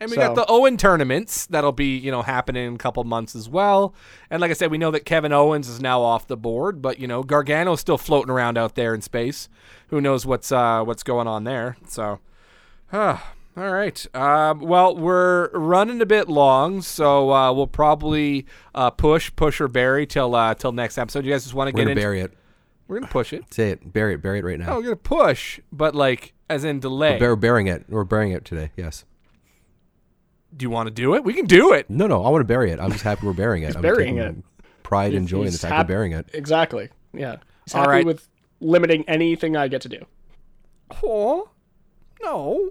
And 0.00 0.10
we 0.10 0.16
So- 0.16 0.22
got 0.22 0.34
the 0.34 0.44
Owen 0.48 0.76
tournaments 0.76 1.46
that'll 1.46 1.72
be, 1.72 1.96
you 1.96 2.10
know, 2.10 2.22
happening 2.22 2.66
in 2.66 2.74
a 2.74 2.78
couple 2.78 3.02
months 3.04 3.34
as 3.36 3.48
well. 3.48 3.94
And 4.30 4.40
like 4.40 4.50
I 4.50 4.54
said, 4.54 4.70
we 4.70 4.78
know 4.78 4.90
that 4.90 5.04
Kevin 5.04 5.32
Owens 5.32 5.68
is 5.68 5.80
now 5.80 6.02
off 6.02 6.26
the 6.26 6.36
board, 6.36 6.82
but 6.82 6.98
you 6.98 7.06
know, 7.06 7.22
Gargano's 7.22 7.80
still 7.80 7.98
floating 7.98 8.30
around 8.30 8.58
out 8.58 8.74
there 8.74 8.94
in 8.94 9.00
space. 9.02 9.48
Who 9.88 10.00
knows 10.00 10.26
what's 10.26 10.50
uh 10.52 10.82
what's 10.84 11.02
going 11.02 11.26
on 11.28 11.44
there. 11.44 11.76
So 11.86 12.18
ah, 12.92 13.32
all 13.56 13.72
right. 13.72 14.04
Um, 14.16 14.58
well, 14.60 14.96
we're 14.96 15.48
running 15.50 16.00
a 16.00 16.06
bit 16.06 16.28
long, 16.28 16.82
so 16.82 17.32
uh, 17.32 17.52
we'll 17.52 17.68
probably 17.68 18.46
uh, 18.74 18.90
push, 18.90 19.30
push 19.36 19.60
or 19.60 19.68
bury 19.68 20.06
till 20.06 20.34
uh, 20.34 20.54
till 20.54 20.72
next 20.72 20.98
episode. 20.98 21.24
You 21.24 21.30
guys 21.32 21.44
just 21.44 21.54
want 21.54 21.70
to 21.70 21.74
We're 21.74 21.84
get 21.84 21.90
into? 21.92 22.00
bury 22.02 22.20
it. 22.20 22.32
We're 22.88 22.98
gonna 22.98 23.10
push 23.12 23.32
it. 23.32 23.44
Say 23.54 23.70
it. 23.70 23.92
Bury 23.92 24.14
it. 24.14 24.22
Bury 24.22 24.40
it 24.40 24.44
right 24.44 24.58
now. 24.58 24.72
Oh, 24.72 24.76
we're 24.76 24.82
gonna 24.82 24.96
push, 24.96 25.60
but 25.72 25.94
like 25.94 26.34
as 26.50 26.64
in 26.64 26.80
delay. 26.80 27.16
We're 27.20 27.36
burying 27.36 27.68
it. 27.68 27.84
We're 27.88 28.04
burying 28.04 28.32
it 28.32 28.44
today. 28.44 28.72
Yes. 28.76 29.04
Do 30.56 30.62
you 30.64 30.70
want 30.70 30.86
to 30.86 30.90
do 30.92 31.14
it? 31.14 31.24
We 31.24 31.32
can 31.34 31.46
do 31.46 31.72
it. 31.72 31.88
No, 31.90 32.06
no. 32.06 32.24
I 32.24 32.28
want 32.30 32.40
to 32.40 32.46
bury 32.46 32.70
it. 32.70 32.78
I'm 32.80 32.92
just 32.92 33.02
happy 33.04 33.26
we're 33.26 33.32
burying 33.32 33.64
it. 33.64 33.74
I'm 33.76 33.82
burying 33.82 34.18
it. 34.18 34.36
pride 34.82 35.14
and 35.14 35.26
joy 35.26 35.42
in 35.42 35.52
the 35.52 35.58
fact 35.58 35.72
hap- 35.72 35.82
of 35.82 35.88
burying 35.88 36.12
it. 36.12 36.28
Exactly. 36.32 36.88
Yeah. 37.12 37.36
He's 37.64 37.74
All 37.74 37.80
happy 37.82 37.90
right. 37.90 38.06
with 38.06 38.28
limiting 38.60 39.04
anything 39.08 39.56
I 39.56 39.68
get 39.68 39.80
to 39.82 39.88
do. 39.88 40.04
Oh, 41.02 41.48
no. 42.22 42.70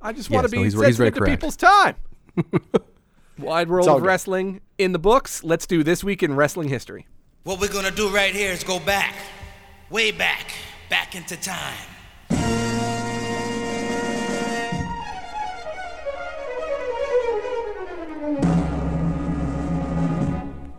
I 0.00 0.12
just 0.12 0.30
Yes, 0.30 0.34
want 0.34 0.48
to 0.48 0.56
no, 0.56 0.62
be 0.62 0.64
he's- 0.64 0.72
he's 0.72 0.80
very 0.80 0.92
sensitive 0.92 1.14
to 1.14 1.20
correct. 1.20 1.40
people's 1.40 1.56
time. 1.56 1.96
Wide 3.38 3.68
world 3.68 3.88
of 3.88 3.98
good. 4.00 4.06
wrestling 4.06 4.60
in 4.78 4.92
the 4.92 4.98
books. 4.98 5.42
Let's 5.42 5.66
do 5.66 5.82
this 5.82 6.04
week 6.04 6.22
in 6.22 6.34
wrestling 6.36 6.68
history. 6.68 7.06
What 7.44 7.58
we're 7.60 7.72
gonna 7.72 7.90
do 7.90 8.08
right 8.10 8.34
here 8.34 8.50
is 8.52 8.62
go 8.64 8.78
back, 8.80 9.14
way 9.88 10.10
back, 10.10 10.52
back 10.90 11.14
into 11.14 11.36
time. 11.40 11.74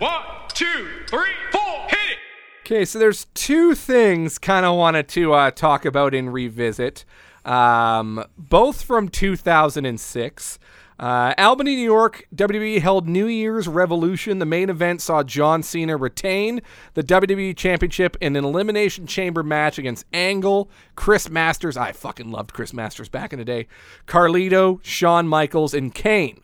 One, 0.01 0.23
two, 0.47 0.87
three, 1.05 1.29
four, 1.51 1.85
hit 1.87 2.13
it! 2.13 2.17
Okay, 2.65 2.85
so 2.85 2.97
there's 2.97 3.27
two 3.35 3.75
things 3.75 4.39
kind 4.39 4.65
of 4.65 4.75
wanted 4.75 5.07
to 5.09 5.33
uh, 5.33 5.51
talk 5.51 5.85
about 5.85 6.15
in 6.15 6.31
revisit, 6.31 7.05
um, 7.45 8.25
both 8.35 8.81
from 8.81 9.09
2006. 9.09 10.57
Uh, 10.99 11.35
Albany, 11.37 11.75
New 11.75 11.83
York, 11.83 12.27
WWE 12.35 12.81
held 12.81 13.07
New 13.07 13.27
Year's 13.27 13.67
Revolution. 13.67 14.39
The 14.39 14.45
main 14.47 14.71
event 14.71 15.01
saw 15.01 15.21
John 15.21 15.61
Cena 15.61 15.95
retain 15.97 16.61
the 16.95 17.03
WWE 17.03 17.55
Championship 17.55 18.17
in 18.19 18.35
an 18.35 18.43
Elimination 18.43 19.05
Chamber 19.05 19.43
match 19.43 19.77
against 19.77 20.07
Angle, 20.11 20.71
Chris 20.95 21.29
Masters. 21.29 21.77
I 21.77 21.91
fucking 21.91 22.31
loved 22.31 22.53
Chris 22.53 22.73
Masters 22.73 23.07
back 23.07 23.33
in 23.33 23.37
the 23.37 23.45
day. 23.45 23.67
Carlito, 24.07 24.79
Shawn 24.83 25.27
Michaels, 25.27 25.75
and 25.75 25.93
Kane. 25.93 26.41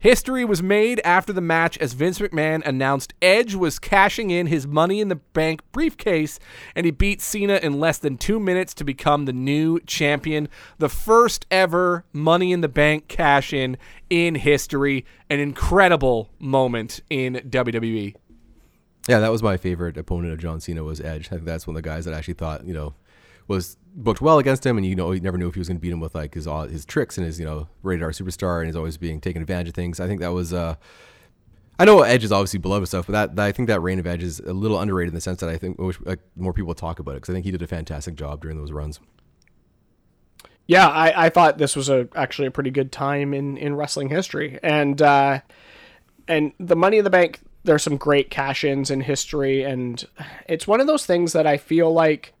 History 0.00 0.44
was 0.44 0.62
made 0.62 1.00
after 1.04 1.32
the 1.32 1.40
match 1.40 1.76
as 1.78 1.92
Vince 1.92 2.20
McMahon 2.20 2.64
announced 2.64 3.14
Edge 3.20 3.56
was 3.56 3.80
cashing 3.80 4.30
in 4.30 4.46
his 4.46 4.64
Money 4.64 5.00
in 5.00 5.08
the 5.08 5.16
Bank 5.16 5.60
briefcase 5.72 6.38
and 6.76 6.84
he 6.84 6.92
beat 6.92 7.20
Cena 7.20 7.56
in 7.56 7.80
less 7.80 7.98
than 7.98 8.16
two 8.16 8.38
minutes 8.38 8.74
to 8.74 8.84
become 8.84 9.24
the 9.24 9.32
new 9.32 9.80
champion. 9.80 10.48
The 10.78 10.88
first 10.88 11.46
ever 11.50 12.04
Money 12.12 12.52
in 12.52 12.60
the 12.60 12.68
Bank 12.68 13.08
cash 13.08 13.52
in 13.52 13.76
in 14.08 14.36
history. 14.36 15.04
An 15.28 15.40
incredible 15.40 16.30
moment 16.38 17.00
in. 17.10 17.34
WWE. 17.34 18.14
Yeah, 19.08 19.18
that 19.18 19.32
was 19.32 19.42
my 19.42 19.56
favorite 19.56 19.96
opponent 19.96 20.32
of 20.32 20.38
John 20.38 20.60
Cena 20.60 20.84
was 20.84 21.00
Edge. 21.00 21.26
I 21.26 21.30
think 21.30 21.44
that's 21.44 21.66
one 21.66 21.74
of 21.74 21.82
the 21.82 21.88
guys 21.88 22.04
that 22.04 22.14
actually 22.14 22.34
thought 22.34 22.64
you 22.64 22.72
know 22.72 22.94
was 23.48 23.76
booked 23.94 24.20
well 24.20 24.38
against 24.38 24.64
him, 24.64 24.76
and 24.76 24.86
you 24.86 24.94
know 24.94 25.10
you 25.10 25.20
never 25.20 25.36
knew 25.36 25.48
if 25.48 25.54
he 25.54 25.60
was 25.60 25.68
going 25.68 25.78
to 25.78 25.80
beat 25.80 25.92
him 25.92 26.00
with 26.00 26.14
like 26.14 26.34
his 26.34 26.46
all 26.46 26.68
his 26.68 26.84
tricks 26.84 27.18
and 27.18 27.26
his 27.26 27.40
you 27.40 27.44
know 27.44 27.68
Rated-R 27.82 28.10
superstar 28.10 28.58
and 28.58 28.66
he's 28.66 28.76
always 28.76 28.96
being 28.96 29.20
taken 29.20 29.42
advantage 29.42 29.68
of 29.68 29.74
things. 29.74 29.98
I 29.98 30.06
think 30.06 30.20
that 30.20 30.32
was. 30.32 30.52
uh 30.52 30.76
I 31.80 31.84
know 31.84 32.02
Edge 32.02 32.24
is 32.24 32.32
obviously 32.32 32.58
beloved 32.58 32.88
stuff, 32.88 33.06
but 33.06 33.12
that, 33.12 33.36
that 33.36 33.46
I 33.46 33.52
think 33.52 33.68
that 33.68 33.80
reign 33.80 34.00
of 34.00 34.06
Edge 34.06 34.24
is 34.24 34.40
a 34.40 34.52
little 34.52 34.80
underrated 34.80 35.10
in 35.10 35.14
the 35.14 35.20
sense 35.20 35.38
that 35.40 35.48
I 35.48 35.56
think 35.56 35.78
wish 35.78 36.00
like 36.00 36.18
more 36.34 36.52
people 36.52 36.74
talk 36.74 36.98
about 36.98 37.12
it 37.12 37.18
because 37.18 37.30
I 37.30 37.34
think 37.34 37.44
he 37.44 37.52
did 37.52 37.62
a 37.62 37.68
fantastic 37.68 38.16
job 38.16 38.42
during 38.42 38.56
those 38.56 38.72
runs. 38.72 38.98
Yeah, 40.66 40.88
I, 40.88 41.26
I 41.26 41.28
thought 41.30 41.56
this 41.58 41.76
was 41.76 41.88
a 41.88 42.08
actually 42.14 42.48
a 42.48 42.50
pretty 42.50 42.70
good 42.70 42.92
time 42.92 43.32
in, 43.32 43.56
in 43.56 43.74
wrestling 43.74 44.08
history, 44.10 44.58
and 44.62 45.00
uh, 45.00 45.40
and 46.26 46.52
the 46.58 46.76
Money 46.76 46.98
in 46.98 47.04
the 47.04 47.10
Bank. 47.10 47.40
There's 47.64 47.82
some 47.82 47.96
great 47.96 48.30
cash 48.30 48.64
ins 48.64 48.90
in 48.90 49.00
history, 49.00 49.62
and 49.62 50.04
it's 50.48 50.66
one 50.66 50.80
of 50.80 50.86
those 50.86 51.06
things 51.06 51.32
that 51.32 51.46
I 51.46 51.56
feel 51.56 51.92
like 51.92 52.34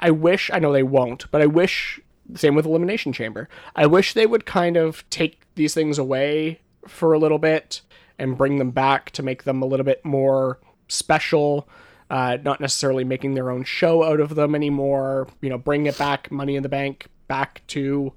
I 0.00 0.10
wish 0.10 0.50
I 0.52 0.58
know 0.58 0.72
they 0.72 0.82
won't, 0.82 1.30
but 1.30 1.42
I 1.42 1.46
wish 1.46 2.00
same 2.34 2.54
with 2.54 2.66
Elimination 2.66 3.12
Chamber. 3.12 3.48
I 3.74 3.86
wish 3.86 4.14
they 4.14 4.26
would 4.26 4.46
kind 4.46 4.76
of 4.76 5.08
take 5.10 5.40
these 5.54 5.74
things 5.74 5.98
away 5.98 6.60
for 6.86 7.12
a 7.12 7.18
little 7.18 7.38
bit 7.38 7.82
and 8.18 8.36
bring 8.36 8.58
them 8.58 8.70
back 8.70 9.10
to 9.12 9.22
make 9.22 9.44
them 9.44 9.62
a 9.62 9.66
little 9.66 9.84
bit 9.84 10.04
more 10.04 10.58
special. 10.88 11.68
Uh, 12.08 12.38
not 12.42 12.60
necessarily 12.60 13.04
making 13.04 13.34
their 13.34 13.50
own 13.50 13.62
show 13.62 14.02
out 14.02 14.20
of 14.20 14.34
them 14.34 14.54
anymore. 14.54 15.28
You 15.40 15.50
know, 15.50 15.58
bring 15.58 15.86
it 15.86 15.96
back, 15.96 16.30
Money 16.30 16.56
in 16.56 16.62
the 16.62 16.68
Bank, 16.68 17.06
back 17.28 17.62
to 17.68 18.12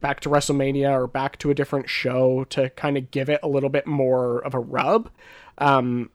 back 0.00 0.20
to 0.20 0.28
WrestleMania 0.28 0.90
or 0.90 1.06
back 1.06 1.38
to 1.38 1.50
a 1.50 1.54
different 1.54 1.88
show 1.88 2.44
to 2.50 2.70
kind 2.70 2.96
of 2.96 3.10
give 3.10 3.28
it 3.28 3.40
a 3.42 3.48
little 3.48 3.68
bit 3.68 3.86
more 3.86 4.40
of 4.44 4.54
a 4.54 4.58
rub. 4.58 5.10
Um, 5.58 6.10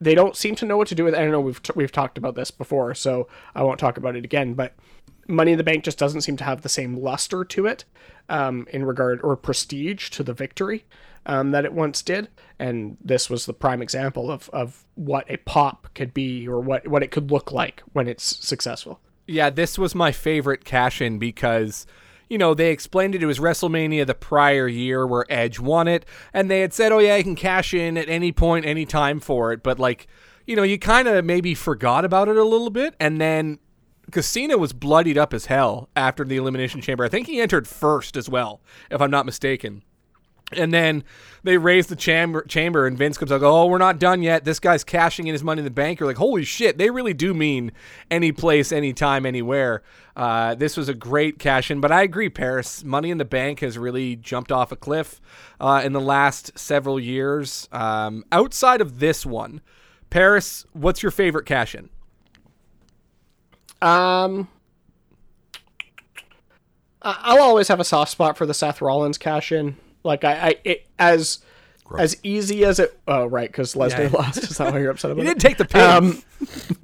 they 0.00 0.14
don't 0.14 0.36
seem 0.36 0.54
to 0.56 0.66
know 0.66 0.76
what 0.76 0.88
to 0.88 0.94
do 0.94 1.04
with. 1.04 1.14
it. 1.14 1.18
I 1.18 1.22
don't 1.22 1.32
know 1.32 1.40
we've 1.40 1.62
t- 1.62 1.72
we've 1.74 1.92
talked 1.92 2.18
about 2.18 2.34
this 2.34 2.50
before, 2.50 2.94
so 2.94 3.28
I 3.54 3.62
won't 3.62 3.80
talk 3.80 3.96
about 3.96 4.16
it 4.16 4.24
again. 4.24 4.54
But 4.54 4.74
Money 5.26 5.52
in 5.52 5.58
the 5.58 5.64
Bank 5.64 5.84
just 5.84 5.98
doesn't 5.98 6.22
seem 6.22 6.36
to 6.38 6.44
have 6.44 6.62
the 6.62 6.68
same 6.68 6.94
luster 6.94 7.44
to 7.44 7.66
it 7.66 7.84
um, 8.28 8.66
in 8.70 8.84
regard 8.84 9.20
or 9.22 9.36
prestige 9.36 10.10
to 10.10 10.22
the 10.22 10.32
victory 10.32 10.84
um, 11.26 11.50
that 11.50 11.64
it 11.64 11.72
once 11.72 12.02
did. 12.02 12.28
And 12.58 12.96
this 13.04 13.28
was 13.28 13.46
the 13.46 13.52
prime 13.52 13.82
example 13.82 14.30
of 14.30 14.48
of 14.52 14.84
what 14.94 15.30
a 15.30 15.36
pop 15.38 15.88
could 15.94 16.14
be 16.14 16.48
or 16.48 16.60
what 16.60 16.88
what 16.88 17.02
it 17.02 17.10
could 17.10 17.30
look 17.30 17.52
like 17.52 17.82
when 17.92 18.08
it's 18.08 18.24
successful. 18.46 19.00
Yeah, 19.26 19.50
this 19.50 19.78
was 19.78 19.94
my 19.94 20.10
favorite 20.10 20.64
cash 20.64 21.02
in 21.02 21.18
because, 21.18 21.86
you 22.28 22.38
know, 22.38 22.54
they 22.54 22.70
explained 22.70 23.14
it. 23.14 23.22
It 23.22 23.26
was 23.26 23.38
WrestleMania 23.38 24.06
the 24.06 24.14
prior 24.14 24.68
year 24.68 25.06
where 25.06 25.24
Edge 25.28 25.58
won 25.58 25.88
it, 25.88 26.04
and 26.32 26.50
they 26.50 26.60
had 26.60 26.72
said, 26.72 26.92
oh, 26.92 26.98
yeah, 26.98 27.16
you 27.16 27.24
can 27.24 27.36
cash 27.36 27.74
in 27.74 27.96
at 27.96 28.08
any 28.08 28.32
point, 28.32 28.66
any 28.66 28.86
time 28.86 29.20
for 29.20 29.52
it. 29.52 29.62
But, 29.62 29.78
like, 29.78 30.06
you 30.46 30.56
know, 30.56 30.62
you 30.62 30.78
kind 30.78 31.08
of 31.08 31.24
maybe 31.24 31.54
forgot 31.54 32.04
about 32.04 32.28
it 32.28 32.36
a 32.36 32.44
little 32.44 32.70
bit, 32.70 32.94
and 32.98 33.20
then. 33.20 33.58
Cena 34.22 34.56
was 34.56 34.72
bloodied 34.72 35.18
up 35.18 35.34
as 35.34 35.44
hell 35.44 35.90
after 35.94 36.24
the 36.24 36.38
Elimination 36.38 36.80
Chamber. 36.80 37.04
I 37.04 37.10
think 37.10 37.26
he 37.26 37.42
entered 37.42 37.68
first 37.68 38.16
as 38.16 38.26
well, 38.26 38.62
if 38.90 39.02
I'm 39.02 39.10
not 39.10 39.26
mistaken. 39.26 39.82
And 40.52 40.72
then 40.72 41.04
they 41.42 41.58
raise 41.58 41.88
the 41.88 41.96
chamber, 41.96 42.42
chamber, 42.42 42.86
and 42.86 42.96
Vince 42.96 43.18
comes 43.18 43.30
like, 43.30 43.42
"Oh, 43.42 43.66
we're 43.66 43.76
not 43.78 43.98
done 43.98 44.22
yet. 44.22 44.44
This 44.44 44.58
guy's 44.58 44.82
cashing 44.82 45.26
in 45.26 45.34
his 45.34 45.44
money 45.44 45.60
in 45.60 45.64
the 45.64 45.70
bank." 45.70 46.00
You're 46.00 46.08
like, 46.08 46.16
"Holy 46.16 46.44
shit!" 46.44 46.78
They 46.78 46.88
really 46.88 47.12
do 47.12 47.34
mean 47.34 47.70
any 48.10 48.32
place, 48.32 48.72
anytime, 48.72 49.26
anywhere. 49.26 49.82
Uh, 50.16 50.54
this 50.54 50.76
was 50.76 50.88
a 50.88 50.94
great 50.94 51.38
cash 51.38 51.70
in, 51.70 51.80
but 51.80 51.92
I 51.92 52.02
agree, 52.02 52.28
Paris. 52.30 52.82
Money 52.82 53.10
in 53.10 53.18
the 53.18 53.24
Bank 53.24 53.60
has 53.60 53.78
really 53.78 54.16
jumped 54.16 54.50
off 54.50 54.72
a 54.72 54.76
cliff 54.76 55.20
uh, 55.60 55.82
in 55.84 55.92
the 55.92 56.00
last 56.00 56.58
several 56.58 56.98
years. 56.98 57.68
Um, 57.70 58.24
outside 58.32 58.80
of 58.80 58.98
this 58.98 59.24
one, 59.26 59.60
Paris, 60.10 60.66
what's 60.72 61.02
your 61.02 61.12
favorite 61.12 61.46
cash 61.46 61.74
in? 61.74 61.90
Um, 63.80 64.48
I'll 67.02 67.42
always 67.42 67.68
have 67.68 67.78
a 67.78 67.84
soft 67.84 68.10
spot 68.10 68.36
for 68.36 68.44
the 68.44 68.54
Seth 68.54 68.80
Rollins 68.80 69.18
cash 69.18 69.52
in. 69.52 69.76
Like 70.04 70.24
I, 70.24 70.32
I 70.48 70.54
it, 70.64 70.86
as 70.98 71.38
as 71.98 72.16
easy 72.22 72.64
as 72.64 72.78
it. 72.78 72.98
Oh, 73.08 73.26
right, 73.26 73.50
because 73.50 73.74
Lesnar 73.74 74.10
Yeah. 74.10 74.18
lost. 74.18 74.38
Is 74.38 74.58
that 74.58 74.72
why 74.72 74.78
you're 74.80 74.90
upset 74.90 75.10
about 75.12 75.22
You 75.24 75.30
it? 75.30 75.38
didn't 75.38 75.40
take 75.42 75.56
the 75.58 75.64
pin. 75.64 75.80
Um, 75.80 76.22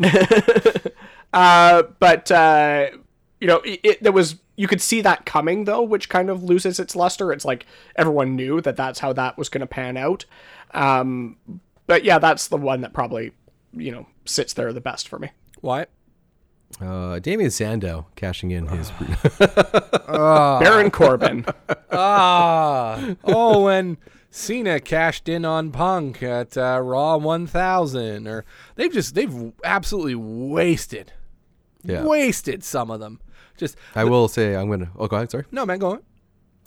uh, 1.33 1.83
but 1.99 2.31
uh, 2.31 2.87
you 3.41 3.47
know, 3.47 3.59
it, 3.59 3.81
it, 3.83 4.03
there 4.03 4.13
was 4.13 4.37
you 4.57 4.69
could 4.69 4.81
see 4.81 5.01
that 5.01 5.27
coming 5.27 5.65
though, 5.65 5.83
which 5.83 6.09
kind 6.09 6.31
of 6.31 6.43
loses 6.43 6.79
its 6.79 6.95
luster. 6.97 7.33
It's 7.33 7.45
like 7.45 7.67
everyone 7.97 8.37
knew 8.37 8.61
that 8.61 8.77
that's 8.77 9.01
how 9.01 9.13
that 9.15 9.37
was 9.37 9.49
going 9.49 9.61
to 9.61 9.67
pan 9.67 9.97
out. 9.97 10.25
Um, 10.73 11.37
but 11.87 12.05
yeah, 12.05 12.19
that's 12.19 12.49
the 12.49 12.57
one 12.57 12.81
that 12.83 12.93
probably 12.93 13.33
you 13.73 13.91
know 13.93 14.07
sits 14.25 14.53
there 14.55 14.73
the 14.73 14.81
best 14.81 15.09
for 15.09 15.19
me. 15.19 15.31
Why? 15.61 15.87
Uh, 16.81 17.19
Damien 17.21 17.51
Sandow 17.51 18.07
cashing 18.17 18.51
in 18.51 18.67
his. 18.67 18.91
Baron 20.09 20.91
Corbin. 20.91 21.45
Ah, 21.91 23.15
oh, 23.25 23.63
when 23.63 23.97
Cena 24.31 24.81
cashed 24.81 25.29
in 25.29 25.45
on 25.45 25.71
Punk 25.71 26.23
at 26.23 26.57
uh, 26.59 26.81
Raw 26.83 27.17
1000, 27.17 28.27
or 28.27 28.45
they've 28.75 28.93
just 28.93 29.15
they've 29.15 29.53
absolutely 29.63 30.17
wasted, 30.17 31.13
Yeah. 31.85 32.05
wasted 32.05 32.65
some 32.65 32.91
of 32.91 33.01
them. 33.01 33.21
Just 33.57 33.77
I 33.95 34.05
will 34.05 34.27
say 34.29 34.57
I'm 34.57 34.69
gonna. 34.69 34.91
Oh, 34.97 35.07
go 35.07 35.17
ahead. 35.17 35.31
Sorry. 35.31 35.45
no, 35.53 35.65
man, 35.65 35.79
go 35.79 35.93
on. 35.93 36.03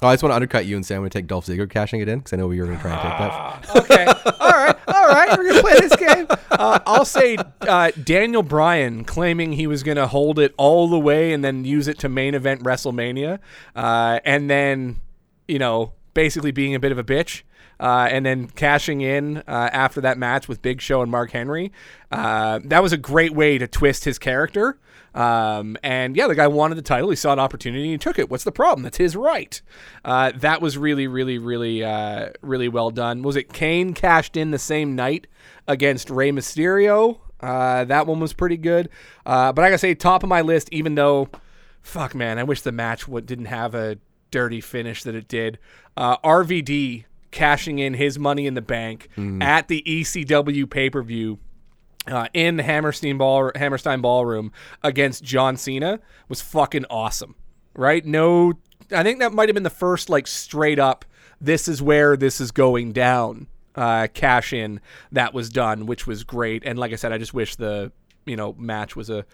Oh, 0.03 0.07
I 0.07 0.13
just 0.13 0.21
want 0.21 0.31
to 0.31 0.35
undercut 0.35 0.67
you 0.67 0.75
and 0.75 0.85
say 0.85 0.93
I'm 0.95 1.01
gonna 1.01 1.09
take 1.09 1.25
Dolph 1.25 1.47
Ziggler 1.47 1.67
cashing 1.67 2.01
it 2.01 2.07
in 2.07 2.19
because 2.19 2.31
I 2.33 2.37
know 2.37 2.47
we 2.47 2.59
were 2.59 2.67
gonna 2.67 2.79
try 2.79 2.91
and 2.91 3.01
take 3.01 3.17
that. 3.17 3.75
Okay, 3.83 4.05
all 4.39 4.51
right, 4.51 4.75
all 4.87 5.07
right, 5.07 5.35
we're 5.35 5.49
gonna 5.49 5.61
play 5.61 5.73
this 5.79 5.95
game. 5.95 6.27
Uh, 6.57 6.79
I'll 6.87 7.05
say 7.05 7.37
uh, 7.61 7.91
Daniel 8.03 8.41
Bryan 8.41 9.03
claiming 9.03 9.53
he 9.53 9.67
was 9.67 9.83
gonna 9.83 10.07
hold 10.07 10.39
it 10.39 10.55
all 10.57 10.87
the 10.87 10.97
way 10.97 11.31
and 11.31 11.43
then 11.43 11.65
use 11.65 11.87
it 11.87 11.99
to 11.99 12.09
main 12.09 12.33
event 12.33 12.63
WrestleMania, 12.63 13.37
uh, 13.75 14.19
and 14.25 14.49
then 14.49 14.99
you 15.47 15.59
know 15.59 15.93
basically 16.15 16.49
being 16.49 16.73
a 16.73 16.79
bit 16.79 16.91
of 16.91 16.97
a 16.97 17.03
bitch. 17.03 17.43
Uh, 17.79 18.07
and 18.09 18.25
then 18.25 18.47
cashing 18.47 19.01
in 19.01 19.37
uh, 19.47 19.69
after 19.71 20.01
that 20.01 20.17
match 20.17 20.47
with 20.47 20.63
Big 20.63 20.81
Show 20.81 21.03
and 21.03 21.11
Mark 21.11 21.29
Henry. 21.29 21.71
Uh, 22.11 22.59
that 22.63 22.81
was 22.81 22.91
a 22.91 22.97
great 22.97 23.35
way 23.35 23.59
to 23.59 23.67
twist 23.67 24.03
his 24.03 24.17
character. 24.17 24.79
Um, 25.15 25.77
and 25.83 26.15
yeah, 26.15 26.27
the 26.27 26.35
guy 26.35 26.47
wanted 26.47 26.75
the 26.75 26.83
title. 26.83 27.09
He 27.09 27.15
saw 27.15 27.33
an 27.33 27.39
opportunity 27.39 27.83
and 27.83 27.91
he 27.91 27.97
took 27.97 28.19
it. 28.19 28.29
What's 28.29 28.43
the 28.43 28.51
problem? 28.51 28.83
That's 28.83 28.97
his 28.97 29.15
right. 29.15 29.59
Uh, 30.05 30.31
that 30.35 30.61
was 30.61 30.77
really, 30.77 31.07
really, 31.07 31.37
really, 31.37 31.83
uh, 31.83 32.29
really 32.41 32.69
well 32.69 32.91
done. 32.91 33.23
Was 33.23 33.35
it 33.35 33.51
Kane 33.51 33.93
cashed 33.93 34.37
in 34.37 34.51
the 34.51 34.59
same 34.59 34.95
night 34.95 35.27
against 35.67 36.09
Rey 36.09 36.31
Mysterio? 36.31 37.19
Uh, 37.39 37.83
that 37.85 38.07
one 38.07 38.19
was 38.19 38.33
pretty 38.33 38.57
good. 38.57 38.89
Uh, 39.25 39.51
but 39.53 39.63
I 39.63 39.69
gotta 39.69 39.77
say, 39.77 39.95
top 39.95 40.23
of 40.23 40.29
my 40.29 40.41
list, 40.41 40.69
even 40.71 40.95
though, 40.95 41.29
fuck 41.81 42.13
man, 42.15 42.39
I 42.39 42.43
wish 42.43 42.61
the 42.61 42.71
match 42.71 43.07
would, 43.07 43.25
didn't 43.25 43.45
have 43.45 43.75
a 43.75 43.97
dirty 44.31 44.61
finish 44.61 45.03
that 45.03 45.15
it 45.15 45.27
did. 45.27 45.57
Uh, 45.95 46.17
RVD 46.17 47.05
cashing 47.31 47.79
in 47.79 47.93
his 47.93 48.17
money 48.17 48.47
in 48.47 48.53
the 48.53 48.61
bank 48.61 49.09
at 49.41 49.67
the 49.67 49.83
ECW 49.85 50.69
pay 50.69 50.89
per 50.89 51.01
view 51.03 51.39
uh, 52.07 52.27
in 52.33 52.57
the 52.57 52.63
Hammerstein 52.63 53.17
ball 53.17 53.51
Hammerstein 53.55 54.01
ballroom 54.01 54.51
against 54.83 55.23
John 55.23 55.57
Cena 55.57 55.99
was 56.29 56.41
fucking 56.41 56.85
awesome. 56.89 57.35
Right? 57.75 58.05
No, 58.05 58.53
I 58.91 59.03
think 59.03 59.19
that 59.19 59.33
might 59.33 59.49
have 59.49 59.53
been 59.53 59.63
the 59.63 59.69
first 59.69 60.09
like 60.09 60.27
straight 60.27 60.79
up. 60.79 61.05
This 61.39 61.67
is 61.67 61.81
where 61.81 62.17
this 62.17 62.41
is 62.41 62.51
going 62.51 62.93
down. 62.93 63.47
Uh, 63.75 64.07
cash 64.11 64.53
in 64.53 64.81
that 65.11 65.35
was 65.35 65.49
done, 65.49 65.85
which 65.85 66.07
was 66.07 66.23
great. 66.23 66.63
And 66.65 66.79
like 66.79 66.91
I 66.91 66.95
said, 66.95 67.11
I 67.11 67.19
just 67.19 67.35
wish 67.35 67.55
the 67.55 67.91
you 68.25 68.35
know 68.35 68.53
match 68.57 68.95
was 68.95 69.09
a 69.09 69.25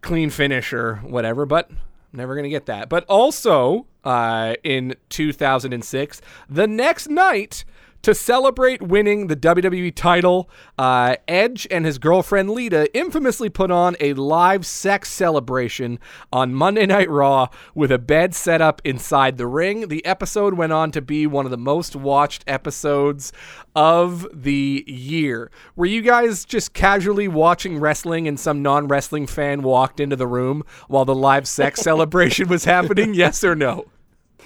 clean 0.00 0.30
finish 0.30 0.72
or 0.72 0.96
whatever. 0.96 1.46
But 1.46 1.70
never 2.12 2.34
gonna 2.34 2.48
get 2.48 2.66
that. 2.66 2.88
But 2.88 3.04
also 3.04 3.86
uh, 4.02 4.54
in 4.64 4.96
2006, 5.10 6.20
the 6.48 6.66
next 6.66 7.08
night 7.08 7.64
to 8.04 8.14
celebrate 8.14 8.82
winning 8.82 9.28
the 9.28 9.36
WWE 9.36 9.94
title, 9.94 10.50
uh, 10.78 11.16
Edge 11.26 11.66
and 11.70 11.86
his 11.86 11.96
girlfriend 11.96 12.50
Lita 12.50 12.94
infamously 12.94 13.48
put 13.48 13.70
on 13.70 13.96
a 13.98 14.12
live 14.12 14.66
sex 14.66 15.10
celebration 15.10 15.98
on 16.30 16.54
Monday 16.54 16.84
Night 16.84 17.08
Raw 17.08 17.48
with 17.74 17.90
a 17.90 17.98
bed 17.98 18.34
set 18.34 18.60
up 18.60 18.82
inside 18.84 19.38
the 19.38 19.46
ring. 19.46 19.88
The 19.88 20.04
episode 20.04 20.52
went 20.52 20.72
on 20.72 20.90
to 20.90 21.00
be 21.00 21.26
one 21.26 21.46
of 21.46 21.50
the 21.50 21.56
most 21.56 21.96
watched 21.96 22.44
episodes 22.46 23.32
of 23.74 24.28
the 24.34 24.84
year. 24.86 25.50
Were 25.74 25.86
you 25.86 26.02
guys 26.02 26.44
just 26.44 26.74
casually 26.74 27.26
watching 27.26 27.80
wrestling 27.80 28.28
and 28.28 28.38
some 28.38 28.60
non 28.60 28.86
wrestling 28.86 29.26
fan 29.26 29.62
walked 29.62 29.98
into 29.98 30.14
the 30.14 30.26
room 30.26 30.62
while 30.88 31.06
the 31.06 31.14
live 31.14 31.48
sex 31.48 31.80
celebration 31.82 32.48
was 32.48 32.66
happening? 32.66 33.14
Yes 33.14 33.42
or 33.42 33.54
no? 33.54 33.86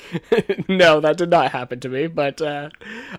no, 0.68 1.00
that 1.00 1.16
did 1.16 1.30
not 1.30 1.52
happen 1.52 1.80
to 1.80 1.88
me. 1.88 2.06
But 2.06 2.40
uh, 2.40 2.70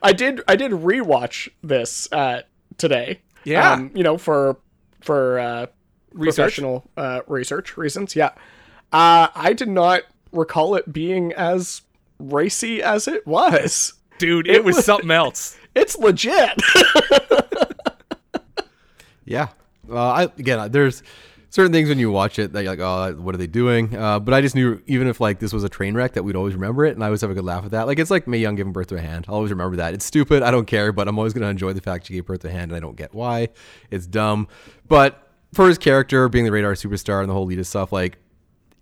I 0.01 0.13
did. 0.13 0.41
I 0.47 0.55
did 0.55 0.71
rewatch 0.71 1.49
this 1.63 2.11
uh, 2.11 2.41
today. 2.77 3.21
Yeah. 3.43 3.73
Um, 3.73 3.91
you 3.93 4.03
know, 4.03 4.17
for 4.17 4.57
for 5.01 5.39
uh, 5.39 5.65
Research. 6.11 6.35
professional 6.35 6.89
uh, 6.97 7.21
research 7.27 7.77
reasons. 7.77 8.15
Yeah. 8.15 8.31
Uh, 8.91 9.27
I 9.35 9.53
did 9.53 9.69
not 9.69 10.01
recall 10.31 10.75
it 10.75 10.91
being 10.91 11.31
as 11.33 11.81
racy 12.17 12.81
as 12.81 13.07
it 13.07 13.25
was. 13.27 13.93
Dude, 14.17 14.47
it, 14.47 14.63
was, 14.63 14.83
something 14.83 15.11
else. 15.11 15.55
It's 15.75 15.97
legit. 15.97 16.59
Yeah. 19.29 19.49
Uh, 19.89 19.95
I 19.95 20.23
again, 20.23 20.71
there's 20.71 21.03
certain 21.49 21.71
things 21.71 21.89
when 21.89 21.99
you 21.99 22.11
watch 22.11 22.39
it 22.39 22.53
that 22.53 22.63
you're 22.63 22.75
like, 22.75 22.79
oh, 22.79 23.19
what 23.19 23.35
are 23.35 23.37
they 23.37 23.47
doing? 23.47 23.95
Uh, 23.95 24.19
but 24.19 24.33
I 24.33 24.41
just 24.41 24.55
knew 24.55 24.81
even 24.85 25.07
if 25.07 25.19
like 25.19 25.39
this 25.39 25.53
was 25.53 25.63
a 25.63 25.69
train 25.69 25.95
wreck, 25.95 26.13
that 26.13 26.23
we'd 26.23 26.35
always 26.35 26.53
remember 26.53 26.85
it, 26.85 26.95
and 26.95 27.03
I 27.03 27.07
always 27.07 27.21
have 27.21 27.31
a 27.31 27.33
good 27.33 27.45
laugh 27.45 27.65
at 27.65 27.71
that. 27.71 27.87
Like 27.87 27.99
it's 27.99 28.11
like 28.11 28.27
Mae 28.27 28.37
Young 28.37 28.55
giving 28.55 28.73
birth 28.73 28.87
to 28.87 28.95
a 28.95 29.01
hand. 29.01 29.25
I'll 29.27 29.35
always 29.35 29.51
remember 29.51 29.77
that. 29.77 29.93
It's 29.93 30.05
stupid. 30.05 30.43
I 30.43 30.51
don't 30.51 30.65
care, 30.65 30.91
but 30.91 31.07
I'm 31.07 31.17
always 31.17 31.33
gonna 31.33 31.47
enjoy 31.47 31.73
the 31.73 31.81
fact 31.81 32.07
she 32.07 32.13
gave 32.13 32.25
birth 32.25 32.41
to 32.41 32.47
a 32.47 32.51
hand, 32.51 32.71
and 32.71 32.75
I 32.75 32.79
don't 32.79 32.95
get 32.95 33.13
why. 33.13 33.49
It's 33.91 34.05
dumb, 34.05 34.47
but 34.87 35.27
for 35.53 35.67
his 35.67 35.77
character 35.77 36.29
being 36.29 36.45
the 36.45 36.51
Rated-R 36.51 36.73
superstar 36.73 37.21
and 37.21 37.29
the 37.29 37.33
whole 37.33 37.45
Lita 37.45 37.63
stuff, 37.63 37.91
like 37.91 38.17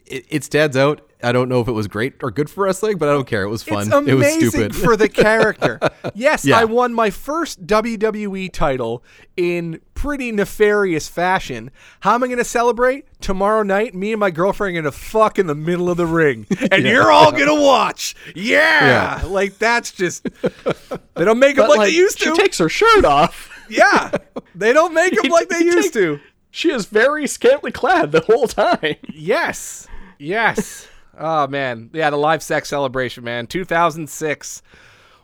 it, 0.10 0.44
stands 0.44 0.76
out. 0.78 1.02
I 1.24 1.32
don't 1.32 1.50
know 1.50 1.62
if 1.62 1.68
it 1.68 1.72
was 1.72 1.88
great 1.88 2.14
or 2.22 2.30
good 2.30 2.48
for 2.50 2.66
wrestling, 2.66 2.98
but 3.00 3.10
I 3.10 3.12
don't 3.14 3.26
care. 3.26 3.42
It 3.42 3.50
was 3.50 3.64
fun. 3.64 3.92
It 4.08 4.14
was 4.14 4.32
stupid 4.34 4.76
for 4.76 4.96
the 4.96 5.10
character. 5.10 5.80
yes, 6.14 6.46
Yeah. 6.46 6.60
I 6.60 6.66
won 6.66 6.94
my 6.94 7.10
first 7.10 7.66
WWE 7.66 8.52
title 8.54 9.04
in 9.36 9.82
pretty 9.96 10.32
nefarious 10.32 11.08
fashion. 11.08 11.72
How 12.02 12.14
am 12.14 12.24
I 12.24 12.28
going 12.28 12.38
to 12.38 12.44
celebrate? 12.44 13.06
Tomorrow 13.20 13.64
night, 13.64 13.96
me 13.96 14.14
and 14.14 14.20
my 14.20 14.30
girlfriend 14.30 14.78
are 14.78 14.82
going 14.82 14.94
to 14.94 14.98
fuck 14.98 15.40
in 15.40 15.48
the 15.48 15.56
middle 15.56 15.90
of 15.90 15.98
the 15.98 16.06
ring. 16.06 16.46
And 16.72 16.86
you're 16.86 17.12
all 17.12 17.32
going 17.32 17.48
to 17.48 17.62
watch. 17.62 18.16
Yeah. 18.36 19.22
Yeah. 19.22 19.26
Like, 19.28 19.58
that's 19.58 19.92
just. 19.92 20.24
They 21.16 21.26
don't 21.26 21.40
make 21.40 21.56
them 21.56 21.68
But, 21.68 21.78
like, 21.80 21.90
they 21.90 21.96
used 21.96 22.20
to. 22.20 22.26
she 22.26 22.34
takes 22.36 22.60
her 22.60 22.70
shirt 22.70 23.06
off. 23.06 23.50
yeah. 23.70 24.12
They 24.54 24.72
don't 24.72 24.94
make 24.94 25.20
them 25.20 25.32
like 25.32 25.50
they 25.50 25.60
used 25.64 25.94
to. 25.94 26.20
She 26.52 26.72
is 26.72 26.86
very 26.86 27.26
scantily 27.28 27.72
clad 27.72 28.12
the 28.12 28.22
whole 28.22 28.48
time. 28.48 28.96
Yes. 29.14 29.87
Yes. 30.20 30.88
oh 31.18 31.48
man. 31.48 31.90
Yeah, 31.94 32.10
the 32.10 32.18
live 32.18 32.42
sex 32.44 32.70
celebration, 32.70 33.24
man. 33.24 33.48
2006. 33.48 34.62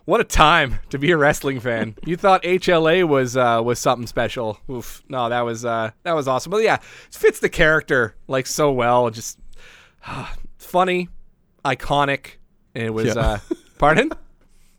What 0.06 0.20
a 0.20 0.24
time 0.24 0.80
to 0.90 0.98
be 0.98 1.10
a 1.12 1.16
wrestling 1.16 1.60
fan. 1.60 1.96
You 2.04 2.16
thought 2.18 2.42
HLA 2.42 3.08
was 3.08 3.36
uh, 3.38 3.62
was 3.64 3.78
something 3.78 4.06
special. 4.06 4.58
Oof. 4.70 5.02
No, 5.08 5.30
that 5.30 5.40
was 5.40 5.64
uh, 5.64 5.92
that 6.02 6.12
was 6.14 6.28
awesome. 6.28 6.50
But 6.50 6.62
yeah, 6.62 6.74
it 6.74 6.82
fits 7.14 7.40
the 7.40 7.48
character 7.48 8.14
like 8.28 8.46
so 8.46 8.70
well. 8.70 9.08
Just 9.10 9.38
funny, 10.58 11.08
iconic. 11.64 12.36
And 12.74 12.84
It 12.84 12.90
was 12.90 13.06
Yeah. 13.14 13.14
uh 13.20 13.38
pardon? 13.78 14.10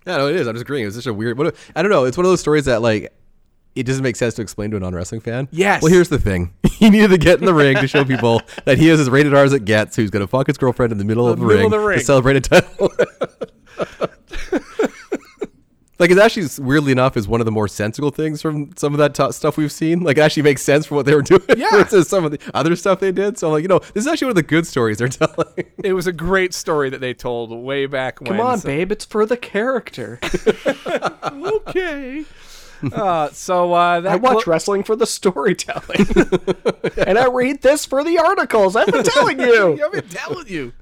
Yeah, 0.07 0.17
no, 0.17 0.27
it 0.27 0.35
is. 0.35 0.45
I'm 0.45 0.53
just 0.53 0.61
agreeing. 0.61 0.83
It 0.83 0.89
was 0.89 0.95
such 0.97 1.07
a 1.07 1.13
weird. 1.15 1.35
What 1.35 1.47
a, 1.47 1.53
I 1.75 1.81
don't 1.81 1.89
know. 1.89 2.03
It's 2.05 2.15
one 2.15 2.27
of 2.27 2.31
those 2.31 2.39
stories 2.39 2.65
that 2.65 2.83
like 2.83 3.11
it 3.75 3.83
doesn't 3.83 4.03
make 4.03 4.15
sense 4.15 4.33
to 4.35 4.41
explain 4.41 4.71
to 4.71 4.77
a 4.77 4.79
non-wrestling 4.79 5.21
fan. 5.21 5.47
Yes. 5.51 5.81
Well, 5.83 5.91
here's 5.91 6.09
the 6.09 6.19
thing. 6.19 6.53
he 6.71 6.89
needed 6.89 7.09
to 7.09 7.17
get 7.17 7.39
in 7.39 7.45
the 7.45 7.53
ring 7.53 7.75
to 7.77 7.87
show 7.87 8.05
people 8.05 8.41
that 8.65 8.77
he 8.77 8.89
is 8.89 8.99
as 8.99 9.09
rated 9.09 9.33
R 9.33 9.43
as 9.43 9.53
it 9.53 9.65
gets. 9.65 9.95
Who's 9.95 10.09
gonna 10.09 10.27
fuck 10.27 10.47
his 10.47 10.57
girlfriend 10.57 10.91
in 10.91 10.97
the 10.97 11.05
middle, 11.05 11.27
of, 11.27 11.39
the 11.39 11.45
middle 11.45 11.57
ring 11.57 11.65
of 11.65 11.71
the 11.71 11.79
ring. 11.79 11.99
to 11.99 12.05
celebrate 12.05 12.37
a 12.37 12.41
title. 12.41 12.91
like 15.97 16.11
it 16.11 16.17
actually, 16.17 16.47
weirdly 16.63 16.91
enough, 16.91 17.15
is 17.15 17.25
one 17.27 17.39
of 17.41 17.45
the 17.45 17.51
more 17.51 17.67
sensible 17.69 18.11
things 18.11 18.41
from 18.41 18.71
some 18.75 18.93
of 18.93 18.97
that 18.97 19.13
t- 19.15 19.31
stuff 19.31 19.55
we've 19.57 19.71
seen. 19.71 20.01
Like 20.01 20.17
it 20.17 20.21
actually 20.21 20.43
makes 20.43 20.61
sense 20.61 20.85
for 20.85 20.95
what 20.95 21.05
they 21.05 21.15
were 21.15 21.21
doing 21.21 21.41
Yeah. 21.55 21.69
versus 21.71 22.07
some 22.09 22.25
of 22.25 22.31
the 22.31 22.39
other 22.53 22.75
stuff 22.75 22.99
they 22.99 23.11
did. 23.13 23.37
So 23.37 23.47
I'm 23.47 23.53
like, 23.53 23.61
you 23.63 23.69
know, 23.69 23.79
this 23.79 24.03
is 24.03 24.07
actually 24.07 24.25
one 24.27 24.31
of 24.31 24.35
the 24.37 24.43
good 24.43 24.67
stories 24.67 24.97
they're 24.97 25.07
telling. 25.07 25.47
It 25.83 25.93
was 25.93 26.05
a 26.07 26.11
great 26.13 26.53
story 26.53 26.89
that 26.89 26.99
they 27.01 27.13
told 27.13 27.51
way 27.51 27.85
back 27.85 28.19
when. 28.19 28.27
Come 28.27 28.41
on, 28.41 28.57
so- 28.59 28.67
babe. 28.67 28.91
It's 28.91 29.05
for 29.05 29.25
the 29.25 29.37
character. 29.37 30.19
Okay. 31.25 32.25
Uh, 32.93 33.29
so 33.31 33.73
uh, 33.73 33.99
that 34.01 34.11
I 34.13 34.15
watch 34.17 34.43
clo- 34.43 34.51
wrestling 34.51 34.83
for 34.83 34.95
the 34.95 35.05
storytelling. 35.05 36.05
and 37.07 37.17
I 37.17 37.27
read 37.27 37.61
this 37.61 37.85
for 37.85 38.03
the 38.03 38.19
articles. 38.19 38.75
I've 38.75 38.87
been 38.87 39.03
telling 39.03 39.39
you. 39.39 39.81
I've 39.85 39.91
been 39.91 40.07
telling 40.07 40.47
you. 40.47 40.73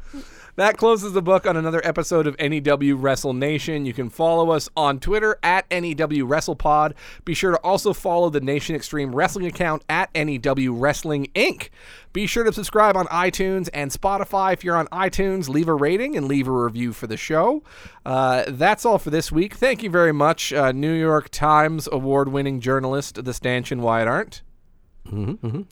That 0.55 0.77
closes 0.77 1.13
the 1.13 1.21
book 1.23 1.47
on 1.47 1.57
another 1.57 1.81
episode 1.83 2.27
of 2.27 2.37
NEW 2.37 2.95
Wrestle 2.95 3.33
Nation. 3.33 3.87
You 3.87 3.93
can 3.93 4.09
follow 4.09 4.51
us 4.51 4.69
on 4.77 4.99
Twitter 4.99 5.39
at 5.41 5.65
NEW 5.71 6.27
WrestlePod. 6.27 6.93
Be 7.25 7.33
sure 7.33 7.51
to 7.51 7.57
also 7.57 7.91
follow 7.91 8.29
the 8.29 8.39
Nation 8.39 8.75
Extreme 8.75 9.15
Wrestling 9.15 9.47
account 9.47 9.83
at 9.89 10.13
NEW 10.13 10.75
Wrestling 10.75 11.27
Inc. 11.33 11.69
Be 12.13 12.27
sure 12.27 12.43
to 12.43 12.53
subscribe 12.53 12.95
on 12.95 13.07
iTunes 13.07 13.67
and 13.73 13.89
Spotify. 13.89 14.53
If 14.53 14.63
you're 14.63 14.75
on 14.75 14.85
iTunes, 14.89 15.49
leave 15.49 15.67
a 15.67 15.73
rating 15.73 16.15
and 16.15 16.27
leave 16.27 16.47
a 16.47 16.51
review 16.51 16.93
for 16.93 17.07
the 17.07 17.17
show. 17.17 17.63
Uh, 18.05 18.43
that's 18.47 18.85
all 18.85 18.99
for 18.99 19.09
this 19.09 19.31
week. 19.31 19.55
Thank 19.55 19.81
you 19.81 19.89
very 19.89 20.11
much, 20.11 20.53
uh, 20.53 20.71
New 20.71 20.93
York 20.93 21.29
Times 21.29 21.89
award-winning 21.91 22.59
journalist, 22.59 23.25
the 23.25 23.33
Stanchion 23.33 23.81
Wyatt 23.81 24.07
Arndt. 24.07 24.43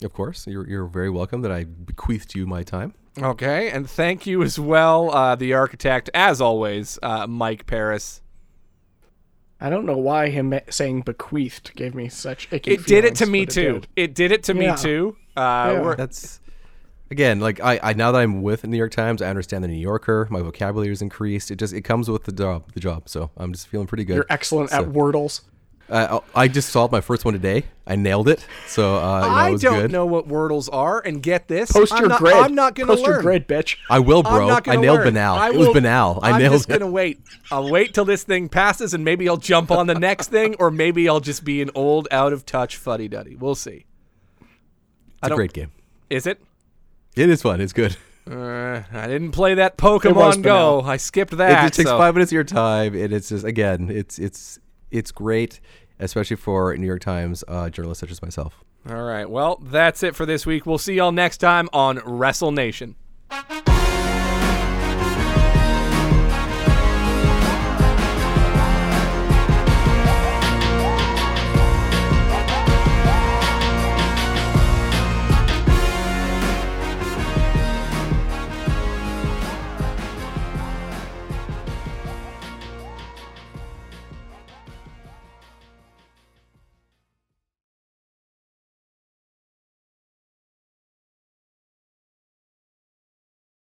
of 0.02 0.12
course, 0.12 0.46
you're 0.46 0.68
you're 0.68 0.86
very 0.86 1.08
welcome. 1.08 1.40
That 1.42 1.52
I 1.52 1.64
bequeathed 1.64 2.34
you 2.34 2.46
my 2.46 2.64
time. 2.64 2.94
Okay, 3.20 3.70
and 3.70 3.88
thank 3.88 4.26
you 4.26 4.42
as 4.42 4.58
well, 4.58 5.14
uh, 5.14 5.34
the 5.36 5.52
architect, 5.52 6.08
as 6.14 6.40
always, 6.40 6.98
uh, 7.02 7.26
Mike 7.26 7.66
Paris. 7.66 8.22
I 9.60 9.68
don't 9.70 9.84
know 9.86 9.98
why 9.98 10.30
him 10.30 10.58
saying 10.70 11.02
bequeathed 11.02 11.72
gave 11.76 11.94
me 11.94 12.08
such 12.08 12.48
icky 12.50 12.72
It 12.72 12.86
did 12.86 13.04
it 13.04 13.14
to 13.16 13.26
me 13.26 13.44
but 13.44 13.56
it 13.56 13.60
too. 13.60 13.72
did. 13.74 13.88
It 13.96 14.14
did 14.14 14.32
it 14.32 14.42
to 14.44 14.54
Yeah. 14.54 14.72
me 14.72 14.76
too. 14.76 15.16
Uh, 15.36 15.80
Yeah. 15.84 15.94
That's 15.96 16.40
again 17.12 17.38
like 17.38 17.60
I, 17.60 17.78
I 17.82 17.92
now 17.92 18.10
that 18.12 18.20
I'm 18.22 18.42
with 18.42 18.66
New 18.66 18.76
York 18.76 18.90
Times, 18.92 19.22
I 19.22 19.28
understand 19.28 19.62
the 19.62 19.68
New 19.68 19.74
Yorker. 19.76 20.26
My 20.30 20.40
vocabulary 20.40 20.90
is 20.92 21.00
increased. 21.02 21.50
It 21.52 21.56
just 21.60 21.72
it 21.74 21.82
comes 21.82 22.10
with 22.10 22.24
the 22.24 22.32
job. 22.32 22.72
The 22.72 22.80
job. 22.80 23.08
So 23.08 23.30
I'm 23.36 23.52
just 23.52 23.68
feeling 23.68 23.86
pretty 23.86 24.04
good. 24.04 24.16
You're 24.16 24.26
excellent 24.30 24.70
So, 24.70 24.78
at 24.82 24.88
wordles. 24.88 25.42
Uh, 25.92 26.20
I 26.34 26.48
just 26.48 26.70
solved 26.70 26.90
my 26.90 27.02
first 27.02 27.24
one 27.26 27.34
today. 27.34 27.64
I 27.86 27.96
nailed 27.96 28.26
it. 28.28 28.46
So 28.66 28.96
uh, 28.96 28.98
you 28.98 29.26
know, 29.26 29.26
it 29.26 29.30
I 29.36 29.50
was 29.50 29.60
don't 29.60 29.80
good. 29.82 29.92
know 29.92 30.06
what 30.06 30.26
wordles 30.26 30.70
are, 30.72 31.00
and 31.04 31.22
get 31.22 31.48
this. 31.48 31.70
Post 31.70 31.92
I'm 31.92 32.00
your 32.00 32.08
not, 32.08 32.18
grid. 32.18 32.34
I'm 32.34 32.54
not 32.54 32.74
going 32.74 32.86
to 32.86 32.94
Post 32.94 33.04
learn. 33.04 33.12
your 33.12 33.20
grid, 33.22 33.46
bitch. 33.46 33.76
I 33.90 33.98
will, 33.98 34.22
I'm 34.26 34.32
bro. 34.34 34.48
not 34.48 34.66
I 34.66 34.72
gonna 34.74 34.80
nailed 34.86 34.98
learn. 35.00 35.08
banal. 35.14 35.34
I 35.36 35.48
it 35.50 35.54
was 35.56 35.66
will- 35.66 35.74
banal. 35.74 36.18
I 36.22 36.30
I'm 36.30 36.38
nailed 36.40 36.54
just 36.54 36.70
it. 36.70 36.78
gonna 36.78 36.90
wait. 36.90 37.20
I'll 37.50 37.70
wait 37.70 37.92
till 37.92 38.06
this 38.06 38.22
thing 38.22 38.48
passes, 38.48 38.94
and 38.94 39.04
maybe 39.04 39.28
I'll 39.28 39.36
jump 39.36 39.70
on 39.70 39.86
the 39.86 39.94
next 39.94 40.28
thing, 40.28 40.54
or 40.58 40.70
maybe 40.70 41.08
I'll 41.10 41.20
just 41.20 41.44
be 41.44 41.60
an 41.60 41.70
old, 41.74 42.08
out 42.10 42.32
of 42.32 42.46
touch 42.46 42.76
fuddy 42.78 43.06
duddy. 43.08 43.36
We'll 43.36 43.54
see. 43.54 43.84
It's 45.22 45.30
a 45.30 45.34
great 45.34 45.52
game. 45.52 45.72
Is 46.08 46.26
it? 46.26 46.40
It 47.16 47.28
is 47.28 47.42
fun. 47.42 47.60
It's 47.60 47.72
good. 47.74 47.96
Uh, 48.30 48.82
I 48.92 49.06
didn't 49.08 49.32
play 49.32 49.54
that 49.54 49.76
Pokemon 49.76 50.42
Go. 50.42 50.80
I 50.80 50.96
skipped 50.96 51.32
It 51.32 51.36
that. 51.36 51.62
just 51.62 51.74
takes 51.74 51.90
so- 51.90 51.98
five 51.98 52.14
minutes 52.14 52.30
of 52.32 52.34
your 52.34 52.44
time, 52.44 52.94
and 52.94 53.12
it's 53.12 53.28
just 53.28 53.44
again, 53.44 53.90
it's 53.90 54.18
it's 54.18 54.58
it's 54.90 55.10
great, 55.10 55.58
especially 56.02 56.36
for 56.36 56.76
New 56.76 56.86
York 56.86 57.00
Times 57.00 57.44
uh, 57.48 57.70
journalists 57.70 58.00
such 58.00 58.10
as 58.10 58.22
myself. 58.22 58.62
All 58.88 59.02
right. 59.02 59.28
Well, 59.28 59.60
that's 59.62 60.02
it 60.02 60.16
for 60.16 60.26
this 60.26 60.44
week. 60.44 60.66
We'll 60.66 60.78
see 60.78 60.94
y'all 60.94 61.12
next 61.12 61.38
time 61.38 61.68
on 61.72 62.00
Wrestle 62.04 62.52
Nation. 62.52 62.96